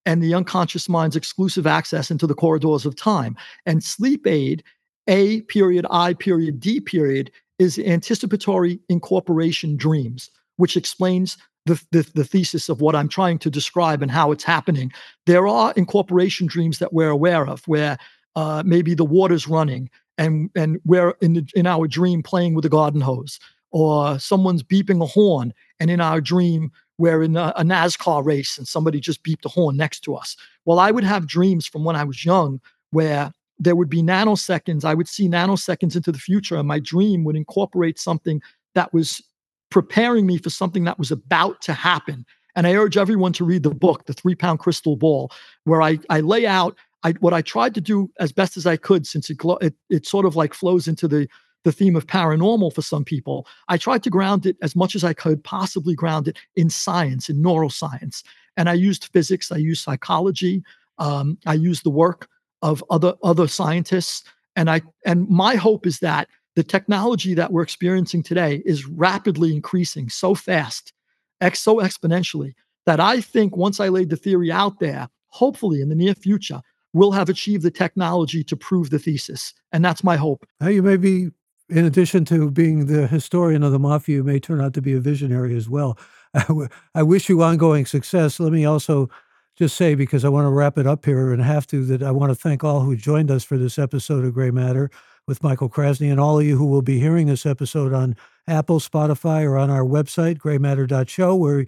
and 0.05 0.21
the 0.21 0.33
unconscious 0.33 0.89
mind's 0.89 1.15
exclusive 1.15 1.67
access 1.67 2.09
into 2.11 2.27
the 2.27 2.35
corridors 2.35 2.85
of 2.85 2.95
time. 2.95 3.35
And 3.65 3.83
sleep 3.83 4.25
aid, 4.25 4.63
A 5.07 5.41
period, 5.41 5.85
I 5.89 6.13
period, 6.13 6.59
D 6.59 6.79
period, 6.79 7.31
is 7.59 7.77
anticipatory 7.77 8.79
incorporation 8.89 9.77
dreams, 9.77 10.29
which 10.57 10.75
explains 10.75 11.37
the, 11.65 11.79
the, 11.91 12.09
the, 12.15 12.23
thesis 12.23 12.69
of 12.69 12.81
what 12.81 12.95
I'm 12.95 13.07
trying 13.07 13.37
to 13.39 13.49
describe 13.51 14.01
and 14.01 14.09
how 14.09 14.31
it's 14.31 14.43
happening. 14.43 14.91
There 15.27 15.47
are 15.47 15.73
incorporation 15.75 16.47
dreams 16.47 16.79
that 16.79 16.91
we're 16.91 17.11
aware 17.11 17.47
of 17.47 17.61
where 17.67 17.99
uh, 18.35 18.63
maybe 18.65 18.95
the 18.95 19.05
water's 19.05 19.47
running 19.47 19.91
and, 20.17 20.49
and 20.55 20.79
we're 20.85 21.13
in, 21.21 21.33
the, 21.33 21.47
in 21.55 21.67
our 21.67 21.87
dream 21.87 22.23
playing 22.23 22.55
with 22.55 22.65
a 22.65 22.69
garden 22.69 23.01
hose, 23.01 23.39
or 23.71 24.19
someone's 24.19 24.63
beeping 24.63 25.01
a 25.01 25.05
horn, 25.05 25.53
and 25.79 25.89
in 25.89 26.01
our 26.01 26.19
dream 26.19 26.71
we're 26.97 27.23
in 27.23 27.35
a, 27.35 27.53
a 27.55 27.63
NASCAR 27.63 28.23
race 28.25 28.57
and 28.57 28.67
somebody 28.67 28.99
just 28.99 29.23
beeped 29.23 29.45
a 29.45 29.49
horn 29.49 29.77
next 29.77 30.01
to 30.01 30.15
us. 30.15 30.35
Well, 30.65 30.79
I 30.79 30.91
would 30.91 31.03
have 31.03 31.25
dreams 31.27 31.65
from 31.65 31.83
when 31.83 31.95
I 31.95 32.03
was 32.03 32.23
young 32.23 32.61
where 32.91 33.31
there 33.59 33.75
would 33.75 33.89
be 33.89 34.01
nanoseconds. 34.01 34.85
I 34.85 34.93
would 34.93 35.07
see 35.07 35.27
nanoseconds 35.27 35.95
into 35.95 36.11
the 36.11 36.19
future, 36.19 36.57
and 36.57 36.67
my 36.67 36.79
dream 36.79 37.23
would 37.23 37.35
incorporate 37.35 37.99
something 37.99 38.41
that 38.73 38.93
was 38.93 39.21
preparing 39.69 40.25
me 40.25 40.37
for 40.37 40.49
something 40.49 40.83
that 40.83 40.99
was 40.99 41.11
about 41.11 41.61
to 41.61 41.73
happen. 41.73 42.25
And 42.55 42.67
I 42.67 42.75
urge 42.75 42.97
everyone 42.97 43.33
to 43.33 43.45
read 43.45 43.63
the 43.63 43.69
book, 43.69 44.05
The 44.05 44.13
Three 44.13 44.35
Pound 44.35 44.59
Crystal 44.59 44.97
Ball, 44.97 45.31
where 45.63 45.81
I, 45.81 45.99
I 46.09 46.19
lay 46.19 46.45
out 46.45 46.75
I, 47.03 47.11
what 47.13 47.33
I 47.33 47.41
tried 47.41 47.73
to 47.75 47.81
do 47.81 48.11
as 48.19 48.31
best 48.31 48.57
as 48.57 48.65
I 48.65 48.77
could, 48.77 49.07
since 49.07 49.29
it, 49.29 49.37
it, 49.61 49.73
it 49.89 50.05
sort 50.05 50.25
of 50.25 50.35
like 50.35 50.53
flows 50.53 50.87
into 50.87 51.07
the 51.07 51.27
the 51.63 51.71
theme 51.71 51.95
of 51.95 52.07
paranormal 52.07 52.73
for 52.73 52.81
some 52.81 53.03
people, 53.03 53.47
I 53.67 53.77
tried 53.77 54.03
to 54.03 54.09
ground 54.09 54.45
it 54.45 54.57
as 54.61 54.75
much 54.75 54.95
as 54.95 55.03
I 55.03 55.13
could 55.13 55.43
possibly 55.43 55.95
ground 55.95 56.27
it 56.27 56.37
in 56.55 56.69
science, 56.69 57.29
in 57.29 57.41
neuroscience. 57.41 58.23
And 58.57 58.69
I 58.69 58.73
used 58.73 59.09
physics, 59.13 59.51
I 59.51 59.57
used 59.57 59.83
psychology, 59.83 60.63
um, 60.97 61.37
I 61.45 61.53
used 61.53 61.83
the 61.83 61.89
work 61.89 62.27
of 62.61 62.83
other 62.89 63.13
other 63.23 63.47
scientists. 63.47 64.23
And 64.55 64.69
I 64.69 64.81
and 65.05 65.27
my 65.29 65.55
hope 65.55 65.85
is 65.87 65.99
that 65.99 66.27
the 66.55 66.63
technology 66.63 67.33
that 67.33 67.51
we're 67.51 67.61
experiencing 67.61 68.23
today 68.23 68.61
is 68.65 68.85
rapidly 68.85 69.55
increasing 69.55 70.09
so 70.09 70.35
fast, 70.35 70.93
ex, 71.39 71.59
so 71.59 71.77
exponentially, 71.77 72.53
that 72.85 72.99
I 72.99 73.21
think 73.21 73.55
once 73.55 73.79
I 73.79 73.87
laid 73.87 74.09
the 74.09 74.17
theory 74.17 74.51
out 74.51 74.79
there, 74.79 75.07
hopefully 75.27 75.81
in 75.81 75.89
the 75.89 75.95
near 75.95 76.13
future, 76.13 76.61
we'll 76.93 77.13
have 77.13 77.29
achieved 77.29 77.63
the 77.63 77.71
technology 77.71 78.43
to 78.43 78.57
prove 78.57 78.89
the 78.89 78.99
thesis. 78.99 79.53
And 79.71 79.83
that's 79.83 80.03
my 80.03 80.17
hope. 80.17 80.45
Now, 80.59 80.67
you 80.67 80.83
may 80.83 80.97
be, 80.97 81.29
in 81.71 81.85
addition 81.85 82.25
to 82.25 82.51
being 82.51 82.87
the 82.87 83.07
historian 83.07 83.63
of 83.63 83.71
the 83.71 83.79
mafia, 83.79 84.17
you 84.17 84.23
may 84.23 84.39
turn 84.39 84.61
out 84.61 84.73
to 84.73 84.81
be 84.81 84.93
a 84.93 84.99
visionary 84.99 85.55
as 85.55 85.69
well. 85.69 85.97
I, 86.33 86.43
w- 86.43 86.69
I 86.93 87.03
wish 87.03 87.29
you 87.29 87.41
ongoing 87.41 87.85
success. 87.85 88.39
Let 88.39 88.51
me 88.51 88.65
also 88.65 89.09
just 89.55 89.77
say, 89.77 89.95
because 89.95 90.25
I 90.25 90.29
want 90.29 90.45
to 90.45 90.49
wrap 90.49 90.77
it 90.77 90.87
up 90.87 91.05
here 91.05 91.31
and 91.31 91.41
have 91.41 91.67
to, 91.67 91.85
that 91.85 92.03
I 92.03 92.11
want 92.11 92.29
to 92.29 92.35
thank 92.35 92.63
all 92.63 92.81
who 92.81 92.95
joined 92.95 93.31
us 93.31 93.43
for 93.43 93.57
this 93.57 93.79
episode 93.79 94.25
of 94.25 94.33
Gray 94.33 94.51
Matter 94.51 94.89
with 95.27 95.43
Michael 95.43 95.69
Krasny 95.69 96.09
and 96.09 96.19
all 96.19 96.39
of 96.39 96.45
you 96.45 96.57
who 96.57 96.65
will 96.65 96.81
be 96.81 96.99
hearing 96.99 97.27
this 97.27 97.45
episode 97.45 97.93
on 97.93 98.15
Apple, 98.47 98.79
Spotify, 98.79 99.43
or 99.43 99.57
on 99.57 99.69
our 99.69 99.83
website, 99.83 100.37
graymatter.show, 100.39 101.35
where 101.35 101.65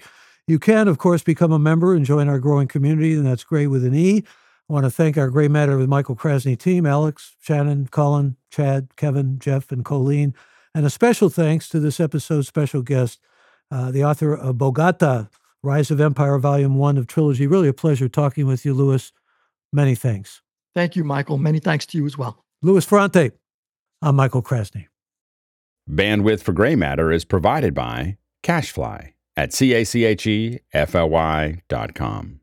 you 0.47 0.59
can, 0.59 0.87
of 0.87 0.97
course, 0.97 1.23
become 1.23 1.51
a 1.51 1.59
member 1.59 1.93
and 1.93 2.05
join 2.05 2.27
our 2.27 2.39
growing 2.39 2.67
community, 2.67 3.13
and 3.13 3.25
that's 3.25 3.43
Gray 3.43 3.67
with 3.67 3.85
an 3.85 3.95
E. 3.95 4.23
I 4.69 4.73
want 4.73 4.85
to 4.85 4.91
thank 4.91 5.17
our 5.17 5.29
Gray 5.29 5.47
Matter 5.47 5.77
with 5.77 5.89
Michael 5.89 6.15
Krasny 6.15 6.57
team, 6.57 6.85
Alex, 6.85 7.35
Shannon, 7.41 7.87
Colin, 7.87 8.37
Chad, 8.49 8.95
Kevin, 8.95 9.37
Jeff, 9.39 9.71
and 9.71 9.83
Colleen. 9.83 10.33
And 10.73 10.85
a 10.85 10.89
special 10.89 11.29
thanks 11.29 11.67
to 11.69 11.79
this 11.79 11.99
episode's 11.99 12.47
special 12.47 12.81
guest, 12.81 13.19
uh, 13.69 13.91
the 13.91 14.03
author 14.03 14.33
of 14.33 14.55
Borgata, 14.55 15.29
Rise 15.61 15.91
of 15.91 15.99
Empire, 15.99 16.37
Volume 16.39 16.75
1 16.75 16.97
of 16.97 17.07
Trilogy. 17.07 17.45
Really 17.45 17.67
a 17.67 17.73
pleasure 17.73 18.07
talking 18.09 18.47
with 18.47 18.65
you, 18.65 18.73
Louis. 18.73 19.11
Many 19.71 19.95
thanks. 19.95 20.41
Thank 20.73 20.95
you, 20.95 21.03
Michael. 21.03 21.37
Many 21.37 21.59
thanks 21.59 21.85
to 21.87 21.97
you 21.97 22.05
as 22.05 22.17
well. 22.17 22.43
Louis 22.61 22.85
Ferrante. 22.85 23.31
I'm 24.01 24.15
Michael 24.15 24.41
Krasny. 24.41 24.87
Bandwidth 25.89 26.41
for 26.41 26.53
Gray 26.53 26.75
Matter 26.75 27.11
is 27.11 27.25
provided 27.25 27.73
by 27.73 28.17
CacheFly 28.43 29.13
at 29.35 29.53
C 29.53 29.73
A 29.73 29.83
C 29.83 30.05
H 30.05 30.25
E 30.27 30.59
F 30.71 30.95
L 30.95 31.09
Y 31.09 31.61
dot 31.67 31.93
com. 31.93 32.39